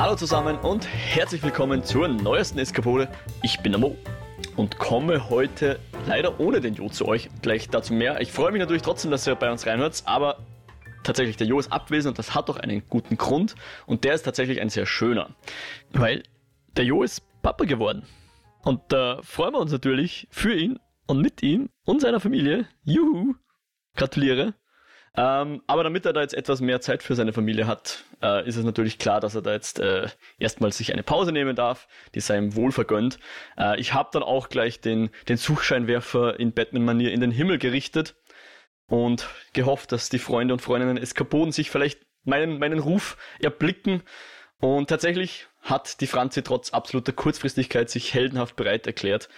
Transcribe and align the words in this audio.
Hallo 0.00 0.16
zusammen 0.16 0.56
und 0.60 0.86
herzlich 0.86 1.42
willkommen 1.42 1.84
zur 1.84 2.08
neuesten 2.08 2.58
Eskapode. 2.58 3.06
Ich 3.42 3.60
bin 3.60 3.72
der 3.72 3.78
Mo 3.78 3.98
und 4.56 4.78
komme 4.78 5.28
heute 5.28 5.78
leider 6.06 6.40
ohne 6.40 6.62
den 6.62 6.72
Jo 6.72 6.88
zu 6.88 7.06
euch. 7.06 7.28
Gleich 7.42 7.68
dazu 7.68 7.92
mehr. 7.92 8.18
Ich 8.22 8.32
freue 8.32 8.50
mich 8.50 8.60
natürlich 8.60 8.80
trotzdem, 8.80 9.10
dass 9.10 9.26
ihr 9.26 9.34
bei 9.34 9.52
uns 9.52 9.66
reinhört, 9.66 10.02
aber 10.06 10.38
tatsächlich, 11.04 11.36
der 11.36 11.48
Jo 11.48 11.58
ist 11.58 11.70
abwesend 11.70 12.12
und 12.12 12.18
das 12.18 12.34
hat 12.34 12.48
doch 12.48 12.56
einen 12.56 12.82
guten 12.88 13.18
Grund 13.18 13.56
und 13.84 14.04
der 14.04 14.14
ist 14.14 14.22
tatsächlich 14.22 14.62
ein 14.62 14.70
sehr 14.70 14.86
schöner. 14.86 15.36
Weil 15.92 16.22
der 16.78 16.86
Jo 16.86 17.02
ist 17.02 17.20
Papa 17.42 17.66
geworden. 17.66 18.06
Und 18.62 18.80
da 18.88 19.20
freuen 19.22 19.52
wir 19.52 19.60
uns 19.60 19.70
natürlich 19.70 20.28
für 20.30 20.54
ihn 20.54 20.78
und 21.08 21.20
mit 21.20 21.42
ihm 21.42 21.68
und 21.84 22.00
seiner 22.00 22.20
Familie. 22.20 22.66
Juhu! 22.84 23.34
Gratuliere. 23.96 24.54
Ähm, 25.16 25.62
aber 25.66 25.82
damit 25.82 26.06
er 26.06 26.12
da 26.12 26.20
jetzt 26.20 26.34
etwas 26.34 26.60
mehr 26.60 26.80
Zeit 26.80 27.02
für 27.02 27.16
seine 27.16 27.32
Familie 27.32 27.66
hat, 27.66 28.04
äh, 28.22 28.46
ist 28.46 28.56
es 28.56 28.64
natürlich 28.64 28.98
klar, 28.98 29.20
dass 29.20 29.34
er 29.34 29.42
da 29.42 29.52
jetzt 29.52 29.80
äh, 29.80 30.08
erstmal 30.38 30.72
sich 30.72 30.92
eine 30.92 31.02
Pause 31.02 31.32
nehmen 31.32 31.56
darf, 31.56 31.88
die 32.14 32.20
sei 32.20 32.38
ihm 32.38 32.54
wohl 32.54 32.70
vergönnt. 32.70 33.18
Äh, 33.58 33.80
ich 33.80 33.92
habe 33.92 34.10
dann 34.12 34.22
auch 34.22 34.48
gleich 34.48 34.80
den, 34.80 35.10
den 35.28 35.36
Suchscheinwerfer 35.36 36.38
in 36.38 36.52
Batman-Manier 36.52 37.12
in 37.12 37.20
den 37.20 37.32
Himmel 37.32 37.58
gerichtet 37.58 38.14
und 38.86 39.28
gehofft, 39.52 39.90
dass 39.90 40.10
die 40.10 40.18
Freunde 40.20 40.54
und 40.54 40.60
Freundinnen 40.60 40.96
Eskapoden 40.96 41.52
sich 41.52 41.70
vielleicht 41.70 42.00
meinen, 42.24 42.58
meinen 42.58 42.78
Ruf 42.78 43.16
erblicken. 43.40 44.02
Und 44.60 44.88
tatsächlich 44.90 45.48
hat 45.60 46.00
die 46.00 46.06
Franzi 46.06 46.42
trotz 46.42 46.70
absoluter 46.70 47.12
Kurzfristigkeit 47.12 47.90
sich 47.90 48.14
heldenhaft 48.14 48.54
bereit 48.56 48.86
erklärt, 48.86 49.28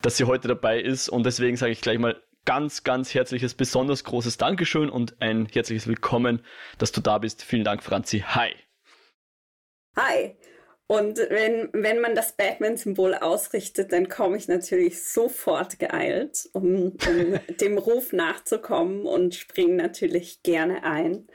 dass 0.00 0.16
sie 0.16 0.24
heute 0.24 0.48
dabei 0.48 0.80
ist. 0.80 1.08
Und 1.08 1.24
deswegen 1.24 1.56
sage 1.56 1.72
ich 1.72 1.80
gleich 1.80 1.98
mal 1.98 2.20
ganz, 2.44 2.84
ganz 2.84 3.14
herzliches, 3.14 3.54
besonders 3.54 4.04
großes 4.04 4.36
Dankeschön 4.36 4.90
und 4.90 5.20
ein 5.20 5.46
herzliches 5.46 5.86
Willkommen, 5.86 6.44
dass 6.78 6.92
du 6.92 7.00
da 7.00 7.18
bist. 7.18 7.42
Vielen 7.42 7.64
Dank, 7.64 7.82
Franzi. 7.82 8.20
Hi. 8.20 8.54
Hi. 9.96 10.36
Und 10.86 11.18
wenn, 11.18 11.70
wenn 11.72 12.00
man 12.00 12.14
das 12.14 12.36
Batman-Symbol 12.36 13.14
ausrichtet, 13.14 13.92
dann 13.92 14.08
komme 14.08 14.36
ich 14.36 14.48
natürlich 14.48 15.02
sofort 15.02 15.78
geeilt, 15.78 16.48
um, 16.52 16.96
um 17.08 17.38
dem 17.60 17.78
Ruf 17.78 18.12
nachzukommen 18.12 19.06
und 19.06 19.34
springe 19.34 19.76
natürlich 19.76 20.42
gerne 20.42 20.84
ein. 20.84 21.26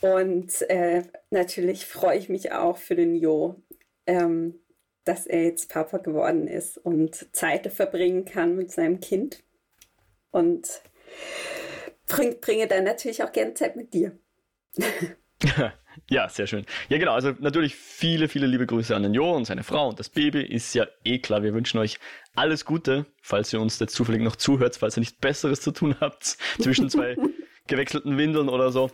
Und 0.00 0.62
äh, 0.68 1.02
natürlich 1.30 1.86
freue 1.86 2.18
ich 2.18 2.28
mich 2.28 2.52
auch 2.52 2.76
für 2.76 2.94
den 2.94 3.16
Jo, 3.16 3.62
ähm, 4.06 4.60
dass 5.04 5.26
er 5.26 5.42
jetzt 5.42 5.70
Papa 5.70 5.98
geworden 5.98 6.46
ist 6.46 6.78
und 6.78 7.34
Zeit 7.34 7.66
verbringen 7.72 8.24
kann 8.24 8.54
mit 8.54 8.70
seinem 8.70 9.00
Kind 9.00 9.42
und 10.34 10.82
bring, 12.08 12.40
bringe 12.40 12.66
dann 12.66 12.84
natürlich 12.84 13.22
auch 13.22 13.32
gerne 13.32 13.54
Zeit 13.54 13.76
mit 13.76 13.94
dir. 13.94 14.18
ja, 16.10 16.28
sehr 16.28 16.48
schön. 16.48 16.66
Ja, 16.88 16.98
genau. 16.98 17.12
Also 17.12 17.32
natürlich 17.38 17.76
viele, 17.76 18.28
viele 18.28 18.46
liebe 18.46 18.66
Grüße 18.66 18.94
an 18.94 19.04
den 19.04 19.14
Jo 19.14 19.32
und 19.32 19.44
seine 19.44 19.62
Frau 19.62 19.88
und 19.88 20.00
das 20.00 20.08
Baby. 20.08 20.42
Ist 20.42 20.74
ja 20.74 20.86
eh 21.04 21.20
klar. 21.20 21.44
Wir 21.44 21.54
wünschen 21.54 21.78
euch 21.78 21.98
alles 22.34 22.64
Gute, 22.64 23.06
falls 23.22 23.52
ihr 23.52 23.60
uns 23.60 23.78
jetzt 23.78 23.94
zufällig 23.94 24.22
noch 24.22 24.34
zuhört, 24.34 24.76
falls 24.76 24.96
ihr 24.96 25.00
nichts 25.00 25.18
Besseres 25.18 25.60
zu 25.60 25.70
tun 25.70 25.96
habt 26.00 26.24
zwischen 26.58 26.90
zwei 26.90 27.16
gewechselten 27.68 28.18
Windeln 28.18 28.48
oder 28.48 28.72
so. 28.72 28.90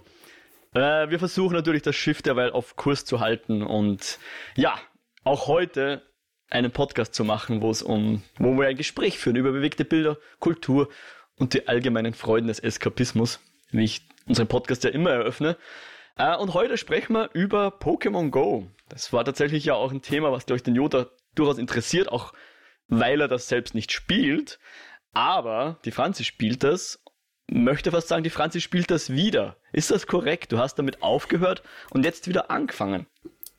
Äh, 0.75 1.09
wir 1.09 1.19
versuchen 1.19 1.55
natürlich 1.55 1.83
das 1.83 1.97
Schiff 1.97 2.21
derweil 2.21 2.51
auf 2.51 2.77
Kurs 2.77 3.07
zu 3.07 3.21
halten 3.21 3.63
und 3.63 4.19
ja, 4.57 4.79
auch 5.25 5.47
heute 5.47 6.03
einen 6.51 6.71
Podcast 6.71 7.15
zu 7.15 7.25
machen, 7.25 7.63
wo 7.63 7.71
es 7.71 7.83
um, 7.83 8.23
wo 8.39 8.53
wir 8.59 8.69
ein 8.69 8.77
Gespräch 8.77 9.19
führen 9.19 9.37
über 9.37 9.53
bewegte 9.53 9.85
Bilder, 9.85 10.19
Kultur 10.39 10.91
und 11.41 11.55
die 11.55 11.67
allgemeinen 11.67 12.15
Freuden 12.15 12.47
des 12.47 12.61
Eskapismus, 12.61 13.41
wie 13.71 13.85
ich 13.85 14.03
unseren 14.27 14.47
Podcast 14.47 14.85
ja 14.85 14.91
immer 14.91 15.11
eröffne. 15.11 15.57
Äh, 16.17 16.37
und 16.37 16.55
heute 16.55 16.77
sprechen 16.77 17.15
wir 17.15 17.31
über 17.33 17.69
Pokémon 17.69 18.31
Go. 18.31 18.69
Das 18.89 19.13
war 19.13 19.25
tatsächlich 19.25 19.65
ja 19.65 19.75
auch 19.75 19.91
ein 19.91 20.03
Thema, 20.03 20.31
was, 20.31 20.47
glaube 20.47 20.61
den 20.63 20.77
Yoda 20.77 21.07
durchaus 21.35 21.59
interessiert, 21.59 22.13
auch 22.13 22.33
weil 22.89 23.21
er 23.21 23.29
das 23.29 23.49
selbst 23.49 23.75
nicht 23.75 23.91
spielt. 23.91 24.59
Aber 25.13 25.79
die 25.85 25.93
Franzi 25.93 26.25
spielt 26.25 26.63
das, 26.63 27.03
möchte 27.49 27.91
fast 27.91 28.09
sagen, 28.09 28.23
die 28.23 28.31
Franzi 28.31 28.61
spielt 28.61 28.91
das 28.91 29.11
wieder. 29.11 29.57
Ist 29.73 29.91
das 29.91 30.07
korrekt? 30.07 30.53
Du 30.53 30.59
hast 30.59 30.75
damit 30.75 31.03
aufgehört 31.03 31.63
und 31.91 32.05
jetzt 32.05 32.29
wieder 32.29 32.51
angefangen. 32.51 33.07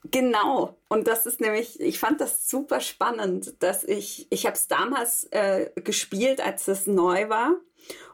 Genau. 0.09 0.77
Und 0.89 1.07
das 1.07 1.25
ist 1.25 1.41
nämlich, 1.41 1.79
ich 1.79 1.99
fand 1.99 2.21
das 2.21 2.49
super 2.49 2.79
spannend, 2.79 3.61
dass 3.61 3.83
ich, 3.83 4.27
ich 4.31 4.45
habe 4.45 4.55
es 4.55 4.67
damals 4.67 5.25
äh, 5.25 5.69
gespielt, 5.75 6.41
als 6.41 6.67
es 6.67 6.87
neu 6.87 7.29
war 7.29 7.55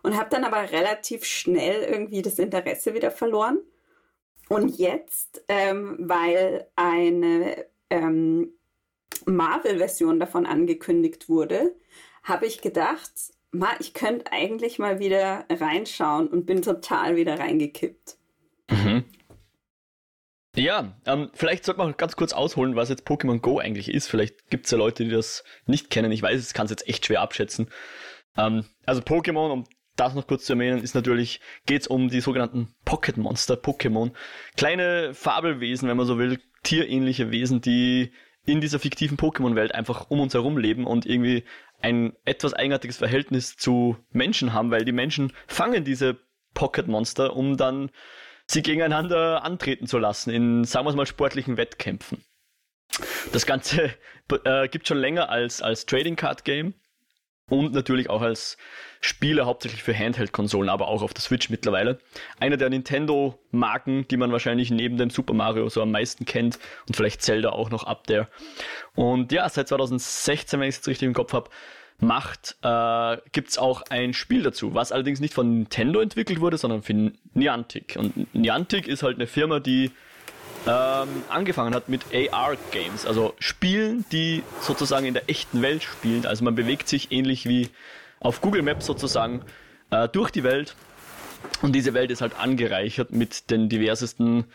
und 0.04 0.18
habe 0.18 0.30
dann 0.30 0.44
aber 0.44 0.72
relativ 0.72 1.24
schnell 1.24 1.84
irgendwie 1.84 2.22
das 2.22 2.40
Interesse 2.40 2.94
wieder 2.94 3.12
verloren. 3.12 3.60
Und 4.50 4.78
jetzt, 4.78 5.44
ähm, 5.48 5.98
weil 6.00 6.68
eine 6.76 7.66
ähm, 7.90 8.54
Marvel-Version 9.26 10.20
davon 10.20 10.46
angekündigt 10.46 11.30
wurde, 11.30 11.76
habe 12.24 12.46
ich 12.46 12.62
gedacht, 12.62 13.12
ma, 13.52 13.70
ich 13.80 13.94
könnte 13.94 14.32
eigentlich 14.32 14.80
mal 14.80 15.00
wieder 15.00 15.46
reinschauen 15.50 16.28
und 16.28 16.46
bin 16.46 16.62
total 16.62 17.16
wieder 17.16 17.40
reingekippt. 17.40 18.18
Mhm. 18.70 19.06
Ja, 20.58 20.92
ähm, 21.06 21.30
vielleicht 21.36 21.66
sollte 21.66 21.80
man 21.80 21.96
ganz 21.98 22.16
kurz 22.16 22.34
ausholen, 22.34 22.76
was 22.76 22.90
jetzt 22.90 23.06
Pokémon 23.06 23.40
Go 23.40 23.60
eigentlich 23.60 23.94
ist. 23.94 24.08
Vielleicht 24.08 24.50
gibt 24.50 24.66
es 24.66 24.72
ja 24.72 24.78
Leute, 24.80 25.04
die 25.04 25.12
das 25.12 25.44
nicht 25.68 25.92
kennen. 25.92 26.12
Ich 26.12 26.24
weiß, 26.24 26.40
es 26.40 26.56
kann 26.56 26.66
es 26.66 26.72
jetzt 26.72 26.90
echt 26.90 27.06
schwer 27.06 27.22
abschätzen. 27.22 27.70
Ähm, 28.36 28.66
also 28.84 29.02
Pokémon, 29.02 29.52
um 29.52 29.66
das 29.98 30.16
noch 30.16 30.26
kurz 30.26 30.46
zu 30.46 30.54
erwähnen, 30.54 30.82
ist 30.82 30.96
natürlich, 30.96 31.42
geht 31.68 31.84
es 31.84 31.88
um 31.88 32.10
die 32.10 32.22
sogenannten 32.22 32.74
Pocket 32.86 33.18
Monster, 33.18 33.54
Pokémon. 33.54 34.14
Kleine 34.56 35.14
Fabelwesen, 35.14 35.88
wenn 35.90 35.98
man 35.98 36.08
so 36.08 36.18
will, 36.18 36.40
tierähnliche 36.64 37.30
Wesen, 37.30 37.62
die 37.62 38.12
in 38.44 38.60
dieser 38.60 38.80
fiktiven 38.80 39.18
Pokémon-Welt 39.18 39.76
einfach 39.76 40.10
um 40.10 40.20
uns 40.20 40.34
herum 40.34 40.58
leben 40.58 40.88
und 40.88 41.06
irgendwie 41.06 41.44
ein 41.82 42.14
etwas 42.26 42.56
eigenartiges 42.56 42.98
Verhältnis 42.98 43.58
zu 43.58 43.98
Menschen 44.12 44.54
haben, 44.54 44.72
weil 44.72 44.86
die 44.86 44.92
Menschen 44.92 45.34
fangen 45.46 45.84
diese 45.84 46.18
Pocket 46.56 46.88
Monster, 46.88 47.36
um 47.36 47.58
dann 47.58 47.92
sie 48.50 48.62
gegeneinander 48.62 49.44
antreten 49.44 49.88
zu 49.88 49.98
lassen 49.98 50.30
in, 50.30 50.64
sagen 50.64 50.86
wir 50.86 50.96
mal, 50.96 51.06
sportlichen 51.06 51.58
Wettkämpfen. 51.58 52.24
Das 53.32 53.46
Ganze 53.46 53.94
äh, 54.46 54.68
gibt 54.70 54.88
schon 54.88 54.98
länger 54.98 55.30
als, 55.30 55.62
als 55.62 55.86
Trading 55.86 56.16
Card 56.16 56.46
Game 56.46 56.74
und 57.50 57.74
natürlich 57.74 58.10
auch 58.10 58.22
als 58.22 58.58
Spiele 59.00 59.46
hauptsächlich 59.46 59.84
für 59.84 59.98
Handheld-Konsolen, 59.98 60.70
aber 60.70 60.88
auch 60.88 61.02
auf 61.02 61.14
der 61.14 61.22
Switch 61.22 61.50
mittlerweile. 61.50 62.00
Eine 62.40 62.58
der 62.58 62.70
Nintendo-Marken, 62.70 64.08
die 64.08 64.18
man 64.18 64.32
wahrscheinlich 64.32 64.72
neben 64.72 64.98
dem 64.98 65.10
Super 65.10 65.34
Mario 65.34 65.70
so 65.70 65.82
am 65.82 65.92
meisten 65.92 66.26
kennt 66.26 66.60
und 66.88 66.96
vielleicht 66.96 67.22
Zelda 67.22 67.52
auch 67.52 67.70
noch 67.70 67.84
ab 67.86 68.08
der. 68.08 68.28
Und 68.96 69.32
ja, 69.32 69.48
seit 69.48 69.68
2016, 69.70 70.60
wenn 70.60 70.68
ich 70.68 70.74
es 70.74 70.78
jetzt 70.78 70.88
richtig 70.88 71.08
im 71.08 71.14
Kopf 71.14 71.34
habe, 71.34 71.50
macht, 72.00 72.58
äh, 72.62 73.18
gibt 73.32 73.58
auch 73.58 73.82
ein 73.90 74.14
Spiel 74.14 74.44
dazu, 74.44 74.74
was 74.74 74.92
allerdings 74.92 75.20
nicht 75.20 75.34
von 75.34 75.60
Nintendo 75.60 76.00
entwickelt 76.00 76.40
wurde, 76.40 76.58
sondern 76.58 76.84
von 76.84 77.18
Niantic. 77.34 77.96
Und 77.98 78.34
Niantic 78.36 78.88
ist 78.88 79.04
halt 79.04 79.18
eine 79.18 79.28
Firma, 79.28 79.60
die 79.60 79.92
ähm, 80.68 81.24
angefangen 81.30 81.74
hat 81.74 81.90
mit 81.90 82.02
AR-Games, 82.14 83.06
also 83.06 83.34
Spielen, 83.40 84.06
die 84.12 84.44
sozusagen 84.62 85.06
in 85.06 85.14
der 85.14 85.30
echten 85.30 85.62
Welt 85.62 85.84
spielen. 85.84 86.26
Also 86.26 86.44
man 86.44 86.56
bewegt 86.56 86.88
sich 86.88 87.12
ähnlich 87.12 87.48
wie 87.48 87.70
auf 88.20 88.42
Google 88.42 88.62
Maps 88.62 88.86
sozusagen 88.86 89.42
äh, 89.90 90.08
durch 90.08 90.30
die 90.32 90.44
Welt. 90.44 90.76
Und 91.62 91.74
diese 91.74 91.94
Welt 91.94 92.12
ist 92.12 92.22
halt 92.22 92.38
angereichert 92.38 93.12
mit 93.12 93.50
den 93.50 93.70
diversesten 93.70 94.46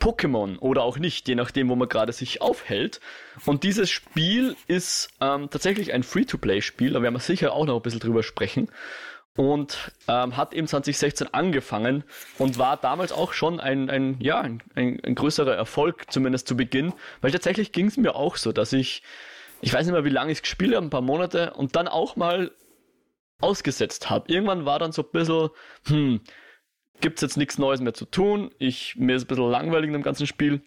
Pokémon 0.00 0.58
oder 0.58 0.82
auch 0.82 0.98
nicht, 0.98 1.26
je 1.28 1.34
nachdem, 1.34 1.68
wo 1.68 1.76
man 1.76 1.88
gerade 1.88 2.12
sich 2.12 2.42
aufhält. 2.42 3.00
Und 3.46 3.62
dieses 3.64 3.90
Spiel 3.90 4.56
ist 4.66 5.08
ähm, 5.20 5.48
tatsächlich 5.50 5.92
ein 5.92 6.02
Free-to-Play-Spiel, 6.02 6.92
da 6.92 7.02
werden 7.02 7.14
wir 7.14 7.20
sicher 7.20 7.52
auch 7.52 7.64
noch 7.64 7.76
ein 7.76 7.82
bisschen 7.82 8.00
drüber 8.00 8.22
sprechen. 8.22 8.70
Und 9.36 9.92
ähm, 10.08 10.36
hat 10.36 10.54
eben 10.54 10.66
2016 10.66 11.34
angefangen 11.34 12.04
und 12.38 12.58
war 12.58 12.78
damals 12.78 13.12
auch 13.12 13.34
schon 13.34 13.60
ein, 13.60 13.90
ein 13.90 14.16
ja, 14.18 14.40
ein, 14.40 14.62
ein, 14.74 15.14
größerer 15.14 15.54
Erfolg, 15.54 16.10
zumindest 16.10 16.48
zu 16.48 16.56
Beginn. 16.56 16.94
Weil 17.20 17.32
tatsächlich 17.32 17.72
ging 17.72 17.86
es 17.86 17.98
mir 17.98 18.14
auch 18.14 18.36
so, 18.36 18.52
dass 18.52 18.72
ich, 18.72 19.02
ich 19.60 19.74
weiß 19.74 19.84
nicht 19.84 19.92
mehr, 19.92 20.06
wie 20.06 20.10
lange 20.10 20.32
ich 20.32 20.38
es 20.38 20.42
gespielt 20.42 20.74
habe, 20.74 20.86
ein 20.86 20.90
paar 20.90 21.02
Monate, 21.02 21.52
und 21.52 21.76
dann 21.76 21.86
auch 21.86 22.16
mal 22.16 22.50
ausgesetzt 23.40 24.08
habe. 24.08 24.32
Irgendwann 24.32 24.64
war 24.64 24.78
dann 24.78 24.92
so 24.92 25.02
ein 25.02 25.10
bisschen, 25.12 25.50
hm, 25.86 26.20
gibt 27.00 27.18
es 27.18 27.22
jetzt 27.22 27.36
nichts 27.36 27.58
Neues 27.58 27.80
mehr 27.80 27.94
zu 27.94 28.04
tun. 28.04 28.50
Ich, 28.58 28.96
mir 28.96 29.16
ist 29.16 29.24
ein 29.24 29.28
bisschen 29.28 29.50
langweilig 29.50 29.88
in 29.88 29.94
dem 29.94 30.02
ganzen 30.02 30.26
Spiel. 30.26 30.62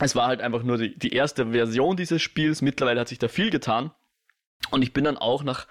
Es 0.00 0.14
war 0.14 0.26
halt 0.26 0.40
einfach 0.40 0.62
nur 0.62 0.78
die, 0.78 0.96
die 0.98 1.12
erste 1.12 1.52
Version 1.52 1.96
dieses 1.96 2.20
Spiels. 2.20 2.62
Mittlerweile 2.62 3.00
hat 3.00 3.08
sich 3.08 3.18
da 3.18 3.28
viel 3.28 3.50
getan. 3.50 3.92
Und 4.70 4.82
ich 4.82 4.92
bin 4.92 5.04
dann 5.04 5.16
auch 5.16 5.42
nach, 5.42 5.66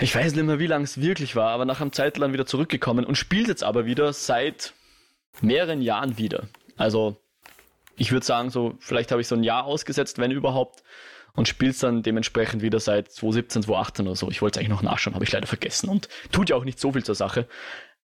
ich 0.00 0.14
weiß 0.14 0.34
nicht 0.34 0.44
mehr, 0.44 0.58
wie 0.58 0.66
lange 0.66 0.84
es 0.84 1.00
wirklich 1.00 1.36
war, 1.36 1.50
aber 1.50 1.64
nach 1.64 1.80
einem 1.80 1.92
Zeitlang 1.92 2.32
wieder 2.32 2.46
zurückgekommen 2.46 3.04
und 3.04 3.16
spiele 3.16 3.48
jetzt 3.48 3.62
aber 3.62 3.84
wieder 3.84 4.12
seit 4.12 4.74
mehreren 5.40 5.82
Jahren 5.82 6.18
wieder. 6.18 6.48
Also, 6.76 7.16
ich 7.96 8.12
würde 8.12 8.26
sagen, 8.26 8.50
so, 8.50 8.76
vielleicht 8.80 9.12
habe 9.12 9.20
ich 9.20 9.28
so 9.28 9.34
ein 9.34 9.44
Jahr 9.44 9.64
ausgesetzt, 9.64 10.18
wenn 10.18 10.30
überhaupt, 10.30 10.82
und 11.34 11.48
spiele 11.48 11.70
es 11.70 11.78
dann 11.78 12.02
dementsprechend 12.02 12.62
wieder 12.62 12.80
seit 12.80 13.10
2017, 13.10 13.62
2018 13.62 14.06
oder 14.06 14.16
so. 14.16 14.30
Ich 14.30 14.42
wollte 14.42 14.58
es 14.58 14.60
eigentlich 14.60 14.76
noch 14.76 14.82
nachschauen, 14.82 15.14
habe 15.14 15.24
ich 15.24 15.32
leider 15.32 15.46
vergessen 15.46 15.88
und 15.88 16.08
tut 16.30 16.50
ja 16.50 16.56
auch 16.56 16.64
nicht 16.64 16.78
so 16.78 16.92
viel 16.92 17.04
zur 17.04 17.14
Sache. 17.14 17.48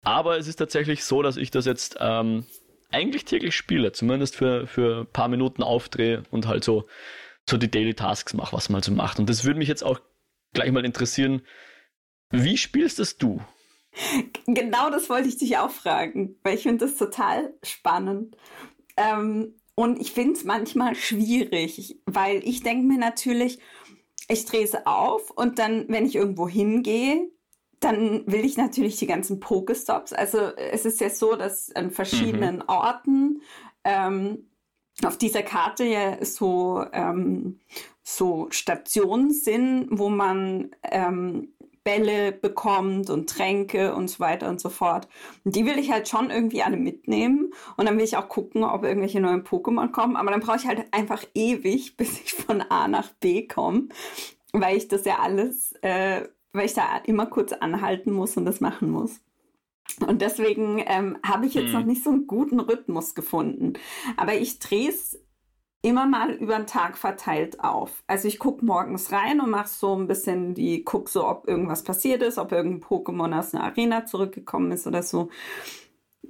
Aber 0.03 0.37
es 0.37 0.47
ist 0.47 0.57
tatsächlich 0.57 1.03
so, 1.03 1.21
dass 1.21 1.37
ich 1.37 1.49
das 1.49 1.65
jetzt 1.65 1.97
ähm, 1.99 2.45
eigentlich 2.91 3.25
täglich 3.25 3.55
spiele, 3.55 3.91
zumindest 3.91 4.35
für, 4.35 4.67
für 4.67 5.01
ein 5.01 5.07
paar 5.07 5.29
Minuten 5.29 5.63
aufdrehe 5.63 6.23
und 6.29 6.47
halt 6.47 6.63
so, 6.63 6.85
so 7.49 7.57
die 7.57 7.71
Daily 7.71 7.93
Tasks 7.93 8.33
mache, 8.33 8.55
was 8.55 8.69
man 8.69 8.75
halt 8.75 8.85
so 8.85 8.91
macht. 8.91 9.19
Und 9.19 9.29
das 9.29 9.45
würde 9.45 9.59
mich 9.59 9.69
jetzt 9.69 9.83
auch 9.83 9.99
gleich 10.53 10.71
mal 10.71 10.85
interessieren, 10.85 11.41
wie 12.29 12.57
spielst 12.57 12.99
das 12.99 13.17
du? 13.17 13.41
Genau 14.47 14.89
das 14.89 15.09
wollte 15.09 15.29
ich 15.29 15.37
dich 15.37 15.57
auch 15.57 15.69
fragen, 15.69 16.35
weil 16.43 16.55
ich 16.55 16.63
finde 16.63 16.85
das 16.85 16.97
total 16.97 17.53
spannend. 17.63 18.35
Ähm, 18.97 19.55
und 19.75 19.99
ich 19.99 20.11
finde 20.11 20.33
es 20.33 20.43
manchmal 20.43 20.95
schwierig, 20.95 21.99
weil 22.05 22.41
ich 22.43 22.63
denke 22.63 22.85
mir 22.85 22.99
natürlich, 22.99 23.59
ich 24.27 24.45
drehe 24.45 24.63
es 24.63 24.75
auf 24.85 25.31
und 25.31 25.59
dann, 25.59 25.85
wenn 25.89 26.05
ich 26.05 26.15
irgendwo 26.15 26.47
hingehe, 26.47 27.29
dann 27.83 28.23
will 28.25 28.45
ich 28.45 28.57
natürlich 28.57 28.97
die 28.97 29.07
ganzen 29.07 29.39
Pokestops. 29.39 30.13
Also 30.13 30.39
es 30.39 30.85
ist 30.85 31.01
ja 31.01 31.09
so, 31.09 31.35
dass 31.35 31.73
an 31.75 31.91
verschiedenen 31.91 32.57
mhm. 32.57 32.63
Orten 32.67 33.41
ähm, 33.83 34.49
auf 35.03 35.17
dieser 35.17 35.43
Karte 35.43 35.83
ja 35.83 36.23
so, 36.23 36.85
ähm, 36.93 37.59
so 38.03 38.47
Stationen 38.51 39.31
sind, 39.31 39.87
wo 39.91 40.09
man 40.09 40.71
ähm, 40.83 41.53
Bälle 41.83 42.31
bekommt 42.31 43.09
und 43.09 43.29
Tränke 43.29 43.93
und 43.93 44.09
so 44.09 44.19
weiter 44.19 44.49
und 44.49 44.59
so 44.61 44.69
fort. 44.69 45.07
Und 45.43 45.55
die 45.55 45.65
will 45.65 45.77
ich 45.77 45.91
halt 45.91 46.07
schon 46.07 46.29
irgendwie 46.29 46.63
alle 46.63 46.77
mitnehmen. 46.77 47.53
Und 47.75 47.87
dann 47.87 47.97
will 47.97 48.05
ich 48.05 48.15
auch 48.15 48.29
gucken, 48.29 48.63
ob 48.63 48.83
irgendwelche 48.83 49.19
neuen 49.19 49.43
Pokémon 49.43 49.91
kommen. 49.91 50.15
Aber 50.15 50.31
dann 50.31 50.39
brauche 50.39 50.57
ich 50.57 50.67
halt 50.67 50.85
einfach 50.91 51.23
ewig, 51.33 51.97
bis 51.97 52.21
ich 52.21 52.33
von 52.33 52.61
A 52.61 52.87
nach 52.87 53.09
B 53.19 53.47
komme, 53.47 53.89
weil 54.53 54.77
ich 54.77 54.87
das 54.87 55.05
ja 55.05 55.19
alles, 55.19 55.73
äh, 55.81 56.27
weil 56.53 56.65
ich 56.65 56.73
da 56.73 56.97
immer 57.05 57.25
kurz 57.25 57.51
anhalten 57.51 58.11
muss 58.11 58.37
und 58.37 58.45
das 58.45 58.61
machen 58.61 58.89
muss. 58.89 59.19
Und 60.07 60.21
deswegen 60.21 60.81
ähm, 60.85 61.17
habe 61.25 61.45
ich 61.45 61.55
jetzt 61.55 61.73
hm. 61.73 61.73
noch 61.73 61.85
nicht 61.85 62.03
so 62.03 62.09
einen 62.11 62.27
guten 62.27 62.59
Rhythmus 62.59 63.15
gefunden. 63.15 63.73
Aber 64.15 64.33
ich 64.33 64.59
drehe 64.59 64.89
es 64.89 65.19
immer 65.81 66.05
mal 66.05 66.31
über 66.31 66.55
den 66.55 66.65
Tag 66.65 66.97
verteilt 66.97 67.59
auf. 67.59 68.03
Also 68.07 68.27
ich 68.29 68.39
gucke 68.39 68.63
morgens 68.65 69.11
rein 69.11 69.41
und 69.41 69.49
mache 69.49 69.67
so 69.67 69.93
ein 69.95 70.07
bisschen 70.07 70.53
die, 70.53 70.83
guck 70.85 71.09
so, 71.09 71.27
ob 71.27 71.47
irgendwas 71.47 71.83
passiert 71.83 72.23
ist, 72.23 72.37
ob 72.37 72.53
irgendein 72.53 72.87
Pokémon 72.87 73.37
aus 73.37 73.53
einer 73.53 73.65
Arena 73.65 74.05
zurückgekommen 74.05 74.71
ist 74.71 74.87
oder 74.87 75.03
so. 75.03 75.29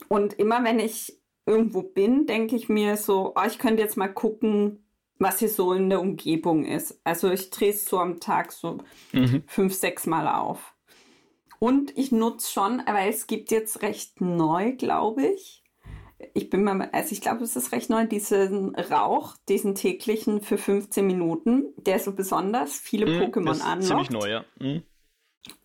Und 0.08 0.34
immer 0.34 0.64
wenn 0.64 0.80
ich 0.80 1.22
irgendwo 1.46 1.84
bin, 1.84 2.26
denke 2.26 2.56
ich 2.56 2.68
mir 2.68 2.98
so, 2.98 3.34
oh, 3.36 3.46
ich 3.46 3.60
könnte 3.60 3.84
jetzt 3.84 3.98
mal 3.98 4.12
gucken, 4.12 4.83
was 5.20 5.40
hier 5.40 5.50
so 5.50 5.74
in 5.74 5.90
der 5.90 6.02
Umgebung 6.02 6.66
ist. 6.66 7.00
Also 7.04 7.32
ich 7.32 7.50
drehe 7.50 7.72
es 7.72 7.86
so 7.86 8.00
am 8.00 8.20
Tag 8.20 8.52
so 8.52 8.80
mhm. 9.12 9.44
fünf, 9.48 9.74
sechs 9.74 10.06
Mal 10.06 10.28
auf. 10.28 10.74
Und 11.60 11.98
ich 11.98 12.12
nutze 12.12 12.52
schon, 12.52 12.82
weil 12.86 13.10
es 13.10 13.28
gibt 13.28 13.52
jetzt 13.52 13.82
recht 13.82 14.20
neu, 14.20 14.74
glaube 14.74 15.26
ich, 15.26 15.64
ich 16.34 16.50
bin 16.50 16.64
mal, 16.64 16.90
also 16.92 17.12
ich 17.12 17.22
glaube, 17.22 17.44
es 17.44 17.56
ist 17.56 17.72
recht 17.72 17.90
neu, 17.90 18.06
diesen 18.06 18.76
Rauch, 18.76 19.36
diesen 19.50 19.76
täglichen 19.76 20.42
für 20.42 20.58
15 20.58 21.06
Minuten, 21.06 21.74
der 21.78 22.00
so 22.00 22.14
besonders 22.14 22.78
viele 22.78 23.06
mm, 23.06 23.22
Pokémon 23.22 23.62
anlockt. 23.62 23.84
Ziemlich 23.84 24.10
neu, 24.10 24.30
ja. 24.30 24.46
Mm. 24.60 24.84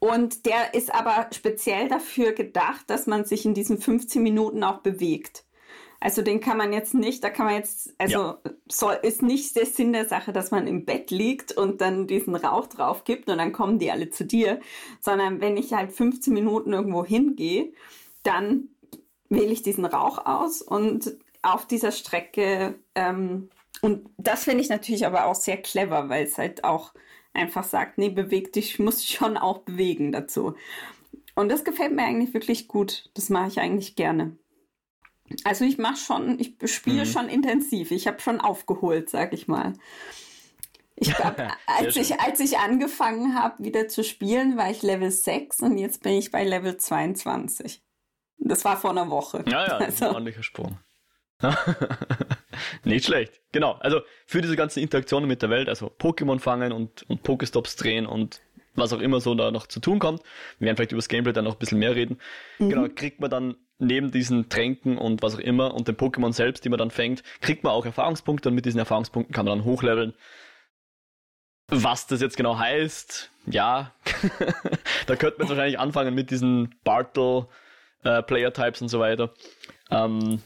Und 0.01 0.47
der 0.47 0.75
ist 0.75 0.93
aber 0.93 1.29
speziell 1.33 1.89
dafür 1.89 2.33
gedacht, 2.33 2.91
dass 2.91 3.07
man 3.07 3.25
sich 3.25 3.45
in 3.45 3.55
diesen 3.55 3.79
15 3.79 4.23
Minuten 4.23 4.65
auch 4.65 4.79
bewegt. 4.79 5.45
Also 6.01 6.23
den 6.23 6.41
kann 6.41 6.57
man 6.57 6.73
jetzt 6.73 6.95
nicht, 6.95 7.25
da 7.25 7.31
kann 7.31 7.47
man 7.47 7.57
jetzt, 7.57 7.93
also 7.99 8.19
ja. 8.19 8.41
soll, 8.69 8.99
ist 9.03 9.23
nicht 9.23 9.57
der 9.57 9.67
Sinn 9.67 9.93
der 9.93 10.07
Sache, 10.07 10.33
dass 10.33 10.53
man 10.53 10.69
im 10.69 10.85
Bett 10.85 11.11
liegt 11.11 11.53
und 11.53 11.81
dann 11.81 12.07
diesen 12.07 12.37
Rauch 12.37 12.67
drauf 12.67 13.03
gibt 13.03 13.29
und 13.29 13.39
dann 13.39 13.53
kommen 13.53 13.81
die 13.81 13.91
alle 13.91 14.11
zu 14.11 14.25
dir, 14.25 14.61
sondern 15.01 15.41
wenn 15.41 15.57
ich 15.57 15.73
halt 15.73 15.93
15 15.93 16.33
Minuten 16.33 16.73
irgendwo 16.73 17.05
hingehe, 17.05 17.73
dann 18.23 18.69
wähle 19.29 19.53
ich 19.53 19.63
diesen 19.63 19.85
Rauch 19.85 20.25
aus 20.25 20.63
und 20.63 21.17
auf 21.43 21.67
dieser 21.67 21.93
Strecke, 21.93 22.77
ähm, 22.95 23.51
und 23.81 24.09
das 24.17 24.45
finde 24.45 24.63
ich 24.63 24.69
natürlich 24.69 25.07
aber 25.07 25.27
auch 25.27 25.35
sehr 25.35 25.57
clever, 25.57 26.09
weil 26.09 26.25
es 26.25 26.39
halt 26.39 26.65
auch 26.65 26.95
einfach 27.33 27.65
sagt, 27.65 27.99
nee, 27.99 28.09
beweg 28.09 28.53
dich, 28.53 28.79
muss 28.79 29.05
schon 29.05 29.37
auch 29.37 29.59
bewegen 29.59 30.13
dazu. 30.13 30.55
Und 31.35 31.51
das 31.51 31.65
gefällt 31.65 31.93
mir 31.93 32.03
eigentlich 32.03 32.35
wirklich 32.35 32.67
gut. 32.67 33.11
Das 33.15 33.31
mache 33.31 33.49
ich 33.49 33.61
eigentlich 33.61 33.95
gerne. 33.95 34.37
Also 35.45 35.65
ich 35.65 35.79
mache 35.79 35.97
schon, 35.97 36.39
ich 36.39 36.55
spiele 36.71 37.05
mhm. 37.05 37.09
schon 37.09 37.29
intensiv. 37.29 37.91
Ich 37.91 38.07
habe 38.07 38.21
schon 38.21 38.41
aufgeholt, 38.41 39.11
sag 39.11 39.33
ich 39.33 39.49
mal. 39.49 39.75
Ich 40.97 41.15
glaube, 41.15 41.49
als 41.67 41.97
ich, 41.97 42.21
als 42.21 42.41
ich 42.41 42.59
angefangen 42.59 43.35
habe, 43.35 43.63
wieder 43.65 43.89
zu 43.89 44.03
spielen, 44.03 44.57
war 44.57 44.71
ich 44.71 44.83
Level 44.83 45.11
6 45.11 45.61
und 45.61 45.79
jetzt 45.79 46.03
bin 46.03 46.15
ich 46.15 46.31
bei 46.31 46.45
Level 46.45 46.77
22. 46.77 47.83
Das 48.39 48.65
war 48.65 48.77
vor 48.77 48.91
einer 48.91 49.11
Woche. 49.11 49.45
Ja, 49.49 49.67
ja, 49.67 49.77
also. 49.79 50.07
ein 50.07 50.11
ordentlicher 50.13 50.43
Sprung. 50.43 50.79
Nicht 52.85 53.07
schlecht. 53.07 53.41
Genau. 53.53 53.75
Also 53.75 54.01
für 54.27 54.43
diese 54.43 54.57
ganzen 54.57 54.81
Interaktionen 54.81 55.29
mit 55.29 55.43
der 55.43 55.51
Welt, 55.51 55.69
also 55.69 55.87
Pokémon 55.87 56.41
fangen 56.41 56.73
und, 56.73 57.09
und 57.09 57.23
Pokestops 57.23 57.77
drehen 57.77 58.07
und 58.07 58.41
was 58.75 58.93
auch 58.93 59.01
immer 59.01 59.21
so 59.21 59.35
da 59.35 59.51
noch 59.51 59.67
zu 59.67 59.81
tun 59.81 59.99
kommt. 59.99 60.23
Wir 60.59 60.67
werden 60.67 60.77
vielleicht 60.77 60.93
über 60.93 60.99
das 60.99 61.09
Gameplay 61.09 61.33
dann 61.33 61.45
noch 61.45 61.55
ein 61.55 61.59
bisschen 61.59 61.79
mehr 61.79 61.95
reden. 61.95 62.19
Mhm. 62.59 62.71
Genau, 62.71 62.89
kriegt 62.95 63.21
man 63.21 63.31
dann 63.31 63.57
neben 63.79 64.11
diesen 64.11 64.49
Tränken 64.49 64.99
und 64.99 65.23
was 65.23 65.37
auch 65.37 65.41
immer 65.41 65.75
und 65.75 65.89
den 65.89 65.97
Pokémon 65.97 66.33
selbst, 66.33 66.65
die 66.65 66.69
man 66.69 66.79
dann 66.79 66.91
fängt, 66.91 67.23
kriegt 67.41 67.65
man 67.65 67.73
auch 67.73 67.87
Erfahrungspunkte 67.87 68.49
und 68.49 68.55
mit 68.55 68.67
diesen 68.67 68.79
Erfahrungspunkten 68.79 69.35
kann 69.35 69.47
man 69.47 69.59
dann 69.59 69.65
hochleveln. 69.65 70.15
Was 71.71 72.07
das 72.07 72.21
jetzt 72.21 72.37
genau 72.37 72.59
heißt, 72.59 73.31
ja, 73.47 73.95
da 75.07 75.17
könnte 75.17 75.39
man 75.39 75.49
wahrscheinlich 75.49 75.79
anfangen 75.79 76.15
mit 76.15 76.31
diesen 76.31 76.75
Bartle 76.83 77.47
äh, 78.03 78.23
Player 78.23 78.53
Types 78.53 78.81
und 78.83 78.89
so 78.89 79.01
weiter. 79.01 79.35
Ähm, 79.91 80.43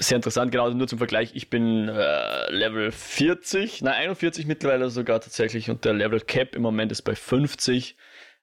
sehr 0.00 0.16
interessant, 0.16 0.52
genau, 0.52 0.70
nur 0.70 0.86
zum 0.86 0.98
Vergleich, 0.98 1.34
ich 1.34 1.50
bin 1.50 1.88
äh, 1.88 2.50
Level 2.52 2.92
40, 2.92 3.82
nein 3.82 3.94
41 3.94 4.46
mittlerweile 4.46 4.90
sogar 4.90 5.20
tatsächlich 5.20 5.70
und 5.70 5.84
der 5.84 5.94
Level 5.94 6.20
Cap 6.20 6.54
im 6.54 6.62
Moment 6.62 6.92
ist 6.92 7.02
bei 7.02 7.14
50, 7.14 7.96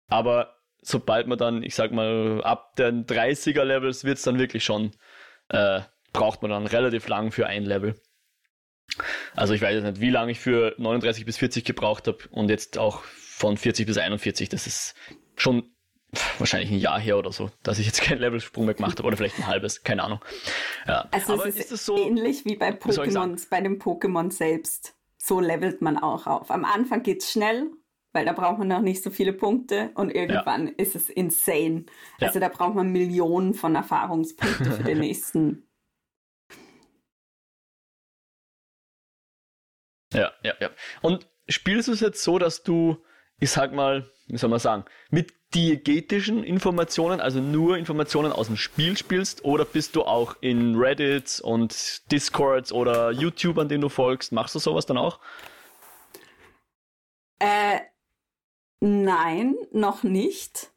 aber 0.08 0.55
sobald 0.86 1.28
man 1.28 1.38
dann, 1.38 1.64
ich 1.64 1.76
sag 1.76 1.92
mal, 1.92 2.42
ab 2.44 2.76
den 2.76 3.06
30er 3.06 3.64
Levels 3.64 4.04
wird 4.04 4.18
es 4.18 4.24
dann 4.24 4.38
wirklich 4.38 4.64
schon, 4.64 4.92
äh, 5.50 5.82
braucht 6.14 6.42
man 6.42 6.52
dann 6.52 6.68
relativ 6.68 7.08
lang 7.08 7.32
für 7.32 7.48
ein 7.48 7.66
Level. 7.66 8.00
Also 9.36 9.54
ich 9.54 9.62
weiß 9.62 9.74
jetzt 9.74 9.84
nicht, 9.84 10.00
wie 10.00 10.12
lange 10.12 10.32
ich 10.32 10.40
für 10.40 10.76
39 10.78 11.26
bis 11.26 11.38
40 11.38 11.66
gebraucht 11.66 12.08
habe 12.08 12.20
und 12.30 12.50
jetzt 12.50 12.78
auch 12.78 13.02
von 13.04 13.58
40 13.58 13.88
bis 13.88 13.98
41, 13.98 14.48
das 14.48 14.68
ist 14.68 14.94
schon 15.36 15.76
wahrscheinlich 16.38 16.72
ein 16.72 16.78
Jahr 16.78 17.00
her 17.00 17.18
oder 17.18 17.32
so, 17.32 17.50
dass 17.64 17.80
ich 17.80 17.88
jetzt 17.88 18.02
keinen 18.02 18.20
Levelsprung 18.20 18.66
mehr 18.66 18.76
gemacht 18.76 19.00
habe 19.00 19.08
oder 19.08 19.18
vielleicht 19.18 19.40
ein 19.40 19.48
halbes, 19.48 19.84
keine 19.84 20.04
Ahnung. 20.04 20.20
Ja. 20.88 21.08
Also 21.12 21.34
Aber 21.34 21.48
es 21.48 21.58
ist, 21.58 21.72
ist 21.72 21.86
so, 21.86 21.98
ähnlich 21.98 22.46
wie 22.46 22.56
bei 22.56 22.70
Pokémon, 22.70 23.44
bei 23.50 23.60
dem 23.60 23.80
Pokémon 23.80 24.32
selbst. 24.32 24.94
So 25.18 25.40
levelt 25.40 25.82
man 25.82 25.98
auch 25.98 26.28
auf. 26.28 26.52
Am 26.52 26.64
Anfang 26.64 27.02
geht 27.02 27.24
es 27.24 27.32
schnell, 27.32 27.72
weil 28.16 28.26
da 28.26 28.32
braucht 28.32 28.58
man 28.58 28.70
noch 28.70 28.80
nicht 28.80 29.04
so 29.04 29.10
viele 29.10 29.34
Punkte 29.34 29.92
und 29.96 30.10
irgendwann 30.10 30.68
ja. 30.68 30.74
ist 30.78 30.96
es 30.96 31.10
insane. 31.10 31.86
Ja. 32.20 32.28
Also 32.28 32.40
da 32.40 32.48
braucht 32.48 32.74
man 32.74 32.92
Millionen 32.94 33.54
von 33.54 33.76
Erfahrungspunkten 33.76 34.72
für 34.72 34.84
den 34.84 35.00
nächsten. 35.02 35.68
Ja, 40.14 40.32
ja, 40.44 40.54
ja. 40.62 40.70
Und 41.02 41.28
spielst 41.50 41.90
du 41.90 41.92
es 41.92 42.00
jetzt 42.00 42.24
so, 42.24 42.40
dass 42.40 42.64
du, 42.64 43.04
ich 43.42 43.52
sag 43.52 43.74
mal, 43.74 44.10
wie 44.28 44.38
soll 44.38 44.50
man 44.50 44.60
sagen, 44.60 44.86
mit 45.10 45.34
diegetischen 45.54 46.46
Informationen, 46.46 47.20
also 47.20 47.42
nur 47.42 47.78
Informationen 47.78 48.32
aus 48.32 48.48
dem 48.48 48.56
Spiel 48.56 48.96
spielst, 48.96 49.44
oder 49.44 49.66
bist 49.66 49.98
du 49.98 50.04
auch 50.04 50.38
in 50.40 50.76
Reddits 50.76 51.42
und 51.42 52.10
Discords 52.14 52.72
oder 52.72 53.12
YouTube, 53.12 53.58
an 53.58 53.68
denen 53.68 53.82
du 53.82 53.90
folgst? 53.90 54.32
Machst 54.32 54.56
du 54.56 54.60
sowas 54.60 54.86
dann 54.86 54.98
auch? 54.98 55.20
Äh, 57.40 57.80
nein, 58.86 59.56
noch 59.72 60.04
nicht. 60.04 60.72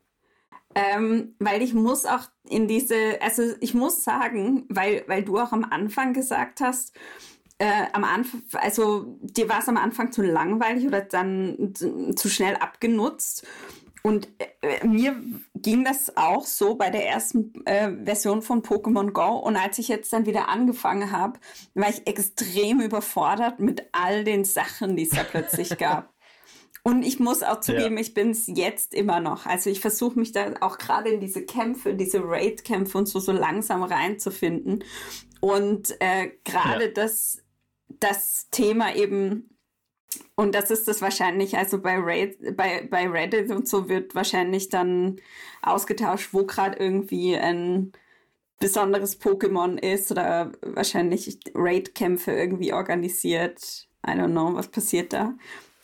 Ähm, 0.74 1.34
weil 1.38 1.62
ich 1.62 1.74
muss 1.74 2.06
auch 2.06 2.28
in 2.48 2.68
diese, 2.68 3.20
also 3.20 3.42
ich 3.60 3.74
muss 3.74 4.04
sagen, 4.04 4.64
weil, 4.68 5.04
weil 5.06 5.24
du 5.24 5.38
auch 5.38 5.52
am 5.52 5.64
Anfang 5.64 6.12
gesagt 6.12 6.60
hast, 6.60 6.94
äh, 7.58 7.86
am 7.92 8.04
Anfang, 8.04 8.42
also 8.52 9.18
dir 9.20 9.48
war 9.48 9.58
es 9.58 9.68
am 9.68 9.76
Anfang 9.76 10.12
zu 10.12 10.22
langweilig 10.22 10.86
oder 10.86 11.00
dann 11.00 11.74
zu 11.74 12.28
schnell 12.28 12.56
abgenutzt. 12.56 13.46
Und 14.04 14.28
äh, 14.38 14.86
mir 14.86 15.20
ging 15.54 15.84
das 15.84 16.16
auch 16.16 16.46
so 16.46 16.76
bei 16.76 16.90
der 16.90 17.06
ersten 17.06 17.52
äh, 17.66 17.90
Version 18.04 18.42
von 18.42 18.62
Pokémon 18.62 19.10
Go. 19.10 19.36
Und 19.38 19.56
als 19.56 19.78
ich 19.78 19.88
jetzt 19.88 20.12
dann 20.12 20.24
wieder 20.24 20.48
angefangen 20.48 21.10
habe, 21.10 21.40
war 21.74 21.90
ich 21.90 22.06
extrem 22.06 22.80
überfordert 22.80 23.58
mit 23.58 23.88
all 23.92 24.22
den 24.22 24.44
Sachen, 24.44 24.96
die 24.96 25.02
es 25.02 25.10
da 25.10 25.24
plötzlich 25.24 25.76
gab. 25.78 26.14
Und 26.88 27.02
ich 27.02 27.21
muss 27.21 27.42
auch 27.42 27.61
zugeben, 27.61 27.97
ja. 27.97 28.00
ich 28.00 28.14
bin 28.14 28.30
es 28.30 28.47
jetzt 28.47 28.95
immer 28.95 29.21
noch. 29.21 29.45
Also 29.45 29.68
ich 29.68 29.80
versuche 29.80 30.18
mich 30.18 30.33
da 30.33 30.54
auch 30.62 30.78
gerade 30.78 31.11
in 31.11 31.21
diese 31.21 31.45
Kämpfe, 31.45 31.92
diese 31.92 32.23
Raid-Kämpfe 32.25 32.97
und 32.97 33.07
so, 33.07 33.21
so 33.21 33.30
langsam 33.30 33.83
reinzufinden. 33.83 34.83
Und 35.40 35.95
äh, 36.00 36.30
gerade 36.45 36.87
ja. 36.87 36.90
das, 36.90 37.45
das 38.00 38.49
Thema 38.50 38.97
eben 38.97 39.50
und 40.35 40.54
das 40.54 40.71
ist 40.71 40.88
das 40.88 41.02
wahrscheinlich, 41.02 41.59
also 41.59 41.78
bei, 41.78 41.99
Reddit, 41.99 42.57
bei, 42.57 42.88
bei 42.90 43.07
Reddit 43.07 43.50
und 43.50 43.68
so 43.68 43.90
wird 43.90 44.14
wahrscheinlich 44.14 44.71
dann 44.71 45.16
ausgetauscht, 45.61 46.30
wo 46.33 46.47
gerade 46.47 46.78
irgendwie 46.78 47.37
ein 47.37 47.92
besonderes 48.59 49.21
Pokémon 49.21 49.78
ist 49.78 50.11
oder 50.11 50.52
wahrscheinlich 50.62 51.38
Raid-Kämpfe 51.54 52.33
irgendwie 52.33 52.73
organisiert. 52.73 53.88
I 54.07 54.12
don't 54.12 54.30
know, 54.30 54.54
was 54.54 54.68
passiert 54.68 55.12
da. 55.12 55.35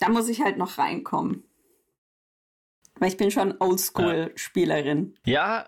Da 0.04 0.12
muss 0.12 0.28
ich 0.28 0.42
halt 0.42 0.58
noch 0.58 0.76
reinkommen. 0.76 1.44
Weil 2.96 3.08
ich 3.08 3.16
bin 3.16 3.30
schon 3.30 3.54
Oldschool-Spielerin. 3.58 5.16
Ja. 5.24 5.66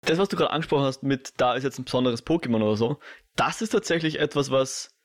Das, 0.00 0.18
was 0.18 0.28
du 0.28 0.36
gerade 0.36 0.50
angesprochen 0.50 0.84
hast, 0.84 1.02
mit 1.02 1.34
da 1.36 1.54
ist 1.54 1.64
jetzt 1.64 1.78
ein 1.78 1.84
besonderes 1.84 2.24
Pokémon 2.24 2.62
oder 2.62 2.76
so, 2.76 2.98
das 3.34 3.60
ist 3.60 3.70
tatsächlich 3.70 4.18
etwas, 4.18 4.50
was 4.50 4.96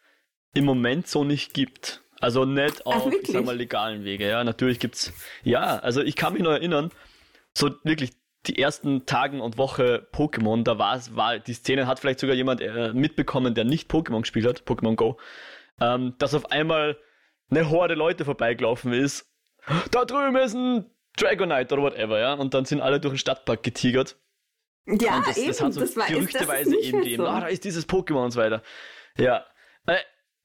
im 0.53 0.63
Moment 0.63 1.07
so 1.07 1.23
nicht 1.23 1.53
gibt. 1.53 2.01
Also 2.21 2.45
nicht 2.45 2.85
auf, 2.85 3.07
Ach, 3.07 3.11
ich 3.11 3.27
sag 3.27 3.43
mal, 3.43 3.57
legalen 3.57 4.05
Wege. 4.05 4.29
Ja, 4.29 4.43
natürlich 4.43 4.79
gibt's. 4.79 5.11
Ja, 5.43 5.79
also 5.79 6.01
ich 6.01 6.15
kann 6.15 6.33
mich 6.33 6.43
noch 6.43 6.51
erinnern, 6.51 6.91
so 7.53 7.71
wirklich 7.83 8.11
die 8.45 8.57
ersten 8.57 9.05
Tagen 9.05 9.41
und 9.41 9.57
Woche 9.57 10.07
Pokémon, 10.13 10.63
da 10.63 10.77
war 10.77 10.95
es, 10.95 11.15
war 11.15 11.39
die 11.39 11.53
Szene, 11.53 11.87
hat 11.87 11.99
vielleicht 11.99 12.19
sogar 12.19 12.35
jemand 12.35 12.61
äh, 12.61 12.93
mitbekommen, 12.93 13.53
der 13.53 13.65
nicht 13.65 13.91
Pokémon 13.91 14.21
gespielt 14.21 14.47
hat, 14.47 14.61
Pokémon 14.61 14.95
Go, 14.95 15.17
ähm, 15.81 16.15
dass 16.17 16.33
auf 16.33 16.51
einmal 16.51 16.97
eine 17.49 17.69
Horde 17.69 17.95
Leute 17.95 18.23
vorbeigelaufen 18.23 18.93
ist. 18.93 19.27
Da 19.91 20.05
drüben 20.05 20.37
ist 20.37 20.53
ein 20.53 20.85
Dragonite 21.17 21.73
oder 21.73 21.83
whatever, 21.83 22.19
ja. 22.19 22.33
Und 22.33 22.53
dann 22.53 22.65
sind 22.65 22.81
alle 22.81 22.99
durch 22.99 23.13
den 23.13 23.17
Stadtpark 23.17 23.63
getigert. 23.63 24.15
Ja, 24.85 25.17
und 25.17 25.27
das, 25.27 25.37
eben, 25.37 25.47
das 25.47 25.61
hat 25.61 25.73
so 25.73 25.81
das 25.81 25.95
war, 25.95 26.07
gerüchteweise 26.07 26.75
eben 26.79 27.01
gegeben. 27.01 27.23
So. 27.23 27.29
Ah, 27.29 27.41
da 27.41 27.47
ist 27.47 27.63
dieses 27.63 27.87
Pokémon 27.87 28.25
und 28.25 28.31
so 28.31 28.39
weiter. 28.39 28.63
Ja. 29.17 29.45
Äh, 29.85 29.97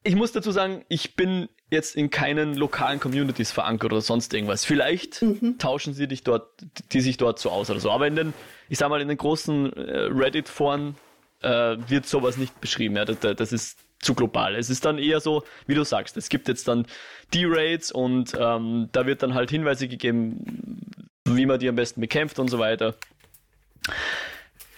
ich 0.03 0.15
muss 0.15 0.33
dazu 0.33 0.51
sagen, 0.51 0.85
ich 0.89 1.17
bin 1.17 1.49
jetzt 1.71 1.97
in 1.97 2.11
keinen 2.11 2.55
lokalen 2.55 3.01
Communities 3.01 3.51
verankert 3.51 3.93
oder 3.93 4.01
sonst 4.01 4.33
irgendwas. 4.35 4.65
Vielleicht 4.65 5.23
mhm. 5.23 5.59
tauschen 5.59 5.95
sie 5.95 6.07
dich 6.07 6.23
dort, 6.23 6.49
die 6.93 7.01
sich 7.01 7.17
dort 7.17 7.39
so 7.39 7.51
aus 7.51 7.71
oder 7.71 7.81
so. 7.81 7.91
Aber 7.91 8.07
in 8.07 8.15
den, 8.15 8.35
ich 8.69 8.79
sag 8.79 8.89
mal, 8.89 9.01
in 9.01 9.09
den 9.09 9.17
großen 9.17 9.73
äh, 9.73 10.09
Reddit-Foren 10.13 10.97
äh, 11.43 11.77
wird 11.89 12.07
sowas 12.07 12.37
nicht 12.37 12.61
beschrieben. 12.61 12.97
Ja, 12.97 13.05
das, 13.05 13.19
das, 13.19 13.53
ist 13.53 13.79
zu 14.01 14.15
global. 14.15 14.55
Es 14.55 14.71
ist 14.71 14.85
dann 14.85 14.99
eher 14.99 15.21
so, 15.21 15.45
wie 15.67 15.75
du 15.75 15.85
sagst, 15.85 16.17
es 16.17 16.29
gibt 16.29 16.49
jetzt 16.49 16.69
dann 16.69 16.87
die 17.33 17.45
Raids 17.45 17.91
und 17.91 18.37
ähm, 18.39 18.89
da 18.93 19.07
wird 19.07 19.23
dann 19.23 19.35
halt 19.35 19.51
Hinweise 19.51 19.89
gegeben, 19.89 20.81
wie 21.25 21.47
man 21.47 21.59
die 21.59 21.69
am 21.69 21.77
besten 21.77 22.01
bekämpft 22.01 22.39
und 22.39 22.49
so 22.49 22.59
weiter. 22.59 22.95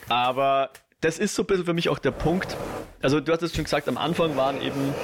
Aber 0.08 0.70
das 1.00 1.18
ist 1.18 1.34
so 1.34 1.42
ein 1.42 1.46
bisschen 1.46 1.64
für 1.64 1.75
mich 1.75 1.88
auch 1.88 1.98
der 1.98 2.10
Punkt. 2.10 2.56
Also 3.02 3.20
du 3.20 3.32
hast 3.32 3.42
es 3.42 3.54
schon 3.54 3.64
gesagt, 3.64 3.88
am 3.88 3.98
Anfang 3.98 4.37
waren 4.37 4.60
eben 4.62 4.94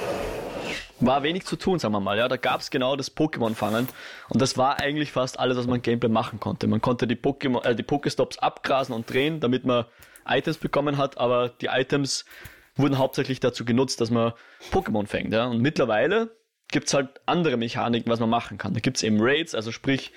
war 1.01 1.23
wenig 1.23 1.45
zu 1.45 1.57
tun, 1.57 1.79
sagen 1.79 1.93
wir 1.93 2.01
mal. 2.01 2.17
Ja, 2.17 2.29
da 2.29 2.37
gab 2.37 2.61
es 2.61 2.71
genau 2.71 2.97
das 2.97 3.15
Pokémon-Fangen 3.15 3.89
und 4.29 4.43
das 4.43 4.57
war 4.57 4.81
eigentlich 4.81 5.13
fast 5.13 5.39
alles, 5.39 5.57
was 5.57 5.67
man 5.67 5.83
Gameplay 5.83 6.09
machen 6.09 6.41
konnte. 6.41 6.67
Man 6.67 6.81
konnte 6.81 7.07
die 7.07 7.17
Pokémon, 7.17 7.65
äh, 7.65 7.75
die 7.75 7.83
Pokéstops 7.83 8.39
abgrasen 8.39 8.95
und 8.95 9.11
drehen, 9.11 9.41
damit 9.41 9.65
man 9.65 9.85
Items 10.27 10.59
bekommen 10.59 10.97
hat, 10.97 11.19
aber 11.19 11.49
die 11.49 11.67
Items 11.67 12.25
wurden 12.77 12.99
hauptsächlich 12.99 13.41
dazu 13.41 13.65
genutzt, 13.65 14.01
dass 14.01 14.11
man 14.11 14.33
Pokémon 14.73 15.07
fängt. 15.07 15.33
Ja? 15.33 15.47
Und 15.47 15.61
mittlerweile 15.61 16.37
gibt's 16.69 16.95
halt 16.95 17.21
andere 17.27 17.57
Mechaniken, 17.57 18.11
was 18.11 18.21
man 18.21 18.31
machen 18.31 18.59
kann. 18.59 18.75
Da 18.75 18.81
gibt's 18.81 19.03
eben 19.03 19.19
Raids, 19.21 19.55
also 19.55 19.71
sprich, 19.71 20.13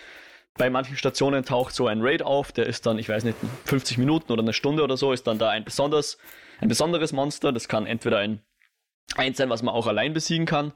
bei 0.57 0.69
manchen 0.69 0.97
Stationen 0.97 1.45
taucht 1.45 1.73
so 1.75 1.87
ein 1.87 2.01
Raid 2.01 2.23
auf, 2.23 2.51
der 2.51 2.65
ist 2.65 2.85
dann, 2.85 2.97
ich 2.97 3.09
weiß 3.09 3.23
nicht, 3.23 3.37
50 3.65 3.99
Minuten 3.99 4.31
oder 4.31 4.41
eine 4.41 4.53
Stunde 4.53 4.83
oder 4.83 4.97
so, 4.97 5.13
ist 5.13 5.27
dann 5.27 5.37
da 5.37 5.49
ein 5.49 5.63
besonders, 5.63 6.17
ein 6.59 6.67
besonderes 6.67 7.13
Monster. 7.13 7.51
Das 7.51 7.67
kann 7.67 7.85
entweder 7.85 8.17
ein 8.17 8.41
eins 9.15 9.37
sein, 9.37 9.49
was 9.49 9.63
man 9.63 9.73
auch 9.73 9.87
allein 9.87 10.13
besiegen 10.13 10.45
kann. 10.45 10.73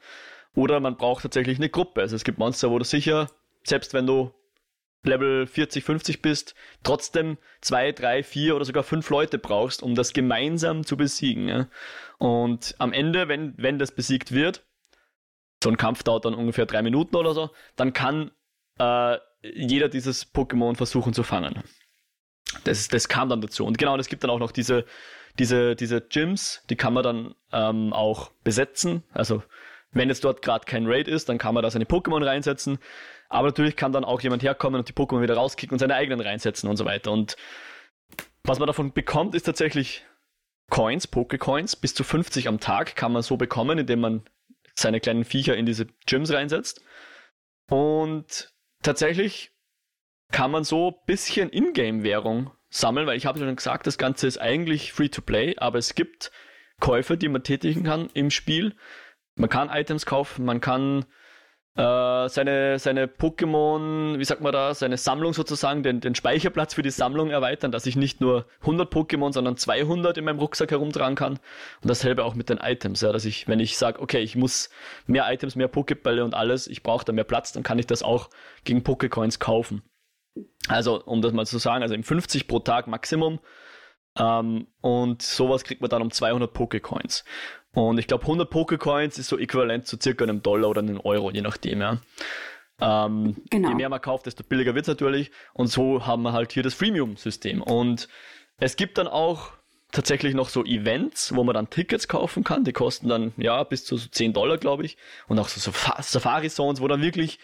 Oder 0.53 0.79
man 0.79 0.97
braucht 0.97 1.23
tatsächlich 1.23 1.57
eine 1.57 1.69
Gruppe. 1.69 2.01
Also 2.01 2.15
es 2.15 2.23
gibt 2.23 2.37
Monster, 2.37 2.69
wo 2.69 2.77
du 2.77 2.85
sicher, 2.85 3.27
selbst 3.63 3.93
wenn 3.93 4.05
du 4.05 4.31
Level 5.03 5.47
40, 5.47 5.83
50 5.83 6.21
bist, 6.21 6.55
trotzdem 6.83 7.37
zwei, 7.61 7.91
drei, 7.91 8.23
vier 8.23 8.55
oder 8.55 8.65
sogar 8.65 8.83
fünf 8.83 9.09
Leute 9.09 9.39
brauchst, 9.39 9.81
um 9.81 9.95
das 9.95 10.13
gemeinsam 10.13 10.85
zu 10.85 10.97
besiegen. 10.97 11.47
Ja? 11.47 11.67
Und 12.17 12.75
am 12.77 12.93
Ende, 12.93 13.27
wenn, 13.27 13.53
wenn 13.57 13.79
das 13.79 13.91
besiegt 13.91 14.31
wird, 14.31 14.63
so 15.63 15.69
ein 15.69 15.77
Kampf 15.77 16.03
dauert 16.03 16.25
dann 16.25 16.35
ungefähr 16.35 16.65
drei 16.65 16.81
Minuten 16.81 17.15
oder 17.15 17.33
so, 17.33 17.49
dann 17.75 17.93
kann 17.93 18.31
äh, 18.79 19.17
jeder 19.41 19.89
dieses 19.89 20.33
Pokémon 20.33 20.75
versuchen 20.75 21.13
zu 21.13 21.23
fangen. 21.23 21.63
Das, 22.63 22.87
das 22.87 23.07
kam 23.07 23.29
dann 23.29 23.41
dazu. 23.41 23.65
Und 23.65 23.77
genau, 23.77 23.97
es 23.97 24.07
gibt 24.07 24.23
dann 24.23 24.29
auch 24.29 24.39
noch 24.39 24.51
diese 24.51 24.85
diese, 25.39 25.75
diese 25.75 26.01
Gyms, 26.01 26.63
die 26.69 26.75
kann 26.75 26.93
man 26.93 27.03
dann 27.03 27.35
ähm, 27.51 27.93
auch 27.93 28.31
besetzen. 28.43 29.03
Also 29.11 29.43
wenn 29.91 30.09
jetzt 30.09 30.23
dort 30.23 30.41
gerade 30.41 30.65
kein 30.65 30.87
Raid 30.87 31.07
ist, 31.07 31.29
dann 31.29 31.37
kann 31.37 31.53
man 31.53 31.63
da 31.63 31.71
seine 31.71 31.85
Pokémon 31.85 32.25
reinsetzen. 32.25 32.79
Aber 33.31 33.47
natürlich 33.47 33.77
kann 33.77 33.93
dann 33.93 34.03
auch 34.03 34.19
jemand 34.19 34.43
herkommen 34.43 34.77
und 34.77 34.89
die 34.89 34.93
Pokémon 34.93 35.21
wieder 35.21 35.35
rauskicken 35.35 35.73
und 35.73 35.79
seine 35.79 35.95
eigenen 35.95 36.19
reinsetzen 36.19 36.69
und 36.69 36.75
so 36.75 36.83
weiter. 36.83 37.13
Und 37.13 37.37
was 38.43 38.59
man 38.59 38.67
davon 38.67 38.91
bekommt, 38.91 39.35
ist 39.35 39.43
tatsächlich 39.43 40.05
Coins, 40.69 41.07
Pokécoins. 41.07 41.79
Bis 41.79 41.93
zu 41.95 42.03
50 42.03 42.49
am 42.49 42.59
Tag 42.59 42.97
kann 42.97 43.13
man 43.13 43.21
so 43.21 43.37
bekommen, 43.37 43.79
indem 43.79 44.01
man 44.01 44.23
seine 44.75 44.99
kleinen 44.99 45.23
Viecher 45.23 45.55
in 45.55 45.65
diese 45.65 45.87
Gyms 46.05 46.33
reinsetzt. 46.33 46.83
Und 47.69 48.53
tatsächlich 48.83 49.53
kann 50.33 50.51
man 50.51 50.65
so 50.65 51.01
bisschen 51.05 51.49
Ingame-Währung 51.51 52.51
sammeln, 52.69 53.07
weil 53.07 53.15
ich 53.15 53.25
habe 53.25 53.39
schon 53.39 53.55
gesagt, 53.55 53.87
das 53.87 53.97
Ganze 53.97 54.27
ist 54.27 54.39
eigentlich 54.39 54.91
Free-to-Play, 54.91 55.55
aber 55.55 55.77
es 55.77 55.95
gibt 55.95 56.33
Käufe, 56.81 57.15
die 57.15 57.29
man 57.29 57.43
tätigen 57.43 57.83
kann 57.83 58.09
im 58.13 58.29
Spiel. 58.29 58.75
Man 59.35 59.49
kann 59.49 59.69
Items 59.69 60.05
kaufen, 60.05 60.43
man 60.43 60.59
kann 60.59 61.05
äh, 61.75 62.27
seine, 62.27 62.79
seine 62.79 63.07
Pokémon, 63.07 64.19
wie 64.19 64.25
sagt 64.25 64.41
man 64.41 64.51
da, 64.51 64.73
seine 64.73 64.97
Sammlung 64.97 65.33
sozusagen, 65.33 65.83
den, 65.83 66.01
den 66.01 66.15
Speicherplatz 66.15 66.73
für 66.73 66.81
die 66.81 66.89
Sammlung 66.91 67.29
erweitern, 67.29 67.71
dass 67.71 67.85
ich 67.85 67.95
nicht 67.95 68.19
nur 68.19 68.45
100 68.61 68.93
Pokémon, 68.93 69.31
sondern 69.31 69.55
200 69.55 70.17
in 70.17 70.25
meinem 70.25 70.39
Rucksack 70.39 70.71
herumtragen 70.71 71.15
kann. 71.15 71.33
Und 71.33 71.89
dasselbe 71.89 72.25
auch 72.25 72.35
mit 72.35 72.49
den 72.49 72.57
Items, 72.57 73.01
ja, 73.01 73.13
dass 73.13 73.23
ich, 73.23 73.47
wenn 73.47 73.61
ich 73.61 73.77
sage, 73.77 74.01
okay, 74.01 74.19
ich 74.19 74.35
muss 74.35 74.69
mehr 75.07 75.31
Items, 75.31 75.55
mehr 75.55 75.71
Pokébälle 75.71 76.23
und 76.23 76.33
alles, 76.33 76.67
ich 76.67 76.83
brauche 76.83 77.05
da 77.05 77.13
mehr 77.13 77.23
Platz, 77.23 77.53
dann 77.53 77.63
kann 77.63 77.79
ich 77.79 77.87
das 77.87 78.03
auch 78.03 78.29
gegen 78.65 78.81
Pokécoins 78.81 79.39
kaufen. 79.39 79.81
Also, 80.67 81.01
um 81.03 81.21
das 81.21 81.31
mal 81.31 81.45
zu 81.45 81.57
sagen, 81.57 81.83
also 81.83 81.95
im 81.95 82.03
50 82.03 82.47
pro 82.47 82.59
Tag 82.59 82.87
Maximum. 82.87 83.39
Ähm, 84.17 84.67
und 84.81 85.21
sowas 85.21 85.63
kriegt 85.63 85.79
man 85.79 85.89
dann 85.89 86.01
um 86.01 86.11
200 86.11 86.51
Pokecoins. 86.51 87.23
Und 87.73 87.97
ich 87.97 88.07
glaube, 88.07 88.23
100 88.23 88.49
Pokecoins 88.49 89.17
ist 89.17 89.27
so 89.27 89.37
äquivalent 89.37 89.87
zu 89.87 89.97
circa 90.01 90.23
einem 90.23 90.41
Dollar 90.43 90.69
oder 90.69 90.81
einem 90.81 90.99
Euro, 90.99 91.31
je 91.31 91.41
nachdem, 91.41 91.81
ja. 91.81 91.97
Ähm, 92.81 93.37
genau. 93.49 93.69
Je 93.69 93.75
mehr 93.75 93.89
man 93.89 94.01
kauft, 94.01 94.25
desto 94.25 94.43
billiger 94.43 94.75
wird 94.75 94.83
es 94.83 94.87
natürlich. 94.89 95.31
Und 95.53 95.67
so 95.67 96.05
haben 96.05 96.23
wir 96.23 96.33
halt 96.33 96.51
hier 96.51 96.63
das 96.63 96.73
Freemium-System. 96.73 97.61
Und 97.61 98.09
es 98.57 98.75
gibt 98.75 98.97
dann 98.97 99.07
auch 99.07 99.51
tatsächlich 99.91 100.33
noch 100.33 100.49
so 100.49 100.63
Events, 100.65 101.35
wo 101.35 101.43
man 101.43 101.53
dann 101.53 101.69
Tickets 101.69 102.07
kaufen 102.07 102.43
kann. 102.43 102.63
Die 102.63 102.73
kosten 102.73 103.07
dann, 103.07 103.33
ja, 103.37 103.63
bis 103.63 103.85
zu 103.85 103.97
so 103.97 104.09
10 104.09 104.33
Dollar, 104.33 104.57
glaube 104.57 104.83
ich. 104.83 104.97
Und 105.27 105.39
auch 105.39 105.47
so 105.47 105.71
Safari-Zones, 105.71 106.81
wo 106.81 106.87
dann 106.87 107.01
wirklich 107.01 107.39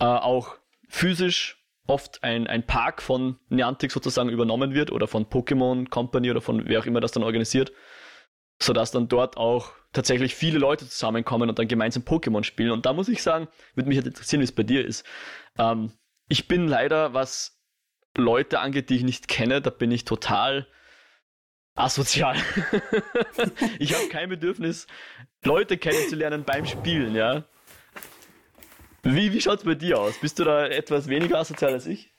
äh, 0.00 0.04
auch 0.04 0.56
physisch 0.88 1.58
oft 1.86 2.22
ein, 2.24 2.46
ein 2.46 2.66
Park 2.66 3.02
von 3.02 3.36
Niantic 3.48 3.92
sozusagen 3.92 4.30
übernommen 4.30 4.74
wird 4.74 4.90
oder 4.90 5.06
von 5.06 5.26
Pokémon 5.26 5.88
Company 5.88 6.30
oder 6.30 6.40
von 6.40 6.66
wer 6.66 6.80
auch 6.80 6.86
immer 6.86 7.00
das 7.00 7.12
dann 7.12 7.22
organisiert, 7.22 7.72
sodass 8.60 8.90
dann 8.90 9.08
dort 9.08 9.36
auch 9.36 9.72
tatsächlich 9.92 10.34
viele 10.34 10.58
Leute 10.58 10.88
zusammenkommen 10.88 11.48
und 11.48 11.58
dann 11.58 11.68
gemeinsam 11.68 12.02
Pokémon 12.02 12.44
spielen. 12.44 12.72
Und 12.72 12.86
da 12.86 12.92
muss 12.92 13.08
ich 13.08 13.22
sagen, 13.22 13.48
würde 13.74 13.88
mich 13.88 13.98
halt 13.98 14.06
interessieren, 14.06 14.40
wie 14.40 14.44
es 14.44 14.52
bei 14.52 14.62
dir 14.62 14.84
ist. 14.84 15.04
Ähm, 15.58 15.92
ich 16.28 16.48
bin 16.48 16.68
leider, 16.68 17.14
was 17.14 17.60
Leute 18.16 18.60
angeht, 18.60 18.90
die 18.90 18.96
ich 18.96 19.02
nicht 19.02 19.28
kenne, 19.28 19.60
da 19.60 19.70
bin 19.70 19.90
ich 19.90 20.04
total 20.04 20.66
asozial. 21.74 22.36
ich 23.78 23.94
habe 23.94 24.08
kein 24.08 24.28
Bedürfnis, 24.28 24.86
Leute 25.44 25.76
kennenzulernen 25.76 26.44
beim 26.44 26.66
Spielen, 26.66 27.14
ja. 27.14 27.44
Wie, 29.02 29.32
wie 29.32 29.40
schaut 29.40 29.58
es 29.58 29.64
bei 29.64 29.74
dir 29.74 30.00
aus? 30.00 30.18
Bist 30.18 30.38
du 30.38 30.44
da 30.44 30.66
etwas 30.66 31.08
weniger 31.08 31.38
asozial 31.38 31.72
als 31.72 31.86
ich? 31.86 32.13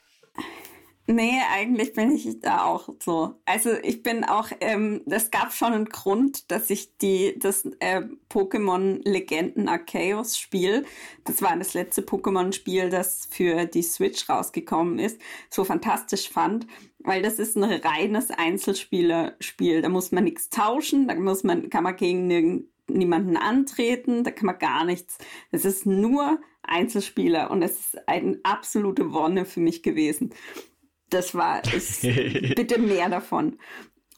Nee, 1.08 1.40
eigentlich 1.54 1.94
bin 1.94 2.16
ich 2.16 2.40
da 2.40 2.66
auch 2.66 2.90
so. 3.00 3.36
Also 3.46 3.74
ich 3.84 4.02
bin 4.02 4.24
auch, 4.24 4.50
ähm, 4.60 5.04
das 5.06 5.30
gab 5.30 5.54
schon 5.54 5.74
einen 5.74 5.86
Grund, 5.86 6.50
dass 6.50 6.72
ich 6.72 6.98
die, 6.98 7.38
das 7.38 7.66
äh, 7.80 8.02
Pokémon 8.28 9.08
Legenden 9.08 9.70
Arceus 9.70 10.36
Spiel, 10.40 10.84
das 11.24 11.44
war 11.44 11.56
das 11.58 11.76
letzte 11.76 12.02
Pokémon-Spiel, 12.02 12.90
das 12.90 13.28
für 13.30 13.66
die 13.66 13.84
Switch 13.84 14.28
rausgekommen 14.28 14.98
ist, 14.98 15.22
so 15.52 15.64
fantastisch 15.64 16.28
fand, 16.28 16.66
weil 17.00 17.22
das 17.22 17.38
ist 17.38 17.56
ein 17.56 17.64
reines 17.66 18.32
Einzelspieler-Spiel. 18.32 19.84
Da 19.84 19.90
muss 19.90 20.12
man 20.12 20.24
nichts 20.24 20.50
tauschen, 20.50 21.08
da 21.08 21.14
muss 21.14 21.44
man, 21.44 21.70
kann 21.70 21.84
man 21.84 21.98
gegen 21.98 22.68
niemanden 22.88 23.38
antreten, 23.38 24.24
da 24.24 24.32
kann 24.32 24.48
man 24.48 24.58
gar 24.58 24.86
nichts. 24.86 25.20
Es 25.52 25.66
ist 25.66 25.86
nur 25.86 26.40
Einzelspieler 26.64 27.52
und 27.52 27.62
es 27.62 27.80
ist 27.80 28.08
eine 28.08 28.40
absolute 28.42 29.14
Wonne 29.14 29.46
für 29.46 29.60
mich 29.60 29.84
gewesen. 29.84 30.34
Das 31.10 31.36
war, 31.36 31.62
ist, 31.74 32.02
bitte 32.56 32.80
mehr 32.80 33.10
davon. 33.10 33.58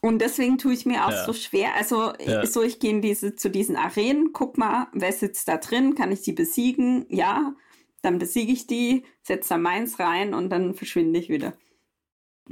Und 0.00 0.20
deswegen 0.20 0.58
tue 0.58 0.72
ich 0.74 0.86
mir 0.86 1.06
auch 1.06 1.10
ja. 1.10 1.24
so 1.24 1.32
schwer. 1.32 1.74
Also 1.74 2.12
ja. 2.24 2.46
so, 2.46 2.62
ich 2.62 2.78
gehe 2.78 3.00
diese, 3.00 3.34
zu 3.34 3.50
diesen 3.50 3.76
Arenen, 3.76 4.32
guck 4.32 4.56
mal, 4.56 4.86
wer 4.92 5.12
sitzt 5.12 5.48
da 5.48 5.56
drin, 5.56 5.94
kann 5.94 6.12
ich 6.12 6.20
sie 6.20 6.32
besiegen? 6.32 7.04
Ja, 7.08 7.54
dann 8.02 8.18
besiege 8.18 8.52
ich 8.52 8.66
die, 8.66 9.04
setze 9.22 9.50
da 9.50 9.58
meins 9.58 9.98
rein 9.98 10.34
und 10.34 10.50
dann 10.50 10.74
verschwinde 10.74 11.18
ich 11.18 11.28
wieder. 11.28 11.54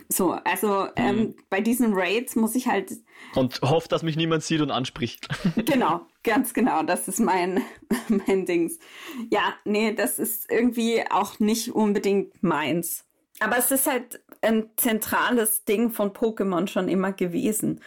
So, 0.09 0.33
also 0.33 0.89
ähm, 0.97 1.17
mhm. 1.17 1.35
bei 1.49 1.61
diesen 1.61 1.95
Raids 1.95 2.37
muss 2.37 2.55
ich 2.55 2.67
halt. 2.67 2.93
Und 3.35 3.61
hofft, 3.63 3.93
dass 3.93 4.03
mich 4.03 4.17
niemand 4.17 4.43
sieht 4.43 4.61
und 4.61 4.71
anspricht. 4.71 5.29
genau, 5.65 6.07
ganz 6.23 6.53
genau. 6.53 6.83
Das 6.83 7.09
ist 7.09 7.21
mein, 7.21 7.63
mein 8.09 8.45
Dings. 8.45 8.79
Ja, 9.31 9.55
nee, 9.65 9.95
das 9.95 10.19
ist 10.19 10.51
irgendwie 10.51 11.03
auch 11.11 11.39
nicht 11.39 11.71
unbedingt 11.71 12.43
meins. 12.43 13.06
Aber 13.41 13.59
es 13.59 13.71
ist 13.71 13.87
halt 13.87 14.21
ein 14.41 14.71
zentrales 14.77 15.65
Ding 15.65 15.91
von 15.91 16.13
Pokémon 16.13 16.67
schon 16.69 16.89
immer 16.89 17.13
gewesen. 17.13 17.81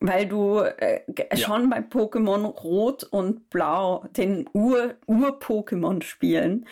Weil 0.00 0.26
du 0.26 0.58
äh, 0.58 1.00
ja. 1.16 1.36
schon 1.36 1.70
bei 1.70 1.78
Pokémon 1.78 2.44
Rot 2.44 3.04
und 3.04 3.50
Blau, 3.50 4.04
den 4.16 4.48
Ur-Pokémon 4.52 5.94
Ur 5.96 6.02
spielen, 6.02 6.66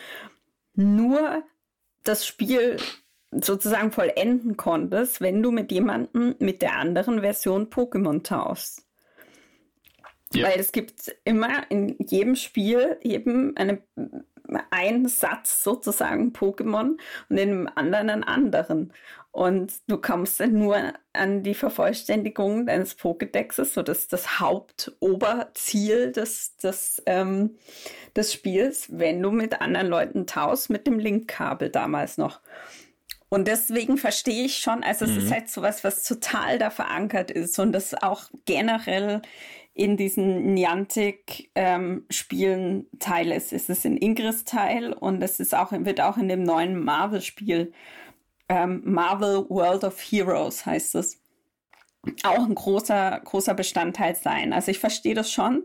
nur 0.73 1.41
das 2.03 2.25
Spiel 2.25 2.77
sozusagen 3.31 3.91
vollenden 3.91 4.57
konntest, 4.57 5.21
wenn 5.21 5.41
du 5.41 5.51
mit 5.51 5.71
jemandem 5.71 6.35
mit 6.39 6.61
der 6.61 6.75
anderen 6.75 7.21
Version 7.21 7.69
Pokémon 7.69 8.23
tauschst. 8.23 8.85
Ja. 10.33 10.47
Weil 10.47 10.59
es 10.59 10.71
gibt 10.71 11.15
immer 11.23 11.69
in 11.69 11.95
jedem 11.99 12.35
Spiel 12.35 12.97
eben 13.01 13.55
eine, 13.57 13.81
einen 14.69 15.07
Satz 15.07 15.63
sozusagen 15.63 16.31
Pokémon 16.31 16.97
und 17.29 17.37
in 17.37 17.49
dem 17.49 17.69
anderen 17.75 18.09
einen 18.09 18.23
anderen. 18.23 18.93
Und 19.31 19.73
du 19.87 19.97
kommst 19.97 20.41
dann 20.41 20.53
nur 20.53 20.93
an 21.13 21.41
die 21.41 21.53
Vervollständigung 21.53 22.65
deines 22.65 22.97
Pokédexes, 22.99 23.73
so 23.73 23.81
das 23.81 24.09
das 24.09 24.41
Hauptoberziel 24.41 26.11
des, 26.11 26.57
des, 26.57 27.01
ähm, 27.05 27.57
des 28.15 28.33
Spiels, 28.33 28.89
wenn 28.91 29.21
du 29.21 29.31
mit 29.31 29.61
anderen 29.61 29.87
Leuten 29.87 30.27
tauschst, 30.27 30.69
mit 30.69 30.85
dem 30.85 30.99
Linkkabel 30.99 31.69
damals 31.69 32.17
noch. 32.17 32.41
Und 33.29 33.47
deswegen 33.47 33.97
verstehe 33.97 34.43
ich 34.43 34.57
schon, 34.57 34.83
also 34.83 35.05
es 35.05 35.11
mhm. 35.11 35.17
ist 35.19 35.31
halt 35.31 35.49
sowas, 35.49 35.85
was 35.85 36.03
total 36.03 36.59
da 36.59 36.69
verankert 36.69 37.31
ist 37.31 37.57
und 37.59 37.71
das 37.71 37.93
auch 37.93 38.25
generell 38.43 39.21
in 39.73 39.95
diesen 39.97 40.53
Niantic-Spielen 40.53 41.49
ähm, 41.55 42.87
Teil 42.99 43.31
ist. 43.31 43.53
Es 43.53 43.69
ist 43.69 43.85
in 43.85 43.97
Ingress 43.97 44.43
Teil 44.43 44.91
und 44.93 45.21
es 45.23 45.39
ist 45.39 45.55
auch, 45.55 45.71
wird 45.71 46.01
auch 46.01 46.17
in 46.17 46.27
dem 46.27 46.43
neuen 46.43 46.83
Marvel-Spiel 46.83 47.71
ähm, 48.51 48.81
Marvel 48.83 49.49
World 49.49 49.85
of 49.85 49.97
Heroes 50.01 50.65
heißt 50.65 50.95
es. 50.95 51.21
Auch 52.23 52.43
ein 52.45 52.55
großer, 52.55 53.21
großer 53.23 53.53
Bestandteil 53.53 54.15
sein. 54.15 54.51
Also 54.51 54.71
ich 54.71 54.79
verstehe 54.79 55.15
das 55.15 55.31
schon, 55.31 55.63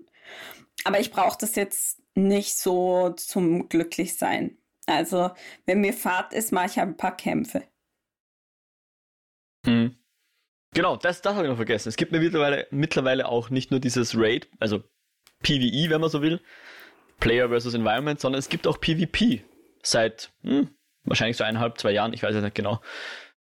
aber 0.84 1.00
ich 1.00 1.10
brauche 1.10 1.36
das 1.40 1.56
jetzt 1.56 2.00
nicht 2.14 2.56
so 2.56 3.10
zum 3.10 3.68
Glücklichsein. 3.68 4.56
Also, 4.86 5.30
wenn 5.64 5.80
mir 5.80 5.92
Fahrt 5.92 6.32
ist, 6.32 6.52
mache 6.52 6.66
ich 6.66 6.80
ein 6.80 6.96
paar 6.96 7.16
Kämpfe. 7.16 7.64
Hm. 9.64 9.96
Genau, 10.74 10.96
das, 10.96 11.22
das 11.22 11.34
habe 11.34 11.44
ich 11.44 11.50
noch 11.50 11.56
vergessen. 11.56 11.88
Es 11.88 11.96
gibt 11.96 12.12
mir 12.12 12.20
mittlerweile, 12.20 12.66
mittlerweile 12.70 13.28
auch 13.28 13.50
nicht 13.50 13.70
nur 13.70 13.80
dieses 13.80 14.16
Raid, 14.16 14.48
also 14.58 14.82
PvE, 15.42 15.90
wenn 15.90 16.00
man 16.00 16.10
so 16.10 16.22
will, 16.22 16.40
Player 17.20 17.48
versus 17.48 17.74
Environment, 17.74 18.20
sondern 18.20 18.38
es 18.38 18.48
gibt 18.48 18.66
auch 18.66 18.80
PvP 18.80 19.42
seit 19.82 20.30
hm, 20.42 20.68
wahrscheinlich 21.04 21.36
so 21.36 21.44
eineinhalb, 21.44 21.78
zwei 21.78 21.92
Jahren, 21.92 22.12
ich 22.12 22.22
weiß 22.22 22.34
es 22.34 22.42
nicht 22.42 22.54
genau. 22.54 22.80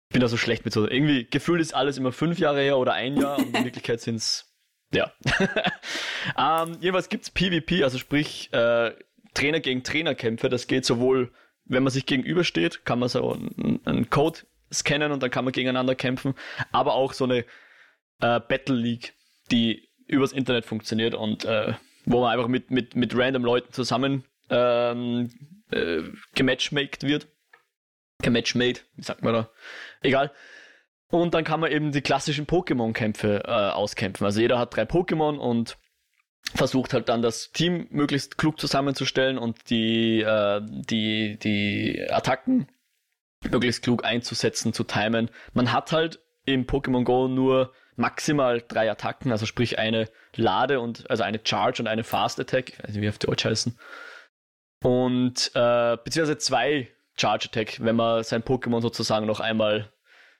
Ich 0.10 0.14
bin 0.14 0.22
da 0.22 0.28
so 0.28 0.38
schlecht 0.38 0.66
mit 0.66 0.74
so. 0.74 0.90
Irgendwie 0.90 1.28
gefühlt 1.30 1.62
ist 1.62 1.76
alles 1.76 1.98
immer 1.98 2.12
fünf 2.12 2.40
Jahre 2.40 2.62
her 2.62 2.78
oder 2.78 2.94
ein 2.94 3.16
Jahr 3.16 3.38
und 3.38 3.56
in 3.56 3.64
Wirklichkeit 3.64 4.02
sind 4.02 4.16
es, 4.16 4.52
ja. 4.92 5.12
ähm, 6.38 6.78
jedenfalls 6.80 7.10
gibt 7.10 7.26
es 7.26 7.30
PvP, 7.30 7.84
also 7.84 8.00
sprich 8.00 8.52
äh, 8.52 8.96
Trainer 9.36 9.60
gegen 9.60 9.84
Trainerkämpfe. 9.84 10.50
Das 10.50 10.66
geht 10.66 10.86
sowohl, 10.86 11.32
wenn 11.66 11.84
man 11.84 11.92
sich 11.92 12.08
gegenübersteht, 12.08 12.86
kann 12.86 12.98
man 12.98 13.10
so 13.10 13.34
einen, 13.34 13.82
einen 13.86 14.10
Code 14.10 14.40
scannen 14.72 15.12
und 15.12 15.24
dann 15.24 15.32
kann 15.32 15.46
man 15.46 15.52
gegeneinander 15.52 15.96
kämpfen, 15.96 16.34
aber 16.72 16.94
auch 16.94 17.14
so 17.14 17.26
eine 17.26 17.40
äh, 18.22 18.40
Battle 18.40 18.76
League, 18.76 19.14
die 19.52 19.90
übers 20.08 20.32
Internet 20.32 20.66
funktioniert 20.66 21.14
und 21.14 21.46
äh, 21.46 21.74
wo 22.05 22.22
man 22.22 22.34
einfach 22.34 22.48
mit, 22.48 22.72
mit, 22.72 22.96
mit 22.96 23.16
random 23.16 23.44
Leuten 23.44 23.72
zusammen 23.72 24.25
ähm, 24.50 25.29
äh, 25.72 26.01
gematchmaked 26.36 27.03
wird. 27.03 27.27
Gematchmade, 28.22 28.82
wie 28.96 29.03
sagt 29.03 29.24
man 29.24 29.34
da? 29.34 29.50
Egal. 30.01 30.32
Und 31.12 31.34
dann 31.34 31.44
kann 31.44 31.60
man 31.60 31.72
eben 31.72 31.92
die 31.92 32.01
klassischen 32.01 32.46
Pokémon-Kämpfe 32.46 33.44
äh, 33.46 33.50
auskämpfen. 33.50 34.25
Also 34.25 34.42
jeder 34.42 34.60
hat 34.60 34.75
drei 34.75 34.84
Pokémon 34.84 35.38
und 35.38 35.77
versucht 36.53 36.94
halt 36.94 37.10
dann 37.10 37.22
das 37.22 37.51
Team 37.51 37.88
möglichst 37.90 38.38
klug 38.38 38.60
zusammenzustellen 38.60 39.38
und 39.38 39.70
die, 39.70 40.22
äh, 40.22 40.62
die, 40.64 41.38
die 41.38 42.05
Attacken 42.10 42.68
möglichst 43.44 43.84
klug 43.84 44.04
einzusetzen, 44.04 44.74
zu 44.74 44.84
timen. 44.84 45.30
Man 45.54 45.72
hat 45.72 45.92
halt 45.92 46.20
im 46.46 46.66
Pokémon 46.66 47.04
Go 47.04 47.28
nur 47.28 47.74
maximal 47.96 48.64
drei 48.66 48.90
Attacken, 48.90 49.32
also 49.32 49.46
sprich 49.46 49.78
eine 49.78 50.10
Lade 50.36 50.80
und 50.80 51.10
also 51.10 51.24
eine 51.24 51.40
Charge 51.44 51.82
und 51.82 51.88
eine 51.88 52.04
Fast 52.04 52.40
Attack, 52.40 52.70
ich 52.70 52.80
weiß 52.80 52.94
nicht, 52.94 53.02
wie 53.02 53.10
auf 53.10 53.18
Deutsch 53.18 53.46
heißen. 53.46 53.78
Und 54.82 55.52
äh, 55.54 55.98
beziehungsweise 56.04 56.38
zwei 56.38 56.90
Charge 57.18 57.50
Attack, 57.50 57.84
wenn 57.84 57.98
man 57.98 58.24
sein 58.24 58.44
Pokémon 58.44 58.82
sozusagen 58.82 59.25
noch 59.25 59.42
einmal, 59.42 59.92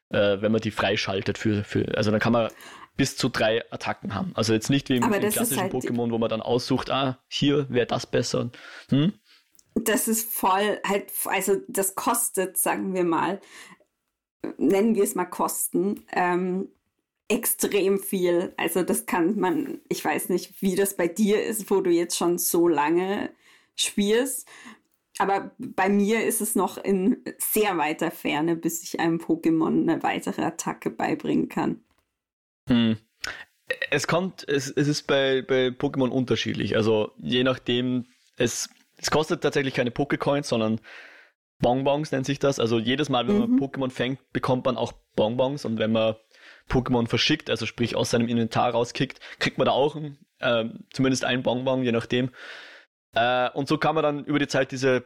äh, 0.10 0.42
wenn 0.42 0.52
man 0.52 0.62
die 0.62 0.72
freischaltet 0.72 1.38
für, 1.38 1.64
für, 1.64 1.98
also 1.98 2.12
dann 2.12 2.22
kann 2.22 2.34
man 2.34 2.50
bis 2.96 3.18
zu 3.18 3.30
drei 3.30 3.64
Attacken 3.72 4.16
haben. 4.16 4.32
Also 4.36 4.54
jetzt 4.54 4.70
nicht 4.70 4.90
wie 4.90 4.98
im, 4.98 5.04
im 5.04 5.30
klassischen 5.30 5.62
halt 5.62 5.74
Pokémon, 5.74 6.12
wo 6.12 6.18
man 6.18 6.30
dann 6.30 6.42
aussucht, 6.42 6.90
ah, 6.90 7.20
hier 7.28 7.70
wäre 7.70 7.86
das 7.86 8.06
besser. 8.06 8.52
Hm? 8.90 9.14
Das 9.84 10.08
ist 10.08 10.32
voll, 10.32 10.80
halt, 10.86 11.12
also 11.26 11.58
das 11.68 11.96
kostet, 11.96 12.58
sagen 12.58 12.94
wir 12.94 13.04
mal, 13.04 13.40
nennen 14.58 14.96
wir 14.96 15.04
es 15.04 15.16
mal 15.16 15.26
Kosten, 15.26 16.06
ähm, 16.12 16.70
extrem 17.28 18.00
viel. 18.00 18.54
Also 18.58 18.84
das 18.84 19.06
kann 19.06 19.40
man, 19.40 19.80
ich 19.88 20.04
weiß 20.04 20.30
nicht, 20.30 20.62
wie 20.62 20.76
das 20.76 20.96
bei 20.96 21.08
dir 21.08 21.44
ist, 21.44 21.70
wo 21.70 21.82
du 21.82 21.92
jetzt 21.92 22.18
schon 22.18 22.38
so 22.38 22.68
lange 22.68 23.30
spielst. 23.76 24.48
Aber 25.20 25.52
bei 25.58 25.90
mir 25.90 26.26
ist 26.26 26.42
es 26.42 26.56
noch 26.56 26.78
in 26.78 27.24
sehr 27.38 27.78
weiter 27.78 28.10
Ferne, 28.10 28.56
bis 28.56 28.84
ich 28.84 29.00
einem 29.00 29.18
Pokémon 29.20 29.82
eine 29.82 30.02
weitere 30.02 30.44
Attacke 30.44 30.90
beibringen 30.90 31.50
kann. 31.50 31.84
Hm. 32.68 32.98
Es 33.92 34.08
kommt, 34.08 34.48
es, 34.48 34.72
es 34.72 34.88
ist 34.88 35.04
bei, 35.04 35.42
bei 35.42 35.68
Pokémon 35.68 36.10
unterschiedlich. 36.10 36.76
Also 36.76 37.12
je 37.18 37.44
nachdem, 37.44 38.06
es, 38.38 38.70
es 39.02 39.12
kostet 39.12 39.42
tatsächlich 39.42 39.74
keine 39.74 39.92
Pokécoins, 39.92 40.44
sondern 40.44 40.82
Bonbons 41.60 42.12
nennt 42.12 42.26
sich 42.26 42.40
das. 42.40 42.60
Also 42.60 42.80
jedes 42.80 43.10
Mal, 43.10 43.28
wenn 43.28 43.36
mhm. 43.36 43.42
man 43.42 43.60
Pokémon 43.60 43.92
fängt, 43.92 44.20
bekommt 44.32 44.66
man 44.66 44.78
auch 44.78 44.94
Bonbons 45.16 45.66
und 45.66 45.80
wenn 45.80 45.92
man 45.92 46.16
Pokémon 46.70 47.08
verschickt, 47.08 47.50
also 47.50 47.66
sprich 47.66 47.96
aus 47.96 48.12
seinem 48.12 48.28
Inventar 48.28 48.72
rauskickt, 48.72 49.20
kriegt 49.40 49.58
man 49.58 49.66
da 49.66 49.72
auch 49.72 49.98
äh, 50.40 50.66
zumindest 50.94 51.26
ein 51.26 51.44
Bonbon, 51.44 51.84
je 51.84 51.92
nachdem. 51.92 52.32
Äh, 53.14 53.50
und 53.52 53.68
so 53.68 53.78
kann 53.78 53.96
man 53.96 54.04
dann 54.04 54.26
über 54.26 54.40
die 54.40 54.48
Zeit 54.48 54.72
diese 54.72 55.06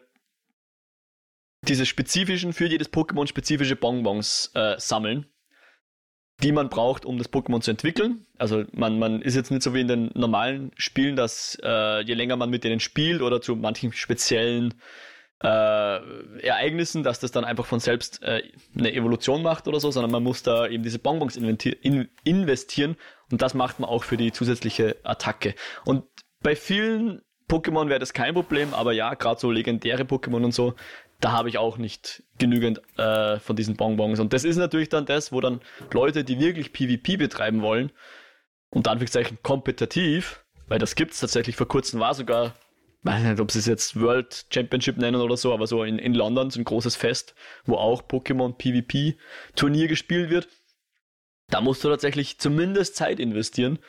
diese 1.65 1.85
spezifischen, 1.85 2.51
für 2.51 2.65
jedes 2.65 2.91
Pokémon 2.91 3.25
spezifische 3.25 3.77
Bonbons 3.77 4.51
äh, 4.53 4.75
sammeln 4.77 5.32
die 6.41 6.51
man 6.51 6.69
braucht, 6.69 7.05
um 7.05 7.17
das 7.17 7.31
Pokémon 7.31 7.61
zu 7.61 7.71
entwickeln. 7.71 8.25
Also 8.37 8.63
man, 8.73 8.99
man 8.99 9.21
ist 9.21 9.35
jetzt 9.35 9.51
nicht 9.51 9.63
so 9.63 9.73
wie 9.73 9.81
in 9.81 9.87
den 9.87 10.11
normalen 10.13 10.71
Spielen, 10.75 11.15
dass 11.15 11.57
äh, 11.63 12.01
je 12.03 12.13
länger 12.13 12.35
man 12.35 12.49
mit 12.49 12.63
denen 12.63 12.79
spielt 12.79 13.21
oder 13.21 13.41
zu 13.41 13.55
manchen 13.55 13.93
speziellen 13.93 14.73
äh, 15.41 15.47
Ereignissen, 15.47 17.03
dass 17.03 17.19
das 17.19 17.31
dann 17.31 17.43
einfach 17.43 17.65
von 17.65 17.79
selbst 17.79 18.23
äh, 18.23 18.43
eine 18.77 18.93
Evolution 18.93 19.43
macht 19.43 19.67
oder 19.67 19.79
so, 19.79 19.91
sondern 19.91 20.11
man 20.11 20.23
muss 20.23 20.41
da 20.41 20.67
eben 20.67 20.83
diese 20.83 20.99
Bonbons 20.99 21.35
in 21.35 22.09
investieren 22.23 22.95
und 23.31 23.41
das 23.41 23.53
macht 23.53 23.79
man 23.79 23.89
auch 23.89 24.03
für 24.03 24.17
die 24.17 24.31
zusätzliche 24.31 24.97
Attacke. 25.03 25.53
Und 25.85 26.05
bei 26.41 26.55
vielen 26.55 27.21
Pokémon 27.49 27.89
wäre 27.89 27.99
das 27.99 28.13
kein 28.13 28.33
Problem, 28.33 28.73
aber 28.73 28.93
ja, 28.93 29.13
gerade 29.15 29.39
so 29.39 29.51
legendäre 29.51 30.03
Pokémon 30.03 30.43
und 30.43 30.53
so, 30.53 30.75
da 31.23 31.31
habe 31.31 31.47
ich 31.47 31.57
auch 31.57 31.77
nicht 31.77 32.23
genügend 32.37 32.81
äh, 32.97 33.39
von 33.39 33.55
diesen 33.55 33.77
Bonbons. 33.77 34.19
Und 34.19 34.33
das 34.33 34.43
ist 34.43 34.57
natürlich 34.57 34.89
dann 34.89 35.05
das, 35.05 35.31
wo 35.31 35.39
dann 35.39 35.61
Leute, 35.93 36.25
die 36.25 36.37
wirklich 36.37 36.73
PvP 36.73 37.15
betreiben 37.15 37.61
wollen, 37.61 37.91
und 38.69 38.87
Anführungszeichen 38.87 39.37
kompetitiv, 39.43 40.43
weil 40.67 40.79
das 40.79 40.95
gibt 40.95 41.13
es 41.13 41.19
tatsächlich 41.19 41.55
vor 41.55 41.67
kurzem 41.67 41.99
war 41.99 42.15
sogar, 42.15 42.55
weiß 43.03 43.23
nicht, 43.23 43.39
ob 43.39 43.51
sie 43.51 43.59
es 43.59 43.67
jetzt 43.67 44.01
World 44.01 44.47
Championship 44.51 44.97
nennen 44.97 45.21
oder 45.21 45.37
so, 45.37 45.53
aber 45.53 45.67
so 45.67 45.83
in, 45.83 45.99
in 45.99 46.15
London 46.15 46.49
so 46.49 46.59
ein 46.59 46.65
großes 46.65 46.95
Fest, 46.95 47.35
wo 47.65 47.75
auch 47.75 48.01
Pokémon 48.01 48.57
PvP 48.57 49.17
Turnier 49.55 49.87
gespielt 49.87 50.29
wird. 50.29 50.47
Da 51.49 51.61
musst 51.61 51.83
du 51.83 51.89
tatsächlich 51.89 52.39
zumindest 52.39 52.95
Zeit 52.95 53.19
investieren. 53.19 53.79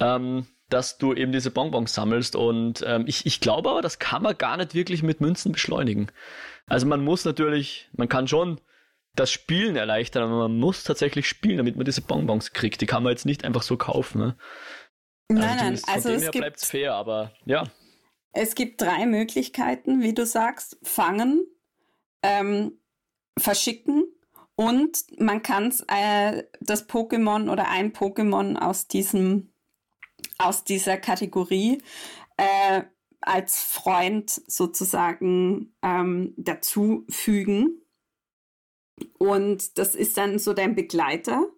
Ähm, 0.00 0.46
dass 0.68 0.98
du 0.98 1.14
eben 1.14 1.32
diese 1.32 1.50
Bonbons 1.50 1.94
sammelst. 1.94 2.36
Und 2.36 2.84
ähm, 2.86 3.04
ich, 3.06 3.26
ich 3.26 3.40
glaube 3.40 3.70
aber, 3.70 3.82
das 3.82 3.98
kann 3.98 4.22
man 4.22 4.36
gar 4.36 4.56
nicht 4.56 4.74
wirklich 4.74 5.02
mit 5.02 5.20
Münzen 5.20 5.52
beschleunigen. 5.52 6.10
Also 6.66 6.86
man 6.86 7.02
muss 7.02 7.24
natürlich, 7.24 7.88
man 7.92 8.08
kann 8.08 8.28
schon 8.28 8.60
das 9.14 9.30
Spielen 9.30 9.76
erleichtern, 9.76 10.24
aber 10.24 10.48
man 10.48 10.58
muss 10.58 10.84
tatsächlich 10.84 11.28
spielen, 11.28 11.56
damit 11.56 11.76
man 11.76 11.84
diese 11.84 12.02
Bonbons 12.02 12.52
kriegt. 12.52 12.80
Die 12.80 12.86
kann 12.86 13.02
man 13.02 13.12
jetzt 13.12 13.24
nicht 13.24 13.44
einfach 13.44 13.62
so 13.62 13.76
kaufen. 13.76 14.18
Ne? 14.20 14.36
Nein, 15.28 15.42
also 15.42 15.64
nein, 15.64 15.82
also 15.86 16.10
es 16.10 16.30
gibt 16.30 16.60
fair, 16.60 16.94
aber 16.94 17.32
ja. 17.44 17.64
Es 18.32 18.54
gibt 18.54 18.82
drei 18.82 19.06
Möglichkeiten, 19.06 20.02
wie 20.02 20.12
du 20.12 20.26
sagst: 20.26 20.78
fangen, 20.82 21.46
ähm, 22.22 22.78
verschicken 23.38 24.04
Und 24.54 25.04
man 25.18 25.42
kann 25.42 25.72
äh, 25.88 26.44
das 26.60 26.88
Pokémon 26.88 27.50
oder 27.50 27.68
ein 27.70 27.92
Pokémon 27.92 28.56
aus 28.56 28.88
diesem 28.88 29.52
aus 30.38 30.64
dieser 30.64 30.96
Kategorie 30.96 31.82
äh, 32.36 32.82
als 33.26 33.62
Freund 33.62 34.30
sozusagen 34.30 35.74
ähm, 35.82 36.34
dazufügen. 36.36 37.82
Und 39.18 39.78
das 39.78 39.94
ist 39.94 40.16
dann 40.16 40.38
so 40.38 40.52
dein 40.52 40.74
Begleiter. 40.74 41.48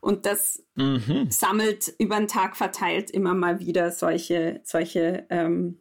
Und 0.00 0.24
das 0.24 0.64
mhm. 0.76 1.30
sammelt 1.30 1.94
über 1.98 2.16
den 2.16 2.28
Tag 2.28 2.56
verteilt 2.56 3.10
immer 3.10 3.34
mal 3.34 3.60
wieder 3.60 3.90
solche, 3.90 4.60
solche, 4.64 5.26
ähm, 5.30 5.80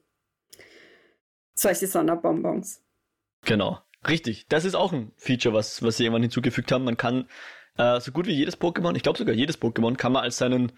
solche 1.53 1.87
Sonderbonbons. 1.87 2.81
Genau. 3.45 3.79
Richtig. 4.07 4.47
Das 4.47 4.65
ist 4.65 4.75
auch 4.75 4.93
ein 4.93 5.11
Feature, 5.17 5.53
was, 5.53 5.83
was 5.83 5.97
sie 5.97 6.03
irgendwann 6.03 6.21
hinzugefügt 6.21 6.71
haben. 6.71 6.85
Man 6.85 6.97
kann 6.97 7.27
äh, 7.77 7.99
so 7.99 8.11
gut 8.11 8.27
wie 8.27 8.33
jedes 8.33 8.59
Pokémon, 8.59 8.95
ich 8.95 9.03
glaube 9.03 9.17
sogar 9.17 9.35
jedes 9.35 9.61
Pokémon, 9.61 9.95
kann 9.95 10.13
man 10.13 10.23
als 10.23 10.37
seinen, 10.37 10.71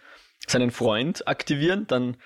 seinen 0.48 0.72
Freund 0.72 1.28
aktivieren. 1.28 1.86
Dann 1.88 2.18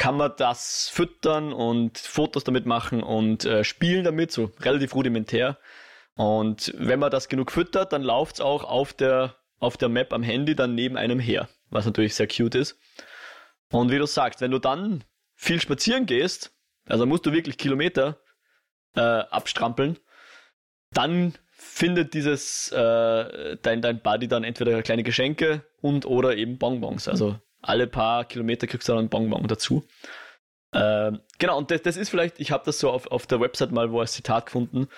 kann 0.00 0.16
man 0.16 0.32
das 0.38 0.88
füttern 0.88 1.52
und 1.52 1.98
Fotos 1.98 2.42
damit 2.42 2.64
machen 2.64 3.02
und 3.02 3.44
äh, 3.44 3.64
spielen 3.64 4.02
damit, 4.02 4.32
so 4.32 4.50
relativ 4.62 4.94
rudimentär. 4.94 5.58
Und 6.16 6.72
wenn 6.78 6.98
man 6.98 7.10
das 7.10 7.28
genug 7.28 7.52
füttert, 7.52 7.92
dann 7.92 8.02
läuft 8.02 8.36
es 8.36 8.40
auch 8.40 8.64
auf 8.64 8.94
der, 8.94 9.36
auf 9.58 9.76
der 9.76 9.90
Map 9.90 10.14
am 10.14 10.22
Handy 10.22 10.56
dann 10.56 10.74
neben 10.74 10.96
einem 10.96 11.20
her, 11.20 11.50
was 11.68 11.84
natürlich 11.84 12.14
sehr 12.14 12.28
cute 12.28 12.54
ist. 12.54 12.78
Und 13.70 13.90
wie 13.90 13.98
du 13.98 14.06
sagst, 14.06 14.40
wenn 14.40 14.50
du 14.50 14.58
dann 14.58 15.04
viel 15.34 15.60
spazieren 15.60 16.06
gehst, 16.06 16.50
also 16.86 17.04
musst 17.04 17.26
du 17.26 17.34
wirklich 17.34 17.58
Kilometer 17.58 18.22
äh, 18.96 19.00
abstrampeln, 19.02 19.98
dann 20.94 21.34
findet 21.50 22.14
dieses 22.14 22.72
äh, 22.72 23.58
dein, 23.60 23.82
dein 23.82 24.00
Buddy 24.00 24.28
dann 24.28 24.44
entweder 24.44 24.82
kleine 24.82 25.02
Geschenke 25.02 25.62
und 25.82 26.06
oder 26.06 26.38
eben 26.38 26.56
Bonbons. 26.56 27.06
Also 27.06 27.38
alle 27.62 27.86
paar 27.86 28.24
Kilometer 28.24 28.66
kriegst 28.66 28.88
du 28.88 28.92
dann 28.92 29.00
einen 29.00 29.08
Bonbon 29.08 29.46
dazu. 29.46 29.84
Äh, 30.72 31.12
genau, 31.38 31.58
und 31.58 31.70
das, 31.70 31.82
das 31.82 31.96
ist 31.96 32.10
vielleicht, 32.10 32.40
ich 32.40 32.52
habe 32.52 32.64
das 32.64 32.78
so 32.78 32.90
auf, 32.90 33.06
auf 33.08 33.26
der 33.26 33.40
Website 33.40 33.72
mal 33.72 33.90
wo 33.90 34.00
als 34.00 34.12
Zitat 34.12 34.46
gefunden. 34.46 34.88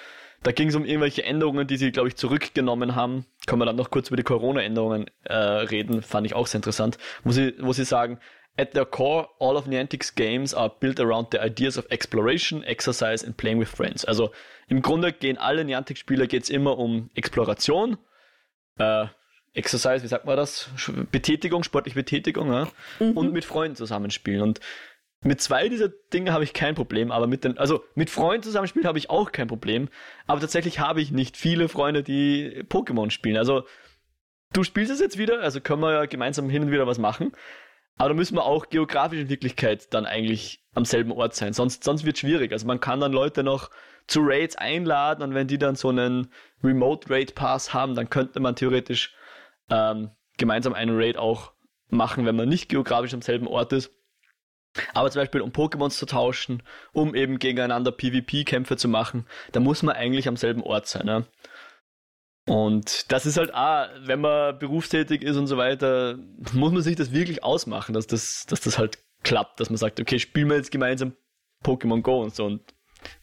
Da 0.43 0.51
ging 0.51 0.69
es 0.69 0.75
um 0.75 0.85
irgendwelche 0.85 1.23
Änderungen, 1.23 1.67
die 1.67 1.77
sie, 1.77 1.93
glaube 1.93 2.09
ich, 2.09 2.17
zurückgenommen 2.17 2.97
haben. 2.97 3.27
Können 3.47 3.61
wir 3.61 3.67
dann 3.67 3.77
noch 3.77 3.91
kurz 3.91 4.09
über 4.09 4.17
die 4.17 4.25
Corona-Änderungen 4.25 5.07
äh, 5.23 5.35
reden, 5.35 6.03
fand 6.03 6.27
ich 6.27 6.35
auch 6.35 6.49
sehr 6.49 6.59
interessant. 6.59 6.99
Wo 7.23 7.31
sie, 7.31 7.55
wo 7.61 7.73
sie 7.73 7.85
sagen, 7.85 8.19
At 8.59 8.73
their 8.73 8.85
core, 8.85 9.31
all 9.39 9.57
of 9.57 9.67
Niantic's 9.67 10.15
games 10.15 10.53
are 10.53 10.69
built 10.69 11.01
around 11.01 11.29
the 11.33 11.39
ideas 11.39 11.79
of 11.79 11.87
exploration, 11.91 12.63
exercise 12.65 13.25
and 13.25 13.35
playing 13.35 13.59
with 13.59 13.69
friends. 13.69 14.05
Also 14.05 14.31
im 14.69 14.83
Grunde 14.83 15.13
gehen 15.13 15.39
alle 15.39 15.65
Niantic-Spieler 15.65 16.27
geht's 16.27 16.51
immer 16.51 16.77
um 16.77 17.09
Exploration, 17.15 17.97
äh, 18.77 19.07
Exercise, 19.55 20.03
wie 20.03 20.09
sagt 20.09 20.25
man 20.25 20.37
das? 20.37 20.71
Betätigung, 21.11 21.63
sportliche 21.63 21.97
Betätigung, 21.97 22.53
ja? 22.53 22.69
Mhm. 23.01 23.17
und 23.17 23.33
mit 23.33 23.45
Freunden 23.45 23.77
zusammenspielen. 23.77 24.43
Und 24.43 24.61
mit 25.25 25.41
zwei 25.41 25.69
dieser 25.69 25.89
Dinge 25.89 26.33
habe 26.33 26.45
ich 26.45 26.53
kein 26.53 26.75
Problem, 26.75 27.13
aber 27.13 27.27
mit 27.27 27.45
den, 27.45 27.59
also 27.59 27.85
mit 27.95 28.11
Freunden 28.11 28.43
zusammenspielen 28.43 28.89
habe 28.89 28.99
ich 28.99 29.11
auch 29.11 29.31
kein 29.31 29.47
Problem. 29.47 29.89
Aber 30.27 30.41
tatsächlich 30.41 30.81
habe 30.81 31.01
ich 31.01 31.11
nicht 31.11 31.37
viele 31.37 31.69
Freunde, 31.69 32.03
die 32.03 32.65
Pokémon 32.69 33.11
spielen. 33.11 33.37
Also 33.37 33.65
du 34.53 34.65
spielst 34.65 34.91
es 34.91 35.01
jetzt 35.01 35.19
wieder, 35.19 35.41
also 35.41 35.61
können 35.61 35.83
wir 35.83 35.93
ja 35.93 36.07
gemeinsam 36.07 36.49
hin 36.49 36.63
und 36.63 36.71
wieder 36.73 36.87
was 36.87 36.99
machen. 36.99 37.33
Aber 37.99 38.09
da 38.09 38.15
müssen 38.15 38.37
wir 38.37 38.45
auch 38.45 38.69
geografisch 38.69 39.21
in 39.21 39.29
Wirklichkeit 39.29 39.93
dann 39.95 40.07
eigentlich 40.07 40.65
am 40.75 40.85
selben 40.85 41.13
Ort 41.13 41.35
sein. 41.35 41.53
Sonst, 41.53 41.85
sonst 41.85 42.05
wird 42.05 42.17
es 42.17 42.21
schwierig. 42.21 42.51
Also 42.53 42.67
man 42.67 42.81
kann 42.81 43.01
dann 43.01 43.13
Leute 43.13 43.43
noch 43.45 43.71
zu 44.07 44.21
Raids 44.23 44.57
einladen 44.57 45.23
und 45.23 45.35
wenn 45.35 45.47
die 45.47 45.59
dann 45.59 45.77
so 45.77 45.91
einen 45.91 46.33
Remote 46.65 47.09
Raid 47.11 47.35
Pass 47.35 47.73
haben, 47.73 47.95
dann 47.95 48.11
könnte 48.11 48.41
man 48.41 48.57
theoretisch 48.57 49.15
ähm, 49.71 50.11
gemeinsam 50.39 50.75
einen 50.75 50.97
Raid 50.97 51.17
auch 51.17 51.53
machen, 51.89 52.27
wenn 52.27 52.37
man 52.37 52.49
nicht 52.49 52.69
geografisch 52.69 53.15
am 53.15 53.23
selben 53.23 53.47
Ort 53.47 53.73
ist. 53.73 53.91
Aber 54.95 55.11
zum 55.11 55.21
Beispiel, 55.21 55.43
um 55.43 55.51
Pokémons 55.51 55.99
zu 55.99 56.07
tauschen, 56.07 56.63
um 56.93 57.15
eben 57.15 57.39
gegeneinander 57.39 57.93
PvP-Kämpfe 57.93 58.77
zu 58.77 58.89
machen, 58.89 59.27
da 59.53 59.61
muss 59.61 59.83
man 59.83 59.97
eigentlich 59.97 60.29
am 60.29 60.37
selben 60.37 60.63
Ort 60.63 60.87
sein. 60.87 61.05
Ne? 61.05 61.27
Und 62.47 63.13
das 63.13 63.27
ist 63.27 63.37
halt 63.37 63.55
auch, 63.55 63.87
wenn 64.01 64.21
man 64.21 64.59
berufstätig 64.59 65.23
ist 65.23 65.37
und 65.37 65.47
so 65.47 65.57
weiter, 65.59 66.19
muss 66.53 66.73
man 66.73 66.83
sich 66.83 66.97
das 66.97 67.13
wirklich 67.13 67.45
ausmachen, 67.45 67.93
dass 67.93 68.07
das, 68.07 68.47
dass 68.49 68.63
das 68.63 68.79
halt 68.79 68.99
klappt, 69.23 69.61
dass 69.61 69.71
man 69.71 69.77
sagt, 69.77 70.01
okay, 70.01 70.19
spielen 70.19 70.49
wir 70.49 70.57
jetzt 70.57 70.73
gemeinsam 70.73 71.15
Pokémon 71.63 72.03
Go 72.03 72.23
und 72.23 72.35
so. 72.35 72.47
Und 72.47 72.63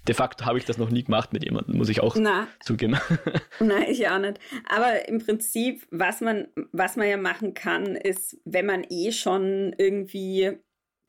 de 0.08 0.16
facto 0.16 0.46
habe 0.46 0.58
ich 0.58 0.66
das 0.66 0.78
noch 0.78 0.90
nie 0.90 1.04
gemacht 1.04 1.34
mit 1.34 1.44
jemandem, 1.44 1.78
muss 1.78 1.90
ich 1.90 2.02
auch 2.02 2.16
Na. 2.16 2.48
zugeben. 2.64 2.98
Nein, 3.60 3.86
ich 3.90 4.08
auch 4.10 4.20
nicht. 4.20 4.40
Aber 4.68 5.08
im 5.08 5.20
Prinzip, 5.20 5.88
was 5.92 6.22
man, 6.22 6.48
was 6.72 6.96
man 6.96 7.08
ja 7.08 7.18
machen 7.18 7.54
kann, 7.54 7.96
ist, 7.96 8.40
wenn 8.46 8.66
man 8.66 8.86
eh 8.90 9.12
schon 9.12 9.74
irgendwie 9.78 10.58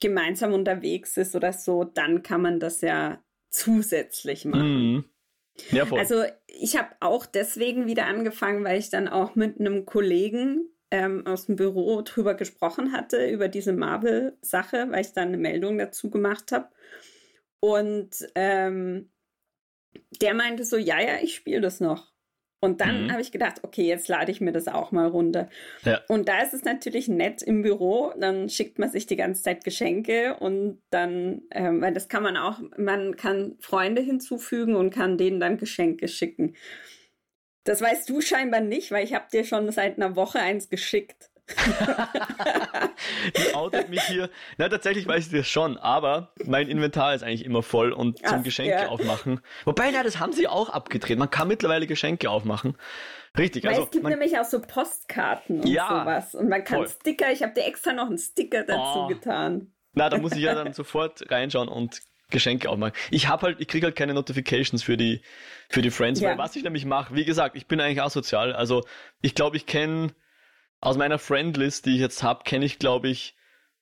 gemeinsam 0.01 0.53
unterwegs 0.53 1.17
ist 1.17 1.37
oder 1.37 1.53
so, 1.53 1.85
dann 1.85 2.23
kann 2.23 2.43
man 2.43 2.59
das 2.59 2.81
ja 2.81 3.23
zusätzlich 3.51 4.45
machen. 4.45 4.93
Mhm. 4.95 5.05
Ja, 5.71 5.85
voll. 5.85 5.99
Also 5.99 6.23
ich 6.47 6.77
habe 6.77 6.89
auch 7.01 7.27
deswegen 7.27 7.87
wieder 7.87 8.07
angefangen, 8.07 8.65
weil 8.65 8.79
ich 8.79 8.91
dann 8.91 9.09
auch 9.09 9.35
mit 9.35 9.61
einem 9.61 9.85
Kollegen 9.85 10.71
ähm, 10.91 11.27
aus 11.27 11.47
dem 11.47 11.57
Büro 11.57 12.03
drüber 12.03 12.35
gesprochen 12.35 12.93
hatte, 12.93 13.29
über 13.29 13.49
diese 13.49 13.73
Marvel-Sache, 13.73 14.89
weil 14.91 15.03
ich 15.03 15.13
dann 15.13 15.29
eine 15.29 15.37
Meldung 15.37 15.79
dazu 15.79 16.11
gemacht 16.11 16.53
habe. 16.53 16.69
Und 17.61 18.11
ähm, 18.35 19.11
der 20.21 20.35
meinte 20.35 20.65
so, 20.65 20.77
ja, 20.77 21.01
ja, 21.01 21.19
ich 21.23 21.35
spiele 21.35 21.61
das 21.61 21.81
noch. 21.81 22.11
Und 22.63 22.83
dann 22.83 23.05
mhm. 23.05 23.13
habe 23.13 23.23
ich 23.23 23.33
gedacht, 23.33 23.61
okay, 23.63 23.87
jetzt 23.87 24.09
lade 24.09 24.31
ich 24.31 24.43
mir 24.43 24.53
das 24.53 24.69
auch 24.69 24.93
mal 24.93 25.07
runter. 25.09 25.49
Ja. 25.83 26.03
Und 26.09 26.29
da 26.29 26.43
ist 26.43 26.53
es 26.53 26.63
natürlich 26.63 27.09
nett 27.09 27.43
im 27.43 27.63
Büro, 27.63 28.13
dann 28.19 28.51
schickt 28.51 28.79
man 28.79 28.91
sich 28.91 29.07
die 29.07 29.17
ganze 29.17 29.43
Zeit 29.43 29.65
Geschenke 29.65 30.37
und 30.39 30.83
dann, 30.91 31.43
ähm, 31.53 31.81
weil 31.81 31.95
das 31.95 32.11
kann 32.11 32.23
man 32.23 32.37
auch, 32.37 32.61
man 32.77 33.17
kann 33.17 33.57
Freunde 33.61 34.03
hinzufügen 34.03 34.77
und 34.77 34.91
kann 34.91 35.17
denen 35.17 35.41
dann 35.41 35.57
Geschenke 35.57 36.07
schicken. 36.07 36.55
Das 37.65 37.81
weißt 37.81 38.09
du 38.11 38.21
scheinbar 38.21 38.61
nicht, 38.61 38.91
weil 38.91 39.05
ich 39.05 39.15
habe 39.15 39.31
dir 39.33 39.45
schon 39.45 39.71
seit 39.71 39.97
einer 39.97 40.15
Woche 40.15 40.41
eins 40.41 40.69
geschickt. 40.69 41.30
die 43.37 43.55
outet 43.55 43.89
mich 43.89 44.03
hier. 44.03 44.31
Na, 44.59 44.69
tatsächlich 44.69 45.07
weiß 45.07 45.27
ich 45.27 45.33
das 45.33 45.49
schon, 45.49 45.77
aber 45.77 46.33
mein 46.45 46.69
Inventar 46.69 47.15
ist 47.15 47.23
eigentlich 47.23 47.45
immer 47.45 47.63
voll 47.63 47.93
und 47.93 48.19
zum 48.19 48.39
Ach, 48.41 48.43
Geschenke 48.43 48.73
ja. 48.73 48.89
aufmachen. 48.89 49.41
Wobei, 49.65 49.91
ja, 49.91 50.03
das 50.03 50.19
haben 50.19 50.33
sie 50.33 50.49
auch 50.49 50.69
abgedreht. 50.69 51.19
Man 51.19 51.31
kann 51.31 51.49
mittlerweile 51.49 51.87
Geschenke 51.87 52.31
aufmachen. 52.31 52.77
Richtig. 53.39 53.65
Weil 53.65 53.71
also, 53.71 53.85
es 53.85 53.91
gibt 53.91 54.03
man, 54.03 54.13
nämlich 54.13 54.39
auch 54.39 54.45
so 54.45 54.61
Postkarten 54.61 55.61
und 55.61 55.69
ja, 55.69 55.89
sowas. 55.89 56.35
Und 56.35 56.49
man 56.49 56.65
kann 56.65 56.79
voll. 56.79 56.89
Sticker, 56.89 57.31
ich 57.33 57.43
habe 57.43 57.55
dir 57.55 57.65
extra 57.65 57.93
noch 57.93 58.07
einen 58.07 58.19
Sticker 58.19 58.65
dazu 58.65 59.01
oh. 59.01 59.07
getan. 59.07 59.73
Na, 59.93 60.09
da 60.09 60.19
muss 60.19 60.33
ich 60.33 60.41
ja 60.41 60.55
dann 60.55 60.73
sofort 60.73 61.31
reinschauen 61.31 61.69
und 61.69 62.01
Geschenke 62.31 62.69
aufmachen. 62.69 62.95
Ich 63.11 63.29
habe 63.29 63.47
halt, 63.47 63.61
ich 63.61 63.69
kriege 63.69 63.87
halt 63.87 63.97
keine 63.97 64.15
Notifications 64.15 64.83
für 64.83 64.97
die, 64.97 65.21
für 65.69 65.83
die 65.83 65.91
Friends, 65.91 66.21
ja. 66.21 66.31
weil 66.31 66.39
was 66.39 66.57
ich 66.57 66.63
nämlich 66.63 66.85
mache, 66.85 67.15
wie 67.15 67.25
gesagt, 67.25 67.57
ich 67.57 67.67
bin 67.67 67.81
eigentlich 67.81 68.03
asozial. 68.03 68.53
Also 68.53 68.85
ich 69.21 69.35
glaube, 69.35 69.57
ich 69.57 69.67
kenne 69.67 70.15
aus 70.81 70.97
meiner 70.97 71.19
Friendlist, 71.19 71.87
die 71.87 71.95
ich 71.95 72.01
jetzt 72.01 72.23
habe, 72.23 72.45
kenne 72.45 72.65
ich, 72.65 72.79
glaube 72.79 73.09
ich, 73.09 73.37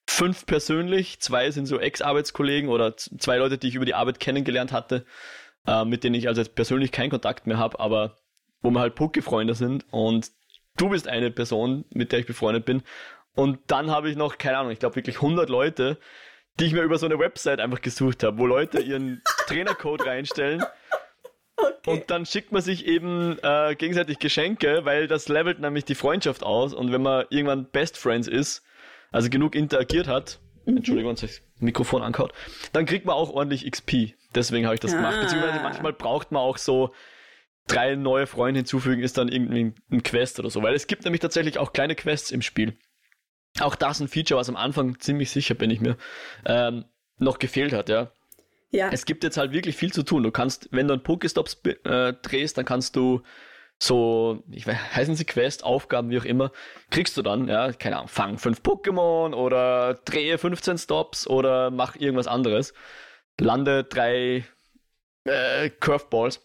fünf 0.07 0.47
persönlich. 0.47 1.21
Zwei 1.21 1.51
sind 1.51 1.67
so 1.67 1.79
Ex-Arbeitskollegen 1.79 2.71
oder 2.71 2.97
zwei 2.97 3.37
Leute, 3.37 3.59
die 3.59 3.69
ich 3.69 3.75
über 3.75 3.85
die 3.85 3.95
Arbeit 3.95 4.21
kennengelernt 4.21 4.73
hatte, 4.73 5.05
äh, 5.67 5.85
mit 5.85 6.03
denen 6.03 6.15
ich 6.15 6.29
also 6.29 6.41
jetzt 6.41 6.55
persönlich 6.55 6.93
keinen 6.93 7.11
Kontakt 7.11 7.47
mehr 7.47 7.59
habe, 7.59 7.79
aber 7.79 8.17
wo 8.61 8.71
wir 8.71 8.81
halt 8.81 8.97
Poke-Freunde 8.97 9.55
sind. 9.55 9.87
Und 9.91 10.31
du 10.77 10.89
bist 10.89 11.07
eine 11.07 11.31
Person, 11.31 11.85
mit 11.91 12.11
der 12.11 12.21
ich 12.21 12.27
befreundet 12.27 12.65
bin. 12.65 12.83
Und 13.35 13.61
dann 13.69 13.91
habe 13.91 14.11
ich 14.11 14.17
noch, 14.17 14.39
keine 14.39 14.59
Ahnung, 14.59 14.73
ich 14.73 14.81
glaube 14.81 14.97
wirklich 14.97 15.17
100 15.17 15.49
Leute, 15.49 15.99
die 16.59 16.65
ich 16.65 16.73
mir 16.73 16.83
über 16.83 16.99
so 16.99 17.07
eine 17.07 17.21
Website 17.21 17.61
einfach 17.61 17.81
gesucht 17.81 18.25
habe, 18.25 18.39
wo 18.39 18.47
Leute 18.47 18.81
ihren 18.81 19.23
Trainercode 19.47 20.05
reinstellen 20.07 20.65
Okay. 21.59 21.91
Und 21.91 22.11
dann 22.11 22.25
schickt 22.25 22.53
man 22.53 22.63
sich 22.63 22.87
eben 22.87 23.39
äh, 23.43 23.75
gegenseitig 23.75 24.19
Geschenke, 24.19 24.85
weil 24.85 25.09
das 25.09 25.29
levelt 25.29 25.59
nämlich 25.59 25.85
die 25.85 25.95
Freundschaft 25.95 26.45
aus. 26.45 26.73
Und 26.73 26.93
wenn 26.93 27.03
man 27.03 27.27
irgendwann 27.31 27.67
Best 27.67 27.99
Friends 27.99 28.29
ist, 28.29 28.63
also 29.11 29.29
genug 29.29 29.55
interagiert 29.55 30.07
hat, 30.07 30.39
mhm. 30.67 30.79
Entschuldigung, 30.79 31.11
wenn 31.11 31.17
sich 31.17 31.41
das 31.41 31.61
Mikrofon 31.61 32.03
ankaut, 32.03 32.33
dann 32.73 32.87
kriegt 32.87 33.07
man 33.07 33.17
auch 33.17 33.31
ordentlich 33.31 33.69
XP. 33.69 34.15
Deswegen 34.35 34.67
habe 34.67 34.75
ich 34.75 34.81
das 34.81 34.93
ah. 34.93 34.97
gemacht. 34.97 35.21
Beziehungsweise 35.21 35.61
manchmal 35.61 35.93
braucht 35.93 36.31
man 36.31 36.43
auch 36.43 36.59
so 36.59 36.95
drei 37.67 37.97
neue 37.97 38.27
Freunde 38.27 38.59
hinzufügen, 38.59 39.03
ist 39.03 39.19
dann 39.19 39.29
irgendwie 39.29 39.75
ein 39.91 40.03
Quest 40.03 40.39
oder 40.39 40.51
so. 40.51 40.63
Weil 40.63 40.75
es 40.75 40.87
gibt 40.87 41.05
nämlich 41.05 41.21
tatsächlich 41.21 41.59
auch 41.59 41.73
kleine 41.73 41.95
Quests 41.95 42.31
im 42.31 42.43
Spiel. 42.43 42.77
Auch 43.61 43.75
das 43.75 44.01
ein 44.01 44.09
Feature, 44.09 44.39
was 44.39 44.49
am 44.49 44.57
Anfang 44.57 45.01
ziemlich 45.01 45.31
sicher 45.31 45.55
bin 45.55 45.71
ich 45.71 45.81
mir, 45.81 45.97
ähm, 46.45 46.85
noch 47.19 47.39
gefehlt 47.39 47.73
hat, 47.73 47.89
ja. 47.89 48.13
Ja. 48.71 48.91
Es 48.93 49.07
gibt 49.07 49.25
jetzt 49.25 49.37
halt 49.37 49.53
wirklich 49.53 49.77
viel 49.77 49.93
zu 49.93 50.03
tun. 50.03 50.23
Du 50.23 50.31
kannst, 50.31 50.69
wenn 50.73 50.89
du 50.89 50.95
einen 50.95 51.03
Pokestops 51.03 51.63
äh, 51.85 52.13
drehst, 52.13 52.59
dann 52.59 52.65
kannst 52.65 52.97
du 52.97 53.23
so, 53.81 54.43
ich 54.51 54.67
weiß, 54.67 54.77
heißen 54.97 55.15
sie 55.15 55.25
Quest, 55.25 55.65
Aufgaben, 55.65 56.11
wie 56.11 56.19
auch 56.19 56.25
immer, 56.25 56.51
kriegst 56.91 57.17
du 57.17 57.23
dann, 57.23 57.49
ja, 57.49 57.73
keine 57.73 57.97
Ahnung, 57.97 58.09
fang 58.09 58.39
fünf 58.39 58.61
Pokémon 58.61 59.35
oder 59.35 59.95
drehe 60.05 60.37
15 60.37 60.79
Stops 60.79 61.27
oder 61.29 61.71
mach 61.71 61.97
irgendwas 61.97 62.27
anderes. 62.27 62.75
Lande 63.41 63.85
drei 63.85 64.45
äh, 65.25 65.71
Curveballs. 65.71 66.45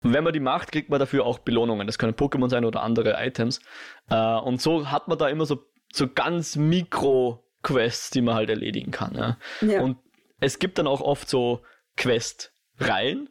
wenn 0.00 0.24
man 0.24 0.32
die 0.32 0.40
macht, 0.40 0.72
kriegt 0.72 0.88
man 0.88 0.98
dafür 0.98 1.26
auch 1.26 1.40
Belohnungen. 1.40 1.86
Das 1.86 1.98
können 1.98 2.14
Pokémon 2.14 2.48
sein 2.48 2.64
oder 2.64 2.82
andere 2.82 3.16
Items. 3.18 3.60
Äh, 4.08 4.36
und 4.36 4.62
so 4.62 4.90
hat 4.90 5.06
man 5.08 5.18
da 5.18 5.28
immer 5.28 5.44
so, 5.44 5.66
so 5.92 6.08
ganz 6.08 6.56
Mikro-Quests, 6.56 8.10
die 8.10 8.22
man 8.22 8.36
halt 8.36 8.48
erledigen 8.48 8.90
kann. 8.90 9.14
Ja? 9.14 9.38
ja. 9.60 9.82
Und 9.82 9.98
es 10.40 10.58
gibt 10.58 10.78
dann 10.78 10.86
auch 10.86 11.00
oft 11.00 11.28
so 11.28 11.62
Quest-Reihen, 11.96 13.28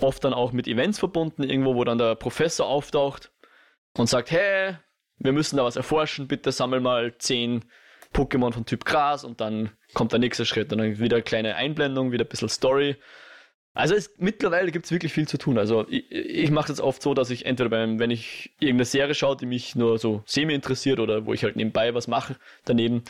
oft 0.00 0.24
dann 0.24 0.34
auch 0.34 0.52
mit 0.52 0.66
Events 0.66 0.98
verbunden, 0.98 1.42
irgendwo, 1.42 1.74
wo 1.74 1.84
dann 1.84 1.98
der 1.98 2.14
Professor 2.14 2.66
auftaucht 2.66 3.32
und 3.96 4.08
sagt, 4.08 4.30
hey, 4.30 4.76
wir 5.18 5.32
müssen 5.32 5.56
da 5.56 5.64
was 5.64 5.76
erforschen, 5.76 6.28
bitte 6.28 6.52
sammel 6.52 6.80
mal 6.80 7.16
zehn 7.18 7.64
Pokémon 8.14 8.52
von 8.52 8.66
Typ 8.66 8.84
Gras 8.84 9.24
und 9.24 9.40
dann 9.40 9.70
kommt 9.94 10.12
der 10.12 10.18
nächste 10.18 10.44
Schritt 10.44 10.72
und 10.72 10.78
dann 10.78 10.98
wieder 10.98 11.16
eine 11.16 11.22
kleine 11.22 11.56
Einblendung, 11.56 12.12
wieder 12.12 12.24
ein 12.24 12.28
bisschen 12.28 12.48
Story. 12.48 12.96
Also 13.72 13.94
es, 13.94 14.14
mittlerweile 14.18 14.72
gibt 14.72 14.86
es 14.86 14.90
wirklich 14.90 15.12
viel 15.12 15.28
zu 15.28 15.38
tun. 15.38 15.56
Also 15.56 15.86
ich, 15.88 16.10
ich 16.10 16.50
mache 16.50 16.68
das 16.68 16.80
oft 16.80 17.02
so, 17.02 17.14
dass 17.14 17.30
ich 17.30 17.46
entweder 17.46 17.70
beim, 17.70 18.00
wenn 18.00 18.10
ich 18.10 18.52
irgendeine 18.58 18.84
Serie 18.84 19.14
schaue, 19.14 19.36
die 19.36 19.46
mich 19.46 19.76
nur 19.76 19.98
so 19.98 20.24
semi 20.26 20.54
interessiert 20.54 20.98
oder 20.98 21.24
wo 21.26 21.34
ich 21.34 21.44
halt 21.44 21.54
nebenbei 21.54 21.94
was 21.94 22.08
mache 22.08 22.36
daneben, 22.64 23.04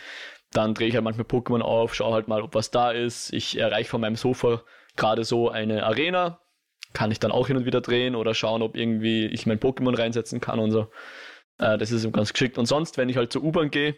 dann 0.52 0.74
drehe 0.74 0.88
ich 0.88 0.94
halt 0.94 1.04
manchmal 1.04 1.26
Pokémon 1.26 1.60
auf, 1.60 1.94
schaue 1.94 2.14
halt 2.14 2.28
mal, 2.28 2.42
ob 2.42 2.54
was 2.54 2.70
da 2.70 2.90
ist. 2.90 3.32
Ich 3.32 3.58
erreiche 3.58 3.88
von 3.88 4.00
meinem 4.00 4.16
Sofa 4.16 4.62
gerade 4.96 5.24
so 5.24 5.48
eine 5.48 5.84
Arena, 5.84 6.40
kann 6.92 7.12
ich 7.12 7.20
dann 7.20 7.30
auch 7.30 7.46
hin 7.46 7.56
und 7.56 7.66
wieder 7.66 7.80
drehen 7.80 8.16
oder 8.16 8.34
schauen, 8.34 8.62
ob 8.62 8.76
irgendwie 8.76 9.26
ich 9.26 9.46
mein 9.46 9.60
Pokémon 9.60 9.96
reinsetzen 9.96 10.40
kann 10.40 10.58
und 10.58 10.72
so. 10.72 10.90
Äh, 11.58 11.78
das 11.78 11.92
ist 11.92 12.10
ganz 12.12 12.32
geschickt. 12.32 12.58
Und 12.58 12.66
sonst, 12.66 12.98
wenn 12.98 13.08
ich 13.08 13.16
halt 13.16 13.32
zur 13.32 13.44
U-Bahn 13.44 13.70
gehe, 13.70 13.96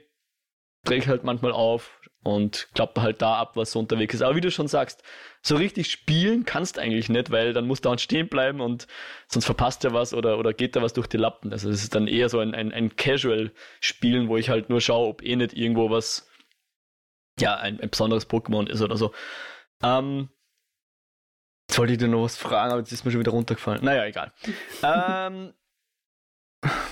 drehe 0.84 0.98
ich 0.98 1.08
halt 1.08 1.24
manchmal 1.24 1.52
auf 1.52 2.00
und 2.24 2.68
klappe 2.74 3.02
halt 3.02 3.22
da 3.22 3.36
ab, 3.36 3.56
was 3.56 3.72
so 3.72 3.78
unterwegs 3.78 4.14
ist. 4.14 4.22
Aber 4.22 4.36
wie 4.36 4.40
du 4.40 4.50
schon 4.50 4.68
sagst, 4.68 5.02
so 5.42 5.56
richtig 5.56 5.90
spielen 5.90 6.44
kannst 6.44 6.78
eigentlich 6.78 7.08
nicht, 7.08 7.30
weil 7.30 7.52
dann 7.52 7.66
musst 7.66 7.84
du 7.84 7.90
auch 7.90 7.98
stehen 7.98 8.28
bleiben 8.28 8.60
und 8.60 8.86
sonst 9.28 9.46
verpasst 9.46 9.84
er 9.84 9.92
was 9.92 10.12
oder, 10.12 10.38
oder 10.38 10.52
geht 10.52 10.76
da 10.76 10.82
was 10.82 10.92
durch 10.92 11.06
die 11.06 11.16
Lappen. 11.16 11.52
Also 11.52 11.70
es 11.70 11.82
ist 11.82 11.94
dann 11.94 12.08
eher 12.08 12.28
so 12.28 12.38
ein, 12.40 12.54
ein, 12.54 12.72
ein 12.72 12.94
Casual-Spielen, 12.94 14.28
wo 14.28 14.36
ich 14.36 14.50
halt 14.50 14.70
nur 14.70 14.80
schaue, 14.80 15.08
ob 15.08 15.22
eh 15.22 15.36
nicht 15.36 15.54
irgendwo 15.54 15.90
was, 15.90 16.28
ja, 17.38 17.56
ein, 17.56 17.80
ein 17.80 17.90
besonderes 17.90 18.28
Pokémon 18.28 18.68
ist 18.68 18.82
oder 18.82 18.96
so. 18.96 19.12
Ähm, 19.82 20.28
jetzt 21.68 21.78
wollte 21.78 21.92
ich 21.92 21.98
dir 21.98 22.08
noch 22.08 22.24
was 22.24 22.36
fragen, 22.36 22.72
aber 22.72 22.80
jetzt 22.80 22.92
ist 22.92 23.04
mir 23.04 23.10
schon 23.10 23.20
wieder 23.20 23.32
runtergefallen. 23.32 23.84
Naja, 23.84 24.04
egal. 24.04 24.32
ähm, 24.82 25.54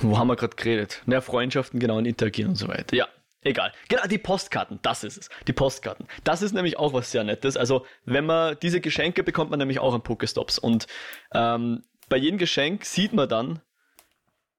wo 0.01 0.19
haben 0.19 0.29
wir 0.29 0.37
gerade 0.37 0.57
geredet? 0.57 1.03
Naja, 1.07 1.21
Freundschaften, 1.21 1.79
genau, 1.79 1.99
und 1.99 2.07
interagieren 2.07 2.51
und 2.51 2.57
so 2.57 2.69
weiter. 2.69 2.97
Ja, 2.97 3.07
Egal. 3.43 3.73
Genau, 3.89 4.07
die 4.07 4.19
Postkarten, 4.19 4.81
das 4.83 5.03
ist 5.03 5.17
es. 5.17 5.29
Die 5.47 5.55
Postkarten. 5.55 6.07
Das 6.25 6.43
ist 6.43 6.53
nämlich 6.53 6.79
auch 6.79 6.93
was 6.93 7.11
sehr 7.11 7.25
Nettes. 7.25 7.57
Also, 7.57 7.87
wenn 8.05 8.27
man 8.27 8.59
diese 8.61 8.83
Geschenke 8.83 9.23
bekommt 9.23 9.51
man 9.51 9.59
nämlich 9.59 9.79
auch 9.79 9.95
an 9.95 10.03
Pokestops. 10.03 10.59
Und 10.59 10.87
ähm, 11.33 11.83
bei 12.11 12.19
jedem 12.19 12.39
Geschenk 12.39 12.85
sieht 12.85 13.15
man 13.15 13.29
dann 13.31 13.63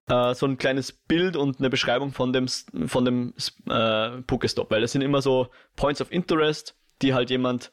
äh, 0.07 0.33
so 0.33 0.45
ein 0.45 0.57
kleines 0.57 0.91
Bild 0.91 1.35
und 1.35 1.59
eine 1.59 1.69
Beschreibung 1.69 2.11
von 2.11 2.33
dem, 2.33 2.47
von 2.47 3.05
dem 3.05 3.33
äh, 3.69 4.21
Pokestop. 4.21 4.71
Weil 4.71 4.81
das 4.81 4.91
sind 4.91 5.01
immer 5.01 5.21
so 5.21 5.49
Points 5.75 6.01
of 6.01 6.11
Interest, 6.11 6.75
die 7.01 7.13
halt 7.13 7.29
jemand 7.29 7.71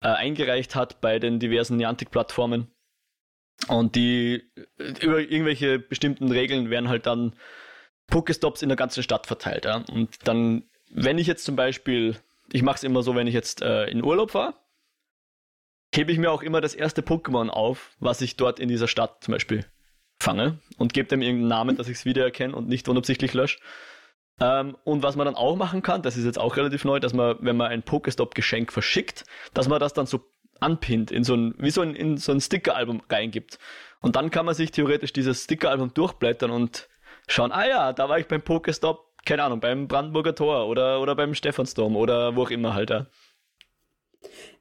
äh, 0.00 0.08
eingereicht 0.08 0.74
hat 0.74 1.00
bei 1.00 1.18
den 1.18 1.38
diversen 1.38 1.76
Niantic-Plattformen. 1.76 2.68
Und 3.68 3.94
die 3.94 4.42
äh, 4.78 5.04
über 5.04 5.20
irgendwelche 5.20 5.78
bestimmten 5.78 6.30
Regeln 6.30 6.70
werden 6.70 6.88
halt 6.88 7.06
dann 7.06 7.36
Pokestops 8.08 8.62
in 8.62 8.68
der 8.68 8.76
ganzen 8.76 9.02
Stadt 9.02 9.26
verteilt. 9.26 9.64
Ja? 9.64 9.84
Und 9.90 10.16
dann, 10.24 10.64
wenn 10.90 11.18
ich 11.18 11.26
jetzt 11.26 11.44
zum 11.44 11.56
Beispiel, 11.56 12.16
ich 12.52 12.62
mache 12.62 12.76
es 12.76 12.84
immer 12.84 13.02
so, 13.02 13.14
wenn 13.14 13.26
ich 13.26 13.34
jetzt 13.34 13.62
äh, 13.62 13.86
in 13.86 14.04
Urlaub 14.04 14.32
fahre, 14.32 14.54
hebe 15.94 16.10
ich 16.10 16.18
mir 16.18 16.30
auch 16.30 16.42
immer 16.42 16.60
das 16.60 16.74
erste 16.74 17.02
Pokémon 17.02 17.48
auf, 17.48 17.94
was 18.00 18.20
ich 18.20 18.36
dort 18.36 18.58
in 18.58 18.68
dieser 18.68 18.88
Stadt 18.88 19.22
zum 19.22 19.32
Beispiel 19.32 19.64
fange 20.22 20.58
und 20.78 20.94
gebe 20.94 21.08
dem 21.08 21.22
irgendeinen 21.22 21.48
Namen, 21.48 21.76
dass 21.76 21.88
ich 21.88 21.98
es 21.98 22.04
wiedererkenne 22.04 22.54
und 22.54 22.68
nicht 22.68 22.88
unabsichtlich 22.88 23.34
lösche. 23.34 23.58
Ähm, 24.40 24.76
und 24.84 25.02
was 25.02 25.16
man 25.16 25.26
dann 25.26 25.34
auch 25.34 25.56
machen 25.56 25.82
kann, 25.82 26.02
das 26.02 26.16
ist 26.16 26.24
jetzt 26.24 26.38
auch 26.38 26.56
relativ 26.56 26.84
neu, 26.84 27.00
dass 27.00 27.12
man, 27.12 27.36
wenn 27.40 27.56
man 27.56 27.70
ein 27.70 27.82
Pokestop-Geschenk 27.82 28.72
verschickt, 28.72 29.24
dass 29.54 29.68
man 29.68 29.78
das 29.80 29.92
dann 29.92 30.06
so 30.06 30.24
anpinnt, 30.60 31.10
in 31.10 31.24
so 31.24 31.34
ein, 31.34 31.54
wie 31.58 31.70
so 31.70 31.82
ein, 31.82 31.94
in 31.94 32.16
so 32.16 32.32
ein 32.32 32.40
Sticker-Album 32.40 33.02
reingibt. 33.10 33.58
Und 34.00 34.16
dann 34.16 34.30
kann 34.30 34.46
man 34.46 34.54
sich 34.54 34.70
theoretisch 34.70 35.12
dieses 35.12 35.44
Sticker-Album 35.44 35.92
durchblättern 35.94 36.50
und 36.50 36.88
schauen, 37.28 37.52
ah 37.52 37.66
ja, 37.66 37.92
da 37.92 38.08
war 38.08 38.18
ich 38.18 38.26
beim 38.26 38.42
Pokestop, 38.42 39.06
keine 39.24 39.44
Ahnung, 39.44 39.60
beim 39.60 39.86
Brandenburger 39.86 40.34
Tor 40.34 40.66
oder, 40.66 41.00
oder 41.00 41.14
beim 41.14 41.34
Stephansdom 41.34 41.96
oder 41.96 42.34
wo 42.36 42.42
auch 42.42 42.50
immer 42.50 42.74
halt. 42.74 42.90
Ja. 42.90 43.06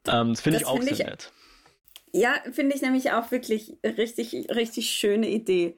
Ähm, 0.08 0.30
das 0.30 0.41
finde 0.41 0.60
ich 0.60 0.65
auch 0.65 0.78
find 0.78 0.95
sehr 0.95 1.00
ich, 1.00 1.06
nett. 1.06 1.32
Ja, 2.13 2.36
finde 2.52 2.76
ich 2.76 2.82
nämlich 2.82 3.12
auch 3.12 3.32
wirklich 3.32 3.78
richtig, 3.84 4.50
richtig 4.50 4.91
schöne 4.91 5.30
Idee. 5.30 5.78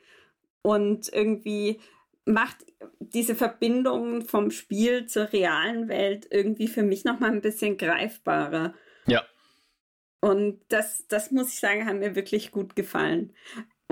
Und 0.62 1.12
irgendwie 1.13 1.80
macht 2.26 2.58
diese 3.00 3.36
Verbindung 3.36 4.24
vom 4.24 4.50
Spiel 4.50 5.06
zur 5.06 5.32
realen 5.34 5.89
Welt 5.89 6.28
irgendwie 6.32 6.67
für 6.67 6.84
mich 6.84 7.04
nochmal 7.04 7.32
ein 7.32 7.41
bisschen 7.41 7.78
greifbarer. 7.78 8.74
Ja. 9.08 9.24
Und 10.22 10.62
das, 10.69 11.06
das 11.08 11.32
muss 11.32 11.50
ich 11.50 11.60
sagen, 11.60 11.86
hat 11.86 11.98
mir 11.98 12.15
wirklich 12.15 12.52
gut 12.52 12.76
gefallen. 12.76 13.34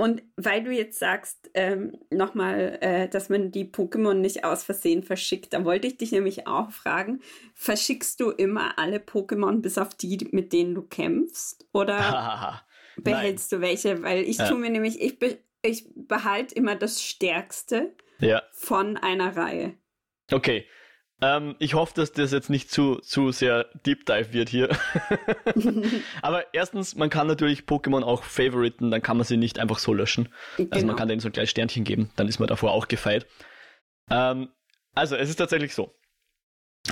Und 0.02 0.24
weil 0.36 0.64
du 0.64 0.72
jetzt 0.72 0.98
sagst, 0.98 1.52
ähm, 1.54 1.96
nochmal, 2.10 2.80
äh, 2.82 3.08
dass 3.08 3.30
man 3.30 3.52
die 3.52 3.66
Pokémon 3.66 4.16
nicht 4.16 4.44
aus 4.44 4.64
Versehen 4.64 5.04
verschickt, 5.04 5.54
da 5.54 5.64
wollte 5.64 5.86
ich 5.86 5.98
dich 5.98 6.12
nämlich 6.12 6.48
auch 6.48 6.72
fragen, 6.72 7.22
verschickst 7.54 8.20
du 8.20 8.32
immer 8.32 8.80
alle 8.80 8.98
Pokémon 8.98 9.62
bis 9.62 9.78
auf 9.78 9.90
die, 9.94 10.28
mit 10.32 10.54
denen 10.54 10.74
du 10.74 10.82
kämpfst? 10.82 11.68
Oder 11.72 12.64
behältst 12.98 13.52
du 13.52 13.62
welche? 13.62 14.02
Weil 14.02 14.24
ich 14.24 14.38
ja. 14.38 14.50
tue 14.50 14.58
mir 14.58 14.72
nämlich, 14.72 15.00
ich, 15.00 15.20
be 15.20 15.38
ich 15.62 15.88
behalte 15.94 16.56
immer 16.56 16.76
das 16.76 17.04
Stärkste 17.04 17.96
ja. 18.18 18.42
von 18.54 18.98
einer 18.98 19.38
Reihe. 19.38 19.76
Okay, 20.32 20.66
ähm, 21.22 21.56
ich 21.60 21.76
hoffe, 21.76 21.94
dass 21.96 22.12
das 22.12 22.32
jetzt 22.32 22.50
nicht 22.50 22.72
zu, 22.72 22.96
zu 22.98 23.32
sehr 23.32 23.70
Deep 23.86 24.06
Dive 24.06 24.34
wird 24.34 24.50
hier. 24.50 24.70
Aber 26.22 26.54
erstens, 26.54 26.96
man 26.96 27.10
kann 27.10 27.28
natürlich 27.28 27.62
Pokémon 27.62 28.04
auch 28.04 28.24
favoriten, 28.24 28.92
dann 28.92 29.02
kann 29.02 29.18
man 29.18 29.26
sie 29.26 29.38
nicht 29.38 29.60
einfach 29.60 29.80
so 29.80 29.94
löschen. 29.94 30.30
Genau. 30.58 30.70
Also 30.72 30.86
man 30.86 30.96
genau. 30.96 31.00
kann 31.00 31.08
denen 31.10 31.22
so 31.22 31.30
ein 31.30 31.32
kleines 31.32 31.52
Sternchen 31.52 31.84
geben, 31.84 32.12
dann 32.16 32.28
ist 32.28 32.40
man 32.40 32.48
davor 32.48 32.72
auch 32.72 32.88
gefeit. 32.88 33.28
Ähm, 34.10 34.50
also, 34.94 35.16
es 35.16 35.30
ist 35.30 35.38
tatsächlich 35.38 35.74
so. 35.74 35.96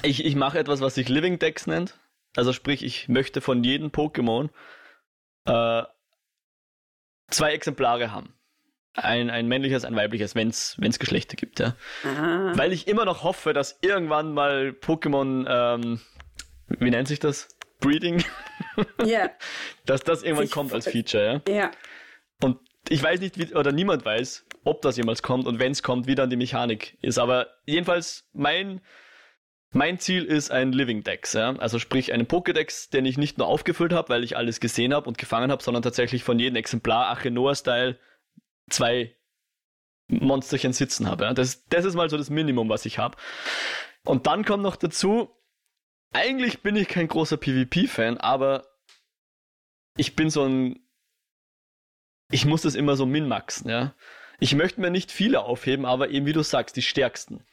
Ich, 0.04 0.24
ich 0.24 0.36
mache 0.36 0.60
etwas, 0.60 0.82
was 0.82 0.96
sich 0.96 1.10
Living 1.10 1.40
Decks 1.40 1.68
nennt. 1.68 2.00
Also 2.36 2.54
sprich, 2.54 2.84
ich 2.84 3.10
möchte 3.10 3.42
von 3.42 3.64
jedem 3.64 3.90
Pokémon 3.90 4.50
äh, 5.46 5.84
zwei 7.30 7.52
Exemplare 7.54 8.12
haben 8.12 8.39
ein, 8.94 9.30
ein 9.30 9.48
männliches, 9.48 9.86
ein 9.86 9.96
weibliches, 9.96 10.36
wenn 10.36 10.50
es 10.50 11.00
Geschlechter 11.00 11.36
gibt. 11.36 11.60
Ja. 11.60 11.76
Ah. 12.04 12.54
Weil 12.56 12.74
ich 12.74 12.88
immer 12.88 13.06
noch 13.06 13.24
hoffe, 13.24 13.54
dass 13.54 13.80
irgendwann 13.82 14.34
mal 14.34 14.70
Pokémon, 14.70 15.46
ähm, 15.48 16.00
wie 16.68 16.90
nennt 16.90 17.08
sich 17.08 17.20
das? 17.20 17.48
Breeding? 17.80 18.24
Ja. 19.06 19.30
dass 19.86 20.02
das 20.02 20.24
irgendwann 20.24 20.48
Sich 20.48 20.54
kommt 20.54 20.74
als 20.74 20.88
Feature. 20.88 21.42
Ja. 21.48 21.54
ja. 21.54 21.72
Und 22.42 22.60
ich 22.90 23.02
weiß 23.02 23.20
nicht, 23.20 23.38
wie, 23.38 23.54
oder 23.56 23.72
niemand 23.72 24.06
weiß, 24.06 24.46
ob 24.64 24.82
das 24.82 24.98
jemals 24.98 25.24
kommt 25.24 25.48
und 25.48 25.60
wenn 25.60 25.72
es 25.72 25.84
kommt, 25.84 26.08
wie 26.08 26.16
dann 26.16 26.30
die 26.30 26.36
Mechanik 26.36 26.98
ist. 27.02 27.18
Aber 27.18 27.48
jedenfalls, 27.66 28.28
mein, 28.34 28.82
mein 29.72 30.00
Ziel 30.00 30.26
ist 30.26 30.52
ein 30.52 30.74
Living 30.74 31.04
Dex, 31.04 31.34
ja? 31.34 31.56
also 31.58 31.80
sprich 31.80 32.12
einen 32.12 32.28
Pokédex, 32.28 32.90
den 32.92 33.06
ich 33.06 33.18
nicht 33.18 33.38
nur 33.38 33.48
aufgefüllt 33.48 33.94
habe, 33.94 34.10
weil 34.10 34.24
ich 34.24 34.36
alles 34.36 34.60
gesehen 34.60 34.94
habe 34.94 35.08
und 35.08 35.18
gefangen 35.18 35.52
habe, 35.52 35.64
sondern 35.64 35.84
tatsächlich 35.84 36.24
von 36.24 36.40
jedem 36.40 36.56
Exemplar 36.56 37.12
Achenoa-Style 37.12 37.98
zwei 38.70 39.16
Monsterchen 40.08 40.74
sitzen 40.74 41.08
habe. 41.08 41.34
Das, 41.34 41.66
das 41.68 41.86
ist 41.86 41.96
mal 41.96 42.10
so 42.10 42.18
das 42.18 42.30
Minimum, 42.30 42.70
was 42.70 42.86
ich 42.86 42.98
habe. 42.98 43.18
Und 44.06 44.28
dann 44.28 44.44
kommt 44.44 44.64
noch 44.64 44.76
dazu, 44.76 45.30
eigentlich 46.12 46.62
bin 46.62 46.76
ich 46.76 46.88
kein 46.88 47.08
großer 47.08 47.38
PvP-Fan, 47.38 48.18
aber 48.18 48.66
ich 49.98 50.16
bin 50.16 50.30
so 50.30 50.44
ein. 50.44 50.80
Ich 52.32 52.46
muss 52.46 52.62
das 52.62 52.76
immer 52.76 52.96
so 52.96 53.06
minmaxen, 53.06 53.70
ja. 53.70 53.96
Ich 54.40 54.56
möchte 54.56 54.80
mir 54.82 54.92
nicht 54.92 55.12
viele 55.12 55.42
aufheben, 55.42 55.86
aber 55.86 56.10
eben 56.10 56.26
wie 56.26 56.34
du 56.34 56.44
sagst, 56.44 56.76
die 56.76 56.82
stärksten. 56.82 57.44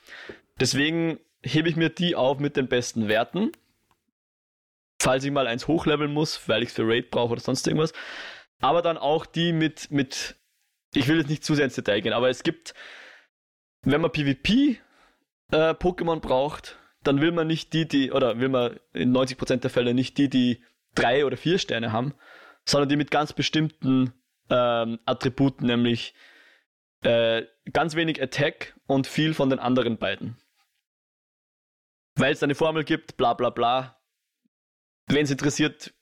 Deswegen 0.61 1.19
hebe 1.43 1.69
ich 1.69 1.77
mir 1.77 1.91
die 1.91 2.15
auf 2.15 2.39
mit 2.39 2.57
den 2.57 2.69
besten 2.69 3.09
Werten. 3.09 3.53
Falls 5.01 5.25
ich 5.25 5.31
mal 5.31 5.47
eins 5.47 5.67
hochleveln 5.67 6.13
muss, 6.13 6.49
weil 6.49 6.63
ich 6.63 6.71
es 6.71 6.75
für 6.75 6.87
Raid 6.87 7.11
brauche 7.11 7.33
oder 7.33 7.41
sonst 7.41 7.67
irgendwas. 7.67 7.93
Aber 8.61 8.83
dann 8.83 8.97
auch 8.97 9.27
die 9.27 9.53
mit, 9.53 9.91
mit 9.91 10.37
ich 10.97 11.09
will 11.09 11.19
jetzt 11.19 11.29
nicht 11.29 11.45
zu 11.45 11.55
sehr 11.55 11.65
ins 11.65 11.75
Detail 11.75 12.01
gehen, 12.01 12.13
aber 12.13 12.29
es 12.29 12.43
gibt, 12.43 12.75
wenn 13.83 14.01
man 14.01 14.13
PvP 14.13 14.81
äh, 15.53 15.75
braucht, 15.75 16.79
dann 17.03 17.21
will 17.21 17.33
man 17.33 17.47
nicht 17.47 17.73
die, 17.73 17.87
die, 17.87 18.11
oder 18.11 18.41
will 18.41 18.49
man 18.49 18.81
in 18.93 19.17
90% 19.17 19.57
der 19.57 19.71
Fälle 19.71 19.95
nicht 19.95 20.19
die, 20.19 20.29
die 20.29 20.65
drei 20.95 21.25
oder 21.25 21.37
vier 21.37 21.59
Sterne 21.59 21.93
haben, 21.93 22.15
sondern 22.65 22.89
die 22.89 22.97
mit 22.97 23.11
ganz 23.11 23.33
bestimmten 23.33 24.13
ähm, 24.51 24.99
Attributen, 25.05 25.67
nämlich 25.67 26.15
äh, 27.03 27.45
ganz 27.73 27.95
wenig 27.95 28.21
Attack 28.21 28.75
und 28.87 29.07
viel 29.07 29.35
von 29.35 29.51
den 29.51 29.59
anderen 29.59 29.99
beiden. 29.99 30.37
Weil 32.17 32.33
es 32.33 32.43
eine 32.43 32.55
Formel 32.55 32.85
gibt, 32.85 33.17
bla 33.17 33.35
bla 33.35 33.51
bla. 33.51 34.01
Wenn 35.07 35.25
es 35.25 35.31
interessiert, 35.31 35.95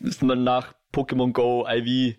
ist 0.00 0.22
man 0.22 0.44
nach 0.44 0.74
Pokémon 0.92 1.32
Go, 1.32 1.66
IV 1.66 2.16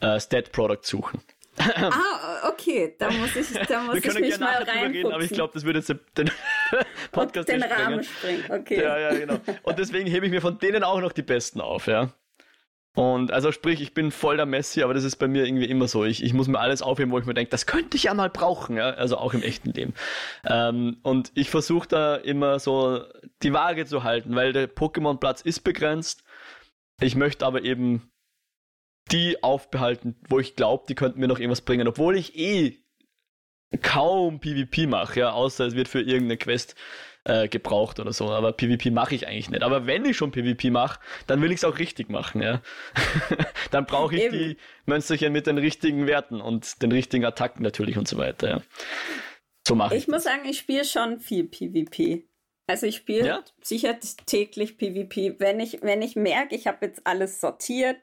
äh, 0.00 0.18
Stat-Product 0.18 0.82
suchen. 0.82 1.22
Ah, 1.58 2.48
okay, 2.48 2.94
da 2.98 3.10
muss 3.10 3.36
ich, 3.36 3.52
da 3.66 3.82
muss 3.82 3.96
ich 3.96 4.14
mich 4.14 4.38
mal 4.38 4.62
reinfuchsen. 4.62 5.12
aber 5.12 5.22
ich 5.22 5.30
glaube, 5.30 5.52
das 5.52 5.64
würde 5.64 5.80
jetzt 5.80 5.94
den 6.16 6.30
Podcast 7.12 7.48
den 7.48 7.62
Rahmen 7.62 8.02
sprengen. 8.02 8.44
Okay. 8.50 8.82
Ja, 8.82 8.98
ja, 8.98 9.14
genau. 9.14 9.38
Und 9.62 9.78
deswegen 9.78 10.08
hebe 10.08 10.26
ich 10.26 10.32
mir 10.32 10.40
von 10.40 10.58
denen 10.58 10.82
auch 10.82 11.00
noch 11.00 11.12
die 11.12 11.22
besten 11.22 11.60
auf, 11.60 11.86
ja. 11.86 12.12
Und 12.94 13.32
also 13.32 13.52
sprich, 13.52 13.80
ich 13.80 13.94
bin 13.94 14.10
voll 14.10 14.36
der 14.36 14.44
Messi, 14.44 14.82
aber 14.82 14.92
das 14.92 15.04
ist 15.04 15.16
bei 15.16 15.26
mir 15.26 15.46
irgendwie 15.46 15.64
immer 15.64 15.88
so. 15.88 16.04
Ich, 16.04 16.22
ich 16.22 16.34
muss 16.34 16.46
mir 16.46 16.60
alles 16.60 16.82
aufheben, 16.82 17.10
wo 17.10 17.18
ich 17.18 17.24
mir 17.24 17.32
denke, 17.32 17.50
das 17.50 17.64
könnte 17.64 17.96
ich 17.96 18.04
ja 18.04 18.14
mal 18.14 18.28
brauchen, 18.28 18.76
ja? 18.76 18.90
also 18.90 19.16
auch 19.16 19.32
im 19.32 19.42
echten 19.42 19.70
Leben. 19.70 19.94
Ähm, 20.44 20.98
und 21.02 21.32
ich 21.34 21.48
versuche 21.48 21.88
da 21.88 22.16
immer 22.16 22.58
so 22.58 23.02
die 23.42 23.54
Waage 23.54 23.86
zu 23.86 24.04
halten, 24.04 24.34
weil 24.34 24.52
der 24.52 24.68
Pokémon-Platz 24.68 25.40
ist 25.40 25.60
begrenzt. 25.60 26.22
Ich 27.00 27.16
möchte 27.16 27.46
aber 27.46 27.62
eben 27.62 28.11
die 29.10 29.42
aufbehalten, 29.42 30.16
wo 30.28 30.38
ich 30.38 30.56
glaube, 30.56 30.84
die 30.88 30.94
könnten 30.94 31.20
mir 31.20 31.28
noch 31.28 31.38
irgendwas 31.38 31.62
bringen, 31.62 31.88
obwohl 31.88 32.16
ich 32.16 32.36
eh 32.36 32.78
kaum 33.80 34.40
PvP 34.40 34.86
mache, 34.86 35.20
ja, 35.20 35.32
außer 35.32 35.66
es 35.66 35.74
wird 35.74 35.88
für 35.88 36.00
irgendeine 36.00 36.36
Quest 36.36 36.76
äh, 37.24 37.48
gebraucht 37.48 38.00
oder 38.00 38.12
so. 38.12 38.30
Aber 38.30 38.52
PvP 38.52 38.90
mache 38.90 39.14
ich 39.14 39.26
eigentlich 39.26 39.50
nicht. 39.50 39.62
Aber 39.62 39.86
wenn 39.86 40.04
ich 40.04 40.16
schon 40.16 40.30
PvP 40.30 40.70
mache, 40.70 41.00
dann 41.26 41.40
will 41.40 41.50
ich 41.50 41.58
es 41.58 41.64
auch 41.64 41.78
richtig 41.78 42.10
machen, 42.10 42.42
ja. 42.42 42.62
dann 43.70 43.86
brauche 43.86 44.14
ich 44.14 44.22
Eben. 44.22 44.38
die 44.38 44.56
Mönsterchen 44.86 45.32
mit 45.32 45.46
den 45.46 45.58
richtigen 45.58 46.06
Werten 46.06 46.40
und 46.40 46.82
den 46.82 46.92
richtigen 46.92 47.24
Attacken 47.24 47.62
natürlich 47.62 47.96
und 47.96 48.08
so 48.08 48.18
weiter, 48.18 48.48
ja. 48.48 48.62
So 49.66 49.74
mache 49.74 49.94
ich. 49.96 50.02
Ich 50.02 50.08
muss 50.08 50.24
sagen, 50.24 50.44
ich 50.44 50.58
spiele 50.58 50.84
schon 50.84 51.20
viel 51.20 51.44
PvP. 51.44 52.28
Also 52.66 52.86
ich 52.86 52.96
spiele 52.96 53.26
ja? 53.26 53.44
sicher 53.60 53.98
täglich 54.26 54.78
PvP. 54.78 55.36
Wenn 55.38 55.60
ich, 55.60 55.82
wenn 55.82 56.00
ich 56.00 56.16
merke, 56.16 56.54
ich 56.54 56.66
habe 56.66 56.86
jetzt 56.86 57.06
alles 57.06 57.40
sortiert, 57.40 57.98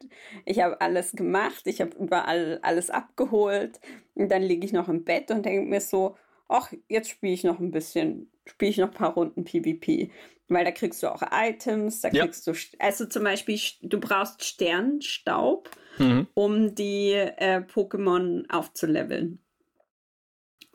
ich 0.45 0.60
habe 0.60 0.80
alles 0.82 1.13
gemacht, 1.13 1.62
ich 1.65 1.82
habe 1.82 1.95
überall 1.98 2.60
alles 2.62 2.89
abgeholt 2.89 3.80
und 4.15 4.30
dann 4.30 4.43
liege 4.43 4.65
ich 4.65 4.74
noch 4.74 4.89
im 4.89 5.06
Bett 5.06 5.32
und 5.32 5.45
denke 5.45 5.69
mir 5.69 5.82
so, 5.82 6.17
ach, 6.50 6.74
jetzt 6.89 7.10
spiele 7.10 7.34
ich 7.34 7.43
noch 7.43 7.60
ein 7.60 7.72
bisschen, 7.72 8.30
spiele 8.45 8.72
ich 8.72 8.78
noch 8.78 8.89
ein 8.89 8.93
paar 8.93 9.13
Runden 9.13 9.45
PvP. 9.45 10.12
Weil 10.50 10.65
da 10.65 10.72
kriegst 10.72 11.04
du 11.04 11.08
auch 11.08 11.22
Items, 11.32 12.02
da 12.02 12.10
kriegst 12.10 12.48
ja. 12.48 12.54
du, 12.54 12.60
also 12.80 13.06
zum 13.06 13.24
Beispiel, 13.24 13.60
du 13.84 14.00
brauchst 14.00 14.43
Sternstaub, 14.43 15.69
mhm. 16.00 16.28
um 16.34 16.74
die 16.74 17.12
äh, 17.13 17.62
Pokémon 17.62 18.50
aufzuleveln. 18.50 19.39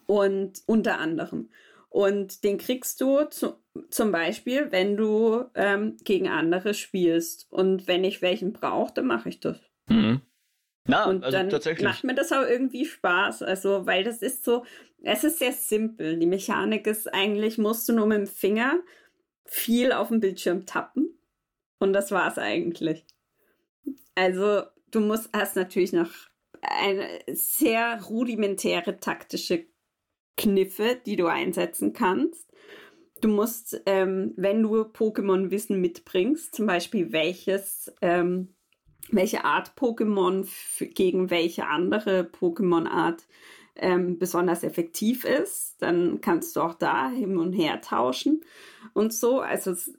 Und 0.07 0.62
unter 0.66 0.99
anderem. 0.99 1.51
Und 1.88 2.44
den 2.44 2.59
kriegst 2.59 3.01
du 3.01 3.25
zu, 3.25 3.55
zum 3.91 4.13
Beispiel, 4.13 4.71
wenn 4.71 4.97
du 4.97 5.45
ähm, 5.55 5.97
gegen 6.05 6.29
andere 6.29 6.75
spielst. 6.75 7.47
Und 7.51 7.87
wenn 7.87 8.05
ich 8.05 8.23
welchen 8.23 8.53
brauche, 8.53 8.95
dann 8.95 9.07
mache 9.07 9.29
ich 9.29 9.41
das. 9.41 9.59
Mhm. 9.89 10.21
Na, 10.87 11.07
und 11.07 11.25
also 11.25 11.37
dann 11.37 11.49
tatsächlich. 11.49 11.85
macht 11.85 12.05
mir 12.05 12.15
das 12.15 12.33
auch 12.33 12.43
irgendwie 12.43 12.85
Spaß. 12.85 13.43
Also, 13.43 13.87
weil 13.87 14.05
das 14.05 14.23
ist 14.23 14.45
so, 14.45 14.65
es 15.03 15.25
ist 15.25 15.39
sehr 15.39 15.53
simpel. 15.53 16.19
Die 16.19 16.27
Mechanik 16.27 16.87
ist 16.87 17.13
eigentlich, 17.13 17.59
musst 17.59 17.89
du 17.89 17.95
nur 17.95 18.07
mit 18.07 18.19
dem 18.19 18.27
Finger 18.27 18.81
viel 19.47 19.93
auf 19.93 20.09
dem 20.09 20.21
Bildschirm 20.21 20.67
tappen. 20.67 21.19
Und 21.79 21.93
das 21.93 22.11
war 22.11 22.31
es 22.31 22.39
eigentlich. 22.39 23.05
Also, 24.15 24.63
du 24.91 25.01
musst, 25.01 25.31
hast 25.33 25.57
natürlich 25.57 25.93
noch 25.93 26.11
eine 26.61 27.07
sehr 27.29 28.03
rudimentäre 28.03 29.01
taktische 29.01 29.67
Kniffe, 30.37 31.01
die 31.05 31.17
du 31.17 31.27
einsetzen 31.27 31.93
kannst. 31.93 32.51
Du 33.20 33.29
musst, 33.29 33.81
ähm, 33.87 34.33
wenn 34.37 34.62
du 34.62 34.83
Pokémon-Wissen 34.83 35.81
mitbringst, 35.81 36.55
zum 36.55 36.66
Beispiel 36.66 37.12
welches, 37.12 37.92
ähm, 38.03 38.55
welche 39.11 39.44
Art 39.44 39.72
Pokémon 39.77 40.46
gegen 40.94 41.31
welche 41.31 41.66
andere 41.66 42.22
Pokémon-Art 42.22 43.24
ähm, 43.77 44.18
besonders 44.18 44.62
effektiv 44.62 45.24
ist, 45.24 45.81
dann 45.83 46.20
kannst 46.20 46.57
du 46.57 46.61
auch 46.61 46.74
da 46.74 47.11
hin 47.11 47.38
und 47.38 47.53
her 47.53 47.81
tauschen 47.81 48.42
und 48.92 49.12
so. 49.12 49.40
Also 49.40 49.72
es, 49.72 49.92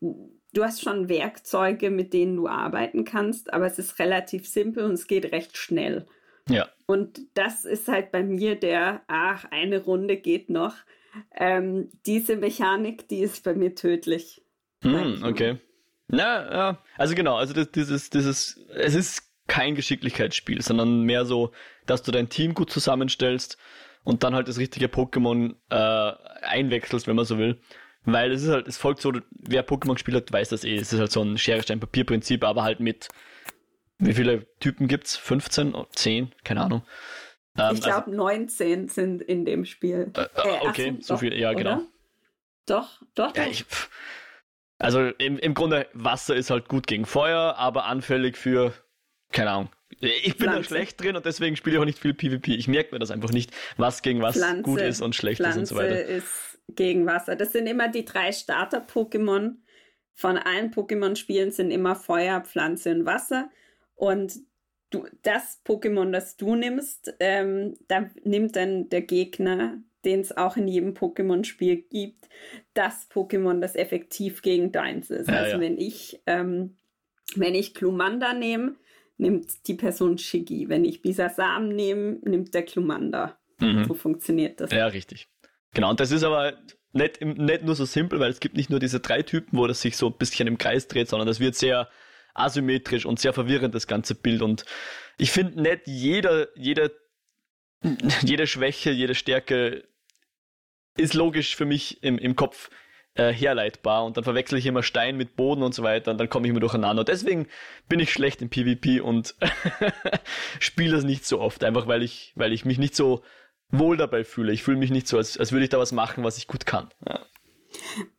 du 0.00 0.64
hast 0.64 0.82
schon 0.82 1.08
Werkzeuge, 1.08 1.90
mit 1.90 2.12
denen 2.12 2.36
du 2.36 2.48
arbeiten 2.48 3.04
kannst, 3.04 3.52
aber 3.52 3.66
es 3.66 3.78
ist 3.78 3.98
relativ 3.98 4.48
simpel 4.48 4.84
und 4.84 4.92
es 4.92 5.06
geht 5.06 5.32
recht 5.32 5.56
schnell. 5.56 6.06
Ja. 6.48 6.68
Und 6.86 7.20
das 7.34 7.64
ist 7.66 7.88
halt 7.88 8.10
bei 8.12 8.22
mir 8.22 8.54
der, 8.54 9.02
ach, 9.06 9.44
eine 9.50 9.84
Runde 9.84 10.16
geht 10.16 10.48
noch. 10.48 10.76
Ähm, 11.34 11.88
diese 12.06 12.36
Mechanik, 12.36 13.08
die 13.08 13.20
ist 13.20 13.44
bei 13.44 13.54
mir 13.54 13.74
tödlich. 13.74 14.42
Hm, 14.82 15.22
okay. 15.24 15.58
Na, 16.08 16.52
ja. 16.52 16.78
Also 16.96 17.14
genau, 17.14 17.36
also 17.36 17.52
das, 17.52 17.70
dieses, 17.70 18.10
dieses, 18.10 18.56
es 18.74 18.94
ist 18.94 19.22
kein 19.46 19.74
Geschicklichkeitsspiel, 19.74 20.62
sondern 20.62 21.02
mehr 21.02 21.24
so, 21.24 21.52
dass 21.86 22.02
du 22.02 22.12
dein 22.12 22.28
Team 22.28 22.54
gut 22.54 22.70
zusammenstellst 22.70 23.58
und 24.04 24.22
dann 24.24 24.34
halt 24.34 24.48
das 24.48 24.58
richtige 24.58 24.86
Pokémon 24.86 25.54
äh, 25.70 26.12
einwechselst, 26.42 27.06
wenn 27.06 27.16
man 27.16 27.24
so 27.24 27.38
will. 27.38 27.60
Weil 28.04 28.32
es 28.32 28.42
ist 28.42 28.50
halt, 28.50 28.68
es 28.68 28.78
folgt 28.78 29.02
so, 29.02 29.12
wer 29.30 29.66
Pokémon 29.66 29.94
gespielt 29.94 30.16
hat, 30.16 30.32
weiß 30.32 30.48
das 30.50 30.64
eh. 30.64 30.76
Es 30.76 30.92
ist 30.92 31.00
halt 31.00 31.12
so 31.12 31.22
ein 31.22 31.36
Schere, 31.36 31.62
Stein, 31.62 31.80
Papier-Prinzip, 31.80 32.44
aber 32.44 32.62
halt 32.62 32.80
mit, 32.80 33.08
wie 33.98 34.14
viele 34.14 34.46
Typen 34.60 34.88
gibt's? 34.88 35.16
15? 35.16 35.74
10? 35.90 36.32
Keine 36.44 36.62
Ahnung. 36.62 36.82
Ähm, 37.58 37.74
ich 37.74 37.80
glaube, 37.82 38.06
also, 38.06 38.16
19 38.16 38.88
sind 38.88 39.22
in 39.22 39.44
dem 39.44 39.64
Spiel. 39.64 40.12
Äh, 40.16 40.22
äh, 40.22 40.68
okay, 40.68 40.96
so, 41.00 41.16
viel, 41.16 41.34
ja, 41.34 41.52
genau. 41.52 41.76
Oder? 41.76 41.86
Doch, 42.66 43.02
doch, 43.14 43.32
doch. 43.32 43.36
Ja, 43.36 43.48
ich, 43.50 43.64
also 44.78 45.00
im, 45.18 45.38
im 45.38 45.54
Grunde, 45.54 45.88
Wasser 45.92 46.36
ist 46.36 46.50
halt 46.50 46.68
gut 46.68 46.86
gegen 46.86 47.04
Feuer, 47.04 47.56
aber 47.56 47.86
anfällig 47.86 48.36
für, 48.36 48.72
keine 49.32 49.50
Ahnung. 49.50 49.68
Ich 50.00 50.36
bin 50.36 50.48
Pflanze. 50.48 50.58
da 50.60 50.64
schlecht 50.64 51.02
drin 51.02 51.16
und 51.16 51.26
deswegen 51.26 51.56
spiele 51.56 51.76
ich 51.76 51.80
auch 51.80 51.86
nicht 51.86 51.98
viel 51.98 52.14
PvP. 52.14 52.54
Ich 52.54 52.68
merke 52.68 52.94
mir 52.94 52.98
das 52.98 53.10
einfach 53.10 53.30
nicht, 53.30 53.50
was 53.76 54.02
gegen 54.02 54.22
was 54.22 54.36
Pflanze, 54.36 54.62
gut 54.62 54.80
ist 54.80 55.00
und 55.00 55.16
schlecht 55.16 55.40
Pflanze 55.40 55.62
ist 55.62 55.72
und 55.72 55.78
so 55.78 55.82
weiter. 55.82 56.04
ist 56.04 56.58
gegen 56.68 57.06
Wasser. 57.06 57.34
Das 57.34 57.52
sind 57.52 57.66
immer 57.66 57.88
die 57.88 58.04
drei 58.04 58.30
Starter-Pokémon. 58.30 59.56
Von 60.14 60.36
allen 60.36 60.72
Pokémon-Spielen 60.72 61.50
sind 61.50 61.70
immer 61.70 61.96
Feuer, 61.96 62.40
Pflanze 62.42 62.90
und 62.90 63.06
Wasser. 63.06 63.50
Und 63.94 64.34
du, 64.90 65.06
das 65.22 65.62
Pokémon, 65.64 66.10
das 66.10 66.36
du 66.36 66.54
nimmst, 66.54 67.14
ähm, 67.20 67.74
da 67.88 68.10
nimmt 68.24 68.56
dann 68.56 68.88
der 68.88 69.02
Gegner, 69.02 69.78
den 70.04 70.20
es 70.20 70.36
auch 70.36 70.56
in 70.56 70.68
jedem 70.68 70.94
Pokémon-Spiel 70.94 71.82
gibt, 71.90 72.28
das 72.74 73.10
Pokémon, 73.10 73.60
das 73.60 73.74
effektiv 73.74 74.42
gegen 74.42 74.72
deins 74.72 75.10
ist. 75.10 75.28
Ja, 75.28 75.36
also 75.36 75.56
ja. 75.56 75.60
wenn 75.60 75.78
ich, 75.78 76.22
ähm, 76.26 76.78
wenn 77.34 77.54
ich 77.54 77.74
Klumanda 77.74 78.32
nehme, 78.32 78.76
nimmt 79.18 79.66
die 79.66 79.74
Person 79.74 80.16
Shiggy. 80.16 80.68
Wenn 80.68 80.84
ich 80.84 81.02
Bisasam 81.02 81.68
nehme, 81.68 82.18
nimmt 82.22 82.54
der 82.54 82.62
Klumanda. 82.62 83.38
Mhm. 83.58 83.84
So 83.84 83.94
funktioniert 83.94 84.60
das. 84.60 84.70
Ja, 84.70 84.86
richtig. 84.86 85.28
Genau, 85.74 85.90
und 85.90 86.00
das 86.00 86.12
ist 86.12 86.22
aber 86.22 86.56
nicht, 86.92 87.20
nicht 87.20 87.64
nur 87.64 87.74
so 87.74 87.84
simpel, 87.84 88.20
weil 88.20 88.30
es 88.30 88.40
gibt 88.40 88.56
nicht 88.56 88.70
nur 88.70 88.78
diese 88.78 89.00
drei 89.00 89.22
Typen, 89.22 89.58
wo 89.58 89.66
das 89.66 89.82
sich 89.82 89.96
so 89.96 90.06
ein 90.06 90.16
bisschen 90.16 90.46
im 90.46 90.56
Kreis 90.56 90.88
dreht, 90.88 91.08
sondern 91.08 91.26
das 91.26 91.40
wird 91.40 91.56
sehr 91.56 91.88
asymmetrisch 92.34 93.06
und 93.06 93.18
sehr 93.18 93.32
verwirrend, 93.32 93.74
das 93.74 93.86
ganze 93.86 94.14
Bild. 94.14 94.42
Und 94.42 94.64
ich 95.16 95.30
finde 95.30 95.60
nicht 95.62 95.82
jeder, 95.86 96.48
jede, 96.56 96.92
jede 98.22 98.46
Schwäche, 98.46 98.90
jede 98.90 99.14
Stärke 99.14 99.84
ist 100.96 101.14
logisch 101.14 101.56
für 101.56 101.64
mich 101.64 102.02
im, 102.02 102.18
im 102.18 102.36
Kopf 102.36 102.70
äh, 103.14 103.32
herleitbar 103.32 104.04
und 104.04 104.16
dann 104.16 104.24
verwechsel 104.24 104.58
ich 104.58 104.66
immer 104.66 104.82
Stein 104.82 105.16
mit 105.16 105.36
Boden 105.36 105.62
und 105.62 105.74
so 105.74 105.82
weiter 105.82 106.10
und 106.10 106.18
dann 106.18 106.28
komme 106.28 106.46
ich 106.46 106.50
immer 106.50 106.60
durcheinander. 106.60 107.04
Deswegen 107.04 107.48
bin 107.88 108.00
ich 108.00 108.12
schlecht 108.12 108.42
im 108.42 108.50
PvP 108.50 109.00
und 109.00 109.34
spiele 110.60 110.96
das 110.96 111.04
nicht 111.04 111.26
so 111.26 111.40
oft, 111.40 111.64
einfach 111.64 111.86
weil 111.86 112.02
ich, 112.02 112.32
weil 112.36 112.52
ich 112.52 112.64
mich 112.64 112.78
nicht 112.78 112.94
so 112.94 113.22
wohl 113.70 113.96
dabei 113.96 114.24
fühle. 114.24 114.52
Ich 114.52 114.62
fühle 114.62 114.78
mich 114.78 114.90
nicht 114.90 115.08
so, 115.08 115.16
als, 115.16 115.36
als 115.36 115.52
würde 115.52 115.64
ich 115.64 115.70
da 115.70 115.78
was 115.78 115.92
machen, 115.92 116.24
was 116.24 116.38
ich 116.38 116.46
gut 116.46 116.64
kann. 116.64 116.90
Ja, 117.06 117.26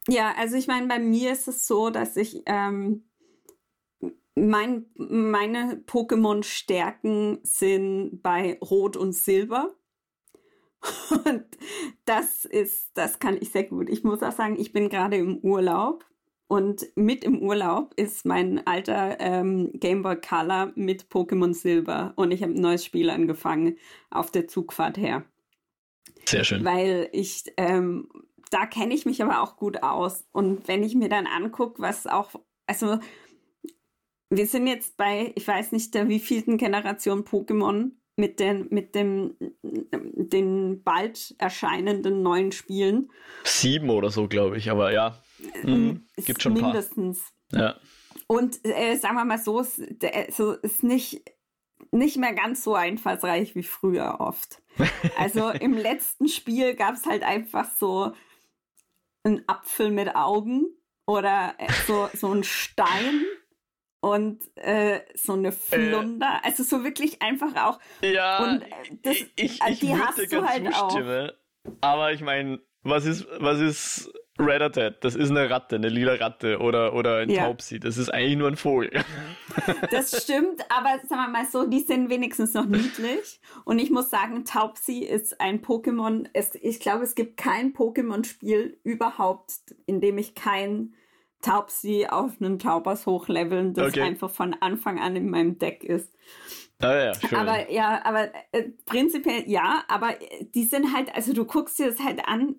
ja 0.08 0.36
also 0.38 0.56
ich 0.58 0.68
meine, 0.68 0.88
bei 0.88 1.00
mir 1.00 1.32
ist 1.32 1.48
es 1.48 1.66
so, 1.66 1.90
dass 1.90 2.16
ich 2.18 2.44
ähm, 2.46 3.09
mein, 4.48 4.86
meine 4.96 5.84
Pokémon-Stärken 5.86 7.40
sind 7.44 8.22
bei 8.22 8.58
Rot 8.62 8.98
und 8.98 9.14
Silber. 9.14 9.76
Und 11.26 11.44
das 12.06 12.46
ist, 12.46 12.92
das 12.94 13.20
kann 13.20 13.38
ich 13.42 13.52
sehr 13.52 13.66
gut. 13.66 13.90
Ich 13.90 14.06
muss 14.06 14.24
auch 14.24 14.32
sagen, 14.32 14.58
ich 14.58 14.72
bin 14.72 14.88
gerade 14.88 15.18
im 15.18 15.40
Urlaub 15.40 16.06
und 16.48 16.88
mit 16.96 17.24
im 17.24 17.42
Urlaub 17.42 17.94
ist 17.96 18.26
mein 18.26 18.66
alter 18.66 19.20
ähm, 19.20 19.72
Game 19.74 20.02
Boy 20.02 20.16
Color 20.20 20.72
mit 20.76 21.10
Pokémon 21.10 21.54
Silber 21.54 22.14
und 22.16 22.32
ich 22.32 22.42
habe 22.42 22.54
ein 22.54 22.62
neues 22.62 22.84
Spiel 22.84 23.10
angefangen 23.10 23.78
auf 24.10 24.32
der 24.32 24.48
Zugfahrt 24.48 24.98
her. 24.98 25.26
Sehr 26.26 26.44
schön. 26.44 26.66
Weil 26.66 27.10
ich, 27.12 27.44
ähm, 27.58 28.10
da 28.50 28.66
kenne 28.66 28.96
ich 28.96 29.06
mich 29.06 29.22
aber 29.22 29.42
auch 29.42 29.58
gut 29.58 29.84
aus. 29.84 30.26
Und 30.32 30.68
wenn 30.68 30.84
ich 30.84 30.96
mir 30.96 31.10
dann 31.10 31.28
angucke, 31.28 31.82
was 31.82 32.08
auch, 32.08 32.32
also 32.66 33.00
wir 34.30 34.48
sind 34.48 34.68
jetzt 34.68 34.98
bei, 34.98 35.32
ich 35.36 35.48
weiß 35.48 35.72
nicht, 35.72 35.94
der 35.94 36.08
wievielten 36.08 36.58
Generation 36.58 37.24
Pokémon 37.24 37.92
mit 38.16 38.40
den, 38.40 38.68
mit 38.70 38.96
dem, 38.96 39.36
den 39.64 40.84
bald 40.84 41.36
erscheinenden 41.38 42.22
neuen 42.22 42.52
Spielen. 42.52 43.12
Sieben 43.44 43.90
oder 43.90 44.10
so, 44.12 44.28
glaube 44.28 44.58
ich, 44.58 44.70
aber 44.70 44.92
ja. 44.92 45.22
Mhm, 45.64 46.06
gibt 46.18 46.42
schon 46.42 46.54
mindestens. 46.54 47.32
ein 47.54 47.60
paar. 47.60 47.62
Ja. 47.62 47.80
Und 48.28 48.60
äh, 48.64 48.98
sagen 48.98 49.16
wir 49.16 49.26
mal 49.26 49.40
so, 49.40 49.62
es, 49.62 49.82
so 50.36 50.52
ist 50.54 50.84
nicht 50.84 51.24
nicht 51.92 52.18
mehr 52.18 52.34
ganz 52.34 52.64
so 52.64 52.76
einfallsreich 52.76 53.56
wie 53.56 53.64
früher 53.64 54.18
oft. 54.20 54.62
Also 55.18 55.50
im 55.50 55.74
letzten 55.74 56.28
Spiel 56.28 56.76
gab 56.76 56.96
es 56.96 57.06
halt 57.06 57.24
einfach 57.24 57.70
so 57.78 58.14
einen 59.24 59.44
Apfel 59.48 59.92
mit 59.92 60.16
Augen 60.16 60.68
oder 61.06 61.56
äh, 61.58 61.68
so, 61.88 62.10
so 62.14 62.32
ein 62.32 62.44
Stein 62.44 63.26
und 64.02 64.42
äh, 64.56 65.02
so 65.16 65.34
eine 65.34 65.52
Flunder. 65.52 66.40
Äh, 66.44 66.48
also 66.48 66.64
so 66.64 66.84
wirklich 66.84 67.22
einfach 67.22 67.56
auch. 67.56 67.80
Ja, 68.02 68.44
und 68.44 68.62
äh, 68.62 68.68
das, 69.04 69.18
ich, 69.36 69.60
ich 69.62 69.80
die 69.80 69.96
hast 69.96 70.32
du 70.32 70.48
halt 70.48 70.74
auch. 70.74 71.00
Aber 71.82 72.14
ich 72.14 72.22
meine, 72.22 72.60
was 72.84 73.06
ist, 73.06 73.28
was 73.40 73.60
ist 73.60 74.12
Red 74.40 74.78
Das 75.04 75.16
ist 75.16 75.32
eine 75.32 75.50
Ratte, 75.50 75.76
eine 75.76 75.90
lila 75.90 76.14
Ratte 76.14 76.60
oder, 76.60 76.94
oder 76.94 77.18
ein 77.18 77.30
ja. 77.30 77.44
Taubsi. 77.44 77.80
Das 77.80 77.98
ist 77.98 78.10
eigentlich 78.10 78.38
nur 78.38 78.48
ein 78.48 78.56
Vogel. 78.56 78.92
Das 79.92 80.24
stimmt, 80.24 80.64
aber 80.70 81.00
sagen 81.08 81.22
wir 81.22 81.28
mal 81.28 81.46
so, 81.46 81.68
die 81.68 81.80
sind 81.80 82.10
wenigstens 82.10 82.54
noch 82.54 82.66
niedlich. 82.66 83.42
Und 83.66 83.80
ich 83.80 83.90
muss 83.90 84.10
sagen, 84.10 84.46
Taubsi 84.46 85.00
ist 85.00 85.42
ein 85.42 85.62
Pokémon. 85.62 86.28
Es, 86.34 86.56
ich 86.56 86.80
glaube, 86.80 87.04
es 87.04 87.16
gibt 87.16 87.36
kein 87.36 87.74
Pokémon-Spiel 87.74 88.80
überhaupt, 88.84 89.52
in 89.86 90.00
dem 90.00 90.18
ich 90.18 90.36
kein 90.36 90.94
Taubsi 91.42 92.08
auf 92.10 92.42
einen 92.42 92.60
Taubers 92.60 93.06
hochleveln, 93.06 93.74
das 93.74 93.90
okay. 93.90 94.02
einfach 94.02 94.30
von 94.30 94.54
Anfang 94.54 95.00
an 95.00 95.16
in 95.16 95.30
meinem 95.30 95.58
Deck 95.58 95.84
ist. 95.84 96.14
Ah 96.82 96.96
ja, 96.96 97.14
schön. 97.14 97.38
Aber 97.38 97.72
ja, 97.72 98.04
aber 98.06 98.30
äh, 98.52 98.70
prinzipiell 98.86 99.44
ja, 99.48 99.84
aber 99.88 100.16
die 100.54 100.66
sind 100.66 100.94
halt, 100.94 101.14
also 101.14 101.34
du 101.34 101.46
guckst 101.46 101.80
dir 101.80 101.90
das 101.90 102.00
halt 102.00 102.28
an, 102.28 102.56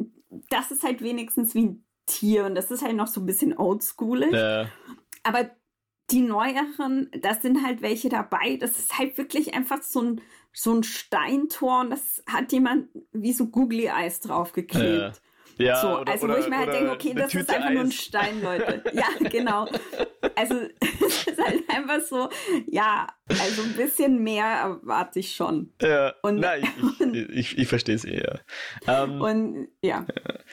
das 0.49 0.71
ist 0.71 0.83
halt 0.83 1.03
wenigstens 1.03 1.55
wie 1.55 1.67
ein 1.67 1.85
Tier 2.07 2.45
und 2.45 2.55
das 2.55 2.71
ist 2.71 2.83
halt 2.83 2.97
noch 2.97 3.07
so 3.07 3.21
ein 3.21 3.27
bisschen 3.27 3.57
oldschoolig. 3.57 4.33
Ja. 4.33 4.67
Aber 5.23 5.51
die 6.11 6.21
neueren, 6.23 7.11
da 7.21 7.35
sind 7.35 7.65
halt 7.65 7.83
welche 7.83 8.09
dabei. 8.09 8.57
Das 8.57 8.79
ist 8.79 8.99
halt 8.99 9.17
wirklich 9.17 9.55
einfach 9.55 9.83
so 9.83 10.03
ein, 10.03 10.21
so 10.53 10.75
ein 10.75 10.83
Steintor 10.83 11.81
und 11.81 11.91
das 11.91 12.23
hat 12.27 12.53
jemand 12.53 12.89
wie 13.13 13.33
so 13.33 13.47
Googly 13.47 13.87
Eyes 13.87 14.21
draufgeklebt. 14.21 15.15
Ja. 15.15 15.30
Ja, 15.61 15.77
so, 15.77 16.01
oder, 16.01 16.13
also 16.13 16.29
wo 16.29 16.35
ich 16.35 16.49
mir 16.49 16.59
halt 16.59 16.73
denke, 16.73 16.91
okay, 16.91 17.15
das 17.15 17.31
Tüte 17.31 17.45
ist 17.45 17.51
einfach 17.51 17.69
Eis. 17.69 17.75
nur 17.75 17.85
ein 17.85 17.93
Stein, 17.93 18.43
Leute. 18.43 18.83
Ja, 18.93 19.07
genau. 19.29 19.67
Also 20.35 20.55
es 21.07 21.27
ist 21.27 21.39
halt 21.39 21.69
einfach 21.69 22.01
so, 22.01 22.29
ja, 22.67 23.07
also 23.29 23.63
ein 23.63 23.75
bisschen 23.75 24.23
mehr 24.23 24.45
erwarte 24.47 25.21
ich 25.21 25.35
schon. 25.35 25.73
Ja, 25.81 26.15
und, 26.23 26.37
nein, 26.37 26.63
ich, 26.63 27.01
ich, 27.15 27.29
ich, 27.31 27.59
ich 27.59 27.69
verstehe 27.69 27.95
es 27.95 28.05
eher. 28.05 28.41
Ähm, 28.87 29.21
und 29.21 29.69
ja. 29.83 30.07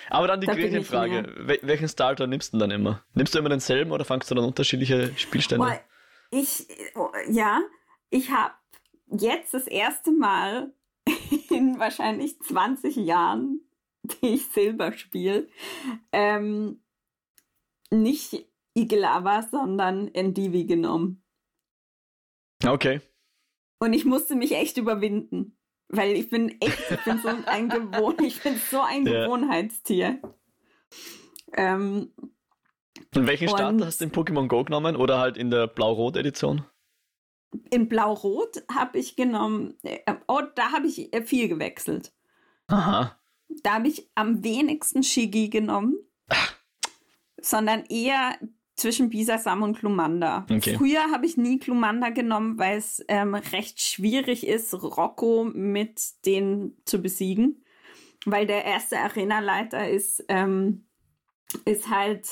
Aber 0.10 0.28
dann 0.28 0.42
die 0.42 0.48
da 0.48 0.56
Gretchenfrage, 0.56 1.60
welchen 1.62 1.88
Starter 1.88 2.28
nimmst 2.28 2.54
du 2.54 2.58
dann 2.58 2.72
immer? 2.72 3.04
Nimmst 3.14 3.34
du 3.34 3.40
immer 3.40 3.50
denselben 3.50 3.92
oder 3.92 4.06
fangst 4.06 4.30
du 4.30 4.36
dann 4.36 4.46
unterschiedliche 4.46 5.12
Spielstände? 5.18 5.66
Boah, 5.66 5.80
ich, 6.32 6.68
ja, 7.30 7.62
ich 8.10 8.32
habe 8.32 8.54
jetzt 9.10 9.54
das 9.54 9.68
erste 9.68 10.12
Mal 10.12 10.74
in 11.50 11.80
wahrscheinlich 11.80 12.40
20 12.42 12.96
Jahren 12.98 13.62
die 14.22 14.36
ich 14.36 14.48
Silber 14.48 14.94
spiele, 14.94 15.48
ähm, 16.12 16.82
nicht 17.90 18.46
Igelava, 18.74 19.44
sondern 19.44 20.08
Endivi 20.14 20.66
genommen. 20.66 21.24
Okay. 22.66 23.02
Und 23.80 23.94
ich 23.94 24.06
musste 24.06 24.36
mich 24.36 24.54
echt 24.54 24.78
überwinden, 24.78 25.58
weil 25.90 26.16
ich 26.16 26.30
bin 26.30 26.60
echt, 26.62 26.92
ich 26.92 27.04
bin 27.04 27.20
so 27.20 27.30
ein 27.46 27.70
Gewohn, 27.70 28.16
ich 28.24 28.42
bin 28.42 28.56
so 28.58 28.82
ein 28.82 29.06
ja. 29.08 29.26
Gewohnheitstier. 29.26 30.22
Ähm, 31.54 32.14
und 33.16 33.28
welchen 33.28 33.48
Starter 33.48 33.86
hast 33.86 34.02
du 34.02 34.06
in 34.06 34.12
Pokémon 34.12 34.48
Go 34.48 34.64
genommen 34.64 34.96
oder 34.96 35.20
halt 35.20 35.38
in 35.38 35.52
der 35.52 35.68
Blau-Rot-Edition? 35.68 36.66
In 37.70 37.88
Blau-Rot 37.88 38.64
habe 38.74 38.98
ich 38.98 39.16
genommen, 39.16 39.78
äh, 39.84 40.16
oh, 40.28 40.42
da 40.56 40.72
habe 40.72 40.88
ich 40.88 41.10
viel 41.26 41.48
gewechselt. 41.48 42.14
Aha. 42.68 43.18
Da 43.50 43.76
habe 43.76 43.88
ich 43.88 44.10
am 44.16 44.44
wenigsten 44.44 45.04
Shigi 45.04 45.50
genommen, 45.50 45.96
sondern 47.42 47.86
eher 47.86 48.38
zwischen 48.78 49.10
Bisasam 49.10 49.64
und 49.64 49.78
Klumanda. 49.78 50.46
Okay. 50.50 50.76
Früher 50.78 51.12
habe 51.12 51.26
ich 51.26 51.36
nie 51.36 51.58
Klumanda 51.60 52.10
genommen, 52.10 52.60
weil 52.60 52.78
es 52.78 53.04
ähm, 53.08 53.34
recht 53.34 53.82
schwierig 53.82 54.46
ist, 54.46 54.74
Rocco 54.74 55.44
mit 55.44 56.26
denen 56.26 56.78
zu 56.86 57.02
besiegen. 57.02 57.64
Weil 58.26 58.46
der 58.46 58.66
erste 58.66 59.00
Arenaleiter 59.00 59.90
ist, 59.90 60.24
ähm, 60.28 60.86
ist 61.66 61.90
halt, 61.90 62.28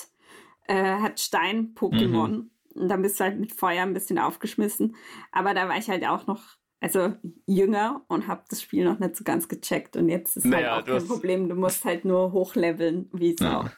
äh, 0.67 0.99
hat 0.99 1.19
Stein-Pokémon. 1.19 2.27
Mhm. 2.27 2.51
Und 2.75 2.89
dann 2.89 3.01
bist 3.01 3.19
du 3.19 3.23
halt 3.23 3.39
mit 3.39 3.53
Feuer 3.53 3.83
ein 3.83 3.93
bisschen 3.93 4.19
aufgeschmissen. 4.19 4.95
Aber 5.31 5.53
da 5.53 5.67
war 5.67 5.77
ich 5.77 5.89
halt 5.89 6.05
auch 6.05 6.27
noch 6.27 6.57
also 6.79 7.13
jünger 7.47 8.03
und 8.07 8.27
habe 8.27 8.43
das 8.49 8.61
Spiel 8.61 8.85
noch 8.85 8.99
nicht 8.99 9.15
so 9.15 9.23
ganz 9.23 9.47
gecheckt. 9.47 9.95
Und 9.95 10.09
jetzt 10.09 10.37
ist 10.37 10.45
naja, 10.45 10.75
halt 10.75 10.83
auch 10.83 10.85
kein 10.87 10.95
hast... 10.95 11.07
Problem. 11.07 11.49
Du 11.49 11.55
musst 11.55 11.85
halt 11.85 12.05
nur 12.05 12.31
hochleveln, 12.31 13.09
wie 13.13 13.33
es 13.33 13.39
ja. 13.39 13.61
auch. 13.61 13.69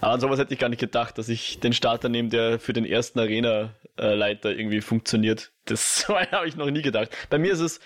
Aber 0.00 0.12
an 0.12 0.20
sowas 0.20 0.38
hätte 0.38 0.54
ich 0.54 0.60
gar 0.60 0.68
nicht 0.68 0.78
gedacht, 0.78 1.18
dass 1.18 1.28
ich 1.28 1.58
den 1.58 1.72
Starter 1.72 2.08
nehme, 2.08 2.28
der 2.28 2.60
für 2.60 2.72
den 2.72 2.84
ersten 2.84 3.18
Arena-Leiter 3.18 4.56
irgendwie 4.56 4.80
funktioniert. 4.80 5.52
Das 5.64 6.08
habe 6.08 6.46
ich 6.46 6.56
noch 6.56 6.70
nie 6.70 6.82
gedacht. 6.82 7.10
Bei 7.30 7.38
mir 7.38 7.52
ist 7.52 7.60
es 7.60 7.80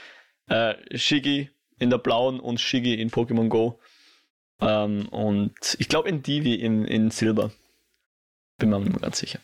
äh, 0.48 0.74
Shiggy 0.96 1.50
in 1.78 1.90
der 1.90 1.98
blauen 1.98 2.38
und 2.38 2.60
Shiggy 2.60 3.00
in 3.00 3.10
Pokémon 3.10 3.48
Go. 3.48 3.80
Ähm, 4.60 5.08
und 5.08 5.76
ich 5.78 5.88
glaube 5.88 6.08
in 6.08 6.22
Divi 6.22 6.54
in, 6.54 6.84
in 6.84 7.10
Silber. 7.10 7.50
Bin 8.58 8.68
mir 8.68 8.78
nicht 8.78 9.00
ganz 9.00 9.18
sicher. 9.18 9.40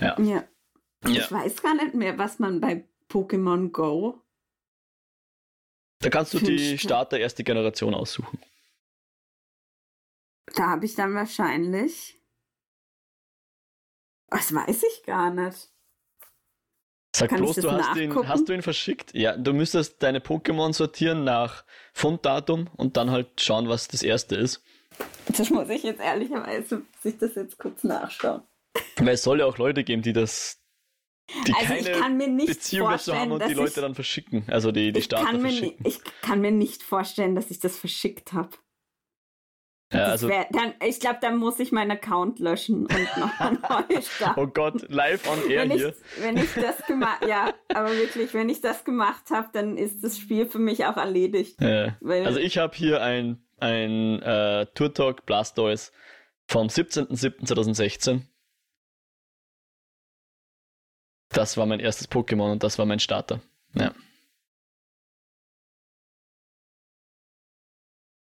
Ja. 0.00 0.20
ja. 0.20 0.44
Ich 1.06 1.30
ja. 1.30 1.30
weiß 1.30 1.62
gar 1.62 1.74
nicht 1.74 1.94
mehr, 1.94 2.16
was 2.18 2.38
man 2.38 2.60
bei 2.60 2.84
Pokémon 3.10 3.70
Go 3.70 4.22
da 6.00 6.10
kannst 6.10 6.34
du 6.34 6.38
die 6.38 6.78
Starter 6.78 7.18
erste 7.18 7.44
Generation 7.44 7.94
aussuchen. 7.94 8.38
Da 10.54 10.70
habe 10.70 10.86
ich 10.86 10.94
dann 10.94 11.14
wahrscheinlich. 11.14 12.20
Das 14.28 14.54
weiß 14.54 14.82
ich 14.82 15.04
gar 15.04 15.30
nicht. 15.30 15.68
Sag 17.14 17.30
Kann 17.30 17.38
bloß, 17.38 17.56
du 17.56 17.70
hast 17.70 17.96
ihn, 17.96 18.28
hast 18.28 18.48
du 18.48 18.52
ihn 18.52 18.62
verschickt? 18.62 19.14
Ja, 19.14 19.36
du 19.36 19.54
müsstest 19.54 20.02
deine 20.02 20.18
Pokémon 20.18 20.74
sortieren 20.74 21.24
nach 21.24 21.64
Funddatum 21.94 22.68
und 22.76 22.98
dann 22.98 23.10
halt 23.10 23.40
schauen, 23.40 23.68
was 23.68 23.88
das 23.88 24.02
erste 24.02 24.36
ist. 24.36 24.62
Das 25.28 25.48
muss 25.48 25.68
ich 25.70 25.82
jetzt 25.82 26.00
ehrlicherweise 26.00 26.82
sich 27.02 27.16
das 27.16 27.34
jetzt 27.34 27.58
kurz 27.58 27.84
nachschauen. 27.84 28.42
Weil 28.96 29.14
es 29.14 29.22
soll 29.22 29.40
ja 29.40 29.46
auch 29.46 29.56
Leute 29.56 29.82
geben, 29.82 30.02
die 30.02 30.12
das 30.12 30.62
die 31.46 31.52
also 31.54 31.66
keine 31.66 31.80
ich 31.80 31.92
kann 31.92 32.16
mir 32.16 32.28
nicht 32.28 32.48
Beziehung 32.48 32.88
haben 32.88 33.32
und 33.32 33.46
die 33.46 33.54
Leute 33.54 33.68
ich, 33.70 33.74
dann 33.74 33.94
verschicken. 33.94 34.44
Also 34.48 34.72
die, 34.72 34.92
die 34.92 35.02
Starter 35.02 35.26
kann 35.26 35.40
verschicken. 35.40 35.84
Ich 35.86 36.00
kann 36.22 36.40
mir 36.40 36.52
nicht 36.52 36.82
vorstellen, 36.82 37.34
dass 37.34 37.50
ich 37.50 37.58
das 37.58 37.76
verschickt 37.76 38.32
habe. 38.32 38.50
Ja, 39.92 40.06
also, 40.06 40.28
wär, 40.28 40.48
dann, 40.50 40.74
ich 40.84 40.98
glaube, 40.98 41.18
dann 41.20 41.36
muss 41.36 41.60
ich 41.60 41.70
meinen 41.70 41.92
Account 41.92 42.40
löschen 42.40 42.86
und 42.86 43.16
nochmal 43.16 43.52
neu 43.88 44.00
starten. 44.00 44.40
Oh 44.40 44.46
Gott, 44.48 44.88
live 44.88 45.28
on 45.30 45.48
air 45.48 45.62
wenn 45.62 45.70
hier. 45.70 45.88
Ich, 45.90 46.22
wenn 46.22 46.36
ich 46.36 46.52
das 46.54 46.84
gemacht, 46.86 47.24
ja, 47.28 47.54
aber 47.72 47.92
wirklich, 47.92 48.34
wenn 48.34 48.48
ich 48.48 48.60
das 48.60 48.84
gemacht 48.84 49.30
habe, 49.30 49.48
dann 49.52 49.76
ist 49.76 50.02
das 50.02 50.18
Spiel 50.18 50.46
für 50.46 50.58
mich 50.58 50.86
auch 50.86 50.96
erledigt. 50.96 51.60
Ja. 51.60 51.96
also 52.02 52.40
ich 52.40 52.58
habe 52.58 52.76
hier 52.76 53.00
ein, 53.00 53.40
ein 53.58 54.20
äh, 54.22 54.66
Tour 54.74 54.92
Talk 54.92 55.24
Blastoise 55.24 55.92
vom 56.48 56.66
17.07.2016 56.66 58.22
das 61.28 61.56
war 61.56 61.66
mein 61.66 61.80
erstes 61.80 62.10
Pokémon 62.10 62.52
und 62.52 62.62
das 62.62 62.78
war 62.78 62.86
mein 62.86 63.00
Starter. 63.00 63.40
Ja. 63.74 63.92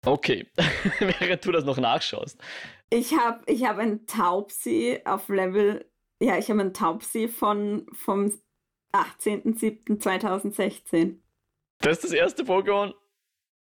Okay, 0.06 0.48
während 1.00 1.46
du 1.46 1.52
das 1.52 1.66
noch 1.66 1.78
nachschaust. 1.78 2.40
Ich 2.92 3.18
habe 3.18 3.42
ich 3.52 3.66
hab 3.66 3.80
einen 3.80 4.06
Taubsi 4.06 5.02
auf 5.04 5.28
Level, 5.30 5.90
ja, 6.20 6.38
ich 6.38 6.48
habe 6.50 6.62
einen 6.62 6.74
Taubsi 6.74 7.28
von, 7.28 7.88
vom 7.92 8.32
18.07.2016. 8.94 11.18
Das 11.80 11.94
ist 11.94 12.04
das 12.04 12.12
erste 12.12 12.44
Pokémon? 12.44 12.94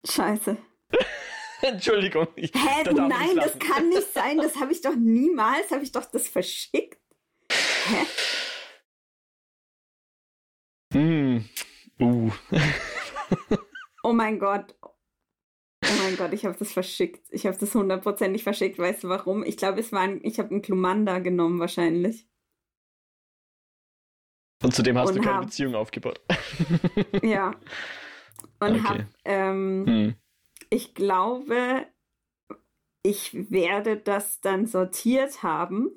Scheiße. 0.06 0.58
Entschuldigung. 1.62 2.28
Ich, 2.36 2.54
Hä, 2.54 2.84
da 2.84 2.94
nein, 2.94 3.36
das 3.36 3.58
kann 3.58 3.90
nicht 3.90 4.14
sein. 4.14 4.38
Das 4.38 4.58
habe 4.58 4.72
ich 4.72 4.82
doch 4.82 4.94
niemals, 4.96 5.72
habe 5.72 5.82
ich 5.84 5.92
doch 5.92 6.06
das 6.06 6.28
verschickt. 6.28 7.02
Hä? 7.52 8.06
Mm. 10.98 11.46
Uh. 12.00 12.32
oh 14.04 14.14
mein 14.14 14.40
Gott. 14.40 14.76
Oh 15.84 15.94
mein 16.04 16.18
Gott, 16.18 16.34
ich 16.34 16.46
habe 16.46 16.58
das 16.58 16.72
verschickt. 16.72 17.28
Ich 17.32 17.46
habe 17.46 17.58
das 17.58 17.74
hundertprozentig 17.76 18.44
verschickt. 18.44 18.80
Weißt 18.80 19.04
du 19.04 19.10
warum? 19.10 19.44
Ich 19.44 19.58
glaube, 19.58 19.80
es 19.80 19.92
war 19.92 20.02
ein, 20.02 20.20
ich 20.24 20.40
habe 20.40 20.50
einen 20.50 20.62
Klumanda 20.62 21.20
genommen 21.20 21.60
wahrscheinlich. 21.60 22.28
Und 24.64 24.74
zudem 24.74 24.98
hast 24.98 25.10
Und 25.10 25.18
du 25.18 25.22
keine 25.22 25.36
hab, 25.38 25.46
Beziehung 25.46 25.76
aufgebaut. 25.76 26.20
ja. 27.22 27.54
Und 28.60 28.72
okay. 28.72 28.84
habe, 28.84 29.08
ähm, 29.26 29.86
hm. 29.86 30.16
ich 30.72 30.96
glaube, 30.96 31.86
ich 33.04 33.52
werde 33.52 33.98
das 33.98 34.42
dann 34.42 34.66
sortiert 34.66 35.44
haben 35.44 35.92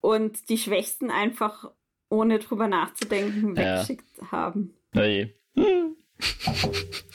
und 0.00 0.48
die 0.48 0.58
Schwächsten 0.58 1.10
einfach 1.10 1.72
ohne 2.12 2.38
drüber 2.38 2.68
nachzudenken 2.68 3.56
weggeschickt 3.56 4.18
ja. 4.20 4.30
haben. 4.30 4.74
Na 4.92 5.06
je. 5.06 5.34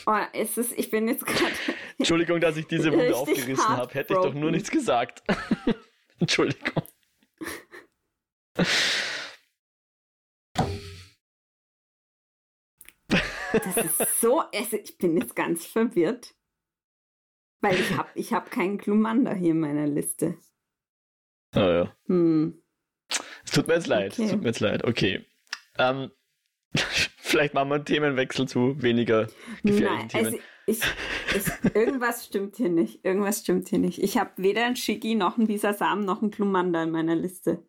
Oh, 0.06 0.16
es 0.34 0.58
ist, 0.58 0.78
ich 0.78 0.90
bin 0.90 1.08
jetzt 1.08 1.26
gerade. 1.26 1.54
Entschuldigung, 1.98 2.42
dass 2.42 2.58
ich 2.58 2.66
diese 2.68 2.92
Wunde 2.92 3.16
aufgerissen 3.16 3.70
habe. 3.70 3.94
Hätte 3.94 4.14
ich 4.14 4.20
doch 4.20 4.34
nur 4.34 4.52
nichts 4.52 4.72
gesagt. 4.72 5.24
Entschuldigung. 6.20 6.84
Das 13.54 13.78
ist 13.78 14.20
so. 14.20 14.40
Also 14.40 14.78
ich 14.78 14.98
bin 14.98 15.18
jetzt 15.18 15.36
ganz 15.36 15.66
verwirrt. 15.66 16.34
Weil 17.62 17.80
ich 17.80 17.98
habe 17.98 18.10
ich 18.14 18.34
hab 18.34 18.52
keinen 18.52 18.78
Klumander 18.78 19.34
hier 19.34 19.52
in 19.52 19.60
meiner 19.60 19.88
Liste. 19.88 20.38
Ah 21.54 21.66
oh, 21.66 21.70
ja. 21.70 21.96
Hm. 22.06 22.62
Tut 23.58 23.68
mir 23.68 23.74
jetzt 23.74 23.88
leid. 23.88 24.14
Okay. 24.14 24.30
Tut 24.30 24.42
mir 24.42 24.48
jetzt 24.48 24.60
leid. 24.60 24.84
Okay. 24.84 25.26
Ähm, 25.80 26.12
vielleicht 26.76 27.56
machen 27.56 27.70
wir 27.70 27.76
einen 27.76 27.86
Themenwechsel 27.86 28.48
zu 28.48 28.80
weniger 28.84 29.28
gefährlichen 29.64 29.98
Nein, 29.98 30.10
Themen. 30.10 30.26
Also 30.26 30.40
ich, 30.68 30.82
ich, 31.36 31.76
irgendwas 31.76 32.26
stimmt 32.26 32.56
hier 32.58 32.70
nicht. 32.70 33.04
Irgendwas 33.04 33.40
stimmt 33.40 33.68
hier 33.70 33.80
nicht. 33.80 34.04
Ich 34.04 34.18
habe 34.18 34.32
weder 34.38 34.66
einen 34.66 34.76
Shiggy 34.76 35.16
noch 35.16 35.38
einen 35.38 35.48
Bisasam 35.48 36.02
noch 36.02 36.22
einen 36.22 36.30
Klumander 36.30 36.84
in 36.84 36.92
meiner 36.92 37.16
Liste. 37.16 37.64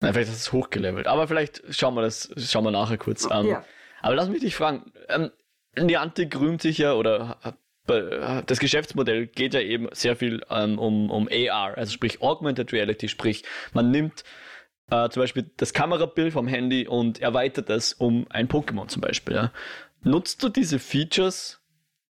Na, 0.00 0.12
vielleicht 0.12 0.30
ist 0.30 0.36
es 0.40 0.52
hochgelevelt. 0.52 1.06
Aber 1.06 1.28
vielleicht 1.28 1.62
schauen 1.74 1.94
wir 1.94 2.02
das, 2.02 2.30
schauen 2.38 2.64
wir 2.64 2.70
nachher 2.70 2.96
kurz 2.96 3.26
an. 3.26 3.46
Ja. 3.46 3.62
Aber 4.00 4.14
lass 4.14 4.30
mich 4.30 4.40
dich 4.40 4.54
fragen. 4.54 4.90
Ähm, 5.08 5.30
Niantic 5.78 6.34
rühmt 6.40 6.62
sich 6.62 6.78
ja 6.78 6.94
oder 6.94 7.38
das 7.86 8.60
Geschäftsmodell 8.60 9.26
geht 9.26 9.54
ja 9.54 9.60
eben 9.60 9.88
sehr 9.92 10.14
viel 10.14 10.42
ähm, 10.48 10.78
um, 10.78 11.10
um 11.10 11.28
AR, 11.28 11.76
also 11.76 11.92
sprich 11.92 12.22
Augmented 12.22 12.72
Reality, 12.72 13.08
sprich 13.08 13.42
man 13.72 13.90
nimmt 13.90 14.22
äh, 14.90 15.08
zum 15.08 15.22
Beispiel 15.22 15.50
das 15.56 15.72
Kamerabild 15.72 16.32
vom 16.32 16.46
Handy 16.46 16.86
und 16.86 17.20
erweitert 17.20 17.70
es 17.70 17.92
um 17.92 18.26
ein 18.30 18.48
Pokémon 18.48 18.88
zum 18.88 19.00
Beispiel. 19.00 19.34
Ja. 19.34 19.52
Nutzt 20.02 20.42
du 20.42 20.48
diese 20.48 20.78
Features, 20.78 21.60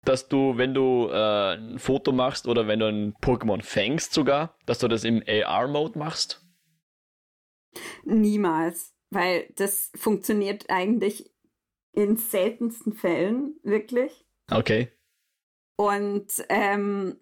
dass 0.04 0.28
du, 0.28 0.58
wenn 0.58 0.74
du 0.74 1.10
äh, 1.10 1.56
ein 1.58 1.80
Foto 1.80 2.12
machst 2.12 2.48
oder 2.48 2.68
wenn 2.68 2.80
du 2.80 2.88
ein 2.88 3.14
Pokémon 3.16 3.62
fängst 3.62 4.14
sogar, 4.14 4.58
dass 4.66 4.80
du 4.80 4.88
das 4.88 5.04
im 5.04 5.24
AR-Mode 5.28 5.98
machst? 5.98 6.46
Niemals, 8.04 8.94
weil 9.10 9.48
das 9.56 9.92
funktioniert 9.96 10.70
eigentlich 10.70 11.32
in 11.94 12.18
seltensten 12.18 12.94
Fällen 12.94 13.60
wirklich. 13.64 14.26
Okay. 14.52 14.92
Und 15.78 16.28
ähm, 16.50 17.18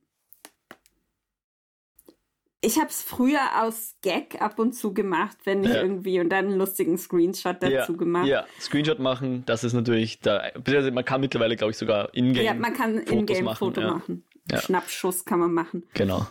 ich 2.61 2.77
habe 2.77 2.87
es 2.87 3.03
früher 3.03 3.63
aus 3.63 3.95
Gag 4.01 4.41
ab 4.41 4.57
und 4.57 4.73
zu 4.73 4.93
gemacht, 4.93 5.37
wenn 5.43 5.63
ich 5.63 5.69
ja. 5.69 5.81
irgendwie 5.83 6.19
und 6.19 6.29
dann 6.29 6.45
einen 6.45 6.57
lustigen 6.57 6.97
Screenshot 6.97 7.61
dazu 7.61 7.91
ja, 7.91 7.97
gemacht. 7.97 8.25
Ja, 8.25 8.45
Screenshot 8.59 8.97
machen, 8.97 9.43
das 9.45 9.63
ist 9.63 9.73
natürlich 9.73 10.19
da. 10.21 10.51
Man 10.91 11.05
kann 11.05 11.21
mittlerweile, 11.21 11.55
glaube 11.57 11.71
ich, 11.71 11.77
sogar 11.77 12.11
in-game. 12.15 12.43
Ja, 12.43 12.53
man 12.55 12.73
kann 12.73 12.97
in-game 12.97 13.53
Foto 13.55 13.81
ja. 13.81 13.93
machen. 13.93 14.25
Ja. 14.49 14.61
Schnappschuss 14.61 15.25
kann 15.25 15.39
man 15.39 15.53
machen. 15.53 15.85
Genau. 15.93 16.25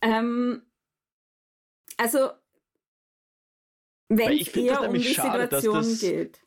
Ähm, 0.00 0.62
also, 1.96 2.30
wenn 4.08 4.38
es 4.38 4.48
eher 4.48 4.88
um 4.88 4.94
die 4.94 5.02
schade, 5.02 5.42
Situation 5.42 5.74
das, 5.74 6.00
geht. 6.00 6.40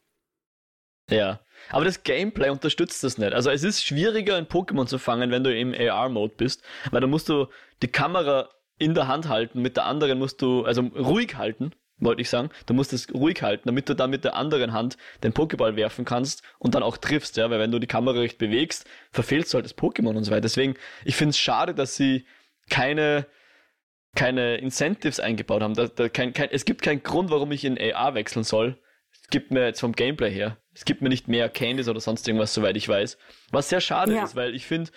Ja, 1.09 1.39
aber 1.70 1.86
das 1.86 2.03
Gameplay 2.03 2.49
unterstützt 2.49 3.03
das 3.03 3.18
nicht. 3.18 3.34
Also 3.34 3.49
es 3.49 3.63
ist 3.63 3.86
schwieriger, 3.86 4.36
ein 4.36 4.47
Pokémon 4.47 4.88
zu 4.88 4.97
fangen, 4.97 5.32
wenn 5.32 5.43
du 5.43 5.55
im 5.55 5.74
AR-Mode 5.74 6.36
bist, 6.38 6.63
weil 6.91 7.01
da 7.01 7.07
musst 7.07 7.30
du 7.30 7.47
die 7.82 7.88
Kamera 7.88 8.49
in 8.80 8.93
der 8.93 9.07
Hand 9.07 9.28
halten, 9.28 9.61
mit 9.61 9.78
der 9.78 9.86
anderen 9.86 10.20
musst 10.20 10.41
du, 10.41 10.63
also 10.63 10.82
ruhig 10.82 11.36
halten, 11.36 11.72
wollte 11.99 12.22
ich 12.22 12.30
sagen. 12.30 12.49
Du 12.65 12.74
musst 12.74 12.93
es 12.93 13.13
ruhig 13.13 13.41
halten, 13.41 13.63
damit 13.65 13.89
du 13.89 13.95
dann 13.95 14.09
mit 14.09 14.24
der 14.24 14.36
anderen 14.36 14.74
Hand 14.74 14.97
den 15.24 15.34
Pokéball 15.34 15.76
werfen 15.76 16.05
kannst 16.05 16.43
und 16.59 16.76
dann 16.76 16.84
auch 16.84 16.97
triffst, 16.97 17.38
ja, 17.38 17.49
weil 17.49 17.59
wenn 17.59 17.72
du 17.72 17.80
die 17.80 17.88
Kamera 17.88 18.20
recht 18.20 18.38
bewegst, 18.38 18.86
verfehlst 19.11 19.53
du 19.53 19.55
halt 19.55 19.65
das 19.65 19.78
Pokémon 19.78 20.15
und 20.15 20.24
so 20.24 20.32
weiter. 20.32 20.41
Deswegen, 20.41 20.76
ich 21.05 21.15
finde 21.15 21.32
es 21.32 21.39
schade, 21.39 21.74
dass 21.74 21.95
sie 21.95 22.26
keine, 22.70 23.26
keine 24.15 24.57
Incentives 24.57 25.20
eingebaut 25.20 25.63
haben. 25.63 25.74
Da, 25.74 25.88
da 25.88 26.09
kein, 26.09 26.34
kein, 26.34 26.49
es 26.51 26.65
gibt 26.65 26.82
keinen 26.82 27.03
Grund, 27.03 27.32
warum 27.32 27.51
ich 27.51 27.65
in 27.65 27.78
AR 27.80 28.13
wechseln 28.13 28.43
soll. 28.43 28.78
Gibt 29.30 29.51
mir 29.51 29.65
jetzt 29.65 29.82
vom 29.82 29.91
Gameplay 29.91 30.32
her, 30.32 30.57
es 30.73 30.86
gibt 30.86 31.01
mir 31.01 31.09
nicht 31.09 31.28
mehr 31.28 31.49
Candies 31.49 31.89
oder 31.89 31.99
sonst 31.99 32.28
irgendwas, 32.28 32.53
soweit 32.53 32.78
ich 32.78 32.88
weiß. 32.88 33.17
Was 33.51 33.69
sehr 33.69 33.82
schade 33.82 34.13
ja. 34.13 34.23
ist, 34.23 34.36
weil 34.36 34.55
ich 34.55 34.65
finde, 34.65 34.91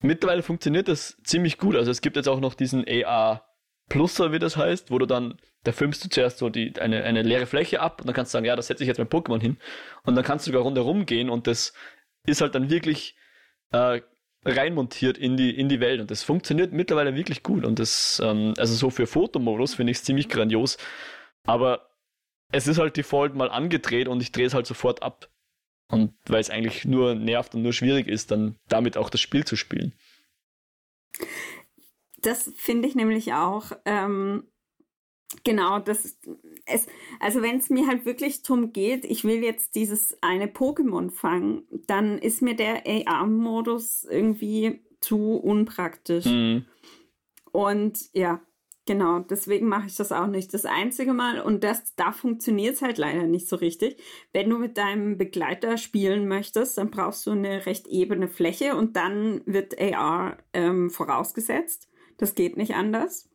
mittlerweile 0.00 0.42
funktioniert 0.42 0.86
das 0.86 1.16
ziemlich 1.24 1.58
gut. 1.58 1.76
Also 1.76 1.90
es 1.90 2.00
gibt 2.00 2.16
jetzt 2.16 2.28
auch 2.28 2.40
noch 2.40 2.54
diesen 2.54 2.84
AR 2.86 3.48
Pluser, 3.88 4.32
wie 4.32 4.38
das 4.38 4.56
heißt, 4.56 4.90
wo 4.90 4.98
du 4.98 5.06
dann, 5.06 5.38
da 5.64 5.72
filmst 5.72 6.04
du 6.04 6.08
zuerst 6.10 6.38
so 6.38 6.50
die, 6.50 6.78
eine, 6.78 7.04
eine 7.04 7.22
leere 7.22 7.46
Fläche 7.46 7.80
ab 7.80 8.00
und 8.00 8.06
dann 8.06 8.14
kannst 8.14 8.32
du 8.32 8.36
sagen, 8.36 8.44
ja, 8.44 8.54
da 8.54 8.62
setze 8.62 8.84
ich 8.84 8.88
jetzt 8.88 8.98
mein 8.98 9.08
Pokémon 9.08 9.40
hin. 9.40 9.56
Und 10.04 10.14
dann 10.14 10.24
kannst 10.24 10.46
du 10.46 10.50
sogar 10.50 10.62
rundherum 10.62 11.06
gehen 11.06 11.30
und 11.30 11.46
das 11.46 11.72
ist 12.26 12.42
halt 12.42 12.54
dann 12.54 12.70
wirklich 12.70 13.16
äh, 13.72 14.02
reinmontiert 14.44 15.16
in 15.16 15.36
die, 15.36 15.58
in 15.58 15.68
die 15.68 15.80
Welt. 15.80 16.00
Und 16.00 16.10
das 16.10 16.22
funktioniert 16.22 16.72
mittlerweile 16.72 17.14
wirklich 17.14 17.42
gut. 17.42 17.64
Und 17.64 17.78
das, 17.78 18.20
ähm, 18.22 18.54
also 18.58 18.74
so 18.74 18.90
für 18.90 19.06
Fotomodus 19.06 19.74
finde 19.74 19.90
ich 19.92 19.98
es 19.98 20.04
ziemlich 20.04 20.28
grandios. 20.28 20.76
Aber 21.44 21.87
es 22.52 22.66
ist 22.66 22.78
halt 22.78 22.96
Default 22.96 23.34
mal 23.34 23.50
angedreht 23.50 24.08
und 24.08 24.22
ich 24.22 24.32
drehe 24.32 24.46
es 24.46 24.54
halt 24.54 24.66
sofort 24.66 25.02
ab. 25.02 25.30
Und 25.90 26.14
weil 26.26 26.40
es 26.40 26.50
eigentlich 26.50 26.84
nur 26.84 27.14
nervt 27.14 27.54
und 27.54 27.62
nur 27.62 27.72
schwierig 27.72 28.08
ist, 28.08 28.30
dann 28.30 28.56
damit 28.68 28.96
auch 28.96 29.08
das 29.08 29.20
Spiel 29.20 29.44
zu 29.44 29.56
spielen. 29.56 29.94
Das 32.18 32.52
finde 32.56 32.88
ich 32.88 32.94
nämlich 32.94 33.32
auch. 33.32 33.72
Ähm, 33.86 34.44
genau, 35.44 35.78
das 35.78 36.18
es, 36.66 36.86
also 37.20 37.42
wenn 37.42 37.56
es 37.56 37.70
mir 37.70 37.86
halt 37.86 38.04
wirklich 38.04 38.42
darum 38.42 38.72
geht, 38.72 39.04
ich 39.04 39.24
will 39.24 39.42
jetzt 39.42 39.74
dieses 39.74 40.16
eine 40.22 40.46
Pokémon 40.46 41.10
fangen, 41.10 41.62
dann 41.86 42.18
ist 42.18 42.42
mir 42.42 42.54
der 42.54 42.82
AR-Modus 42.86 44.04
irgendwie 44.04 44.82
zu 45.00 45.36
unpraktisch. 45.36 46.26
Mhm. 46.26 46.66
Und 47.52 48.10
ja, 48.12 48.40
Genau, 48.88 49.18
deswegen 49.18 49.68
mache 49.68 49.88
ich 49.88 49.96
das 49.96 50.12
auch 50.12 50.28
nicht 50.28 50.54
das 50.54 50.64
einzige 50.64 51.12
Mal. 51.12 51.42
Und 51.42 51.62
das, 51.62 51.94
da 51.94 52.10
funktioniert 52.10 52.76
es 52.76 52.80
halt 52.80 52.96
leider 52.96 53.24
nicht 53.24 53.46
so 53.46 53.56
richtig. 53.56 54.02
Wenn 54.32 54.48
du 54.48 54.56
mit 54.56 54.78
deinem 54.78 55.18
Begleiter 55.18 55.76
spielen 55.76 56.26
möchtest, 56.26 56.78
dann 56.78 56.90
brauchst 56.90 57.26
du 57.26 57.32
eine 57.32 57.66
recht 57.66 57.86
ebene 57.86 58.28
Fläche 58.28 58.76
und 58.76 58.96
dann 58.96 59.42
wird 59.44 59.78
AR 59.78 60.38
ähm, 60.54 60.88
vorausgesetzt. 60.88 61.90
Das 62.16 62.34
geht 62.34 62.56
nicht 62.56 62.76
anders. 62.76 63.28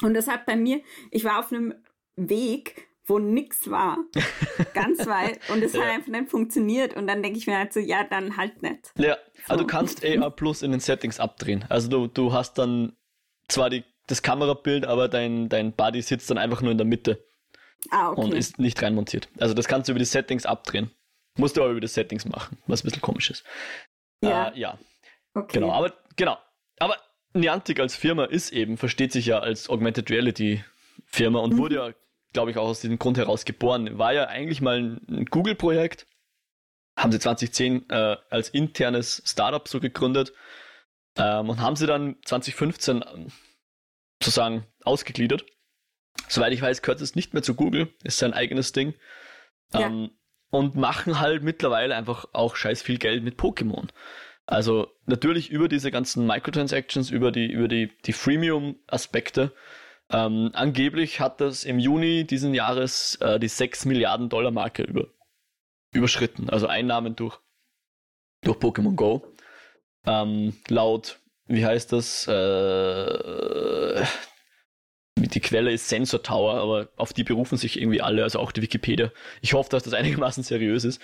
Und 0.00 0.14
das 0.14 0.26
hat 0.26 0.46
bei 0.46 0.56
mir, 0.56 0.80
ich 1.10 1.24
war 1.24 1.40
auf 1.40 1.52
einem 1.52 1.74
Weg, 2.16 2.88
wo 3.04 3.18
nichts 3.18 3.70
war, 3.70 3.98
ganz 4.72 5.06
weit, 5.06 5.38
und 5.50 5.62
es 5.62 5.74
ja. 5.74 5.82
hat 5.82 5.90
einfach 5.90 6.12
nicht 6.12 6.30
funktioniert. 6.30 6.96
Und 6.96 7.08
dann 7.08 7.22
denke 7.22 7.36
ich 7.36 7.46
mir 7.46 7.58
halt 7.58 7.74
so, 7.74 7.80
ja, 7.80 8.04
dann 8.04 8.38
halt 8.38 8.62
nicht. 8.62 8.90
Ja, 8.96 9.18
so. 9.34 9.52
also 9.52 9.64
du 9.64 9.66
kannst 9.66 10.02
AR 10.02 10.30
Plus 10.30 10.62
in 10.62 10.70
den 10.70 10.80
Settings 10.80 11.20
abdrehen. 11.20 11.66
Also 11.68 11.90
du, 11.90 12.06
du 12.06 12.32
hast 12.32 12.56
dann 12.56 12.96
zwar 13.48 13.68
die 13.68 13.84
das 14.06 14.22
Kamerabild, 14.22 14.86
aber 14.86 15.08
dein, 15.08 15.48
dein 15.48 15.72
Buddy 15.72 16.02
sitzt 16.02 16.30
dann 16.30 16.38
einfach 16.38 16.60
nur 16.60 16.72
in 16.72 16.78
der 16.78 16.86
Mitte. 16.86 17.24
Ah, 17.90 18.10
okay. 18.10 18.20
Und 18.20 18.34
ist 18.34 18.58
nicht 18.58 18.80
reinmontiert. 18.82 19.28
Also 19.38 19.54
das 19.54 19.68
kannst 19.68 19.88
du 19.88 19.92
über 19.92 19.98
die 19.98 20.04
Settings 20.04 20.46
abdrehen. 20.46 20.90
Musst 21.36 21.56
du 21.56 21.62
aber 21.62 21.70
über 21.70 21.80
die 21.80 21.88
Settings 21.88 22.24
machen, 22.24 22.58
was 22.66 22.82
ein 22.82 22.88
bisschen 22.88 23.02
komisch 23.02 23.30
ist. 23.30 23.44
Ja. 24.22 24.48
Äh, 24.48 24.58
ja. 24.58 24.78
Okay. 25.34 25.54
Genau, 25.54 25.72
aber 25.72 25.94
genau. 26.16 26.38
Aber 26.78 26.96
Niantic 27.32 27.80
als 27.80 27.96
Firma 27.96 28.24
ist 28.24 28.52
eben, 28.52 28.76
versteht 28.76 29.12
sich 29.12 29.26
ja 29.26 29.38
als 29.38 29.70
Augmented 29.70 30.10
Reality 30.10 30.64
Firma 31.06 31.40
und 31.40 31.54
mhm. 31.54 31.58
wurde 31.58 31.74
ja, 31.76 31.94
glaube 32.32 32.50
ich, 32.50 32.58
auch 32.58 32.68
aus 32.68 32.80
diesem 32.80 32.98
Grund 32.98 33.18
heraus 33.18 33.44
geboren. 33.44 33.98
War 33.98 34.12
ja 34.12 34.26
eigentlich 34.26 34.60
mal 34.60 35.00
ein 35.08 35.26
Google-Projekt. 35.26 36.06
Haben 36.96 37.12
sie 37.12 37.18
2010 37.18 37.88
äh, 37.88 38.16
als 38.28 38.50
internes 38.50 39.22
Startup 39.24 39.66
so 39.66 39.80
gegründet 39.80 40.34
ähm, 41.16 41.48
und 41.48 41.60
haben 41.60 41.76
sie 41.76 41.86
dann 41.86 42.16
2015 42.26 43.02
sozusagen 44.24 44.66
ausgegliedert. 44.84 45.44
Soweit 46.28 46.52
ich 46.52 46.62
weiß, 46.62 46.82
gehört 46.82 47.00
es 47.00 47.14
nicht 47.14 47.34
mehr 47.34 47.42
zu 47.42 47.54
Google, 47.54 47.92
ist 48.04 48.18
sein 48.18 48.34
eigenes 48.34 48.72
Ding. 48.72 48.94
Ja. 49.72 49.80
Ähm, 49.86 50.10
und 50.50 50.76
machen 50.76 51.18
halt 51.18 51.42
mittlerweile 51.42 51.96
einfach 51.96 52.26
auch 52.32 52.56
scheiß 52.56 52.82
viel 52.82 52.98
Geld 52.98 53.24
mit 53.24 53.38
Pokémon. 53.38 53.88
Also 54.44 54.88
natürlich 55.06 55.50
über 55.50 55.68
diese 55.68 55.90
ganzen 55.90 56.26
Microtransactions, 56.26 57.10
über 57.10 57.32
die, 57.32 57.50
über 57.50 57.68
die, 57.68 57.90
die 58.04 58.12
Freemium-Aspekte. 58.12 59.52
Ähm, 60.10 60.50
angeblich 60.52 61.20
hat 61.20 61.40
das 61.40 61.64
im 61.64 61.78
Juni 61.78 62.24
diesen 62.24 62.52
Jahres 62.52 63.14
äh, 63.22 63.40
die 63.40 63.48
6 63.48 63.86
Milliarden 63.86 64.28
Dollar 64.28 64.50
Marke 64.50 64.82
über, 64.82 65.06
überschritten. 65.90 66.50
Also 66.50 66.66
Einnahmen 66.66 67.16
durch, 67.16 67.38
durch 68.42 68.58
Pokémon 68.58 68.94
Go. 68.94 69.24
Ähm, 70.04 70.54
laut 70.68 71.18
wie 71.46 71.64
heißt 71.64 71.92
das? 71.92 72.26
Äh, 72.28 74.04
die 75.16 75.40
Quelle 75.40 75.72
ist 75.72 75.88
Sensor 75.88 76.22
Tower, 76.22 76.54
aber 76.54 76.88
auf 76.96 77.12
die 77.12 77.24
berufen 77.24 77.56
sich 77.56 77.80
irgendwie 77.80 78.00
alle, 78.00 78.22
also 78.22 78.38
auch 78.38 78.52
die 78.52 78.62
Wikipedia. 78.62 79.10
Ich 79.40 79.52
hoffe, 79.52 79.70
dass 79.70 79.82
das 79.82 79.92
einigermaßen 79.94 80.42
seriös 80.42 80.84
ist. 80.84 81.00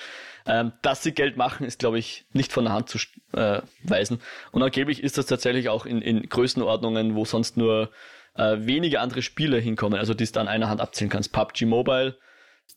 Ähm, 0.47 0.73
dass 0.83 1.03
sie 1.03 1.13
Geld 1.13 1.37
machen, 1.37 1.67
ist, 1.67 1.79
glaube 1.79 1.99
ich, 1.99 2.25
nicht 2.33 2.53
von 2.53 2.65
der 2.65 2.73
Hand 2.73 2.89
zu 2.89 2.99
äh, 3.33 3.61
weisen. 3.83 4.21
Und 4.51 4.63
angeblich 4.63 5.03
ist 5.03 5.19
das 5.19 5.27
tatsächlich 5.27 5.69
auch 5.69 5.85
in, 5.85 6.01
in 6.01 6.23
Größenordnungen, 6.29 7.15
wo 7.15 7.25
sonst 7.25 7.57
nur 7.57 7.91
äh, 8.35 8.57
wenige 8.61 9.01
andere 9.01 9.21
Spiele 9.21 9.59
hinkommen, 9.59 9.99
also 9.99 10.15
die 10.15 10.25
es 10.25 10.33
dann 10.33 10.49
einer 10.49 10.71
Hand 10.71 10.81
abzählen 10.81 11.11
kannst. 11.11 11.33
PUBG 11.33 11.67
Mobile, 11.67 12.17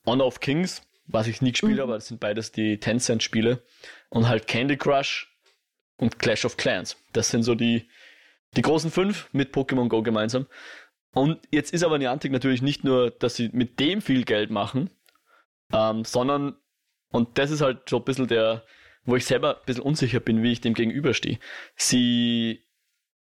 Honor 0.05 0.27
of 0.27 0.39
Kings, 0.41 0.81
was 1.07 1.27
ich 1.27 1.41
nie 1.41 1.51
gespielt 1.51 1.77
mhm. 1.77 1.81
habe, 1.81 1.93
das 1.93 2.07
sind 2.07 2.19
beides 2.19 2.51
die 2.51 2.79
Tencent-Spiele. 2.79 3.63
Und 4.09 4.27
halt 4.27 4.47
Candy 4.47 4.75
Crush 4.75 5.30
und 6.01 6.19
Clash 6.19 6.43
of 6.45 6.57
Clans. 6.57 6.97
Das 7.13 7.29
sind 7.29 7.43
so 7.43 7.55
die, 7.55 7.87
die 8.57 8.63
großen 8.63 8.91
fünf 8.91 9.29
mit 9.31 9.53
Pokémon 9.53 9.87
Go 9.87 10.01
gemeinsam. 10.01 10.47
Und 11.13 11.39
jetzt 11.51 11.73
ist 11.73 11.83
aber 11.83 11.97
Niantic 11.97 12.31
natürlich 12.31 12.61
nicht 12.61 12.83
nur, 12.83 13.11
dass 13.11 13.35
sie 13.35 13.49
mit 13.53 13.79
dem 13.79 14.01
viel 14.01 14.23
Geld 14.23 14.49
machen, 14.49 14.89
ähm, 15.71 16.03
sondern, 16.03 16.55
und 17.11 17.37
das 17.37 17.51
ist 17.51 17.61
halt 17.61 17.87
so 17.87 17.97
ein 17.97 18.03
bisschen 18.03 18.27
der, 18.27 18.65
wo 19.05 19.15
ich 19.15 19.25
selber 19.25 19.57
ein 19.57 19.65
bisschen 19.65 19.83
unsicher 19.83 20.19
bin, 20.19 20.41
wie 20.41 20.51
ich 20.51 20.61
dem 20.61 20.73
gegenüberstehe. 20.73 21.39
Sie 21.75 22.65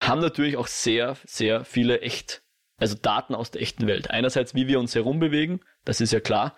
haben 0.01 0.19
natürlich 0.19 0.57
auch 0.57 0.67
sehr, 0.67 1.15
sehr 1.25 1.63
viele 1.63 2.01
echt, 2.01 2.43
also 2.77 2.95
Daten 2.95 3.35
aus 3.35 3.51
der 3.51 3.61
echten 3.61 3.87
Welt. 3.87 4.09
Einerseits, 4.09 4.53
wie 4.53 4.67
wir 4.67 4.79
uns 4.79 4.95
herumbewegen, 4.95 5.63
das 5.85 6.01
ist 6.01 6.11
ja 6.11 6.19
klar, 6.19 6.57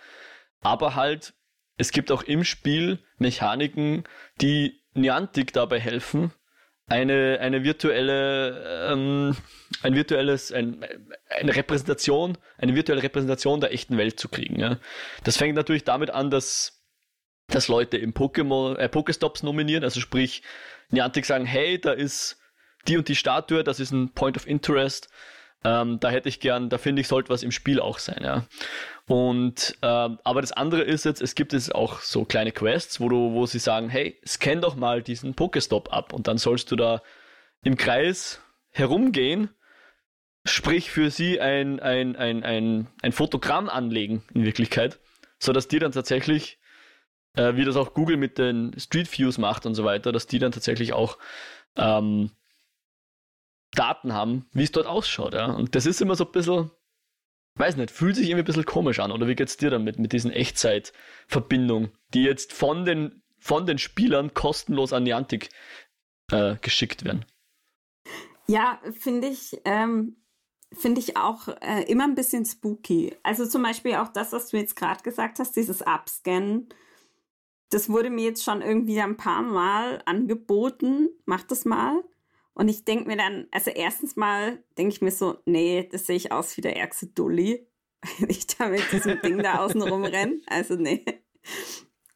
aber 0.62 0.96
halt, 0.96 1.36
es 1.78 1.92
gibt 1.92 2.12
auch 2.12 2.24
im 2.24 2.44
Spiel 2.44 3.04
Mechaniken, 3.20 4.06
die 4.42 4.82
Niantic 4.98 5.54
dabei 5.54 5.80
helfen, 5.80 6.32
eine, 6.88 7.40
eine 7.42 7.64
virtuelle, 7.64 8.92
ähm, 8.92 9.36
ein 9.84 9.96
virtuelles, 9.96 10.52
ein, 10.52 10.86
eine 11.30 11.56
Repräsentation, 11.56 12.38
eine 12.58 12.76
virtuelle 12.76 13.04
Repräsentation 13.04 13.60
der 13.60 13.74
echten 13.74 13.98
Welt 13.98 14.20
zu 14.20 14.30
kriegen. 14.30 14.60
Ja. 14.60 14.78
Das 15.24 15.38
fängt 15.38 15.56
natürlich 15.56 15.84
damit 15.84 16.10
an, 16.10 16.30
dass, 16.32 16.84
dass 17.48 17.68
Leute 17.68 17.98
im 17.98 18.14
Pokémon, 18.14 18.78
äh, 18.78 18.90
Pokestops 18.90 19.44
nominieren, 19.44 19.84
also 19.84 20.00
sprich, 20.00 20.44
Niantic 20.90 21.26
sagen, 21.26 21.46
hey, 21.46 21.80
da 21.80 21.92
ist 21.92 22.40
die 22.88 22.98
und 22.98 23.10
die 23.10 23.16
Statue, 23.16 23.64
das 23.64 23.82
ist 23.82 23.92
ein 23.92 24.14
Point 24.14 24.38
of 24.38 24.48
Interest, 24.48 25.10
ähm, 25.66 26.00
da 26.00 26.10
hätte 26.10 26.30
ich 26.30 26.40
gern, 26.40 26.70
da 26.70 26.78
finde 26.78 27.02
ich, 27.02 27.10
sollte 27.10 27.30
was 27.30 27.44
im 27.44 27.52
Spiel 27.52 27.82
auch 27.82 28.00
sein, 28.00 28.24
ja. 28.24 28.46
Und 29.08 29.78
äh, 29.82 29.88
aber 29.88 30.42
das 30.42 30.52
andere 30.52 30.82
ist 30.82 31.06
jetzt, 31.06 31.22
es 31.22 31.34
gibt 31.34 31.54
jetzt 31.54 31.74
auch 31.74 32.02
so 32.02 32.26
kleine 32.26 32.52
Quests, 32.52 33.00
wo 33.00 33.08
du, 33.08 33.32
wo 33.32 33.46
sie 33.46 33.60
sagen, 33.60 33.90
hey, 33.90 34.20
scan 34.28 34.60
doch 34.60 34.76
mal 34.76 35.02
diesen 35.02 35.34
Pokestop 35.34 35.94
ab 35.94 36.12
und 36.12 36.28
dann 36.28 36.38
sollst 36.38 36.72
du 36.72 36.76
da 36.76 37.02
im 37.64 37.78
Kreis 37.78 38.42
herumgehen, 38.70 39.50
sprich 40.46 40.92
für 40.92 41.10
sie 41.10 41.40
ein, 41.40 41.80
ein, 41.80 42.18
ein, 42.18 42.44
ein, 42.44 42.88
ein 43.02 43.12
Fotogramm 43.14 43.70
anlegen 43.70 44.24
in 44.34 44.44
Wirklichkeit, 44.44 45.00
so 45.40 45.54
dass 45.54 45.70
die 45.70 45.80
dann 45.80 45.94
tatsächlich, 45.94 46.60
äh, 47.38 47.56
wie 47.56 47.64
das 47.64 47.78
auch 47.78 47.94
Google 47.94 48.18
mit 48.18 48.38
den 48.38 48.78
Street 48.78 49.10
Views 49.18 49.38
macht 49.38 49.66
und 49.66 49.74
so 49.74 49.86
weiter, 49.86 50.12
dass 50.12 50.28
die 50.28 50.40
dann 50.40 50.52
tatsächlich 50.52 50.92
auch 50.92 51.18
ähm, 51.78 52.32
Daten 53.72 54.12
haben, 54.12 54.50
wie 54.52 54.64
es 54.64 54.72
dort 54.74 54.88
ausschaut. 54.88 55.34
Ja? 55.34 55.46
Und 55.46 55.76
das 55.76 55.86
ist 55.86 56.02
immer 56.02 56.16
so 56.16 56.26
ein 56.26 56.32
bisschen, 56.34 56.72
weiß 57.60 57.78
nicht, 57.78 57.92
fühlt 57.92 58.16
sich 58.16 58.28
irgendwie 58.28 58.44
ein 58.44 58.46
bisschen 58.46 58.66
komisch 58.66 59.00
an. 59.00 59.12
Oder 59.12 59.28
wie 59.28 59.36
geht's 59.36 59.58
dir 59.58 59.70
damit, 59.70 60.00
mit 60.00 60.14
diesen 60.14 60.32
Echtzeitverbindungen, 60.32 61.92
die 62.14 62.24
jetzt 62.24 62.54
von 62.54 62.86
den, 62.86 63.22
von 63.40 63.66
den 63.66 63.78
Spielern 63.78 64.34
kostenlos 64.34 64.94
an 64.94 65.04
Niantic 65.04 65.50
äh, 66.32 66.56
geschickt 66.62 67.04
werden? 67.04 67.26
Ja, 68.48 68.80
finde 69.00 69.28
ich, 69.28 69.60
ähm, 69.66 70.18
finde 70.72 71.00
ich 71.00 71.18
auch 71.18 71.48
äh, 71.62 71.84
immer 71.84 72.06
ein 72.06 72.16
bisschen 72.16 72.46
spooky. 72.46 73.16
Also 73.24 73.46
zum 73.46 73.64
Beispiel 73.64 73.96
auch 73.96 74.10
das, 74.10 74.32
was 74.32 74.50
du 74.50 74.58
jetzt 74.58 74.76
gerade 74.76 75.04
gesagt 75.04 75.40
hast, 75.40 75.56
dieses 75.56 75.82
Upscannen. 75.82 76.70
Das 77.70 77.90
wurde 77.90 78.10
mir 78.10 78.24
jetzt 78.24 78.44
schon 78.44 78.62
irgendwie 78.62 79.02
ein 79.02 79.18
paar 79.18 79.42
Mal 79.42 80.02
angeboten. 80.06 81.10
Mach 81.26 81.44
das 81.44 81.66
mal. 81.66 82.02
Und 82.58 82.70
ich 82.70 82.86
denke 82.86 83.08
mir 83.08 83.18
dann, 83.18 83.48
also 83.52 83.70
erstens 83.70 84.16
mal 84.16 84.58
denke 84.80 84.92
ich 84.92 85.02
mir 85.02 85.12
so, 85.12 85.38
nee, 85.46 85.88
das 85.92 86.08
sehe 86.08 86.16
ich 86.16 86.32
aus 86.32 86.58
wie 86.58 86.62
der 86.62 86.76
ärgste 86.76 87.06
Dulli, 87.06 87.68
wenn 88.18 88.32
ich 88.32 88.48
da 88.48 88.70
mit 88.70 88.92
diesem 88.92 89.22
Ding 89.22 89.44
da 89.44 89.60
außen 89.60 89.80
rumrenne. 89.80 90.42
Also 90.48 90.74
nee. 90.74 91.06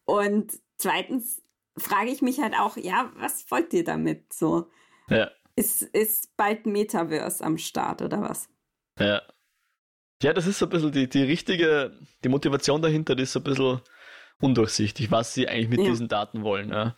Und 0.04 0.52
zweitens 0.78 1.40
frage 1.78 2.10
ich 2.10 2.22
mich 2.22 2.40
halt 2.40 2.54
auch, 2.58 2.76
ja, 2.76 3.12
was 3.14 3.48
wollt 3.52 3.72
ihr 3.72 3.84
damit? 3.84 4.32
So. 4.32 4.68
Ja. 5.08 5.30
Ist, 5.54 5.82
ist 5.82 6.36
bald 6.36 6.66
Metaverse 6.66 7.44
am 7.44 7.56
Start 7.56 8.02
oder 8.02 8.20
was? 8.20 8.48
Ja. 8.98 9.22
Ja, 10.24 10.32
das 10.32 10.48
ist 10.48 10.58
so 10.58 10.66
ein 10.66 10.70
bisschen 10.70 10.90
die, 10.90 11.08
die 11.08 11.22
richtige, 11.22 11.96
die 12.24 12.28
Motivation 12.28 12.82
dahinter, 12.82 13.14
die 13.14 13.22
ist 13.22 13.32
so 13.32 13.38
ein 13.38 13.44
bisschen 13.44 13.80
undurchsichtig, 14.40 15.12
was 15.12 15.34
sie 15.34 15.46
eigentlich 15.46 15.68
mit 15.68 15.80
ja. 15.80 15.90
diesen 15.90 16.08
Daten 16.08 16.42
wollen. 16.42 16.70
Ja. 16.70 16.96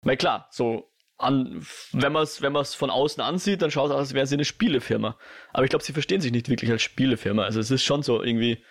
Weil 0.00 0.16
klar, 0.16 0.48
so 0.50 0.90
an, 1.18 1.66
wenn 1.92 2.12
man 2.12 2.22
es 2.22 2.40
wenn 2.42 2.52
man's 2.52 2.74
von 2.74 2.90
außen 2.90 3.22
ansieht, 3.22 3.60
dann 3.60 3.70
schaut 3.70 3.90
es 3.90 3.92
aus, 3.92 4.00
als 4.00 4.14
wären 4.14 4.26
sie 4.26 4.36
eine 4.36 4.44
Spielefirma. 4.44 5.18
Aber 5.52 5.64
ich 5.64 5.70
glaube, 5.70 5.84
sie 5.84 5.92
verstehen 5.92 6.20
sich 6.20 6.32
nicht 6.32 6.48
wirklich 6.48 6.70
als 6.70 6.82
Spielefirma. 6.82 7.42
Also 7.42 7.58
es 7.58 7.70
ist 7.70 7.82
schon 7.82 8.02
so 8.02 8.22
irgendwie, 8.22 8.62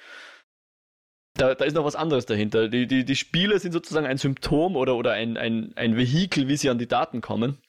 da, 1.33 1.55
da 1.55 1.65
ist 1.65 1.73
noch 1.73 1.83
was 1.83 1.95
anderes 1.95 2.25
dahinter. 2.25 2.69
Die, 2.69 2.87
die, 2.87 3.03
die 3.03 3.15
Spiele 3.15 3.59
sind 3.59 3.73
sozusagen 3.73 4.07
ein 4.07 4.17
Symptom 4.17 4.77
oder, 4.77 4.95
oder 4.95 5.11
ein, 5.11 5.37
ein, 5.37 5.73
ein 5.75 5.97
Vehikel, 5.97 6.47
wie 6.47 6.55
sie 6.55 6.69
an 6.69 6.79
die 6.79 6.87
Daten 6.87 7.19
kommen. 7.19 7.61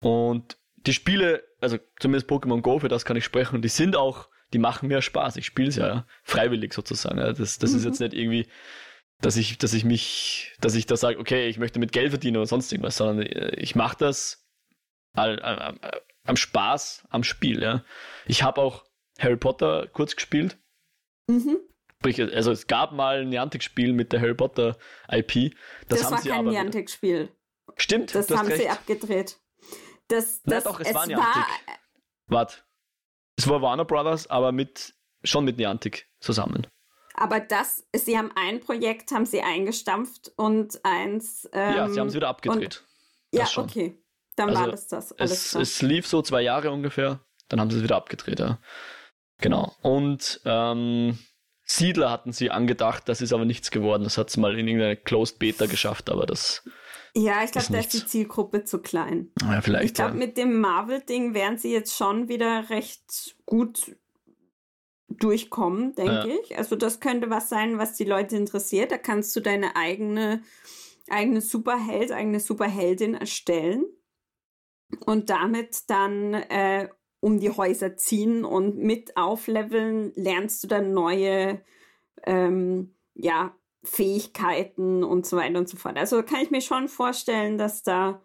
Und 0.00 0.56
die 0.76 0.94
Spiele, 0.94 1.44
also 1.60 1.76
zumindest 2.00 2.30
Pokémon 2.30 2.62
Go, 2.62 2.78
für 2.78 2.88
das 2.88 3.04
kann 3.04 3.16
ich 3.16 3.24
sprechen, 3.24 3.60
die 3.60 3.68
sind 3.68 3.94
auch, 3.94 4.28
die 4.54 4.58
machen 4.58 4.88
mir 4.88 5.02
Spaß. 5.02 5.36
Ich 5.36 5.44
spiele 5.44 5.68
es 5.68 5.76
ja 5.76 6.06
freiwillig 6.22 6.72
sozusagen. 6.72 7.18
Das, 7.18 7.58
das 7.58 7.72
mhm. 7.72 7.76
ist 7.76 7.84
jetzt 7.84 8.00
nicht 8.00 8.14
irgendwie 8.14 8.46
dass 9.20 9.36
ich, 9.36 9.58
dass 9.58 9.72
ich 9.72 9.84
mich, 9.84 10.54
dass 10.60 10.74
ich 10.74 10.86
da 10.86 10.96
sage, 10.96 11.18
okay, 11.18 11.48
ich 11.48 11.58
möchte 11.58 11.78
mit 11.78 11.92
Geld 11.92 12.10
verdienen 12.10 12.36
oder 12.36 12.46
sonst 12.46 12.72
irgendwas, 12.72 12.96
sondern 12.96 13.26
äh, 13.26 13.54
ich 13.56 13.74
mache 13.74 13.96
das 13.98 14.46
all, 15.14 15.40
all, 15.40 15.58
all, 15.58 16.02
am 16.24 16.36
Spaß, 16.36 17.06
am 17.10 17.24
Spiel. 17.24 17.62
Ja. 17.62 17.84
Ich 18.26 18.42
habe 18.42 18.60
auch 18.60 18.84
Harry 19.18 19.36
Potter 19.36 19.88
kurz 19.92 20.14
gespielt. 20.14 20.58
Mhm. 21.26 21.58
Also 22.00 22.52
es 22.52 22.68
gab 22.68 22.92
mal 22.92 23.22
ein 23.22 23.28
Niantic-Spiel 23.30 23.92
mit 23.92 24.12
der 24.12 24.20
Harry 24.20 24.34
Potter 24.34 24.78
IP. 25.10 25.52
Das, 25.88 26.02
das 26.02 26.10
war 26.12 26.22
kein 26.22 26.44
Niantic-Spiel. 26.44 27.28
Stimmt. 27.76 28.14
Das 28.14 28.30
haben 28.30 28.46
recht. 28.46 28.60
sie 28.60 28.68
abgedreht. 28.68 29.40
Das, 30.06 30.42
das, 30.42 30.64
Na 30.64 30.70
doch, 30.70 30.80
es, 30.80 30.88
es 30.88 30.94
war 30.94 31.06
Niantic. 31.06 31.44
Warte. 32.28 32.58
Es 33.36 33.48
war 33.48 33.60
Warner 33.62 33.84
Brothers, 33.84 34.28
aber 34.28 34.52
mit 34.52 34.94
schon 35.24 35.44
mit 35.44 35.58
Niantic 35.58 36.08
zusammen. 36.20 36.66
Aber 37.20 37.40
das, 37.40 37.84
sie 37.94 38.16
haben 38.16 38.30
ein 38.36 38.60
Projekt, 38.60 39.10
haben 39.10 39.26
sie 39.26 39.42
eingestampft 39.42 40.32
und 40.36 40.84
eins. 40.84 41.48
Ähm, 41.52 41.76
ja, 41.76 41.88
sie 41.88 41.98
haben 41.98 42.08
es 42.08 42.14
wieder 42.14 42.28
abgedreht. 42.28 42.84
Und, 43.32 43.38
ja, 43.38 43.46
schon. 43.46 43.64
okay. 43.64 44.00
Dann 44.36 44.50
also 44.50 44.60
war 44.60 44.70
das 44.70 44.86
das. 44.86 45.12
Es, 45.18 45.54
es, 45.54 45.82
lief 45.82 46.06
so 46.06 46.22
zwei 46.22 46.42
Jahre 46.42 46.70
ungefähr, 46.70 47.20
dann 47.48 47.60
haben 47.60 47.70
sie 47.70 47.78
es 47.78 47.82
wieder 47.82 47.96
abgedreht, 47.96 48.38
ja. 48.38 48.60
Genau. 49.40 49.74
Und 49.82 50.40
ähm, 50.44 51.18
Siedler 51.64 52.10
hatten 52.10 52.32
sie 52.32 52.50
angedacht, 52.50 53.08
das 53.08 53.20
ist 53.20 53.32
aber 53.32 53.44
nichts 53.44 53.72
geworden. 53.72 54.04
Das 54.04 54.16
hat 54.16 54.30
es 54.30 54.36
mal 54.36 54.56
in 54.56 54.68
irgendeine 54.68 54.96
Closed 54.96 55.40
Beta 55.40 55.66
geschafft, 55.66 56.08
aber 56.08 56.24
das. 56.24 56.62
Ja, 57.14 57.42
ich 57.42 57.50
glaube, 57.50 57.66
da 57.72 57.78
ist 57.78 57.92
die 57.94 58.06
Zielgruppe 58.06 58.62
zu 58.62 58.80
klein. 58.80 59.32
Ja, 59.42 59.60
vielleicht. 59.60 59.86
Ich 59.86 59.94
glaube, 59.94 60.12
ja. 60.12 60.18
mit 60.18 60.36
dem 60.36 60.60
Marvel-Ding 60.60 61.34
wären 61.34 61.58
sie 61.58 61.72
jetzt 61.72 61.96
schon 61.96 62.28
wieder 62.28 62.70
recht 62.70 63.36
gut 63.44 63.96
durchkommen, 65.18 65.94
denke 65.94 66.12
ja. 66.12 66.26
ich. 66.42 66.56
Also 66.56 66.76
das 66.76 67.00
könnte 67.00 67.30
was 67.30 67.48
sein, 67.48 67.78
was 67.78 67.94
die 67.94 68.04
Leute 68.04 68.36
interessiert. 68.36 68.90
Da 68.90 68.98
kannst 68.98 69.34
du 69.36 69.40
deine 69.40 69.76
eigene, 69.76 70.42
eigene 71.08 71.40
Superheld, 71.40 72.12
eigene 72.12 72.40
Superheldin 72.40 73.14
erstellen 73.14 73.84
und 75.06 75.30
damit 75.30 75.90
dann 75.90 76.34
äh, 76.34 76.88
um 77.20 77.40
die 77.40 77.50
Häuser 77.50 77.96
ziehen 77.96 78.44
und 78.44 78.78
mit 78.78 79.16
aufleveln 79.16 80.12
lernst 80.14 80.62
du 80.62 80.68
dann 80.68 80.92
neue 80.92 81.62
ähm, 82.24 82.94
ja, 83.14 83.56
Fähigkeiten 83.82 85.02
und 85.02 85.26
so 85.26 85.36
weiter 85.36 85.58
und 85.58 85.68
so 85.68 85.76
fort. 85.76 85.96
Also 85.96 86.22
kann 86.22 86.42
ich 86.42 86.50
mir 86.50 86.60
schon 86.60 86.88
vorstellen, 86.88 87.58
dass 87.58 87.82
da 87.82 88.22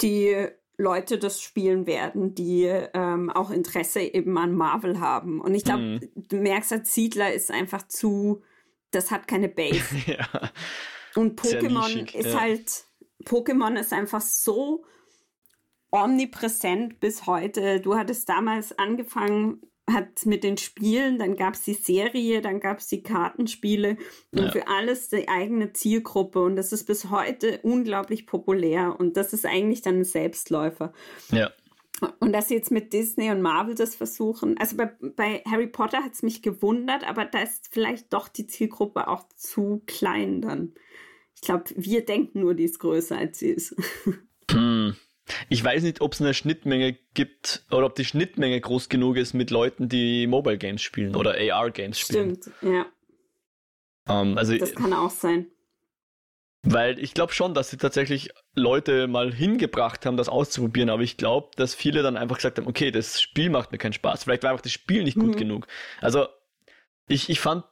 die 0.00 0.48
Leute 0.78 1.18
das 1.18 1.42
spielen 1.42 1.86
werden, 1.86 2.34
die 2.34 2.64
ähm, 2.64 3.30
auch 3.30 3.50
Interesse 3.50 4.00
eben 4.00 4.38
an 4.38 4.54
Marvel 4.54 5.00
haben. 5.00 5.40
Und 5.40 5.54
ich 5.54 5.64
glaube, 5.64 5.82
mhm. 5.82 6.10
du 6.14 6.36
merkst, 6.36 6.72
als 6.72 6.94
Siedler 6.94 7.34
ist 7.34 7.50
einfach 7.50 7.86
zu, 7.88 8.42
das 8.92 9.10
hat 9.10 9.26
keine 9.26 9.48
Base. 9.48 9.84
ja. 10.06 10.26
Und 11.16 11.40
Pokémon 11.40 12.16
ist 12.16 12.32
ja. 12.32 12.40
halt, 12.40 12.84
Pokémon 13.24 13.78
ist 13.78 13.92
einfach 13.92 14.20
so 14.20 14.84
omnipräsent 15.90 17.00
bis 17.00 17.26
heute. 17.26 17.80
Du 17.80 17.96
hattest 17.96 18.28
damals 18.28 18.78
angefangen 18.78 19.62
hat 19.92 20.26
mit 20.26 20.44
den 20.44 20.56
Spielen, 20.56 21.18
dann 21.18 21.36
gab 21.36 21.54
es 21.54 21.62
die 21.62 21.74
Serie, 21.74 22.40
dann 22.40 22.60
gab 22.60 22.78
es 22.78 22.88
die 22.88 23.02
Kartenspiele 23.02 23.96
und 24.32 24.44
ja. 24.44 24.50
für 24.50 24.68
alles 24.68 25.08
die 25.08 25.28
eigene 25.28 25.72
Zielgruppe 25.72 26.42
und 26.42 26.56
das 26.56 26.72
ist 26.72 26.84
bis 26.84 27.10
heute 27.10 27.60
unglaublich 27.62 28.26
populär 28.26 28.96
und 28.98 29.16
das 29.16 29.32
ist 29.32 29.46
eigentlich 29.46 29.82
dann 29.82 30.00
ein 30.00 30.04
Selbstläufer. 30.04 30.92
Ja. 31.30 31.50
Und 32.20 32.32
dass 32.32 32.48
sie 32.48 32.54
jetzt 32.54 32.70
mit 32.70 32.92
Disney 32.92 33.30
und 33.30 33.42
Marvel 33.42 33.74
das 33.74 33.96
versuchen, 33.96 34.56
also 34.58 34.76
bei, 34.76 34.92
bei 35.16 35.42
Harry 35.50 35.66
Potter 35.66 36.04
hat 36.04 36.12
es 36.12 36.22
mich 36.22 36.42
gewundert, 36.42 37.08
aber 37.08 37.24
da 37.24 37.40
ist 37.40 37.68
vielleicht 37.72 38.12
doch 38.12 38.28
die 38.28 38.46
Zielgruppe 38.46 39.08
auch 39.08 39.24
zu 39.34 39.82
klein 39.86 40.40
dann. 40.40 40.74
Ich 41.34 41.40
glaube, 41.40 41.64
wir 41.76 42.04
denken 42.04 42.40
nur, 42.40 42.54
die 42.54 42.64
ist 42.64 42.78
größer, 42.78 43.16
als 43.16 43.38
sie 43.40 43.50
ist. 43.50 43.74
Hm. 44.50 44.96
Ich 45.48 45.62
weiß 45.62 45.82
nicht, 45.82 46.00
ob 46.00 46.12
es 46.14 46.20
eine 46.20 46.34
Schnittmenge 46.34 46.96
gibt 47.14 47.64
oder 47.70 47.86
ob 47.86 47.94
die 47.94 48.04
Schnittmenge 48.04 48.60
groß 48.60 48.88
genug 48.88 49.16
ist 49.16 49.34
mit 49.34 49.50
Leuten, 49.50 49.88
die 49.88 50.26
Mobile 50.26 50.58
Games 50.58 50.82
spielen 50.82 51.14
oder 51.16 51.34
AR 51.38 51.70
Games 51.70 51.98
spielen. 51.98 52.38
Stimmt, 52.42 52.54
ja. 52.62 52.86
Ähm, 54.08 54.38
also, 54.38 54.56
Das 54.56 54.74
kann 54.74 54.92
auch 54.92 55.10
sein. 55.10 55.46
weil 56.62 56.98
ich 56.98 57.14
glaube 57.14 57.32
schon, 57.32 57.54
dass 57.54 57.70
sie 57.70 57.76
tatsächlich 57.76 58.30
Leute 58.54 59.06
mal 59.06 59.32
hingebracht 59.32 60.04
haben, 60.06 60.16
das 60.16 60.28
auszuprobieren, 60.28 60.90
aber 60.90 61.02
ich 61.02 61.16
glaube, 61.16 61.50
dass 61.56 61.74
viele 61.74 62.02
dann 62.02 62.16
einfach 62.16 62.36
gesagt 62.36 62.58
haben, 62.58 62.66
okay, 62.66 62.90
das 62.90 63.20
Spiel 63.20 63.48
macht 63.50 63.70
mir 63.72 63.78
keinen 63.78 63.92
Spaß. 63.92 64.24
Vielleicht 64.24 64.42
war 64.42 64.50
einfach 64.50 64.62
das 64.62 64.72
Spiel 64.72 65.04
nicht 65.04 65.16
gut 65.18 65.34
Mhm. 65.34 65.38
genug. 65.38 65.66
Also 66.00 66.26
ich, 67.06 67.30
ich 67.30 67.40
fand, 67.40 67.64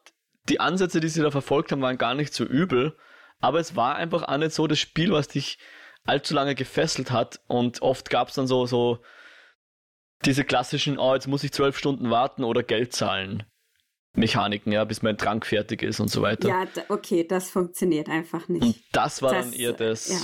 die 0.49 0.61
Ansätze, 0.61 1.01
die 1.01 1.09
sie 1.09 1.21
da 1.23 1.31
verfolgt 1.31 1.73
haben, 1.73 1.83
waren 1.83 1.99
gar 1.99 2.15
nicht 2.15 2.33
so 2.33 2.45
übel, 2.45 2.97
aber 3.41 3.59
es 3.61 3.75
war 3.77 3.97
einfach 3.97 4.23
auch 4.23 4.37
nicht 4.39 4.53
so 4.53 4.67
das 4.67 4.79
Spiel, 4.79 5.11
was 5.13 5.29
dich 5.29 5.59
allzu 6.07 6.35
lange 6.35 6.55
gefesselt 6.55 7.11
hat 7.11 7.41
und 7.47 7.83
oft 7.83 8.11
gab 8.11 8.29
es 8.29 8.35
dann 8.35 8.47
so, 8.47 8.67
so 8.67 8.99
diese 10.25 10.45
klassischen, 10.45 10.99
oh, 10.99 11.15
jetzt 11.15 11.29
muss 11.29 11.45
ich 11.45 11.53
zwölf 11.53 11.77
Stunden 11.79 12.11
warten 12.11 12.45
oder 12.45 12.63
Geld 12.63 12.93
zahlen. 12.93 13.45
Mechaniken, 14.15 14.73
ja, 14.73 14.85
bis 14.85 15.03
mein 15.03 15.19
Trank 15.19 15.45
fertig 15.45 15.83
ist 15.83 16.01
und 16.01 16.09
so 16.09 16.23
weiter. 16.23 16.49
Ja, 16.49 16.65
okay, 16.89 17.27
das 17.29 17.51
funktioniert 17.51 18.09
einfach 18.09 18.49
nicht. 18.49 18.63
Und 18.63 18.77
das 18.93 19.21
war 19.21 19.33
Das, 19.35 19.51
dann 19.51 19.53
eher 19.59 19.73
das. 19.75 20.09
ja. 20.09 20.19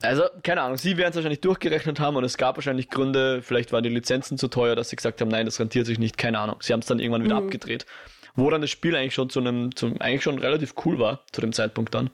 Also, 0.00 0.24
keine 0.44 0.62
Ahnung, 0.62 0.76
sie 0.76 0.96
werden 0.96 1.10
es 1.10 1.16
wahrscheinlich 1.16 1.40
durchgerechnet 1.40 1.98
haben 1.98 2.16
und 2.16 2.22
es 2.24 2.36
gab 2.36 2.56
wahrscheinlich 2.56 2.88
Gründe, 2.88 3.42
vielleicht 3.42 3.72
waren 3.72 3.82
die 3.82 3.88
Lizenzen 3.90 4.38
zu 4.38 4.46
teuer, 4.48 4.76
dass 4.76 4.90
sie 4.90 4.96
gesagt 4.96 5.20
haben, 5.20 5.28
nein, 5.28 5.46
das 5.46 5.58
rentiert 5.58 5.86
sich 5.86 5.98
nicht, 5.98 6.16
keine 6.18 6.38
Ahnung. 6.38 6.56
Sie 6.60 6.72
haben 6.72 6.80
es 6.80 6.86
dann 6.86 7.00
irgendwann 7.00 7.24
wieder 7.24 7.40
Mhm. 7.40 7.46
abgedreht. 7.46 7.86
Wo 8.34 8.48
dann 8.50 8.60
das 8.60 8.70
Spiel 8.70 8.94
eigentlich 8.94 9.14
schon 9.14 9.30
zu 9.30 9.40
einem, 9.40 9.74
zum, 9.74 10.00
eigentlich 10.00 10.22
schon 10.22 10.38
relativ 10.38 10.74
cool 10.84 10.98
war, 11.00 11.24
zu 11.32 11.40
dem 11.40 11.52
Zeitpunkt 11.52 11.94
dann. 11.94 12.10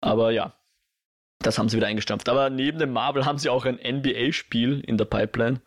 Aber 0.00 0.30
ja, 0.30 0.54
das 1.40 1.58
haben 1.58 1.68
sie 1.68 1.76
wieder 1.76 1.86
eingestampft. 1.86 2.28
Aber 2.28 2.50
neben 2.50 2.78
dem 2.78 2.92
Marvel 2.92 3.24
haben 3.26 3.38
sie 3.38 3.48
auch 3.48 3.64
ein 3.64 3.76
NBA-Spiel 3.82 4.80
in 4.80 4.98
der 4.98 5.04
Pipeline 5.04 5.60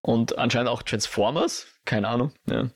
und 0.00 0.38
anscheinend 0.38 0.68
auch 0.70 0.82
Transformers, 0.82 1.66
keine 1.84 2.08
Ahnung. 2.08 2.32
Ja. 2.46 2.70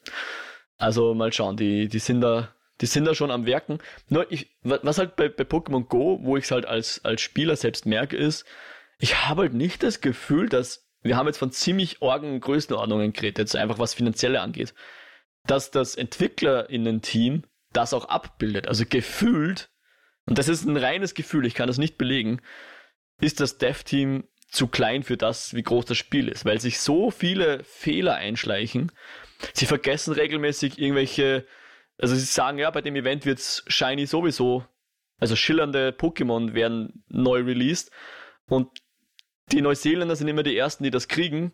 Also 0.78 1.14
mal 1.14 1.32
schauen, 1.32 1.56
die, 1.56 1.88
die 1.88 1.98
sind 1.98 2.20
da, 2.20 2.54
die 2.80 2.86
sind 2.86 3.04
da 3.06 3.14
schon 3.14 3.30
am 3.30 3.46
Werken. 3.46 3.78
Nur 4.08 4.30
ich, 4.30 4.50
wa- 4.62 4.78
was 4.82 4.98
halt 4.98 5.16
bei, 5.16 5.28
bei 5.28 5.44
Pokémon 5.44 5.84
Go, 5.86 6.18
wo 6.22 6.36
ich 6.36 6.44
es 6.44 6.50
halt 6.50 6.66
als, 6.66 7.04
als 7.04 7.20
Spieler 7.22 7.56
selbst 7.56 7.86
merke, 7.86 8.16
ist, 8.16 8.44
ich 8.98 9.26
habe 9.26 9.42
halt 9.42 9.54
nicht 9.54 9.82
das 9.82 10.00
Gefühl, 10.00 10.48
dass 10.48 10.84
wir 11.02 11.16
haben 11.16 11.26
jetzt 11.26 11.38
von 11.38 11.52
ziemlich 11.52 12.02
orgen 12.02 12.40
Größenordnungen 12.40 13.12
geredet, 13.12 13.38
jetzt 13.38 13.56
einfach 13.56 13.78
was 13.78 13.94
Finanzielle 13.94 14.40
angeht, 14.40 14.74
dass 15.46 15.70
das 15.70 15.94
EntwicklerInnen-Team 15.94 17.44
das 17.72 17.94
auch 17.94 18.06
abbildet. 18.06 18.68
Also 18.68 18.84
gefühlt, 18.88 19.68
und 20.26 20.38
das 20.38 20.48
ist 20.48 20.64
ein 20.64 20.76
reines 20.76 21.14
Gefühl, 21.14 21.46
ich 21.46 21.54
kann 21.54 21.68
das 21.68 21.78
nicht 21.78 21.98
belegen, 21.98 22.40
ist 23.20 23.40
das 23.40 23.58
Dev-Team 23.58 24.24
zu 24.48 24.68
klein 24.68 25.02
für 25.02 25.16
das, 25.16 25.54
wie 25.54 25.62
groß 25.62 25.86
das 25.86 25.96
Spiel 25.96 26.28
ist, 26.28 26.44
weil 26.44 26.60
sich 26.60 26.80
so 26.80 27.10
viele 27.10 27.64
Fehler 27.64 28.14
einschleichen. 28.14 28.92
Sie 29.52 29.66
vergessen 29.66 30.12
regelmäßig 30.12 30.78
irgendwelche, 30.78 31.46
also 31.98 32.14
sie 32.14 32.20
sagen, 32.20 32.58
ja, 32.58 32.70
bei 32.70 32.82
dem 32.82 32.96
Event 32.96 33.26
wird's 33.26 33.64
shiny 33.66 34.06
sowieso, 34.06 34.64
also 35.18 35.36
schillernde 35.36 35.90
Pokémon 35.90 36.54
werden 36.54 37.04
neu 37.08 37.40
released. 37.40 37.90
Und 38.46 38.68
die 39.52 39.62
Neuseeländer 39.62 40.16
sind 40.16 40.28
immer 40.28 40.42
die 40.42 40.56
ersten, 40.56 40.84
die 40.84 40.90
das 40.90 41.08
kriegen. 41.08 41.52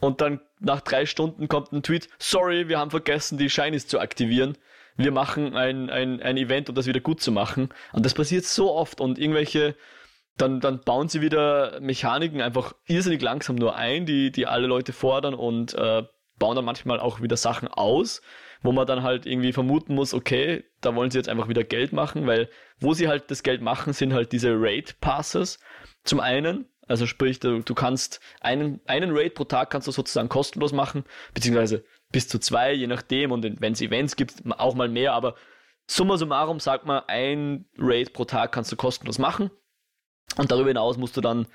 Und 0.00 0.20
dann 0.20 0.40
nach 0.60 0.80
drei 0.80 1.06
Stunden 1.06 1.48
kommt 1.48 1.72
ein 1.72 1.82
Tweet, 1.82 2.08
sorry, 2.18 2.68
wir 2.68 2.78
haben 2.78 2.90
vergessen, 2.90 3.38
die 3.38 3.50
Shinies 3.50 3.86
zu 3.86 3.98
aktivieren. 3.98 4.56
Wir 4.98 5.12
machen 5.12 5.56
ein, 5.56 5.88
ein, 5.88 6.20
ein 6.20 6.36
Event, 6.36 6.68
um 6.68 6.74
das 6.74 6.86
wieder 6.86 7.00
gut 7.00 7.20
zu 7.20 7.32
machen. 7.32 7.70
Und 7.92 8.04
das 8.04 8.14
passiert 8.14 8.44
so 8.44 8.74
oft 8.74 9.00
und 9.00 9.18
irgendwelche, 9.18 9.76
dann, 10.36 10.60
dann 10.60 10.80
bauen 10.80 11.08
sie 11.08 11.22
wieder 11.22 11.80
Mechaniken 11.80 12.42
einfach 12.42 12.74
irrsinnig 12.86 13.22
langsam 13.22 13.56
nur 13.56 13.76
ein, 13.76 14.06
die, 14.06 14.32
die 14.32 14.46
alle 14.46 14.66
Leute 14.66 14.92
fordern 14.92 15.34
und 15.34 15.72
äh, 15.74 16.02
bauen 16.38 16.56
dann 16.56 16.64
manchmal 16.64 17.00
auch 17.00 17.20
wieder 17.22 17.36
Sachen 17.36 17.68
aus, 17.68 18.22
wo 18.62 18.72
man 18.72 18.86
dann 18.86 19.02
halt 19.02 19.24
irgendwie 19.24 19.52
vermuten 19.52 19.94
muss, 19.94 20.14
okay, 20.14 20.64
da 20.80 20.94
wollen 20.94 21.10
sie 21.10 21.18
jetzt 21.18 21.28
einfach 21.28 21.48
wieder 21.48 21.64
Geld 21.64 21.92
machen, 21.92 22.26
weil 22.26 22.48
wo 22.80 22.92
sie 22.92 23.08
halt 23.08 23.30
das 23.30 23.42
Geld 23.42 23.60
machen, 23.62 23.92
sind 23.92 24.12
halt 24.12 24.32
diese 24.32 24.52
Raid-Passes. 24.52 25.60
Zum 26.04 26.20
einen, 26.20 26.66
also 26.88 27.06
sprich, 27.06 27.38
du, 27.38 27.60
du 27.60 27.74
kannst 27.74 28.20
einen, 28.40 28.80
einen 28.86 29.16
Raid 29.16 29.34
pro 29.34 29.44
Tag 29.44 29.70
kannst 29.70 29.86
du 29.86 29.92
sozusagen 29.92 30.28
kostenlos 30.28 30.72
machen, 30.72 31.04
beziehungsweise 31.34 31.84
bis 32.10 32.28
zu 32.28 32.38
zwei, 32.38 32.72
je 32.72 32.86
nachdem, 32.86 33.32
und 33.32 33.60
wenn 33.60 33.72
es 33.72 33.80
Events 33.80 34.16
gibt, 34.16 34.34
auch 34.58 34.74
mal 34.74 34.88
mehr, 34.88 35.12
aber 35.12 35.34
summa 35.86 36.16
summarum 36.16 36.60
sagt 36.60 36.86
man, 36.86 37.02
ein 37.06 37.66
Raid 37.78 38.12
pro 38.12 38.24
Tag 38.24 38.52
kannst 38.52 38.72
du 38.72 38.76
kostenlos 38.76 39.18
machen. 39.18 39.50
Und 40.36 40.50
darüber 40.50 40.68
hinaus 40.68 40.96
musst 40.96 41.16
du 41.16 41.20
dann, 41.20 41.46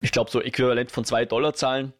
ich 0.00 0.12
glaube, 0.12 0.30
so 0.30 0.40
äquivalent 0.40 0.90
von 0.90 1.04
zwei 1.04 1.24
Dollar 1.24 1.54
zahlen 1.54 1.92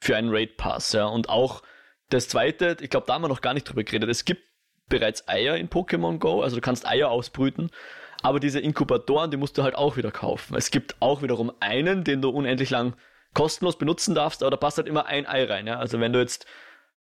für 0.00 0.16
einen 0.16 0.30
Raid 0.30 0.56
Pass. 0.56 0.92
Ja. 0.92 1.06
Und 1.06 1.28
auch 1.28 1.62
das 2.08 2.28
zweite, 2.28 2.76
ich 2.80 2.90
glaube, 2.90 3.06
da 3.06 3.14
haben 3.14 3.22
wir 3.22 3.28
noch 3.28 3.42
gar 3.42 3.54
nicht 3.54 3.64
drüber 3.64 3.84
geredet. 3.84 4.08
Es 4.08 4.24
gibt 4.24 4.42
bereits 4.88 5.28
Eier 5.28 5.56
in 5.56 5.68
Pokémon 5.68 6.18
Go, 6.18 6.42
also 6.42 6.56
du 6.56 6.62
kannst 6.62 6.86
Eier 6.86 7.10
ausbrüten. 7.10 7.70
Aber 8.22 8.40
diese 8.40 8.60
Inkubatoren, 8.60 9.30
die 9.30 9.36
musst 9.36 9.56
du 9.56 9.62
halt 9.62 9.74
auch 9.74 9.96
wieder 9.96 10.10
kaufen. 10.10 10.56
Es 10.56 10.70
gibt 10.70 10.96
auch 11.00 11.22
wiederum 11.22 11.52
einen, 11.60 12.04
den 12.04 12.20
du 12.20 12.28
unendlich 12.30 12.70
lang 12.70 12.94
kostenlos 13.32 13.78
benutzen 13.78 14.14
darfst, 14.14 14.42
aber 14.42 14.50
da 14.50 14.56
passt 14.56 14.76
halt 14.76 14.88
immer 14.88 15.06
ein 15.06 15.26
Ei 15.26 15.44
rein. 15.44 15.66
Ja? 15.66 15.78
Also 15.78 16.00
wenn 16.00 16.12
du 16.12 16.18
jetzt 16.18 16.46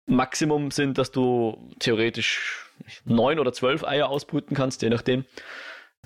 Maximum 0.08 0.70
sind, 0.70 0.98
dass 0.98 1.10
du 1.10 1.70
theoretisch 1.78 2.66
neun 3.04 3.38
oder 3.38 3.52
zwölf 3.52 3.84
Eier 3.84 4.08
ausbrüten 4.08 4.56
kannst, 4.56 4.82
je 4.82 4.90
nachdem. 4.90 5.24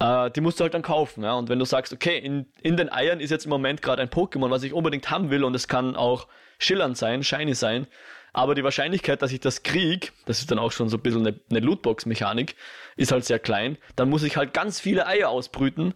Äh, 0.01 0.31
die 0.31 0.41
musst 0.41 0.59
du 0.59 0.65
halt 0.65 0.75
dann 0.75 0.83
kaufen. 0.83 1.23
Ja? 1.23 1.35
Und 1.35 1.49
wenn 1.49 1.59
du 1.59 1.65
sagst, 1.65 1.93
okay, 1.93 2.19
in, 2.19 2.47
in 2.63 2.77
den 2.77 2.91
Eiern 2.91 3.21
ist 3.21 3.31
jetzt 3.31 3.45
im 3.45 3.51
Moment 3.51 3.83
gerade 3.83 4.03
ein 4.03 4.09
Pokémon, 4.09 4.51
was 4.51 4.63
ich 4.63 4.73
unbedingt 4.73 5.11
haben 5.11 5.31
will 5.31 5.45
und 5.45 5.55
es 5.55 5.69
kann 5.69 5.97
auch 5.97 6.29
schillernd 6.59 6.97
sein, 6.97 7.23
shiny 7.23 7.55
sein, 7.55 7.87
aber 8.33 8.55
die 8.55 8.65
Wahrscheinlichkeit, 8.65 9.21
dass 9.21 9.33
ich 9.33 9.41
das 9.41 9.63
krieg, 9.63 10.13
das 10.25 10.41
ist 10.41 10.51
dann 10.51 10.59
auch 10.59 10.73
schon 10.73 10.89
so 10.89 10.97
ein 10.97 11.03
bisschen 11.03 11.27
eine, 11.27 11.39
eine 11.51 11.61
Lootbox-Mechanik, 11.61 12.57
ist 12.97 13.13
halt 13.13 13.25
sehr 13.25 13.39
klein. 13.39 13.77
Dann 13.95 14.09
muss 14.09 14.23
ich 14.23 14.37
halt 14.37 14.55
ganz 14.55 14.81
viele 14.81 15.07
Eier 15.07 15.29
ausbrüten 15.29 15.95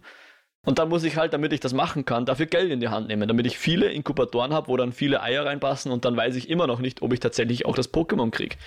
und 0.67 0.79
dann 0.79 0.89
muss 0.89 1.05
ich 1.05 1.15
halt, 1.15 1.31
damit 1.31 1.53
ich 1.53 1.61
das 1.61 1.71
machen 1.71 2.03
kann, 2.03 2.25
dafür 2.25 2.45
Geld 2.45 2.69
in 2.73 2.81
die 2.81 2.89
Hand 2.89 3.07
nehmen, 3.07 3.25
damit 3.29 3.47
ich 3.47 3.57
viele 3.57 3.89
Inkubatoren 3.89 4.53
habe, 4.53 4.67
wo 4.67 4.75
dann 4.75 4.91
viele 4.91 5.21
Eier 5.21 5.45
reinpassen 5.45 5.93
und 5.93 6.03
dann 6.03 6.17
weiß 6.17 6.35
ich 6.35 6.49
immer 6.49 6.67
noch 6.67 6.79
nicht, 6.79 7.01
ob 7.01 7.13
ich 7.13 7.21
tatsächlich 7.21 7.65
auch 7.65 7.73
das 7.73 7.93
Pokémon 7.93 8.31
krieg. 8.31 8.57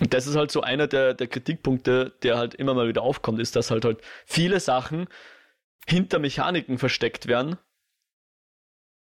Und 0.00 0.14
das 0.14 0.28
ist 0.28 0.36
halt 0.36 0.52
so 0.52 0.60
einer 0.60 0.86
der, 0.86 1.12
der 1.12 1.26
Kritikpunkte, 1.26 2.12
der 2.22 2.38
halt 2.38 2.54
immer 2.54 2.72
mal 2.74 2.86
wieder 2.86 3.02
aufkommt, 3.02 3.40
ist, 3.40 3.56
dass 3.56 3.72
halt 3.72 3.84
halt 3.84 4.00
viele 4.24 4.60
Sachen 4.60 5.08
hinter 5.88 6.20
Mechaniken 6.20 6.78
versteckt 6.78 7.26
werden, 7.26 7.58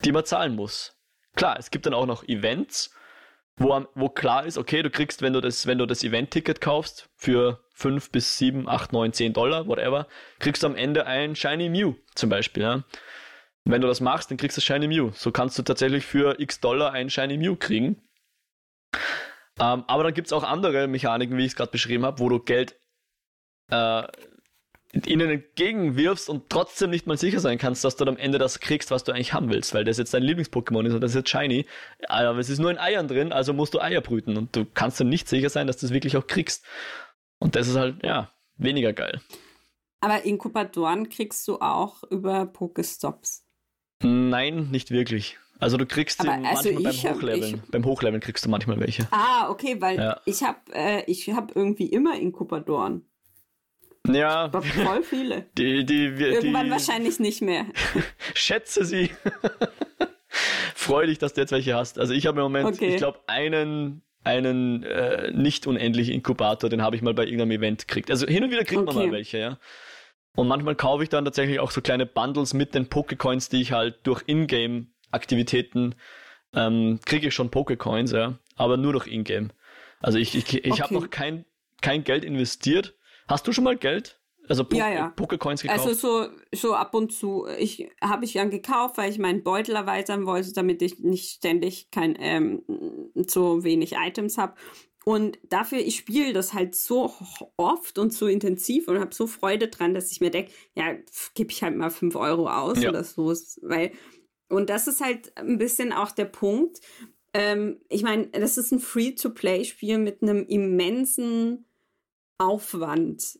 die 0.05 0.12
man 0.12 0.26
zahlen 0.26 0.55
muss. 0.55 1.01
Klar, 1.35 1.59
es 1.59 1.70
gibt 1.70 1.87
dann 1.87 1.95
auch 1.95 2.05
noch 2.05 2.24
Events, 2.24 2.95
wo, 3.59 3.86
wo 3.94 4.09
klar 4.09 4.46
ist, 4.46 4.59
okay, 4.59 4.82
du 4.82 4.90
kriegst, 4.90 5.22
wenn 5.22 5.32
du 5.32 5.40
das, 5.40 5.66
wenn 5.66 5.78
du 5.78 5.86
das 5.86 6.04
Event-Ticket 6.04 6.61
kaufst, 6.61 7.09
für 7.16 7.61
5 7.74 8.11
bis 8.11 8.38
7, 8.38 8.68
8, 8.68 8.92
9, 8.92 9.12
10 9.12 9.32
Dollar, 9.32 9.66
whatever, 9.66 10.06
kriegst 10.38 10.62
du 10.62 10.66
am 10.66 10.76
Ende 10.76 11.06
ein 11.06 11.36
Shiny 11.36 11.68
Mew 11.68 11.94
zum 12.14 12.30
Beispiel. 12.30 12.62
Ja? 12.62 12.84
Wenn 13.64 13.80
du 13.80 13.88
das 13.88 14.00
machst, 14.00 14.30
dann 14.30 14.38
kriegst 14.38 14.56
du 14.56 14.61
Shiny 14.61 14.88
Mew. 14.88 15.11
So 15.14 15.30
kannst 15.30 15.59
du 15.59 15.62
tatsächlich 15.62 16.06
für 16.06 16.40
x 16.40 16.61
Dollar 16.61 16.92
ein 16.92 17.11
Shiny 17.11 17.36
Mew 17.36 17.56
kriegen. 17.56 18.02
Ähm, 19.61 19.84
aber 19.86 20.04
dann 20.04 20.14
gibt 20.14 20.28
es 20.28 20.32
auch 20.32 20.44
andere 20.44 20.86
Mechaniken, 20.86 21.36
wie 21.36 21.44
ich 21.44 21.52
es 21.52 21.56
gerade 21.56 21.72
beschrieben 21.72 22.04
habe, 22.04 22.20
wo 22.20 22.28
du 22.28 22.38
Geld 22.38 22.80
äh, 23.70 24.04
ihnen 24.93 25.30
entgegenwirfst 25.30 26.28
und 26.28 26.49
trotzdem 26.49 26.91
nicht 26.91 27.07
mal 27.07 27.18
sicher 27.18 27.41
sein 27.41 27.59
kannst, 27.59 27.84
dass 27.84 27.97
du 27.97 28.05
dann 28.05 28.14
am 28.14 28.20
Ende 28.20 28.39
das 28.39 28.61
kriegst, 28.61 28.91
was 28.91 29.05
du 29.05 29.12
eigentlich 29.12 29.34
haben 29.34 29.51
willst, 29.51 29.74
weil 29.74 29.84
das 29.84 29.99
jetzt 29.99 30.14
dein 30.14 30.22
Lieblings-Pokémon 30.22 30.86
ist 30.86 30.95
und 30.95 31.01
das 31.03 31.11
ist 31.11 31.16
jetzt 31.16 31.30
shiny. 31.30 31.66
Aber 32.09 32.39
es 32.39 32.49
ist 32.49 32.59
nur 32.59 32.70
in 32.70 32.78
Eiern 32.78 33.07
drin, 33.07 33.32
also 33.32 33.53
musst 33.53 33.74
du 33.74 33.80
Eier 33.80 34.01
brüten 34.01 34.36
und 34.36 34.57
du 34.57 34.64
kannst 34.64 34.99
dann 35.01 35.09
nicht 35.09 35.28
sicher 35.28 35.51
sein, 35.51 35.66
dass 35.66 35.76
du 35.76 35.86
es 35.86 35.93
wirklich 35.93 36.16
auch 36.16 36.26
kriegst. 36.26 36.64
Und 37.39 37.55
das 37.55 37.68
ist 37.68 37.76
halt, 37.76 38.03
ja, 38.03 38.30
weniger 38.57 38.93
geil. 38.93 39.20
Aber 40.01 40.24
Inkubatoren 40.24 41.09
kriegst 41.09 41.47
du 41.49 41.61
auch 41.61 42.05
über 42.05 42.47
Pokestops. 42.47 43.45
Nein, 44.03 44.70
nicht 44.70 44.91
wirklich. 44.91 45.39
Also 45.61 45.76
du 45.76 45.86
kriegst 45.86 46.22
sie 46.22 46.28
also 46.28 46.70
manchmal 46.72 46.82
beim 46.82 47.14
Hochleveln. 47.14 47.62
Beim 47.70 47.84
Hochleveln 47.84 48.20
kriegst 48.20 48.45
du 48.45 48.49
manchmal 48.49 48.78
welche. 48.78 49.09
Ah, 49.11 49.51
okay, 49.51 49.80
weil 49.80 49.97
Ja. 49.99 50.20
ich 50.24 50.43
habe 50.45 50.59
äh, 50.72 51.03
ich 51.11 51.28
hab 51.30 51.57
irgendwie 51.57 51.86
immer 51.86 52.16
Inkubatoren. 52.16 53.05
Ja, 54.09 54.44
Aber 54.44 54.62
voll 54.62 55.02
viele. 55.02 55.46
die, 55.59 55.84
die, 55.84 56.14
die, 56.14 56.24
Irgendwann 56.24 56.66
die 56.66 56.70
wahrscheinlich 56.72 57.18
nicht 57.20 57.42
mehr. 57.42 57.66
schätze 58.34 58.84
sie. 58.84 59.11
Freu 60.74 61.06
dich, 61.06 61.18
dass 61.18 61.34
du 61.34 61.40
jetzt 61.40 61.52
welche 61.52 61.74
hast. 61.74 61.98
Also 61.98 62.14
ich 62.14 62.26
habe 62.26 62.38
im 62.40 62.44
Moment, 62.44 62.66
Okay. 62.68 62.88
ich 62.90 62.96
glaube, 62.96 63.20
einen, 63.26 64.02
einen 64.24 64.82
äh, 64.84 65.30
nicht 65.32 65.66
unendlichen 65.66 66.14
Inkubator, 66.14 66.70
den 66.70 66.82
habe 66.82 66.96
ich 66.96 67.02
mal 67.02 67.14
bei 67.14 67.24
irgendeinem 67.24 67.52
Event 67.52 67.86
gekriegt. 67.88 68.11
Also 68.11 68.26
hin 68.26 68.44
und 68.44 68.50
wieder 68.50 68.64
kriegt 68.64 68.84
man 68.84 68.96
Okay. 68.96 69.06
mal 69.06 69.12
welche, 69.12 69.38
ja. 69.38 69.59
Und 70.36 70.46
manchmal 70.46 70.76
kaufe 70.76 71.02
ich 71.02 71.09
dann 71.09 71.24
tatsächlich 71.24 71.59
auch 71.61 71.70
so 71.72 71.80
kleine 71.80 72.06
Bundles 72.06 72.54
mit 72.54 72.74
den 72.74 72.88
Pokecoins, 72.88 73.48
die 73.48 73.61
ich 73.61 73.72
halt 73.72 73.96
durch 74.04 74.22
Ingame-Aktivitäten 74.26 75.94
ähm, 76.54 77.00
kriege 77.04 77.28
ich 77.28 77.34
schon 77.34 77.50
Pokecoins, 77.50 78.12
ja. 78.12 78.38
Aber 78.56 78.76
nur 78.76 78.92
durch 78.92 79.06
Ingame. 79.06 79.48
Also 80.00 80.18
ich, 80.18 80.34
ich, 80.34 80.64
ich 80.64 80.80
habe 80.80 80.94
Okay. 80.94 81.04
noch 81.04 81.11
kein, 81.11 81.44
kein 81.80 82.04
Geld 82.04 82.24
investiert. 82.24 82.94
Hast 83.29 83.47
du 83.47 83.53
schon 83.53 83.64
mal 83.64 83.76
Geld 83.76 84.20
Also 84.49 84.64
po 84.64 84.76
Ja, 84.76 84.91
ja. 84.91 85.14
Pokécoins 85.16 85.62
gekauft? 85.62 85.81
Also 85.87 85.93
so, 85.93 86.29
so 86.55 86.74
ab 86.74 86.95
und 86.95 87.12
zu. 87.12 87.47
Ich 87.59 87.89
habe 88.03 88.24
ich 88.24 88.33
dann 88.33 88.51
gekauft, 88.51 88.97
weil 88.97 89.11
ich 89.11 89.18
meinen 89.18 89.43
Beutel 89.43 89.76
erweitern 89.76 90.26
wollte, 90.26 90.53
damit 90.53 90.81
ich 90.83 90.99
nicht 91.01 91.31
ständig 91.31 91.91
kein 91.91 92.16
ähm, 92.18 92.62
so 93.14 93.62
wenig 93.64 93.93
Items 93.93 94.39
habe. 94.39 94.55
Und 95.05 95.39
dafür, 95.49 95.79
ich 95.79 95.97
spiele 95.97 96.33
das 96.35 96.53
halt 96.53 96.74
so 96.74 97.12
oft 97.57 97.99
und 97.99 98.12
so 98.12 98.26
intensiv 98.26 98.89
und 98.89 99.01
habe 99.01 99.14
so 99.14 99.26
Freude 99.26 99.68
dran, 99.68 99.95
dass 99.95 100.12
ich 100.12 100.20
mir 100.20 100.31
denke, 100.31 100.51
ja, 100.74 100.95
gebe 101.35 101.51
ich 101.51 101.62
halt 101.62 101.76
mal 101.76 101.91
5 101.91 102.14
Euro 102.16 102.49
aus 102.51 102.83
Ja. 102.83 102.91
oder 102.91 103.05
so. 103.05 103.33
Weil, 103.62 103.93
und 104.51 104.68
das 104.68 104.87
ist 104.87 105.01
halt 105.01 105.35
ein 105.39 105.57
bisschen 105.57 105.93
auch 105.93 106.11
der 106.11 106.26
Punkt. 106.26 106.81
Ähm, 107.33 107.81
ich 107.89 108.03
meine, 108.03 108.26
das 108.29 108.59
ist 108.59 108.72
ein 108.72 108.81
Free-to-Play-Spiel 108.81 109.99
mit 109.99 110.22
einem 110.22 110.45
immensen 110.47 111.64
Aufwand 112.39 113.39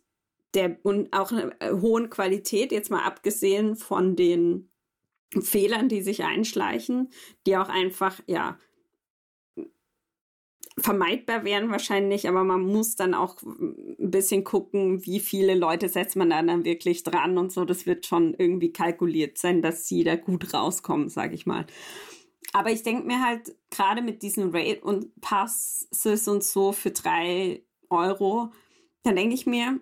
der, 0.55 0.79
und 0.83 1.13
auch 1.13 1.31
einer 1.33 1.53
äh, 1.61 1.73
hohen 1.73 2.11
Qualität, 2.11 2.73
jetzt 2.73 2.91
mal 2.91 3.05
abgesehen 3.05 3.77
von 3.77 4.17
den 4.17 4.71
Fehlern, 5.41 5.89
die 5.89 6.01
sich 6.01 6.25
einschleichen, 6.25 7.11
die 7.47 7.57
auch 7.57 7.69
einfach, 7.69 8.21
ja, 8.27 8.59
vermeidbar 10.81 11.45
wären 11.45 11.71
wahrscheinlich, 11.71 12.29
aber 12.29 12.45
man 12.45 12.61
muss 12.61 12.97
dann 12.97 13.15
auch 13.15 13.43
ein 13.43 14.11
bisschen 14.11 14.45
gucken, 14.45 15.05
wie 15.05 15.21
viele 15.21 15.55
Leute 15.55 15.89
setzt 15.89 16.17
man 16.17 16.31
da 16.31 16.43
dann 16.43 16.65
wirklich 16.65 17.03
dran 17.03 17.37
und 17.37 17.53
so. 17.53 17.65
Das 17.65 17.85
wird 17.85 18.07
schon 18.07 18.35
irgendwie 18.35 18.73
kalkuliert 18.73 19.39
sein, 19.39 19.61
dass 19.61 19.89
sie 19.89 20.05
da 20.05 20.17
gut 20.17 20.55
rauskommen, 20.55 21.09
sage 21.09 21.35
ich 21.35 21.47
mal. 21.47 21.67
Aber 22.53 22.71
ich 22.71 22.83
denke 22.83 23.07
mir 23.07 23.21
halt, 23.21 23.55
gerade 23.71 24.03
mit 24.03 24.23
diesen 24.23 24.51
Raid 24.55 24.83
und 24.83 25.21
Passes 25.21 26.29
und 26.29 26.45
so 26.45 26.73
für 26.73 26.91
drei 26.91 27.63
Euro, 27.91 28.53
dann 29.09 29.17
denke 29.17 29.35
ich 29.35 29.47
mir, 29.47 29.81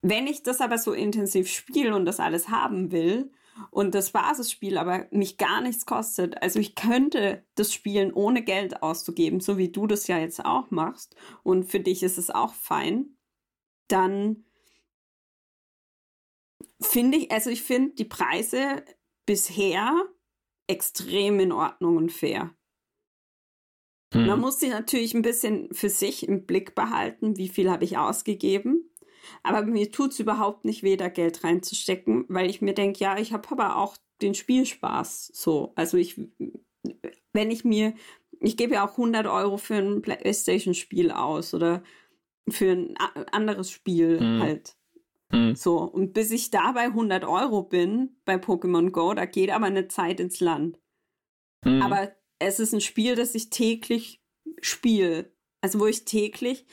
wenn 0.00 0.28
ich 0.28 0.44
das 0.44 0.60
aber 0.60 0.78
so 0.78 0.92
intensiv 0.92 1.48
spiele 1.48 1.96
und 1.96 2.04
das 2.04 2.20
alles 2.20 2.48
haben 2.48 2.92
will 2.92 3.32
und 3.72 3.92
das 3.96 4.12
Basisspiel 4.12 4.78
aber 4.78 5.08
mich 5.10 5.36
gar 5.36 5.60
nichts 5.60 5.84
kostet, 5.84 6.40
also 6.40 6.60
ich 6.60 6.76
könnte 6.76 7.44
das 7.56 7.72
spielen 7.72 8.12
ohne 8.12 8.44
Geld 8.44 8.84
auszugeben, 8.84 9.40
so 9.40 9.58
wie 9.58 9.72
du 9.72 9.88
das 9.88 10.06
ja 10.06 10.16
jetzt 10.18 10.44
auch 10.44 10.70
machst 10.70 11.16
und 11.42 11.64
für 11.64 11.80
dich 11.80 12.04
ist 12.04 12.16
es 12.16 12.30
auch 12.30 12.54
fein, 12.54 13.16
dann 13.88 14.44
finde 16.80 17.18
ich, 17.18 17.32
also 17.32 17.50
ich 17.50 17.62
finde 17.62 17.96
die 17.96 18.04
Preise 18.04 18.84
bisher 19.26 19.92
extrem 20.68 21.40
in 21.40 21.50
Ordnung 21.50 21.96
und 21.96 22.12
fair. 22.12 22.54
Hm. 24.14 24.26
Man 24.26 24.40
muss 24.40 24.60
sich 24.60 24.70
natürlich 24.70 25.14
ein 25.14 25.22
bisschen 25.22 25.68
für 25.72 25.88
sich 25.88 26.26
im 26.26 26.46
Blick 26.46 26.74
behalten, 26.74 27.36
wie 27.36 27.48
viel 27.48 27.70
habe 27.70 27.84
ich 27.84 27.98
ausgegeben. 27.98 28.90
Aber 29.42 29.62
mir 29.62 29.90
tut 29.90 30.12
es 30.12 30.20
überhaupt 30.20 30.64
nicht 30.64 30.82
weh, 30.82 30.96
da 30.96 31.08
Geld 31.08 31.44
reinzustecken, 31.44 32.26
weil 32.28 32.48
ich 32.50 32.60
mir 32.60 32.74
denke, 32.74 33.00
ja, 33.00 33.18
ich 33.18 33.32
habe 33.32 33.50
aber 33.50 33.76
auch 33.76 33.96
den 34.22 34.34
Spielspaß 34.34 35.30
so. 35.34 35.72
Also 35.76 35.96
ich, 35.96 36.20
wenn 37.32 37.50
ich 37.50 37.64
mir, 37.64 37.94
ich 38.40 38.56
gebe 38.56 38.74
ja 38.74 38.86
auch 38.86 38.92
100 38.92 39.26
Euro 39.26 39.56
für 39.56 39.76
ein 39.76 40.02
Playstation-Spiel 40.02 41.10
aus 41.10 41.54
oder 41.54 41.82
für 42.48 42.72
ein 42.72 42.96
anderes 43.32 43.70
Spiel 43.70 44.20
Mhm. 44.20 44.42
halt. 44.42 44.76
Hm. 45.32 45.56
So, 45.56 45.78
und 45.78 46.12
bis 46.12 46.30
ich 46.30 46.50
da 46.50 46.72
bei 46.72 46.92
100 46.92 47.24
Euro 47.24 47.62
bin, 47.62 48.16
bei 48.24 48.36
Pokémon 48.36 48.90
Go, 48.90 49.14
da 49.14 49.24
geht 49.24 49.50
aber 49.50 49.66
eine 49.66 49.88
Zeit 49.88 50.20
ins 50.20 50.40
Land. 50.40 50.78
Hm. 51.64 51.82
Aber 51.82 52.12
es 52.46 52.60
ist 52.60 52.72
ein 52.72 52.80
Spiel, 52.80 53.16
das 53.16 53.34
ich 53.34 53.50
täglich 53.50 54.20
spiele. 54.60 55.32
Also 55.60 55.80
wo 55.80 55.86
ich 55.86 56.04
täglich 56.04 56.66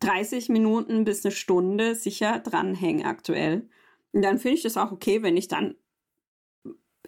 30 0.00 0.48
Minuten 0.48 1.04
bis 1.04 1.24
eine 1.24 1.32
Stunde 1.32 1.94
sicher 1.94 2.40
dranhänge 2.40 3.04
aktuell. 3.04 3.68
Und 4.12 4.22
dann 4.22 4.38
finde 4.38 4.56
ich 4.56 4.62
das 4.62 4.76
auch 4.76 4.92
okay, 4.92 5.22
wenn 5.22 5.36
ich 5.36 5.48
dann, 5.48 5.76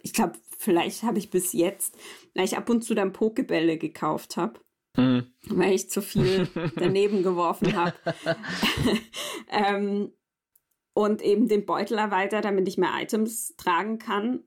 ich 0.02 0.12
glaube, 0.12 0.34
vielleicht 0.56 1.02
habe 1.02 1.18
ich 1.18 1.30
bis 1.30 1.52
jetzt, 1.52 1.96
weil 2.34 2.44
ich 2.44 2.56
ab 2.56 2.68
und 2.68 2.82
zu 2.82 2.94
dann 2.94 3.12
Pokebälle 3.12 3.78
gekauft 3.78 4.36
habe, 4.36 4.60
Hm. 4.96 5.32
weil 5.46 5.74
ich 5.74 5.88
zu 5.88 6.02
viel 6.02 6.48
daneben 6.76 7.22
geworfen 7.22 7.76
habe. 7.76 7.94
ähm, 9.48 10.12
und 10.94 11.22
eben 11.22 11.48
den 11.48 11.64
Beutel 11.64 11.96
erweitert, 11.98 12.44
damit 12.44 12.66
ich 12.66 12.76
mehr 12.76 12.92
Items 13.00 13.54
tragen 13.56 13.98
kann. 13.98 14.42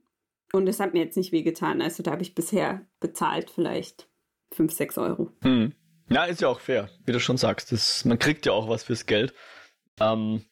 Und 0.54 0.68
es 0.68 0.78
hat 0.78 0.94
mir 0.94 1.00
jetzt 1.00 1.16
nicht 1.16 1.32
wehgetan. 1.32 1.82
Also 1.82 2.04
da 2.04 2.12
habe 2.12 2.22
ich 2.22 2.36
bisher 2.36 2.86
bezahlt 3.00 3.50
vielleicht 3.50 4.08
5, 4.52 4.72
6 4.72 4.98
Euro. 4.98 5.32
Hm. 5.42 5.72
Ja, 6.08 6.26
ist 6.26 6.40
ja 6.40 6.46
auch 6.46 6.60
fair, 6.60 6.90
wie 7.04 7.10
du 7.10 7.18
schon 7.18 7.36
sagst. 7.36 7.72
Das, 7.72 8.04
man 8.04 8.20
kriegt 8.20 8.46
ja 8.46 8.52
auch 8.52 8.68
was 8.68 8.84
fürs 8.84 9.06
Geld. 9.06 9.34
Ähm, 9.98 10.44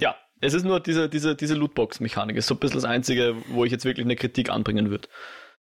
ja, 0.00 0.16
es 0.40 0.54
ist 0.54 0.64
nur 0.64 0.80
diese, 0.80 1.10
diese, 1.10 1.36
diese 1.36 1.54
Lootbox-Mechanik. 1.54 2.34
Ist 2.34 2.46
so 2.46 2.54
ein 2.54 2.60
bisschen 2.60 2.78
das 2.78 2.86
Einzige, 2.86 3.36
wo 3.48 3.66
ich 3.66 3.72
jetzt 3.72 3.84
wirklich 3.84 4.06
eine 4.06 4.16
Kritik 4.16 4.48
anbringen 4.48 4.88
würde. 4.88 5.08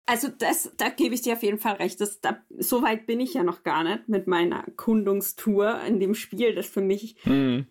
Also 0.07 0.27
das, 0.27 0.73
da 0.77 0.89
gebe 0.89 1.15
ich 1.15 1.23
dir 1.23 1.35
auf 1.35 1.45
jeden 1.45 1.61
Fall 1.61 1.75
recht. 1.75 2.01
Das, 2.01 2.21
da, 2.21 2.39
so 2.59 2.83
weit 2.83 3.07
bin 3.07 3.21
ich 3.21 3.35
ja 3.35 3.45
noch 3.45 3.63
gar 3.63 3.85
nicht 3.85 4.09
mit 4.09 4.27
meiner 4.27 4.65
Erkundungstour 4.65 5.83
in 5.87 6.01
dem 6.01 6.17
Spiel, 6.17 6.57
das 6.57 6.67
für 6.67 6.81
mich 6.81 7.15
Hm. 7.23 7.69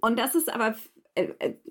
Und 0.00 0.18
das 0.18 0.34
ist 0.34 0.50
aber, 0.50 0.76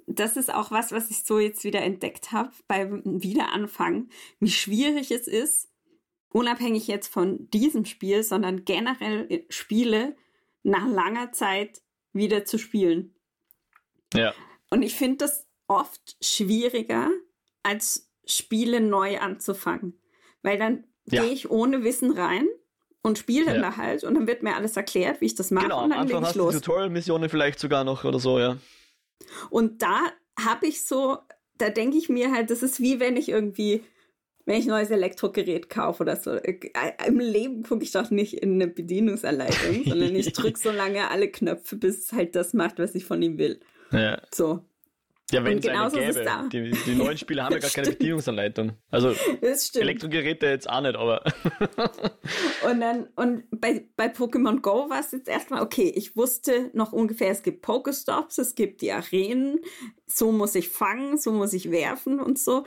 das 0.08 0.38
ist 0.38 0.54
auch 0.54 0.72
was, 0.72 0.92
was 0.92 1.10
ich 1.10 1.24
so 1.24 1.40
jetzt 1.40 1.64
wieder 1.64 1.82
entdeckt 1.82 2.32
habe 2.32 2.52
beim 2.68 3.02
Wiederanfangen, 3.06 4.10
wie 4.40 4.52
schwierig 4.52 5.12
es 5.12 5.28
ist, 5.28 5.70
unabhängig 6.30 6.88
jetzt 6.88 7.08
von 7.08 7.50
diesem 7.52 7.86
Spiel, 7.86 8.24
sondern 8.24 8.66
generell 8.66 9.26
äh, 9.32 9.46
Spiele 9.50 10.16
nach 10.64 10.88
langer 10.88 11.32
Zeit 11.32 11.82
wieder 12.14 12.46
zu 12.46 12.58
spielen. 12.58 13.16
Ja. 14.14 14.34
Und 14.70 14.82
ich 14.84 14.96
finde 14.96 15.18
das 15.18 15.48
oft 15.68 16.18
schwieriger, 16.22 17.10
als 17.64 18.12
Spiele 18.26 18.82
neu 18.82 19.20
anzufangen. 19.20 20.00
Weil 20.44 20.58
dann 20.58 20.86
Ja. 21.06 21.24
gehe 21.24 21.32
ich 21.34 21.50
ohne 21.50 21.84
Wissen 21.84 22.12
rein 22.12 22.48
und 23.02 23.18
spiele 23.18 23.46
dann 23.46 23.56
Ja. 23.56 23.62
da 23.62 23.78
halt 23.78 24.04
und 24.04 24.14
dann 24.16 24.28
wird 24.28 24.44
mir 24.44 24.56
alles 24.56 24.76
erklärt, 24.78 25.22
wie 25.22 25.26
ich 25.26 25.36
das 25.36 25.50
mache 25.52 25.66
Genau, 25.66 25.78
und 25.80 25.84
am 25.86 25.90
dann 25.92 26.00
lege 26.08 26.18
Anfang 26.18 26.22
ich 26.24 26.28
hast 26.28 26.36
du 26.36 26.40
los. 26.40 26.56
Tutorial-Missionen 26.56 27.30
vielleicht 27.30 27.60
sogar 27.60 27.84
noch 27.84 28.04
oder 28.04 28.20
so, 28.20 28.38
ja. 28.40 28.58
Und 29.50 29.82
da 29.82 30.12
habe 30.40 30.68
ich 30.68 30.86
so, 30.86 31.18
da 31.58 31.70
denke 31.70 31.98
ich 31.98 32.10
mir 32.10 32.32
halt, 32.32 32.50
das 32.50 32.64
ist 32.64 32.80
wie 32.80 33.00
wenn 33.00 33.18
ich 33.18 33.30
irgendwie, 33.30 33.84
wenn 34.46 34.60
ich 34.60 34.66
ein 34.66 34.72
neues 34.72 34.92
Elektrogerät 34.92 35.70
kaufe 35.70 36.04
oder 36.04 36.16
so. 36.16 36.32
Äh, 36.32 36.60
Im 37.08 37.20
Leben 37.20 37.64
gucke 37.64 37.84
ich 37.84 37.92
doch 37.92 38.10
nicht 38.10 38.36
in 38.36 38.54
eine 38.54 38.68
Bedienungsanleitung, 38.68 39.84
sondern 39.86 40.16
ich 40.16 40.34
drücke 40.34 40.60
so 40.60 40.72
lange 40.72 41.10
alle 41.10 41.30
Knöpfe, 41.30 41.76
bis 41.76 42.00
es 42.00 42.14
halt 42.14 42.36
das 42.36 42.54
macht, 42.54 42.80
was 42.80 42.96
ich 42.96 43.06
von 43.06 43.22
ihm 43.22 43.38
will. 43.38 43.60
Ja, 43.92 44.22
So, 44.34 44.64
ja 45.32 45.44
wenn 45.44 45.60
es 45.60 45.66
eine 45.66 45.74
genauso 45.74 45.98
ist 45.98 46.10
es 46.10 46.16
gäbe. 46.16 46.26
da. 46.26 46.50
Die, 46.52 46.72
die 46.72 46.96
neuen 46.96 47.18
Spiele 47.18 47.44
haben 47.44 47.54
ja 47.54 47.60
gar 47.60 47.70
keine. 47.70 47.90
Bedienungsanleitung. 48.00 48.74
Also. 48.92 49.14
Elektrogeräte 49.76 50.48
jetzt 50.48 50.70
auch 50.70 50.82
nicht, 50.82 50.96
aber 50.96 51.24
Und 52.70 52.82
dann, 52.82 53.08
und 53.16 53.44
bei, 53.52 53.88
bei 53.96 54.08
Pokémon 54.08 54.62
Go 54.62 54.90
war 54.90 55.00
es 55.00 55.12
jetzt 55.12 55.28
erstmal, 55.28 55.62
okay, 55.62 55.92
ich 55.96 56.16
wusste 56.16 56.70
noch 56.74 56.92
ungefähr, 56.92 57.32
es 57.32 57.44
gibt 57.44 57.62
Pokestops, 57.62 58.38
es 58.38 58.56
gibt 58.56 58.82
die 58.82 58.92
Arenen, 58.92 59.60
so 60.06 60.32
muss 60.32 60.56
ich 60.56 60.70
fangen, 60.70 61.18
so 61.18 61.32
muss 61.32 61.54
ich 61.54 61.72
werfen 61.72 62.20
und 62.20 62.38
so. 62.38 62.66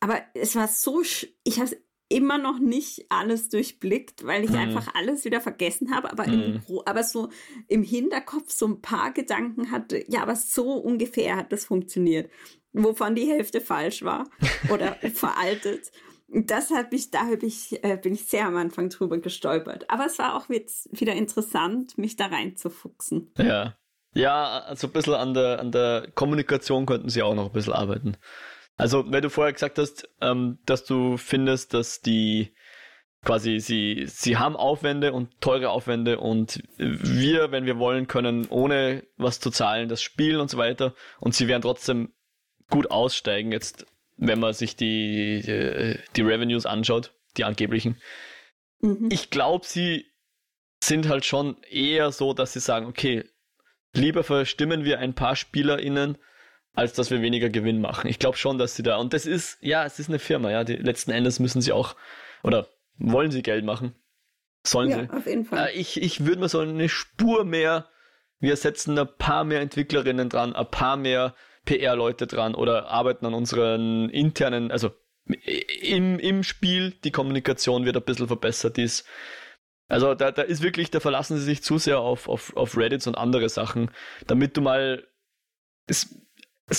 Aber 0.00 0.20
es 0.34 0.56
war 0.56 0.68
so, 0.68 1.02
ich 1.02 1.60
habe 1.60 1.76
immer 2.12 2.38
noch 2.38 2.58
nicht 2.58 3.06
alles 3.08 3.48
durchblickt, 3.48 4.24
weil 4.26 4.44
ich 4.44 4.50
Mhm. 4.50 4.56
einfach 4.56 4.94
alles 4.94 5.24
wieder 5.24 5.40
vergessen 5.40 5.94
habe, 5.94 6.10
aber, 6.12 6.24
im, 6.26 6.52
Mhm. 6.52 6.60
Gro- 6.64 6.82
aber 6.86 7.02
so 7.04 7.28
im 7.68 7.82
Hinterkopf 7.82 8.50
so 8.52 8.66
ein 8.66 8.80
paar 8.80 9.12
Gedanken 9.12 9.70
hatte, 9.70 10.04
ja, 10.08 10.22
aber 10.22 10.36
so 10.36 10.72
ungefähr 10.74 11.36
hat 11.36 11.52
das 11.52 11.64
funktioniert, 11.64 12.30
wovon 12.72 13.14
die 13.14 13.26
Hälfte 13.26 13.60
falsch 13.60 14.02
war 14.02 14.28
oder 14.70 14.96
veraltet. 15.14 15.90
Das 16.34 16.70
hat 16.70 16.92
mich, 16.92 17.10
da 17.10 17.26
hab 17.26 17.42
ich, 17.42 17.82
äh, 17.84 17.98
bin 18.02 18.14
ich 18.14 18.24
sehr 18.24 18.46
am 18.46 18.56
Anfang 18.56 18.88
drüber 18.88 19.18
gestolpert. 19.18 19.90
Aber 19.90 20.06
es 20.06 20.18
war 20.18 20.34
auch 20.34 20.48
wieder 20.48 21.12
interessant, 21.14 21.98
mich 21.98 22.16
da 22.16 22.26
reinzufuchsen. 22.26 23.32
ja. 23.38 23.76
Ja, 24.14 24.58
also 24.66 24.88
ein 24.88 24.92
bisschen 24.92 25.14
an 25.14 25.32
der, 25.32 25.58
an 25.58 25.72
der 25.72 26.06
Kommunikation 26.14 26.84
könnten 26.84 27.08
sie 27.08 27.22
auch 27.22 27.34
noch 27.34 27.46
ein 27.46 27.52
bisschen 27.52 27.72
arbeiten. 27.72 28.18
Also, 28.76 29.10
weil 29.10 29.20
du 29.20 29.30
vorher 29.30 29.52
gesagt 29.52 29.78
hast, 29.78 30.08
ähm, 30.20 30.58
dass 30.66 30.84
du 30.84 31.16
findest, 31.16 31.74
dass 31.74 32.00
die 32.00 32.54
quasi 33.24 33.60
sie, 33.60 34.04
sie 34.06 34.36
haben 34.36 34.56
Aufwände 34.56 35.12
und 35.12 35.40
teure 35.40 35.70
Aufwände 35.70 36.18
und 36.18 36.62
wir, 36.76 37.52
wenn 37.52 37.66
wir 37.66 37.78
wollen, 37.78 38.08
können 38.08 38.48
ohne 38.48 39.04
was 39.16 39.38
zu 39.38 39.50
zahlen 39.50 39.88
das 39.88 40.02
spielen 40.02 40.40
und 40.40 40.50
so 40.50 40.58
weiter 40.58 40.94
und 41.20 41.34
sie 41.34 41.46
werden 41.46 41.62
trotzdem 41.62 42.12
gut 42.68 42.90
aussteigen 42.90 43.52
jetzt, 43.52 43.86
wenn 44.16 44.40
man 44.40 44.54
sich 44.54 44.74
die, 44.74 45.42
die, 45.46 45.98
die 46.16 46.22
Revenues 46.22 46.66
anschaut, 46.66 47.14
die 47.36 47.44
angeblichen. 47.44 48.00
Mhm. 48.80 49.08
Ich 49.12 49.30
glaube, 49.30 49.66
sie 49.66 50.06
sind 50.82 51.08
halt 51.08 51.24
schon 51.24 51.62
eher 51.70 52.10
so, 52.10 52.32
dass 52.32 52.54
sie 52.54 52.60
sagen, 52.60 52.86
okay, 52.86 53.24
lieber 53.92 54.24
verstimmen 54.24 54.84
wir 54.84 54.98
ein 54.98 55.14
paar 55.14 55.36
SpielerInnen, 55.36 56.18
als 56.74 56.94
dass 56.94 57.10
wir 57.10 57.22
weniger 57.22 57.50
Gewinn 57.50 57.80
machen. 57.80 58.08
Ich 58.08 58.18
glaube 58.18 58.36
schon, 58.36 58.58
dass 58.58 58.76
sie 58.76 58.82
da, 58.82 58.96
und 58.96 59.12
das 59.12 59.26
ist, 59.26 59.58
ja, 59.60 59.84
es 59.84 59.98
ist 59.98 60.08
eine 60.08 60.18
Firma, 60.18 60.50
ja, 60.50 60.64
die, 60.64 60.76
letzten 60.76 61.10
Endes 61.10 61.38
müssen 61.38 61.60
sie 61.60 61.72
auch, 61.72 61.96
oder 62.42 62.68
wollen 62.98 63.30
sie 63.30 63.42
Geld 63.42 63.64
machen? 63.64 63.94
Sollen 64.64 64.90
ja, 64.90 65.00
sie? 65.00 65.10
auf 65.10 65.26
jeden 65.26 65.44
Fall. 65.44 65.68
Äh, 65.68 65.72
ich 65.72 66.00
ich 66.00 66.24
würde 66.24 66.40
mir 66.40 66.48
so 66.48 66.60
eine 66.60 66.88
Spur 66.88 67.44
mehr 67.44 67.88
wir 68.42 68.56
setzen 68.56 68.98
ein 68.98 69.08
paar 69.18 69.44
mehr 69.44 69.60
Entwicklerinnen 69.60 70.28
dran, 70.28 70.54
ein 70.54 70.66
paar 70.66 70.96
mehr 70.96 71.34
PR-Leute 71.64 72.26
dran 72.26 72.56
oder 72.56 72.88
arbeiten 72.88 73.24
an 73.24 73.34
unseren 73.34 74.10
internen, 74.10 74.72
also 74.72 74.90
im, 75.80 76.18
im 76.18 76.42
Spiel, 76.42 76.90
die 77.04 77.12
Kommunikation 77.12 77.84
wird 77.84 77.96
ein 77.96 78.02
bisschen 78.02 78.26
verbessert 78.26 78.78
ist. 78.78 79.06
Also 79.86 80.16
da, 80.16 80.32
da 80.32 80.42
ist 80.42 80.60
wirklich, 80.60 80.90
da 80.90 80.98
verlassen 80.98 81.36
sie 81.36 81.44
sich 81.44 81.62
zu 81.62 81.78
sehr 81.78 82.00
auf, 82.00 82.28
auf, 82.28 82.56
auf 82.56 82.76
Reddits 82.76 83.06
und 83.06 83.14
andere 83.14 83.48
Sachen, 83.48 83.92
damit 84.26 84.56
du 84.56 84.60
mal. 84.60 85.06
Das, 85.86 86.14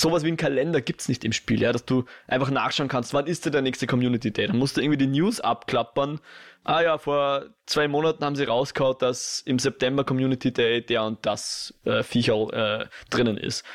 sowas 0.01 0.23
wie 0.23 0.31
ein 0.31 0.37
Kalender 0.37 0.81
gibt 0.81 1.01
es 1.01 1.09
nicht 1.09 1.23
im 1.25 1.33
Spiel, 1.33 1.61
ja, 1.61 1.71
dass 1.71 1.85
du 1.85 2.05
einfach 2.27 2.49
nachschauen 2.49 2.87
kannst, 2.87 3.13
wann 3.13 3.27
ist 3.27 3.45
denn 3.45 3.51
der 3.51 3.61
nächste 3.61 3.87
Community 3.87 4.31
Day? 4.31 4.47
Dann 4.47 4.57
musst 4.57 4.77
du 4.77 4.81
irgendwie 4.81 4.97
die 4.97 5.07
News 5.07 5.39
abklappern. 5.39 6.19
Ah 6.63 6.81
ja, 6.81 6.97
vor 6.97 7.45
zwei 7.65 7.87
Monaten 7.87 8.23
haben 8.23 8.35
sie 8.35 8.45
rausgehauen, 8.45 8.95
dass 8.99 9.41
im 9.41 9.59
September 9.59 10.03
Community 10.03 10.51
Day 10.51 10.85
der 10.85 11.03
und 11.03 11.25
das 11.25 11.73
äh, 11.85 12.03
Viecherl 12.03 12.53
äh, 12.53 12.85
drinnen 13.09 13.37
ist. 13.37 13.65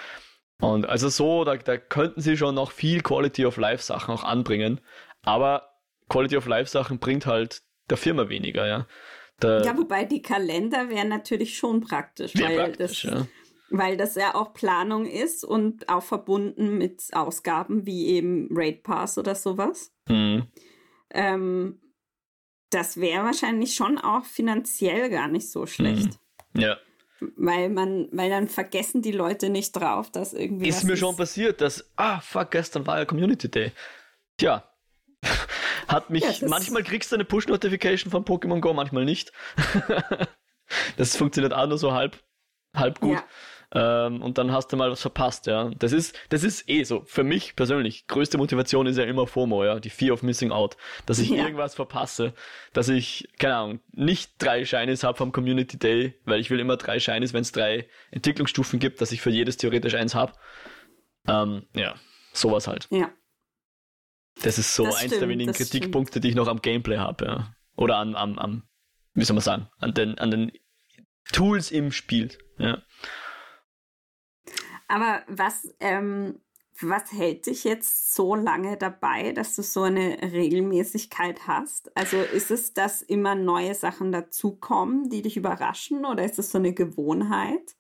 Und 0.61 0.89
also 0.89 1.09
so, 1.09 1.45
da, 1.45 1.57
da 1.57 1.77
könnten 1.77 2.21
sie 2.21 2.37
schon 2.37 2.55
noch 2.55 2.73
viel 2.73 3.03
Quality 3.03 3.47
of 3.47 3.57
Life 3.57 3.83
Sachen 3.83 4.13
auch 4.15 4.25
anbringen. 4.25 4.81
Aber 5.23 5.71
Quality 6.09 6.37
of 6.37 6.47
Life 6.47 6.71
Sachen 6.71 6.99
bringt 6.99 7.27
halt 7.27 7.63
der 7.91 7.97
Firma 7.97 8.29
weniger, 8.29 8.67
ja. 8.67 8.87
Der 9.41 9.63
ja, 9.65 9.77
wobei 9.77 10.05
die 10.05 10.21
Kalender 10.21 10.89
wären 10.89 11.09
natürlich 11.09 11.57
schon 11.57 11.81
praktisch, 11.81 12.33
weil, 12.35 12.57
praktisch 12.57 13.03
das, 13.03 13.13
ja. 13.13 13.27
Weil 13.71 13.97
das 13.97 14.15
ja 14.15 14.35
auch 14.35 14.55
Planung 14.55 15.07
ist 15.07 15.45
und 15.45 15.89
auch 15.89 16.03
verbunden 16.03 16.79
mit 16.79 17.03
Ausgaben 17.13 17.87
wie 17.87 18.07
eben 18.09 18.49
Raid 18.51 18.83
Pass 18.83 19.19
oder 19.19 19.35
sowas. 19.35 19.93
Mhm. 20.09 20.47
Ähm, 21.11 21.81
das 22.71 22.99
wäre 22.99 23.25
wahrscheinlich 23.25 23.75
schon 23.75 23.99
auch 23.99 24.25
finanziell 24.25 25.09
gar 25.11 25.29
nicht 25.29 25.51
so 25.51 25.67
schlecht. 25.67 26.19
Mhm. 26.53 26.61
Ja. 26.61 26.77
Weil 27.37 27.69
man, 27.69 28.09
weil 28.13 28.31
dann 28.31 28.49
vergessen 28.49 29.03
die 29.03 29.13
Leute 29.13 29.51
nicht 29.51 29.73
drauf, 29.73 30.11
dass 30.11 30.35
irgendwie. 30.35 30.69
Ist 30.69 30.85
mir 30.85 30.93
ist. 30.93 31.01
schon 31.01 31.17
passiert, 31.17 31.61
dass, 31.61 31.91
ah, 31.97 32.21
fuck, 32.21 32.53
gestern 32.53 32.87
war 32.87 32.99
ja 32.99 33.05
Community 33.05 33.51
Day. 33.51 33.73
Tja. 34.37 34.71
Hat 35.89 36.11
mich, 36.11 36.23
ja, 36.23 36.49
manchmal 36.49 36.85
kriegst 36.85 37.11
du 37.11 37.17
eine 37.17 37.25
Push-Notification 37.25 38.11
von 38.11 38.25
Pokémon 38.25 38.61
Go, 38.61 38.73
manchmal 38.73 39.05
nicht. 39.05 39.33
das 40.97 41.17
funktioniert 41.17 41.55
auch 41.55 41.67
nur 41.67 41.79
so 41.79 41.93
halb, 41.93 42.23
halb 42.77 43.01
gut. 43.01 43.15
Ja. 43.15 43.25
Ähm, 43.71 44.23
und 44.23 44.39
dann 44.39 44.53
hast 44.53 44.73
du 44.73 44.77
mal 44.77 44.91
was 44.91 45.03
verpasst, 45.03 45.47
ja. 45.47 45.71
Das 45.79 45.93
ist, 45.93 46.19
das 46.31 46.43
ist 46.43 46.69
eh 46.71 46.85
so. 46.85 47.03
Für 47.05 47.23
mich 47.23 47.55
persönlich, 47.55 48.07
größte 48.07 48.39
Motivation 48.39 48.87
ist 48.87 48.97
ja 48.97 49.05
immer 49.05 49.27
FOMO, 49.27 49.65
ja. 49.65 49.79
Die 49.79 49.91
Fear 49.91 50.15
of 50.15 50.23
Missing 50.23 50.53
Out. 50.53 50.77
Dass 51.05 51.19
ich 51.19 51.29
ja. 51.29 51.45
irgendwas 51.45 51.75
verpasse. 51.75 52.33
Dass 52.73 52.89
ich, 52.89 53.29
keine 53.39 53.57
Ahnung, 53.57 53.81
nicht 53.93 54.33
drei 54.39 54.65
Shinies 54.65 55.05
habe 55.05 55.19
vom 55.19 55.33
Community 55.33 55.79
Day, 55.79 56.15
weil 56.25 56.41
ich 56.41 56.51
will 56.51 56.61
immer 56.61 56.79
drei 56.79 56.99
Shinies, 56.99 57.35
wenn 57.35 57.43
es 57.43 57.53
drei 57.53 57.89
Entwicklungsstufen 58.11 58.79
gibt, 58.79 59.03
dass 59.03 59.13
ich 59.13 59.21
für 59.21 59.31
jedes 59.31 59.59
theoretisch 59.59 59.95
eins 59.95 60.15
habe. 60.15 60.33
Ähm, 61.27 61.67
ja, 61.75 61.95
sowas 62.33 62.69
halt. 62.69 62.89
Ja. 62.91 63.11
Das 64.43 64.59
ist 64.59 64.75
so 64.75 64.85
das 64.85 64.97
eins 64.97 65.07
stimmt, 65.07 65.23
der 65.23 65.29
wenigen 65.29 65.53
Kritikpunkte, 65.53 66.13
stimmt. 66.13 66.25
die 66.25 66.29
ich 66.31 66.37
noch 66.37 66.49
am 66.49 66.63
Gameplay 66.63 66.97
habe, 66.97 67.25
ja. 67.25 67.55
Oder 67.77 67.97
an, 67.97 68.15
am, 68.15 68.39
am, 68.39 68.63
wie 69.13 69.25
soll 69.25 69.35
man 69.35 69.43
sagen, 69.43 69.69
an 69.79 69.93
den, 69.93 70.19
an 70.19 70.31
den 70.31 70.53
Tools 71.33 71.71
im 71.71 71.93
Spiel, 71.93 72.31
ja. 72.59 72.83
Aber 74.89 75.23
was, 75.29 75.75
ähm, 75.81 76.41
was 76.81 77.13
hält 77.13 77.47
dich 77.47 77.65
jetzt 77.65 78.15
so 78.15 78.35
lange 78.35 78.77
dabei, 78.77 79.33
dass 79.33 79.57
du 79.57 79.63
so 79.63 79.83
eine 79.83 80.19
Regelmäßigkeit 80.23 81.47
hast? 81.47 81.97
Also 81.97 82.17
ist 82.19 82.51
es, 82.51 82.75
dass 82.75 83.03
immer 83.03 83.35
neue 83.35 83.75
Sachen 83.75 84.13
dazukommen, 84.13 85.11
die 85.11 85.23
dich 85.23 85.37
überraschen, 85.37 86.05
oder 86.05 86.25
ist 86.25 86.39
es 86.39 86.51
so 86.51 86.59
eine 86.59 86.73
Gewohnheit? 86.73 87.77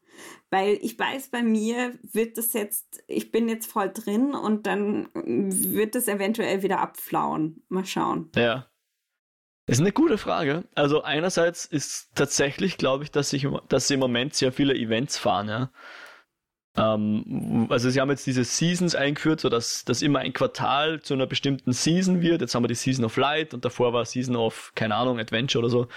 Weil 0.50 0.78
ich 0.82 0.98
weiß, 0.98 1.28
bei 1.28 1.42
mir 1.42 1.96
wird 2.02 2.38
es 2.38 2.52
jetzt, 2.52 3.02
ich 3.06 3.30
bin 3.30 3.48
jetzt 3.48 3.70
voll 3.70 3.90
drin 3.92 4.34
und 4.34 4.66
dann 4.66 5.08
wird 5.14 5.94
es 5.94 6.08
eventuell 6.08 6.62
wieder 6.62 6.80
abflauen. 6.80 7.62
Mal 7.68 7.86
schauen. 7.86 8.30
Ja. 8.34 8.66
Ist 9.66 9.80
eine 9.80 9.92
gute 9.92 10.18
Frage. 10.18 10.64
Also 10.74 11.02
einerseits 11.02 11.66
ist 11.66 12.08
tatsächlich, 12.14 12.78
glaube 12.78 13.04
ich, 13.04 13.10
dass, 13.10 13.32
ich, 13.32 13.46
dass 13.68 13.86
sie 13.86 13.94
im 13.94 14.00
Moment 14.00 14.34
sehr 14.34 14.50
viele 14.50 14.74
Events 14.74 15.18
fahren, 15.18 15.48
ja. 15.48 15.70
Ähm, 16.78 17.66
also 17.70 17.90
sie 17.90 18.00
haben 18.00 18.10
jetzt 18.10 18.26
diese 18.26 18.44
Seasons 18.44 18.94
eingeführt, 18.94 19.40
sodass 19.40 19.84
das 19.84 20.02
immer 20.02 20.20
ein 20.20 20.32
Quartal 20.32 21.00
zu 21.00 21.14
einer 21.14 21.26
bestimmten 21.26 21.72
Season 21.72 22.20
wird. 22.22 22.40
Jetzt 22.40 22.54
haben 22.54 22.62
wir 22.62 22.68
die 22.68 22.74
Season 22.74 23.04
of 23.04 23.16
Light 23.16 23.54
und 23.54 23.64
davor 23.64 23.92
war 23.92 24.04
Season 24.04 24.36
of, 24.36 24.72
keine 24.74 24.94
Ahnung, 24.94 25.18
Adventure 25.18 25.64
oder 25.64 25.70
so. 25.70 25.88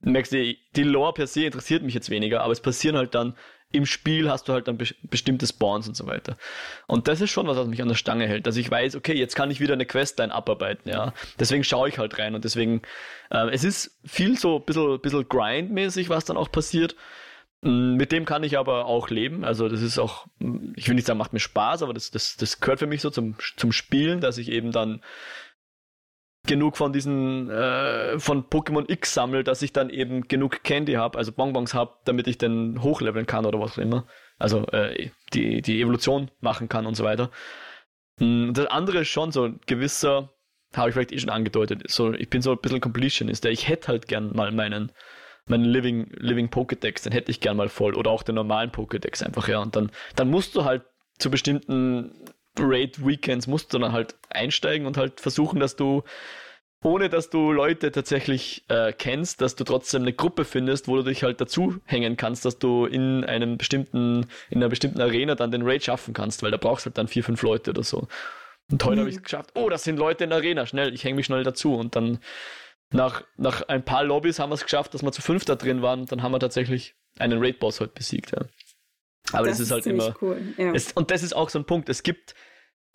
Du 0.00 0.10
merkst, 0.10 0.32
die, 0.32 0.58
die 0.76 0.84
Lore 0.84 1.12
per 1.12 1.26
se 1.26 1.44
interessiert 1.44 1.82
mich 1.82 1.94
jetzt 1.94 2.10
weniger, 2.10 2.42
aber 2.42 2.52
es 2.52 2.60
passieren 2.60 2.96
halt 2.96 3.14
dann 3.14 3.34
im 3.70 3.84
Spiel 3.84 4.30
hast 4.30 4.48
du 4.48 4.52
halt 4.54 4.66
dann 4.66 4.78
be 4.78 4.86
bestimmte 5.02 5.46
Spawns 5.46 5.88
und 5.88 5.94
so 5.94 6.06
weiter. 6.06 6.38
Und 6.86 7.06
das 7.06 7.20
ist 7.20 7.30
schon 7.30 7.46
was, 7.46 7.56
was 7.56 7.66
mich 7.66 7.82
an 7.82 7.88
der 7.88 7.96
Stange 7.96 8.26
hält. 8.26 8.46
Also 8.46 8.60
ich 8.60 8.70
weiß, 8.70 8.96
okay, 8.96 9.12
jetzt 9.12 9.36
kann 9.36 9.50
ich 9.50 9.60
wieder 9.60 9.74
eine 9.74 9.84
Questline 9.84 10.32
abarbeiten, 10.32 10.90
ja. 10.90 11.12
Deswegen 11.38 11.64
schaue 11.64 11.88
ich 11.88 11.98
halt 11.98 12.18
rein 12.18 12.34
und 12.34 12.44
deswegen, 12.44 12.80
äh, 13.30 13.50
es 13.50 13.64
ist 13.64 13.98
viel 14.06 14.38
so 14.38 14.56
ein 14.56 14.64
bisschen, 14.64 15.00
bisschen 15.00 15.28
Grind-mäßig, 15.28 16.08
was 16.08 16.24
dann 16.24 16.38
auch 16.38 16.50
passiert. 16.50 16.96
Mm, 17.62 17.96
mit 17.96 18.12
dem 18.12 18.24
kann 18.24 18.44
ich 18.44 18.58
aber 18.58 18.86
auch 18.86 19.10
leben. 19.10 19.44
Also 19.44 19.68
das 19.68 19.82
ist 19.82 19.98
auch, 19.98 20.26
ich 20.76 20.88
will 20.88 20.94
nicht 20.94 21.06
sagen, 21.06 21.18
macht 21.18 21.32
mir 21.32 21.40
Spaß, 21.40 21.82
aber 21.82 21.94
das, 21.94 22.10
das, 22.10 22.36
das 22.36 22.60
gehört 22.60 22.78
für 22.78 22.86
mich 22.86 23.00
so 23.00 23.10
zum, 23.10 23.36
zum 23.56 23.72
Spielen, 23.72 24.20
dass 24.20 24.38
ich 24.38 24.50
eben 24.50 24.72
dann 24.72 25.02
genug 26.46 26.76
von 26.76 26.92
diesen 26.92 27.50
äh, 27.50 28.18
von 28.18 28.44
Pokémon 28.44 28.90
X 28.90 29.12
sammle, 29.12 29.44
dass 29.44 29.60
ich 29.62 29.72
dann 29.72 29.90
eben 29.90 30.28
genug 30.28 30.62
Candy 30.62 30.94
habe, 30.94 31.18
also 31.18 31.32
Bonbons 31.32 31.74
habe, 31.74 31.94
damit 32.04 32.26
ich 32.26 32.38
den 32.38 32.82
hochleveln 32.82 33.26
kann 33.26 33.44
oder 33.44 33.60
was 33.60 33.72
auch 33.72 33.78
immer. 33.78 34.06
Also 34.38 34.66
äh, 34.68 35.10
die, 35.34 35.62
die 35.62 35.80
Evolution 35.80 36.30
machen 36.40 36.68
kann 36.68 36.86
und 36.86 36.94
so 36.94 37.04
weiter. 37.04 37.30
Mm, 38.18 38.52
das 38.52 38.66
andere 38.66 39.00
ist 39.00 39.08
schon 39.08 39.32
so 39.32 39.44
ein 39.44 39.60
gewisser, 39.66 40.32
habe 40.74 40.90
ich 40.90 40.94
vielleicht 40.94 41.12
eh 41.12 41.18
schon 41.18 41.30
angedeutet, 41.30 41.82
so 41.90 42.12
ich 42.12 42.30
bin 42.30 42.40
so 42.40 42.52
ein 42.52 42.58
bisschen 42.58 42.80
Completionist, 42.80 43.44
ich 43.46 43.68
hätte 43.68 43.88
halt 43.88 44.08
gern 44.08 44.34
mal 44.34 44.52
meinen 44.52 44.92
meinen 45.50 45.64
Living, 45.64 46.10
Living 46.16 46.48
Pokédex, 46.48 47.04
den 47.04 47.12
hätte 47.12 47.30
ich 47.30 47.40
gern 47.40 47.56
mal 47.56 47.68
voll. 47.68 47.94
Oder 47.94 48.10
auch 48.10 48.22
den 48.22 48.34
normalen 48.34 48.70
Pokédex 48.70 49.24
einfach, 49.24 49.48
ja. 49.48 49.60
Und 49.60 49.76
dann, 49.76 49.90
dann 50.16 50.30
musst 50.30 50.54
du 50.56 50.64
halt 50.64 50.82
zu 51.18 51.30
bestimmten 51.30 52.12
Raid-Weekends 52.58 53.46
musst 53.46 53.72
du 53.72 53.78
dann 53.78 53.92
halt 53.92 54.16
einsteigen 54.30 54.86
und 54.86 54.96
halt 54.96 55.20
versuchen, 55.20 55.60
dass 55.60 55.76
du, 55.76 56.02
ohne 56.82 57.08
dass 57.08 57.30
du 57.30 57.52
Leute 57.52 57.90
tatsächlich 57.92 58.64
äh, 58.68 58.92
kennst, 58.92 59.40
dass 59.40 59.56
du 59.56 59.64
trotzdem 59.64 60.02
eine 60.02 60.12
Gruppe 60.12 60.44
findest, 60.44 60.88
wo 60.88 60.96
du 60.96 61.02
dich 61.02 61.22
halt 61.22 61.40
dazu 61.40 61.76
hängen 61.84 62.16
kannst, 62.16 62.44
dass 62.44 62.58
du 62.58 62.86
in 62.86 63.24
einem 63.24 63.58
bestimmten, 63.58 64.26
in 64.50 64.58
einer 64.58 64.68
bestimmten 64.68 65.00
Arena 65.00 65.34
dann 65.34 65.50
den 65.50 65.62
Raid 65.62 65.84
schaffen 65.84 66.14
kannst, 66.14 66.42
weil 66.42 66.50
da 66.50 66.56
brauchst 66.56 66.86
halt 66.86 66.98
dann 66.98 67.08
vier, 67.08 67.24
fünf 67.24 67.42
Leute 67.42 67.70
oder 67.70 67.82
so. 67.82 68.08
Und 68.70 68.84
heute 68.84 68.96
mhm. 68.96 69.00
habe 69.00 69.10
ich 69.10 69.16
es 69.16 69.22
geschafft. 69.22 69.50
Oh, 69.54 69.68
das 69.68 69.84
sind 69.84 69.98
Leute 69.98 70.24
in 70.24 70.30
der 70.30 70.38
Arena, 70.38 70.66
schnell, 70.66 70.92
ich 70.92 71.04
hänge 71.04 71.16
mich 71.16 71.26
schnell 71.26 71.42
dazu 71.42 71.74
und 71.74 71.96
dann 71.96 72.18
nach, 72.90 73.22
nach 73.36 73.62
ein 73.68 73.84
paar 73.84 74.04
Lobbys 74.04 74.38
haben 74.38 74.50
wir 74.50 74.54
es 74.54 74.62
geschafft, 74.62 74.94
dass 74.94 75.02
wir 75.02 75.12
zu 75.12 75.22
fünf 75.22 75.44
da 75.44 75.56
drin 75.56 75.82
waren 75.82 76.06
dann 76.06 76.22
haben 76.22 76.32
wir 76.32 76.40
tatsächlich 76.40 76.94
einen 77.18 77.38
Raid-Boss 77.42 77.80
halt 77.80 77.94
besiegt. 77.94 78.32
Ja. 78.32 78.46
Aber 79.32 79.46
das, 79.46 79.58
das 79.58 79.66
ist 79.66 79.70
halt 79.70 79.86
immer. 79.86 80.14
Cool. 80.20 80.40
Ja. 80.56 80.72
Es, 80.72 80.92
und 80.92 81.10
das 81.10 81.22
ist 81.22 81.34
auch 81.34 81.50
so 81.50 81.58
ein 81.58 81.64
Punkt. 81.64 81.88
Es 81.88 82.02
gibt, 82.02 82.34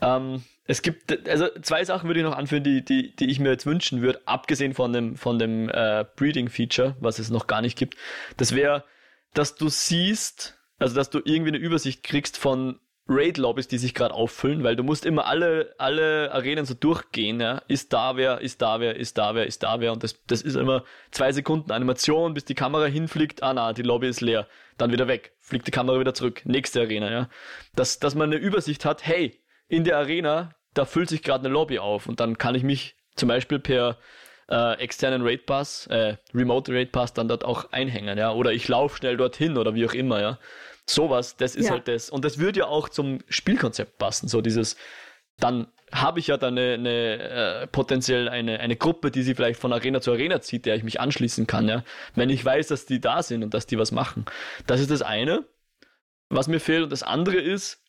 ähm, 0.01 0.43
es 0.65 0.81
gibt, 0.81 1.27
also 1.27 1.47
zwei 1.61 1.83
Sachen 1.83 2.07
würde 2.09 2.21
ich 2.21 2.25
noch 2.25 2.35
anführen, 2.35 2.63
die, 2.63 2.83
die, 2.83 3.15
die 3.15 3.29
ich 3.29 3.39
mir 3.39 3.49
jetzt 3.49 3.65
wünschen 3.65 4.01
würde, 4.01 4.21
abgesehen 4.25 4.73
von 4.73 4.93
dem, 4.93 5.15
von 5.15 5.37
dem 5.37 5.69
äh, 5.69 6.05
Breeding-Feature, 6.15 6.95
was 6.99 7.19
es 7.19 7.29
noch 7.29 7.47
gar 7.47 7.61
nicht 7.61 7.77
gibt. 7.77 7.95
Das 8.37 8.55
wäre, 8.55 8.85
dass 9.33 9.55
du 9.55 9.69
siehst, 9.69 10.57
also 10.79 10.95
dass 10.95 11.09
du 11.09 11.21
irgendwie 11.23 11.49
eine 11.49 11.59
Übersicht 11.59 12.03
kriegst 12.03 12.37
von 12.37 12.79
Raid-Lobbys, 13.07 13.67
die 13.67 13.77
sich 13.77 13.93
gerade 13.93 14.13
auffüllen, 14.13 14.63
weil 14.63 14.75
du 14.75 14.83
musst 14.83 15.05
immer 15.05 15.25
alle, 15.25 15.75
alle 15.77 16.31
Arenen 16.31 16.65
so 16.65 16.73
durchgehen, 16.73 17.41
ja. 17.41 17.61
Ist 17.67 17.91
da 17.91 18.15
wer, 18.15 18.39
ist 18.39 18.61
da 18.61 18.79
wer, 18.79 18.95
ist 18.95 19.17
da 19.17 19.35
wer, 19.35 19.45
ist 19.45 19.63
da 19.63 19.79
wer. 19.81 19.91
Und 19.91 20.03
das, 20.03 20.23
das 20.25 20.41
ist 20.41 20.55
immer 20.55 20.83
zwei 21.11 21.31
Sekunden 21.33 21.71
Animation, 21.71 22.33
bis 22.33 22.45
die 22.45 22.55
Kamera 22.55 22.85
hinfliegt. 22.85 23.43
Ah 23.43 23.53
na, 23.53 23.73
die 23.73 23.81
Lobby 23.81 24.07
ist 24.07 24.21
leer. 24.21 24.47
Dann 24.77 24.91
wieder 24.91 25.07
weg. 25.07 25.33
Fliegt 25.39 25.67
die 25.67 25.71
Kamera 25.71 25.99
wieder 25.99 26.13
zurück. 26.13 26.41
Nächste 26.45 26.81
Arena, 26.81 27.11
ja. 27.11 27.29
Dass, 27.75 27.99
dass 27.99 28.15
man 28.15 28.31
eine 28.31 28.41
Übersicht 28.41 28.85
hat, 28.85 29.05
hey, 29.05 29.41
in 29.67 29.83
der 29.83 29.97
Arena, 29.97 30.55
da 30.73 30.85
füllt 30.85 31.09
sich 31.09 31.23
gerade 31.23 31.45
eine 31.45 31.53
Lobby 31.53 31.79
auf. 31.79 32.07
Und 32.07 32.21
dann 32.21 32.37
kann 32.37 32.55
ich 32.55 32.63
mich 32.63 32.95
zum 33.15 33.27
Beispiel 33.27 33.59
per 33.59 33.97
äh, 34.49 34.79
externen 34.79 35.23
Raid 35.23 35.45
Pass, 35.45 35.87
äh, 35.87 36.15
Remote 36.33 36.73
Raid 36.73 36.91
Pass 36.91 37.13
dann 37.13 37.27
dort 37.27 37.43
auch 37.43 37.71
einhängen, 37.71 38.17
ja. 38.17 38.31
Oder 38.31 38.53
ich 38.53 38.67
laufe 38.67 38.97
schnell 38.97 39.17
dorthin 39.17 39.57
oder 39.57 39.75
wie 39.75 39.85
auch 39.85 39.93
immer, 39.93 40.21
ja. 40.21 40.39
Sowas, 40.85 41.37
das 41.37 41.55
ist 41.55 41.65
ja. 41.65 41.71
halt 41.71 41.87
das. 41.87 42.09
Und 42.09 42.25
das 42.25 42.39
würde 42.39 42.59
ja 42.59 42.65
auch 42.67 42.89
zum 42.89 43.19
Spielkonzept 43.29 43.97
passen. 43.97 44.27
So 44.27 44.41
dieses, 44.41 44.75
dann 45.37 45.67
habe 45.91 46.19
ich 46.19 46.27
ja 46.27 46.37
dann 46.37 46.57
eine, 46.57 46.73
eine 46.73 47.61
äh, 47.61 47.67
potenziell 47.67 48.27
eine, 48.27 48.59
eine 48.59 48.75
Gruppe, 48.75 49.11
die 49.11 49.23
sie 49.23 49.35
vielleicht 49.35 49.59
von 49.59 49.71
Arena 49.71 50.01
zu 50.01 50.11
Arena 50.11 50.41
zieht, 50.41 50.65
der 50.65 50.75
ich 50.75 50.83
mich 50.83 50.99
anschließen 50.99 51.47
kann, 51.47 51.67
ja. 51.67 51.83
Wenn 52.15 52.29
ich 52.29 52.43
weiß, 52.43 52.67
dass 52.67 52.85
die 52.85 52.99
da 52.99 53.23
sind 53.23 53.43
und 53.43 53.53
dass 53.53 53.67
die 53.67 53.77
was 53.77 53.91
machen. 53.91 54.25
Das 54.67 54.79
ist 54.81 54.91
das 54.91 55.01
eine, 55.01 55.45
was 56.29 56.47
mir 56.47 56.59
fehlt. 56.59 56.83
Und 56.83 56.91
das 56.91 57.03
andere 57.03 57.37
ist, 57.37 57.81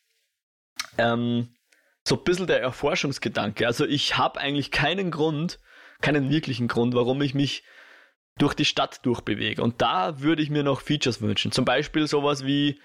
ähm, 0.97 1.55
so 2.07 2.15
ein 2.15 2.23
bisschen 2.23 2.47
der 2.47 2.61
Erforschungsgedanke. 2.61 3.65
Also 3.65 3.85
ich 3.85 4.17
habe 4.17 4.39
eigentlich 4.39 4.71
keinen 4.71 5.09
Grund, 5.09 5.59
keinen 6.01 6.29
wirklichen 6.29 6.67
Grund, 6.67 6.93
warum 6.93 7.21
ich 7.21 7.33
mich 7.33 7.63
durch 8.37 8.53
die 8.53 8.65
Stadt 8.65 9.05
durchbewege. 9.05 9.61
Und 9.61 9.81
da 9.81 10.21
würde 10.21 10.41
ich 10.41 10.49
mir 10.49 10.63
noch 10.63 10.81
Features 10.81 11.21
wünschen. 11.21 11.51
Zum 11.51 11.65
Beispiel 11.65 12.07
sowas 12.07 12.45
wie, 12.45 12.79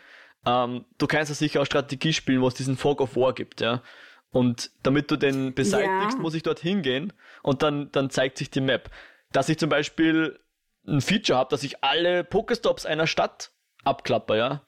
ähm, 0.46 0.84
du 0.98 1.06
kannst 1.06 1.30
ja 1.30 1.34
sicher 1.34 1.62
auch 1.62 1.66
Strategie 1.66 2.12
spielen, 2.12 2.40
wo 2.40 2.48
es 2.48 2.54
diesen 2.54 2.76
Fog 2.76 3.00
of 3.00 3.16
War 3.16 3.34
gibt, 3.34 3.60
ja. 3.60 3.82
Und 4.30 4.70
damit 4.84 5.10
du 5.10 5.16
den 5.16 5.54
beseitigst, 5.54 6.16
ja. 6.16 6.20
muss 6.20 6.34
ich 6.34 6.44
dort 6.44 6.60
hingehen 6.60 7.12
und 7.42 7.62
dann, 7.64 7.90
dann 7.90 8.10
zeigt 8.10 8.38
sich 8.38 8.48
die 8.48 8.60
Map. 8.60 8.90
Dass 9.32 9.48
ich 9.48 9.58
zum 9.58 9.68
Beispiel 9.68 10.38
ein 10.86 11.00
Feature 11.00 11.38
habe, 11.38 11.50
dass 11.50 11.64
ich 11.64 11.82
alle 11.82 12.22
Pokestops 12.22 12.86
einer 12.86 13.08
Stadt 13.08 13.50
abklapper, 13.84 14.36
ja. 14.36 14.62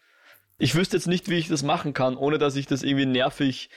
Ich 0.59 0.75
wüsste 0.75 0.97
jetzt 0.97 1.07
nicht, 1.07 1.29
wie 1.29 1.39
ich 1.39 1.49
das 1.49 1.63
machen 1.63 1.93
kann, 1.93 2.17
ohne 2.17 2.39
dass 2.39 2.57
ich 2.57 2.67
das 2.67 2.83
irgendwie 2.83 3.07
nervig 3.07 3.71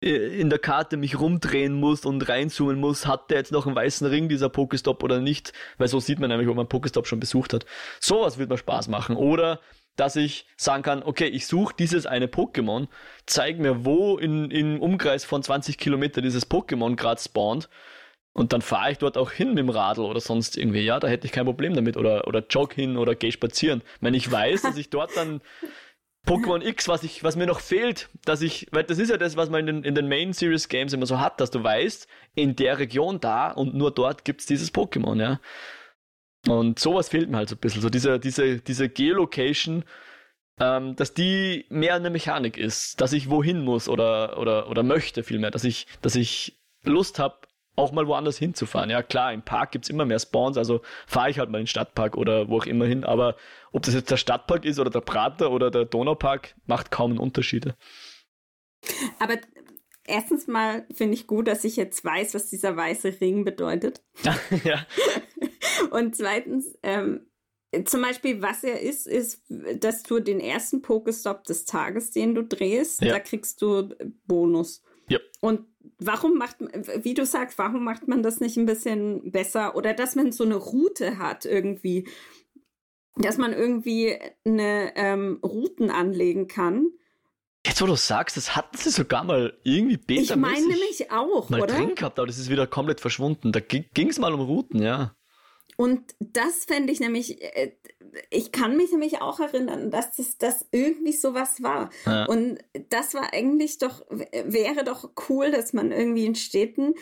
in 0.00 0.50
der 0.50 0.58
Karte 0.58 0.96
mich 0.96 1.18
rumdrehen 1.18 1.72
muss 1.72 2.04
und 2.04 2.28
reinzoomen 2.28 2.78
muss, 2.78 3.06
hat 3.06 3.30
der 3.30 3.38
jetzt 3.38 3.52
noch 3.52 3.66
einen 3.66 3.76
weißen 3.76 4.06
Ring, 4.06 4.28
dieser 4.28 4.50
Pokestop 4.50 5.02
oder 5.02 5.20
nicht, 5.20 5.52
weil 5.78 5.88
so 5.88 6.00
sieht 6.00 6.18
man 6.18 6.28
nämlich, 6.28 6.48
ob 6.48 6.56
man 6.56 6.68
Pokestop 6.68 7.06
schon 7.06 7.20
besucht 7.20 7.54
hat. 7.54 7.64
Sowas 8.00 8.36
wird 8.36 8.50
mir 8.50 8.58
Spaß 8.58 8.88
machen. 8.88 9.16
Oder 9.16 9.60
dass 9.96 10.16
ich 10.16 10.46
sagen 10.56 10.82
kann, 10.82 11.02
okay, 11.02 11.26
ich 11.26 11.46
suche 11.46 11.74
dieses 11.78 12.04
eine 12.04 12.26
Pokémon, 12.26 12.88
zeig 13.24 13.58
mir, 13.58 13.86
wo 13.86 14.18
in, 14.18 14.50
im 14.50 14.82
Umkreis 14.82 15.24
von 15.24 15.42
20 15.42 15.78
Kilometer 15.78 16.20
dieses 16.20 16.50
Pokémon 16.50 16.96
gerade 16.96 17.20
spawnt 17.20 17.70
und 18.36 18.52
dann 18.52 18.60
fahre 18.60 18.92
ich 18.92 18.98
dort 18.98 19.16
auch 19.16 19.30
hin 19.32 19.48
mit 19.48 19.60
dem 19.60 19.70
Radl 19.70 20.02
oder 20.02 20.20
sonst 20.20 20.58
irgendwie. 20.58 20.82
Ja, 20.82 21.00
da 21.00 21.08
hätte 21.08 21.24
ich 21.24 21.32
kein 21.32 21.46
Problem 21.46 21.72
damit. 21.72 21.96
Oder, 21.96 22.26
oder 22.26 22.44
jog 22.50 22.74
hin 22.74 22.98
oder 22.98 23.14
gehe 23.14 23.32
spazieren. 23.32 23.80
Wenn 24.02 24.12
ich 24.12 24.30
weiß, 24.30 24.60
dass 24.60 24.76
ich 24.76 24.90
dort 24.90 25.16
dann 25.16 25.40
Pokémon 26.26 26.60
X, 26.62 26.88
was 26.88 27.04
ich, 27.04 27.22
was 27.22 27.36
mir 27.36 27.46
noch 27.46 27.60
fehlt, 27.60 28.08
dass 28.24 28.42
ich, 28.42 28.66
weil 28.72 28.84
das 28.84 28.98
ist 28.98 29.10
ja 29.10 29.16
das, 29.16 29.36
was 29.36 29.48
man 29.48 29.60
in 29.60 29.66
den, 29.66 29.84
in 29.84 29.94
den 29.94 30.08
Main 30.08 30.32
Series 30.32 30.68
Games 30.68 30.92
immer 30.92 31.06
so 31.06 31.20
hat, 31.20 31.40
dass 31.40 31.50
du 31.50 31.62
weißt, 31.62 32.08
in 32.34 32.56
der 32.56 32.78
Region 32.78 33.20
da 33.20 33.50
und 33.52 33.74
nur 33.74 33.92
dort 33.92 34.24
gibt's 34.24 34.44
dieses 34.46 34.74
Pokémon, 34.74 35.20
ja. 35.20 35.40
Und 36.48 36.78
sowas 36.78 37.08
fehlt 37.08 37.30
mir 37.30 37.38
halt 37.38 37.48
so 37.48 37.54
ein 37.54 37.60
bisschen, 37.60 37.80
so 37.80 37.90
diese, 37.90 38.18
diese, 38.18 38.58
diese 38.58 38.88
Geolocation, 38.88 39.84
ähm, 40.58 40.96
dass 40.96 41.14
die 41.14 41.66
mehr 41.68 41.94
eine 41.94 42.10
Mechanik 42.10 42.56
ist, 42.56 43.00
dass 43.00 43.12
ich 43.12 43.30
wohin 43.30 43.64
muss 43.64 43.88
oder, 43.88 44.38
oder, 44.38 44.68
oder 44.68 44.82
möchte 44.82 45.22
vielmehr, 45.22 45.50
dass 45.50 45.64
ich, 45.64 45.86
dass 46.02 46.16
ich 46.16 46.58
Lust 46.82 47.18
habe, 47.18 47.36
auch 47.76 47.92
mal 47.92 48.06
woanders 48.06 48.38
hinzufahren. 48.38 48.90
Ja, 48.90 49.02
klar, 49.02 49.32
im 49.32 49.42
Park 49.42 49.72
gibt's 49.72 49.90
immer 49.90 50.06
mehr 50.06 50.18
Spawns, 50.18 50.56
also 50.56 50.80
fahre 51.06 51.30
ich 51.30 51.38
halt 51.38 51.50
mal 51.50 51.58
in 51.58 51.64
den 51.64 51.68
Stadtpark 51.68 52.16
oder 52.16 52.48
wo 52.48 52.58
auch 52.58 52.66
immer 52.66 52.86
hin. 52.86 53.04
Aber 53.04 53.36
ob 53.76 53.82
das 53.82 53.92
jetzt 53.92 54.10
der 54.10 54.16
Stadtpark 54.16 54.64
ist 54.64 54.78
oder 54.80 54.88
der 54.88 55.02
Prater 55.02 55.52
oder 55.52 55.70
der 55.70 55.84
Donaupark, 55.84 56.54
macht 56.64 56.90
kaum 56.90 57.10
einen 57.10 57.20
Unterschied. 57.20 57.74
Aber 59.18 59.36
erstens 60.06 60.46
mal 60.46 60.86
finde 60.94 61.12
ich 61.12 61.26
gut, 61.26 61.46
dass 61.46 61.62
ich 61.62 61.76
jetzt 61.76 62.02
weiß, 62.02 62.32
was 62.32 62.48
dieser 62.48 62.74
weiße 62.74 63.20
Ring 63.20 63.44
bedeutet. 63.44 64.02
ja. 64.64 64.86
Und 65.90 66.16
zweitens, 66.16 66.78
ähm, 66.82 67.26
zum 67.84 68.00
Beispiel, 68.00 68.40
was 68.40 68.64
er 68.64 68.80
ist, 68.80 69.06
ist, 69.06 69.44
dass 69.48 70.02
du 70.04 70.20
den 70.20 70.40
ersten 70.40 70.80
Pokestop 70.80 71.44
des 71.44 71.66
Tages, 71.66 72.12
den 72.12 72.34
du 72.34 72.44
drehst, 72.44 73.02
ja. 73.02 73.12
da 73.12 73.20
kriegst 73.20 73.60
du 73.60 73.94
Bonus. 74.26 74.82
Ja. 75.10 75.18
Und 75.42 75.66
warum 75.98 76.38
macht, 76.38 76.56
wie 77.04 77.12
du 77.12 77.26
sagst, 77.26 77.58
warum 77.58 77.84
macht 77.84 78.08
man 78.08 78.22
das 78.22 78.40
nicht 78.40 78.56
ein 78.56 78.64
bisschen 78.64 79.30
besser 79.32 79.76
oder 79.76 79.92
dass 79.92 80.14
man 80.14 80.32
so 80.32 80.44
eine 80.44 80.56
Route 80.56 81.18
hat 81.18 81.44
irgendwie, 81.44 82.08
dass 83.16 83.38
man 83.38 83.52
irgendwie 83.52 84.18
eine 84.44 84.92
ähm, 84.96 85.40
Routen 85.42 85.90
anlegen 85.90 86.48
kann. 86.48 86.90
Jetzt, 87.66 87.82
wo 87.82 87.86
du 87.86 87.96
sagst, 87.96 88.36
das 88.36 88.54
hatten 88.54 88.76
sie 88.76 88.90
sogar 88.90 89.24
mal 89.24 89.58
irgendwie 89.64 89.96
besser. 89.96 90.34
Ich 90.34 90.40
meine 90.40 90.66
nämlich 90.66 91.10
auch, 91.10 91.48
mal 91.50 91.62
oder? 91.62 91.74
drin 91.74 91.94
gehabt, 91.94 92.18
aber 92.18 92.26
das 92.26 92.38
ist 92.38 92.48
wieder 92.48 92.66
komplett 92.66 93.00
verschwunden. 93.00 93.50
Da 93.50 93.60
ging 93.60 94.08
es 94.08 94.18
mal 94.18 94.32
um 94.32 94.40
Routen, 94.40 94.80
ja. 94.80 95.16
Und 95.76 96.14
das 96.20 96.64
fände 96.64 96.92
ich 96.92 97.00
nämlich, 97.00 97.42
äh, 97.42 97.72
ich 98.30 98.52
kann 98.52 98.76
mich 98.76 98.92
nämlich 98.92 99.20
auch 99.20 99.40
erinnern, 99.40 99.90
dass 99.90 100.16
das, 100.16 100.38
das 100.38 100.66
irgendwie 100.70 101.12
sowas 101.12 101.62
war. 101.62 101.90
Ja. 102.06 102.26
Und 102.26 102.58
das 102.88 103.14
war 103.14 103.32
eigentlich 103.32 103.78
doch, 103.78 104.06
wäre 104.10 104.84
doch 104.84 105.10
cool, 105.28 105.50
dass 105.50 105.72
man 105.72 105.92
irgendwie 105.92 106.24
in 106.24 106.34
Städten 106.34 106.94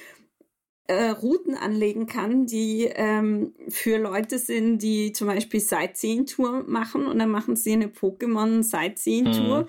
äh, 0.87 1.11
Routen 1.11 1.55
anlegen 1.57 2.07
kann, 2.07 2.47
die 2.47 2.91
ähm, 2.95 3.55
für 3.69 3.99
Leute 3.99 4.39
sind, 4.39 4.79
die 4.79 5.13
zum 5.13 5.29
Beispiel 5.29 5.61
Sightseeing-Tour 5.61 6.65
machen 6.67 7.07
und 7.07 7.19
dann 7.19 7.31
machen 7.31 7.57
sie 7.57 7.73
eine 7.73 7.89
Pokémon-Sightseeing-Tour. 7.89 9.63
Mhm. 9.63 9.67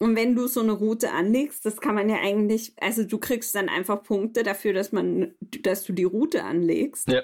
Und 0.00 0.14
wenn 0.14 0.36
du 0.36 0.46
so 0.46 0.60
eine 0.60 0.72
Route 0.72 1.10
anlegst, 1.12 1.64
das 1.64 1.80
kann 1.80 1.94
man 1.94 2.08
ja 2.08 2.16
eigentlich, 2.16 2.74
also 2.80 3.04
du 3.04 3.18
kriegst 3.18 3.54
dann 3.54 3.68
einfach 3.68 4.02
Punkte 4.02 4.42
dafür, 4.42 4.72
dass 4.72 4.92
man, 4.92 5.34
dass 5.62 5.84
du 5.84 5.92
die 5.92 6.04
Route 6.04 6.44
anlegst. 6.44 7.10
Ja. 7.10 7.22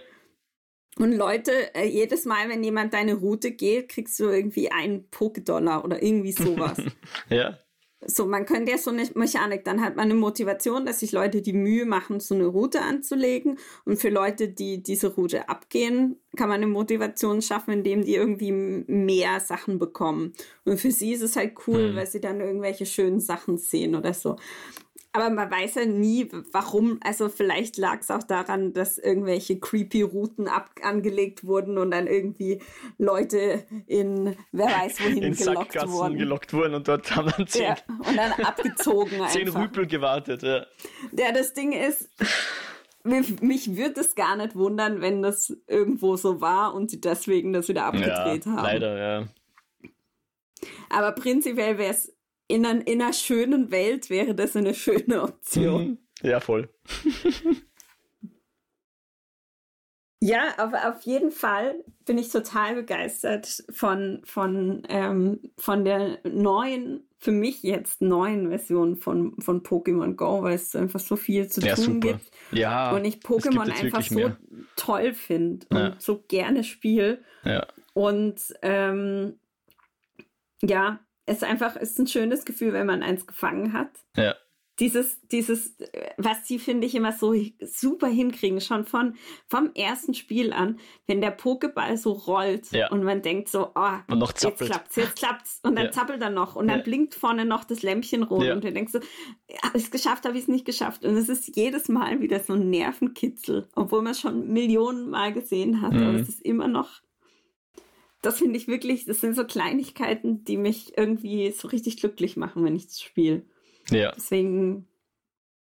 Und 0.96 1.12
Leute, 1.12 1.74
äh, 1.74 1.86
jedes 1.86 2.24
Mal, 2.24 2.48
wenn 2.48 2.62
jemand 2.64 2.94
deine 2.94 3.14
Route 3.14 3.50
geht, 3.50 3.88
kriegst 3.88 4.18
du 4.20 4.28
irgendwie 4.28 4.70
einen 4.70 5.10
Pokédollar 5.10 5.84
oder 5.84 6.02
irgendwie 6.02 6.32
sowas. 6.32 6.78
ja. 7.30 7.58
So, 8.06 8.26
man 8.26 8.46
könnte 8.46 8.72
ja 8.72 8.78
so 8.78 8.90
eine 8.90 9.08
Mechanik, 9.14 9.64
dann 9.64 9.80
hat 9.80 9.96
man 9.96 10.04
eine 10.04 10.14
Motivation, 10.14 10.86
dass 10.86 11.00
sich 11.00 11.12
Leute 11.12 11.42
die 11.42 11.52
Mühe 11.52 11.86
machen, 11.86 12.20
so 12.20 12.34
eine 12.34 12.46
Route 12.46 12.82
anzulegen. 12.82 13.58
Und 13.84 13.98
für 13.98 14.10
Leute, 14.10 14.48
die 14.48 14.82
diese 14.82 15.14
Route 15.14 15.48
abgehen, 15.48 16.16
kann 16.36 16.48
man 16.48 16.56
eine 16.62 16.66
Motivation 16.66 17.42
schaffen, 17.42 17.72
indem 17.72 18.04
die 18.04 18.14
irgendwie 18.14 18.52
mehr 18.52 19.40
Sachen 19.40 19.78
bekommen. 19.78 20.32
Und 20.64 20.78
für 20.78 20.90
sie 20.90 21.12
ist 21.12 21.22
es 21.22 21.36
halt 21.36 21.54
cool, 21.66 21.92
mhm. 21.92 21.96
weil 21.96 22.06
sie 22.06 22.20
dann 22.20 22.40
irgendwelche 22.40 22.86
schönen 22.86 23.20
Sachen 23.20 23.58
sehen 23.58 23.94
oder 23.94 24.14
so. 24.14 24.36
Aber 25.16 25.30
man 25.30 25.48
weiß 25.48 25.76
ja 25.76 25.86
nie, 25.86 26.28
warum. 26.50 26.98
Also 27.04 27.28
vielleicht 27.28 27.76
lag 27.76 28.00
es 28.00 28.10
auch 28.10 28.24
daran, 28.24 28.72
dass 28.72 28.98
irgendwelche 28.98 29.60
creepy 29.60 30.02
Routen 30.02 30.48
ab 30.48 30.70
angelegt 30.82 31.44
wurden 31.44 31.78
und 31.78 31.92
dann 31.92 32.08
irgendwie 32.08 32.60
Leute 32.98 33.64
in 33.86 34.36
wer 34.50 34.66
weiß 34.66 35.00
wohin 35.04 35.22
in 35.22 35.36
gelockt 35.36 35.72
Sackgassen 35.72 35.92
wurden. 35.92 36.18
gelockt 36.18 36.52
wurden 36.52 36.74
und 36.74 36.88
dort 36.88 37.14
haben 37.14 37.32
dann 37.36 37.46
zehn, 37.46 37.62
ja, 37.62 37.76
und 37.88 38.16
dann 38.16 38.32
abgezogen 38.44 39.20
zehn 39.28 39.48
Rüpel 39.48 39.86
gewartet. 39.86 40.42
Ja. 40.42 40.66
ja, 41.16 41.30
das 41.32 41.54
Ding 41.54 41.70
ist, 41.70 42.10
mich 43.04 43.76
würde 43.76 44.00
es 44.00 44.16
gar 44.16 44.34
nicht 44.34 44.56
wundern, 44.56 45.00
wenn 45.00 45.22
das 45.22 45.56
irgendwo 45.68 46.16
so 46.16 46.40
war 46.40 46.74
und 46.74 46.90
sie 46.90 47.00
deswegen 47.00 47.52
das 47.52 47.68
wieder 47.68 47.84
abgedreht 47.84 48.46
ja, 48.46 48.52
haben. 48.52 48.64
Leider, 48.64 48.98
ja. 48.98 49.28
Aber 50.90 51.12
prinzipiell 51.12 51.78
wäre 51.78 51.92
es 51.92 52.13
in, 52.48 52.66
ein, 52.66 52.82
in 52.82 53.00
einer 53.00 53.12
schönen 53.12 53.70
Welt 53.70 54.10
wäre 54.10 54.34
das 54.34 54.56
eine 54.56 54.74
schöne 54.74 55.22
Option. 55.22 55.82
Mhm. 55.82 55.98
Ja, 56.22 56.40
voll. 56.40 56.68
ja, 60.20 60.54
aber 60.58 60.88
auf 60.88 61.02
jeden 61.02 61.30
Fall 61.30 61.84
bin 62.04 62.18
ich 62.18 62.30
total 62.30 62.76
begeistert 62.76 63.64
von, 63.70 64.22
von, 64.24 64.82
ähm, 64.88 65.40
von 65.58 65.84
der 65.84 66.18
neuen, 66.24 67.08
für 67.18 67.32
mich 67.32 67.62
jetzt 67.62 68.02
neuen 68.02 68.48
Version 68.48 68.96
von, 68.96 69.40
von 69.40 69.62
Pokémon 69.62 70.14
Go, 70.14 70.42
weil 70.42 70.54
es 70.54 70.76
einfach 70.76 71.00
so 71.00 71.16
viel 71.16 71.48
zu 71.48 71.60
ja, 71.62 71.74
tun 71.74 71.84
super. 71.84 72.08
gibt. 72.08 72.30
Ja, 72.52 72.92
und 72.92 73.04
ich 73.04 73.16
Pokémon 73.16 73.70
einfach 73.70 74.02
so 74.02 74.14
mehr. 74.14 74.36
toll 74.76 75.14
finde 75.14 75.66
und 75.70 75.78
ja. 75.78 75.96
so 75.98 76.22
gerne 76.28 76.64
spiele. 76.64 77.22
Ja. 77.44 77.66
Und 77.94 78.54
ähm, 78.62 79.38
ja, 80.62 81.03
es 81.26 81.36
ist 81.36 81.44
einfach, 81.44 81.76
ist 81.76 81.98
ein 81.98 82.06
schönes 82.06 82.44
Gefühl, 82.44 82.72
wenn 82.72 82.86
man 82.86 83.02
eins 83.02 83.26
gefangen 83.26 83.72
hat. 83.72 83.90
Ja. 84.16 84.34
Dieses, 84.80 85.20
dieses, 85.28 85.76
was 86.16 86.48
sie, 86.48 86.58
finde 86.58 86.88
ich, 86.88 86.96
immer 86.96 87.12
so 87.12 87.32
super 87.60 88.08
hinkriegen, 88.08 88.60
schon 88.60 88.84
von, 88.84 89.14
vom 89.46 89.70
ersten 89.74 90.14
Spiel 90.14 90.52
an, 90.52 90.80
wenn 91.06 91.20
der 91.20 91.38
Pokéball 91.38 91.96
so 91.96 92.10
rollt 92.10 92.72
ja. 92.72 92.90
und 92.90 93.04
man 93.04 93.22
denkt 93.22 93.48
so, 93.48 93.70
oh, 93.76 93.98
und 94.08 94.18
noch 94.18 94.32
jetzt 94.36 94.58
klappt's, 94.58 94.96
jetzt 94.96 95.16
klappt's. 95.16 95.60
Und 95.62 95.76
dann 95.76 95.86
ja. 95.86 95.92
zappelt 95.92 96.20
er 96.20 96.30
noch 96.30 96.56
und 96.56 96.66
dann 96.66 96.78
ja. 96.78 96.84
blinkt 96.84 97.14
vorne 97.14 97.44
noch 97.44 97.62
das 97.62 97.82
Lämpchen 97.82 98.24
rot 98.24 98.48
und 98.48 98.64
du 98.64 98.72
denkst 98.72 98.92
so, 98.94 98.98
habe 99.62 99.78
ich 99.78 99.84
es 99.84 99.90
geschafft, 99.92 100.24
habe 100.24 100.36
ich 100.36 100.42
es 100.42 100.48
nicht 100.48 100.64
geschafft. 100.64 101.04
Und 101.04 101.14
es 101.16 101.28
ist 101.28 101.56
jedes 101.56 101.88
Mal 101.88 102.20
wieder 102.20 102.40
so 102.40 102.54
ein 102.54 102.68
Nervenkitzel, 102.68 103.68
obwohl 103.76 104.02
man 104.02 104.10
es 104.10 104.20
schon 104.20 104.52
Millionen 104.52 105.08
Mal 105.08 105.32
gesehen 105.32 105.82
hat. 105.82 105.92
Mhm. 105.92 106.02
Aber 106.02 106.18
es 106.18 106.28
ist 106.28 106.42
immer 106.42 106.66
noch 106.66 107.00
das 108.24 108.38
finde 108.38 108.56
ich 108.56 108.68
wirklich, 108.68 109.04
das 109.04 109.20
sind 109.20 109.34
so 109.34 109.44
Kleinigkeiten, 109.44 110.44
die 110.44 110.56
mich 110.56 110.96
irgendwie 110.96 111.50
so 111.50 111.68
richtig 111.68 111.98
glücklich 111.98 112.36
machen, 112.36 112.64
wenn 112.64 112.76
ich 112.76 112.86
das 112.86 113.00
spiele. 113.00 113.42
Ja. 113.90 114.12
Deswegen. 114.12 114.88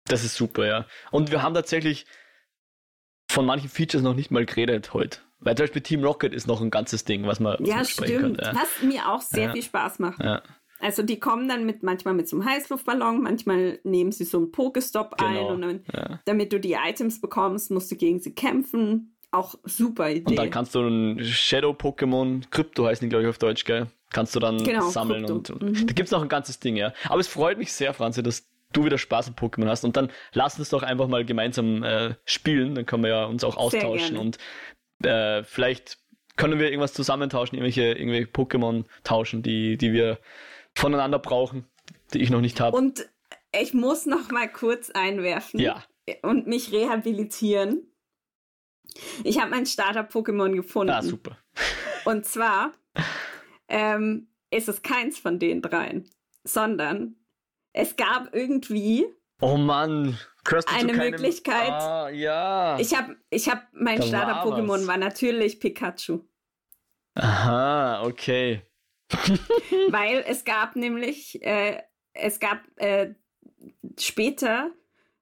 Das 0.06 0.24
ist 0.24 0.34
super, 0.34 0.66
ja. 0.66 0.86
Und 1.10 1.30
wir 1.30 1.42
haben 1.42 1.54
tatsächlich 1.54 2.06
von 3.30 3.46
manchen 3.46 3.68
Features 3.68 4.02
noch 4.02 4.14
nicht 4.14 4.30
mal 4.30 4.44
geredet 4.44 4.92
heute. 4.92 5.20
Weil 5.38 5.56
zum 5.56 5.64
Beispiel 5.64 5.82
Team 5.82 6.04
Rocket 6.04 6.34
ist 6.34 6.46
noch 6.46 6.60
ein 6.60 6.70
ganzes 6.70 7.04
Ding, 7.04 7.26
was 7.26 7.40
man 7.40 7.64
ja, 7.64 7.84
stimmt. 7.84 8.20
Könnte, 8.20 8.44
ja. 8.44 8.54
Was 8.54 8.82
mir 8.82 9.08
auch 9.08 9.22
sehr 9.22 9.46
ja. 9.46 9.52
viel 9.52 9.62
Spaß 9.62 9.98
macht. 10.00 10.22
Ja. 10.22 10.42
Also 10.80 11.02
die 11.02 11.20
kommen 11.20 11.48
dann 11.48 11.66
mit 11.66 11.82
manchmal 11.82 12.14
mit 12.14 12.28
so 12.28 12.36
einem 12.36 12.46
Heißluftballon, 12.46 13.22
manchmal 13.22 13.78
nehmen 13.84 14.12
sie 14.12 14.24
so 14.24 14.38
einen 14.38 14.50
Pokestop 14.50 15.16
genau. 15.16 15.48
ein 15.48 15.54
und 15.54 15.62
dann, 15.62 16.20
damit 16.24 16.52
du 16.52 16.58
die 16.58 16.72
Items 16.72 17.20
bekommst, 17.20 17.70
musst 17.70 17.90
du 17.90 17.96
gegen 17.96 18.18
sie 18.18 18.34
kämpfen. 18.34 19.14
Auch 19.32 19.54
super 19.64 20.10
Idee. 20.10 20.24
Und 20.30 20.36
dann 20.36 20.50
kannst 20.50 20.74
du 20.74 20.80
ein 20.80 21.24
Shadow-Pokémon, 21.24 22.50
Krypto 22.50 22.86
heißen 22.86 23.04
die, 23.04 23.08
glaube 23.08 23.24
ich, 23.24 23.28
auf 23.28 23.38
Deutsch, 23.38 23.64
gell? 23.64 23.86
Kannst 24.12 24.34
du 24.34 24.40
dann 24.40 24.62
genau, 24.64 24.88
sammeln 24.88 25.24
Krypto. 25.26 25.54
und, 25.54 25.62
und 25.62 25.80
mhm. 25.80 25.86
da 25.86 25.92
gibt's 25.92 26.10
noch 26.10 26.22
ein 26.22 26.28
ganzes 26.28 26.58
Ding, 26.58 26.76
ja. 26.76 26.92
Aber 27.08 27.20
es 27.20 27.28
freut 27.28 27.58
mich 27.58 27.72
sehr, 27.72 27.94
Franzi, 27.94 28.22
dass 28.22 28.48
du 28.72 28.84
wieder 28.84 28.98
Spaß 28.98 29.28
mit 29.28 29.38
Pokémon 29.38 29.68
hast. 29.68 29.84
Und 29.84 29.96
dann 29.96 30.10
lass 30.32 30.58
uns 30.58 30.70
doch 30.70 30.82
einfach 30.82 31.08
mal 31.08 31.24
gemeinsam 31.24 31.82
äh, 31.82 32.14
spielen. 32.24 32.74
Dann 32.74 32.86
können 32.86 33.02
wir 33.04 33.10
ja 33.10 33.24
uns 33.24 33.44
auch 33.44 33.56
austauschen 33.56 34.16
und 34.16 34.38
äh, 35.02 35.42
vielleicht 35.44 35.98
können 36.36 36.58
wir 36.58 36.66
irgendwas 36.66 36.94
zusammentauschen, 36.94 37.56
irgendwelche, 37.56 37.92
irgendwelche 37.92 38.26
Pokémon 38.28 38.84
tauschen, 39.04 39.42
die, 39.42 39.76
die 39.76 39.92
wir 39.92 40.18
voneinander 40.74 41.18
brauchen, 41.18 41.66
die 42.14 42.20
ich 42.20 42.30
noch 42.30 42.40
nicht 42.40 42.60
habe. 42.60 42.76
Und 42.76 43.08
ich 43.58 43.74
muss 43.74 44.06
noch 44.06 44.30
mal 44.30 44.50
kurz 44.50 44.90
einwerfen 44.90 45.60
Ja. 45.60 45.84
und 46.22 46.46
mich 46.46 46.72
rehabilitieren. 46.72 47.89
Ich 49.24 49.40
habe 49.40 49.50
mein 49.50 49.66
Starter-Pokémon 49.66 50.54
gefunden. 50.54 50.92
Ah, 50.92 51.02
super. 51.02 51.38
Und 52.04 52.24
zwar 52.24 52.72
ähm, 53.68 54.28
ist 54.50 54.68
es 54.68 54.82
keins 54.82 55.18
von 55.18 55.38
den 55.38 55.62
dreien, 55.62 56.08
sondern 56.44 57.16
es 57.72 57.96
gab 57.96 58.34
irgendwie, 58.34 59.06
Oh 59.40 59.56
Mann, 59.56 60.18
Eine. 60.66 60.92
Möglichkeit. 60.92 61.70
Ah, 61.70 62.10
ja. 62.10 62.78
ich 62.78 62.96
habe, 62.96 63.16
ich 63.30 63.48
habe, 63.48 63.62
mein 63.72 64.02
Starter-Pokémon 64.02 64.86
war 64.86 64.98
natürlich 64.98 65.60
Pikachu. 65.60 66.20
Aha, 67.14 68.02
okay. 68.02 68.62
Weil 69.88 70.24
es 70.26 70.44
gab 70.44 70.76
nämlich, 70.76 71.42
äh, 71.42 71.82
es 72.12 72.38
gab 72.38 72.60
äh, 72.76 73.14
später, 73.98 74.70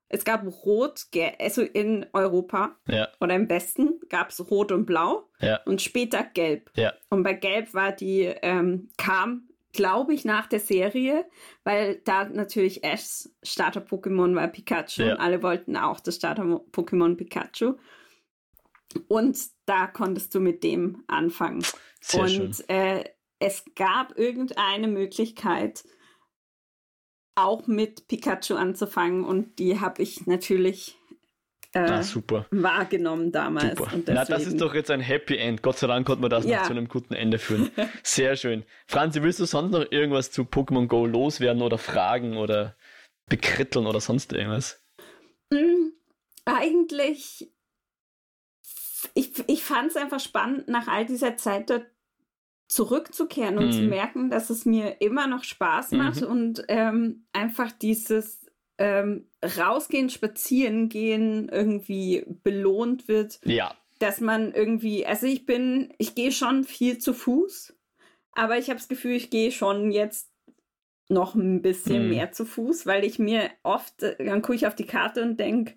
es 0.09 0.25
gab 0.25 0.45
Rot, 0.65 1.07
also 1.39 1.63
in 1.63 2.07
Europa 2.13 2.77
Ja, 2.87 3.09
oder 3.21 3.35
im 3.35 3.49
Westen 3.49 4.01
gab 4.09 4.31
es 4.31 4.51
Rot 4.51 4.73
und 4.73 4.87
Blau 4.87 5.29
ja, 5.41 5.61
und 5.65 5.83
später 5.83 6.23
Gelb. 6.23 6.71
ja. 6.75 6.95
Und 7.11 7.23
bei 7.23 7.35
Gelb 7.35 7.75
war 7.75 7.93
die, 7.93 8.23
ähm, 8.23 8.89
kam, 8.97 9.49
glaube 9.73 10.15
ich, 10.15 10.25
nach 10.25 10.47
der 10.47 10.61
Serie, 10.61 11.27
weil 11.65 12.01
da 12.05 12.25
natürlich 12.25 12.85
Ashs 12.85 13.35
Starter-Pokémon 13.43 14.35
war 14.35 14.49
Pikachu 14.49 15.03
und 15.03 15.21
alle 15.21 15.43
wollten 15.43 15.77
auch 15.77 16.01
das 16.01 16.17
Starter-Pokémon 16.17 17.17
Pikachu. 17.17 17.75
Und 19.07 19.39
da 19.67 19.87
konntest 19.87 20.35
du 20.35 20.41
mit 20.41 20.65
dem 20.65 21.05
anfangen. 21.07 21.63
Sehr 22.01 22.29
schön. 22.29 22.47
und 22.47 22.71
äh, 22.71 23.05
es 23.39 23.65
gab 23.77 24.19
irgendeine 24.19 24.89
Möglichkeit, 24.89 25.85
auch 27.39 27.67
mit 27.67 28.09
Pikachu 28.09 28.55
anzufangen 28.57 29.25
und 29.25 29.59
die 29.59 29.81
habe 29.81 30.03
ich 30.03 30.27
natürlich 30.27 30.97
äh, 31.73 31.79
Ah, 31.81 32.03
super. 32.03 32.47
wahrgenommen 32.51 33.31
damals. 33.33 33.79
Super. 33.79 33.95
Und 33.95 34.09
Na, 34.09 34.25
das 34.25 34.47
ist 34.47 34.61
doch 34.61 34.75
jetzt 34.75 34.91
ein 34.91 35.01
Happy 35.01 35.37
End. 35.37 35.63
Gott 35.63 35.79
sei 35.79 35.87
Dank 35.87 36.07
konnte 36.07 36.23
man 36.23 36.31
das 36.31 36.45
Ja. 36.47 36.59
noch 36.59 36.67
zu 36.67 36.73
einem 36.73 36.89
guten 36.89 37.15
Ende 37.15 37.39
führen. 37.39 37.71
Sehr 38.03 38.37
schön. 38.37 38.65
Franzi, 38.87 39.23
willst 39.23 39.39
du 39.41 39.45
sonst 39.45 39.71
noch 39.73 39.85
irgendwas 39.91 40.31
zu 40.31 40.43
Pokémon 40.43 40.87
Go 40.87 41.05
loswerden 41.07 41.63
oder 41.63 41.77
fragen 41.79 42.37
oder 42.37 42.75
bekritteln 43.29 43.87
oder 43.87 44.01
sonst 44.01 44.33
irgendwas? 44.33 44.83
Mm, 45.51 45.91
Eigentlich, 46.47 47.51
ich, 49.15 49.33
ich 49.47 49.63
fand 49.63 49.91
es 49.91 49.97
einfach 49.97 50.21
spannend, 50.21 50.69
nach 50.69 50.89
all 50.89 51.05
dieser 51.05 51.37
Zeit 51.37 51.69
dort 51.69 51.87
zurückzukehren 52.69 53.59
und 53.59 53.67
Mhm. 53.69 53.73
zu 53.73 53.83
merken, 53.85 54.31
dass 54.31 54.51
es 54.51 54.65
mir 54.65 55.01
immer 55.01 55.27
noch 55.27 55.43
Spaß 55.45 55.93
macht 55.93 56.23
Mhm. 56.23 56.29
und 56.29 56.65
ähm, 56.69 57.27
einfach 57.33 57.73
dieses 57.73 58.47
ähm, 58.79 59.27
Rausgehen, 59.43 60.11
Spazieren 60.11 60.89
gehen 60.89 61.49
irgendwie 61.49 62.25
belohnt 62.45 63.09
wird, 63.09 63.41
Ja, 63.45 63.75
dass 63.99 64.21
man 64.21 64.53
irgendwie, 64.53 65.05
also 65.07 65.27
ich 65.27 65.47
bin, 65.47 65.93
ich 65.99 66.15
gehe 66.15 66.31
schon 66.31 66.63
viel 66.65 66.99
zu 66.99 67.13
Fuß, 67.15 67.75
aber 68.33 68.59
ich 68.59 68.69
habe 68.69 68.79
das 68.79 68.87
Gefühl, 68.89 69.17
ich 69.17 69.31
gehe 69.31 69.51
schon 69.51 69.91
jetzt 69.91 70.31
noch 71.09 71.35
ein 71.35 71.63
bisschen 71.63 72.05
Mhm. 72.05 72.09
mehr 72.11 72.33
zu 72.33 72.45
Fuß, 72.45 72.85
weil 72.87 73.03
ich 73.05 73.19
mir 73.19 73.51
oft, 73.63 74.03
äh, 74.03 74.23
dann 74.25 74.43
gucke 74.43 74.55
ich 74.57 74.67
auf 74.67 74.75
die 74.77 74.87
Karte 74.87 75.23
und 75.23 75.41
denke, 75.41 75.75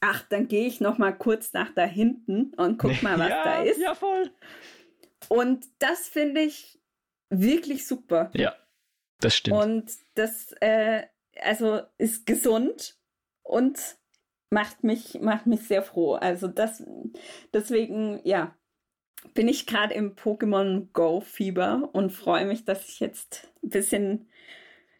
ach, 0.00 0.22
dann 0.30 0.46
gehe 0.48 0.66
ich 0.68 0.80
noch 0.80 0.96
mal 0.98 1.12
kurz 1.12 1.52
nach 1.52 1.74
da 1.74 1.82
hinten 1.84 2.54
und 2.56 2.78
guck 2.78 3.02
mal, 3.02 3.18
was 3.18 3.28
ja, 3.30 3.44
da 3.44 3.62
ist. 3.64 3.78
Ja, 3.80 3.94
voll. 3.96 4.30
Und 5.28 5.66
das 5.78 6.08
finde 6.08 6.40
ich 6.40 6.80
wirklich 7.30 7.86
super. 7.86 8.30
Ja, 8.34 8.54
das 9.20 9.36
stimmt. 9.36 9.56
Und 9.56 9.90
das, 10.14 10.52
äh, 10.60 11.02
also 11.40 11.80
ist 11.98 12.26
gesund 12.26 12.96
und 13.42 13.78
macht 14.50 14.84
mich, 14.84 15.20
macht 15.20 15.46
mich 15.46 15.66
sehr 15.66 15.82
froh. 15.82 16.14
Also 16.14 16.48
das, 16.48 16.82
deswegen, 17.52 18.20
ja, 18.24 18.56
bin 19.34 19.48
ich 19.48 19.66
gerade 19.66 19.94
im 19.94 20.14
Pokémon 20.14 20.88
Go 20.92 21.20
Fieber 21.20 21.90
und 21.92 22.10
freue 22.10 22.46
mich, 22.46 22.64
dass 22.64 22.88
ich 22.88 23.00
jetzt 23.00 23.52
ein 23.62 23.70
bisschen, 23.70 24.30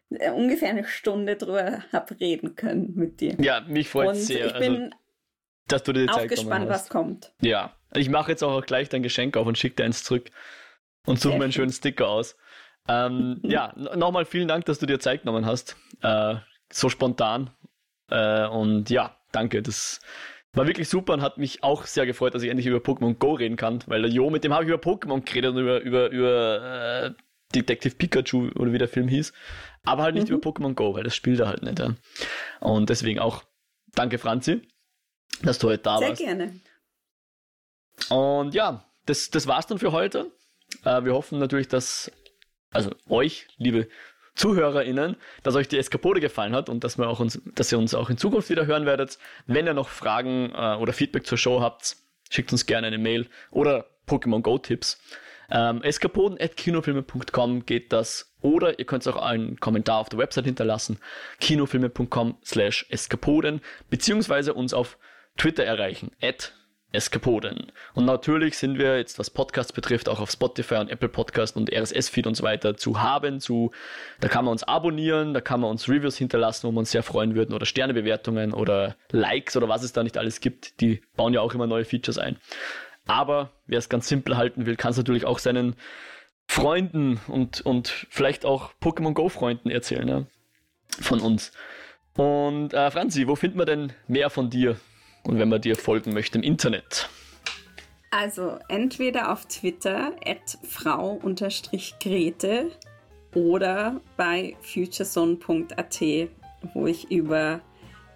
äh, 0.09 0.31
ungefähr 0.31 0.69
eine 0.69 0.83
Stunde 0.83 1.35
drüber 1.35 1.83
habe 1.91 2.19
reden 2.19 2.55
können 2.55 2.93
mit 2.95 3.21
dir. 3.21 3.35
ja, 3.39 3.61
mich 3.61 3.89
freut 3.89 4.09
und 4.09 4.15
sehr, 4.15 4.47
ich 4.47 4.55
also, 4.55 4.69
bin 4.69 4.95
dass 5.67 5.83
du 5.83 5.93
dir 5.93 6.09
auch 6.09 6.17
Zeit 6.17 6.29
gespannt, 6.29 6.67
was 6.67 6.89
kommt. 6.89 7.31
Ja, 7.41 7.75
ich 7.93 8.09
mache 8.09 8.31
jetzt 8.31 8.43
auch 8.43 8.65
gleich 8.65 8.89
dein 8.89 9.03
Geschenk 9.03 9.37
auf 9.37 9.47
und 9.47 9.57
schicke 9.57 9.77
dir 9.77 9.85
eins 9.85 10.03
zurück 10.03 10.29
und 11.05 11.19
suche 11.19 11.31
Sehr 11.31 11.37
mir 11.39 11.43
einen 11.45 11.53
schön. 11.53 11.61
schönen 11.63 11.73
Sticker 11.73 12.07
aus. 12.07 12.35
Ähm, 12.87 13.39
ja, 13.43 13.73
nochmal 13.75 14.25
vielen 14.25 14.47
Dank, 14.47 14.65
dass 14.65 14.79
du 14.79 14.85
dir 14.85 14.99
Zeit 14.99 15.21
genommen 15.21 15.45
hast. 15.45 15.75
Äh, 16.01 16.35
so 16.71 16.89
spontan. 16.89 17.49
Äh, 18.09 18.47
und 18.47 18.89
ja, 18.89 19.15
danke. 19.31 19.61
Das 19.61 19.99
war 20.53 20.65
wirklich 20.67 20.89
super 20.89 21.13
und 21.13 21.21
hat 21.21 21.37
mich 21.37 21.63
auch 21.63 21.85
sehr 21.85 22.05
gefreut, 22.05 22.33
dass 22.33 22.41
ich 22.43 22.49
endlich 22.49 22.65
über 22.67 22.77
Pokémon 22.79 23.13
Go 23.15 23.33
reden 23.33 23.55
kann, 23.55 23.83
weil 23.87 24.01
der 24.01 24.11
Jo, 24.11 24.29
mit 24.29 24.43
dem 24.43 24.53
habe 24.53 24.63
ich 24.63 24.69
über 24.69 24.79
Pokémon 24.81 25.23
geredet 25.23 25.51
und 25.55 25.61
über, 25.61 25.79
über, 25.81 26.09
über 26.09 27.05
äh, 27.05 27.11
Detective 27.53 27.95
Pikachu 27.95 28.49
oder 28.55 28.71
wie 28.73 28.77
der 28.77 28.87
Film 28.87 29.07
hieß. 29.07 29.33
Aber 29.83 30.03
halt 30.03 30.15
nicht 30.15 30.29
Mhm. 30.29 30.35
über 30.37 30.49
Pokémon 30.51 30.73
Go, 30.73 30.93
weil 30.95 31.03
das 31.03 31.15
spielt 31.15 31.39
er 31.39 31.47
halt 31.47 31.63
nicht. 31.63 31.79
Ja. 31.79 31.95
Und 32.59 32.89
deswegen 32.89 33.19
auch 33.19 33.43
danke, 33.95 34.17
Franzi, 34.17 34.61
dass 35.43 35.57
du 35.59 35.67
heute 35.69 35.83
da 35.83 35.97
Sehr 35.99 36.09
warst. 36.09 36.21
gerne. 36.21 36.59
Und 38.09 38.53
ja, 38.53 38.85
das, 39.05 39.29
das 39.29 39.47
war's 39.47 39.67
dann 39.67 39.79
für 39.79 39.91
heute. 39.91 40.31
Äh, 40.85 41.03
wir 41.03 41.13
hoffen 41.13 41.39
natürlich, 41.39 41.67
dass, 41.67 42.11
also 42.71 42.91
euch, 43.07 43.47
liebe 43.57 43.87
ZuhörerInnen, 44.35 45.17
dass 45.43 45.55
euch 45.55 45.67
die 45.67 45.77
Eskapode 45.77 46.21
gefallen 46.21 46.55
hat 46.55 46.69
und 46.69 46.83
dass, 46.83 46.97
wir 46.97 47.09
auch 47.09 47.19
uns, 47.19 47.41
dass 47.55 47.71
ihr 47.71 47.77
uns 47.77 47.93
auch 47.93 48.09
in 48.09 48.17
Zukunft 48.17 48.49
wieder 48.49 48.65
hören 48.65 48.85
werdet. 48.85 49.19
Wenn 49.47 49.67
ihr 49.67 49.73
noch 49.73 49.89
Fragen 49.89 50.51
äh, 50.55 50.75
oder 50.75 50.93
Feedback 50.93 51.27
zur 51.27 51.37
Show 51.37 51.61
habt, 51.61 51.97
schickt 52.29 52.51
uns 52.51 52.65
gerne 52.65 52.87
eine 52.87 52.97
Mail 52.97 53.27
oder 53.51 53.85
Pokémon 54.07 54.41
Go 54.41 54.57
Tipps. 54.57 55.01
Ähm, 55.51 55.81
eskapoden.kinofilme.com 55.81 57.65
geht 57.65 57.91
das. 57.91 58.33
Oder 58.41 58.79
ihr 58.79 58.85
könnt 58.85 59.05
auch 59.07 59.21
einen 59.21 59.59
Kommentar 59.59 59.97
auf 59.97 60.09
der 60.09 60.19
Website 60.19 60.45
hinterlassen, 60.45 60.99
kinofilme.com 61.41 62.37
slash 62.45 62.85
eskapoden, 62.89 63.61
beziehungsweise 63.89 64.53
uns 64.53 64.73
auf 64.73 64.97
Twitter 65.37 65.65
erreichen, 65.65 66.11
at 66.21 66.53
Eskapoden. 66.91 67.71
Und 67.93 68.05
natürlich 68.05 68.57
sind 68.57 68.79
wir 68.79 68.97
jetzt, 68.97 69.19
was 69.19 69.29
Podcasts 69.29 69.71
betrifft, 69.71 70.09
auch 70.09 70.19
auf 70.19 70.31
Spotify 70.31 70.75
und 70.75 70.89
Apple 70.89 71.09
Podcast 71.09 71.55
und 71.55 71.71
RSS-Feed 71.71 72.25
und 72.25 72.35
so 72.35 72.43
weiter 72.43 72.77
zu 72.77 73.01
haben. 73.01 73.39
Zu, 73.39 73.71
da 74.19 74.27
kann 74.27 74.45
man 74.45 74.53
uns 74.53 74.63
abonnieren, 74.63 75.33
da 75.33 75.41
kann 75.41 75.61
man 75.61 75.69
uns 75.69 75.87
Reviews 75.87 76.17
hinterlassen, 76.17 76.67
wo 76.67 76.71
wir 76.71 76.79
uns 76.79 76.91
sehr 76.91 77.03
freuen 77.03 77.35
würden, 77.35 77.53
oder 77.53 77.67
Sternebewertungen 77.67 78.53
oder 78.53 78.95
Likes 79.11 79.55
oder 79.55 79.69
was 79.69 79.83
es 79.83 79.93
da 79.93 80.01
nicht 80.03 80.17
alles 80.17 80.41
gibt. 80.41 80.81
Die 80.81 81.01
bauen 81.15 81.33
ja 81.33 81.41
auch 81.41 81.53
immer 81.53 81.67
neue 81.67 81.85
Features 81.85 82.17
ein. 82.17 82.37
Aber 83.05 83.51
wer 83.67 83.79
es 83.79 83.89
ganz 83.89 84.07
simpel 84.07 84.37
halten 84.37 84.65
will, 84.65 84.75
kann 84.75 84.91
es 84.91 84.97
natürlich 84.97 85.25
auch 85.25 85.39
seinen 85.39 85.75
Freunden 86.47 87.19
und, 87.27 87.61
und 87.61 88.07
vielleicht 88.09 88.45
auch 88.45 88.71
Pokémon 88.81 89.13
Go-Freunden 89.13 89.69
erzählen, 89.69 90.07
ja? 90.07 90.25
von 90.99 91.19
uns. 91.19 91.51
Und 92.15 92.73
äh, 92.73 92.89
Franzi, 92.89 93.27
wo 93.27 93.35
findet 93.35 93.57
man 93.57 93.67
denn 93.67 93.93
mehr 94.07 94.31
von 94.31 94.49
dir? 94.49 94.77
Und 95.23 95.39
wenn 95.39 95.49
man 95.49 95.61
dir 95.61 95.75
folgen 95.75 96.13
möchte 96.13 96.37
im 96.37 96.43
Internet? 96.43 97.09
Also 98.11 98.57
entweder 98.67 99.31
auf 99.31 99.45
Twitter 99.45 100.13
at 100.25 100.57
frau-grete 100.67 101.21
oder 103.35 104.01
bei 104.17 104.55
futurezone.at, 104.61 106.01
wo 106.73 106.87
ich 106.87 107.11
über 107.11 107.61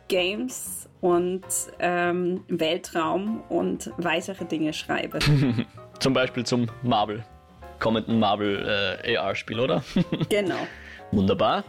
Games 0.08 0.90
und 1.02 1.44
ähm, 1.80 2.44
Weltraum 2.48 3.44
und 3.50 3.92
weitere 3.98 4.46
Dinge 4.46 4.74
schreibe. 4.74 5.20
Zum 6.00 6.14
Beispiel 6.14 6.46
zum 6.46 6.68
Marvel, 6.82 7.24
kommenden 7.80 8.20
Marvel 8.20 9.00
äh, 9.04 9.16
AR-Spiel, 9.18 9.60
oder? 9.60 9.84
genau. 10.30 10.68
Wunderbar. 11.12 11.64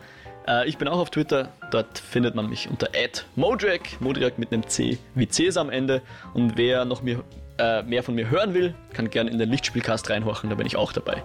Äh, 0.47 0.69
ich 0.69 0.79
bin 0.79 0.89
auch 0.89 0.99
auf 0.99 1.11
Twitter. 1.11 1.49
Dort 1.71 1.99
findet 1.99 2.35
man 2.35 2.49
mich 2.49 2.69
unter 2.69 2.89
@modrak, 3.37 4.01
Modrak 4.01 4.39
mit 4.39 4.53
einem 4.53 4.67
C 4.67 4.99
wie 5.15 5.27
Cs 5.27 5.57
am 5.57 5.71
Ende. 5.71 6.03
Und 6.33 6.57
wer 6.57 6.85
noch 6.85 7.03
mehr, 7.03 7.19
äh, 7.59 7.83
mehr 7.83 8.03
von 8.03 8.15
mir 8.15 8.31
hören 8.31 8.55
will, 8.55 8.75
kann 8.93 9.11
gerne 9.11 9.31
in 9.31 9.39
den 9.39 9.51
Lichtspielcast 9.51 10.11
reinhorchen. 10.11 10.51
Da 10.51 10.57
bin 10.57 10.67
ich 10.67 10.77
auch 10.77 10.93
dabei. 10.93 11.23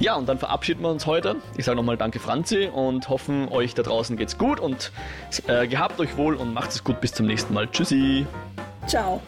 Ja, 0.00 0.14
und 0.14 0.28
dann 0.28 0.38
verabschieden 0.38 0.82
wir 0.82 0.90
uns 0.90 1.06
heute. 1.06 1.36
Ich 1.56 1.64
sage 1.64 1.76
nochmal 1.76 1.96
Danke, 1.96 2.18
Franzi, 2.18 2.68
und 2.72 3.08
hoffen 3.08 3.48
euch 3.48 3.74
da 3.74 3.82
draußen 3.82 4.16
geht's 4.16 4.38
gut 4.38 4.60
und 4.60 4.92
äh, 5.46 5.66
gehabt 5.66 6.00
euch 6.00 6.16
wohl 6.16 6.34
und 6.34 6.54
macht 6.54 6.70
es 6.70 6.84
gut. 6.84 7.00
Bis 7.00 7.12
zum 7.12 7.26
nächsten 7.26 7.54
Mal. 7.54 7.68
Tschüssi. 7.68 8.26
Ciao. 8.86 9.20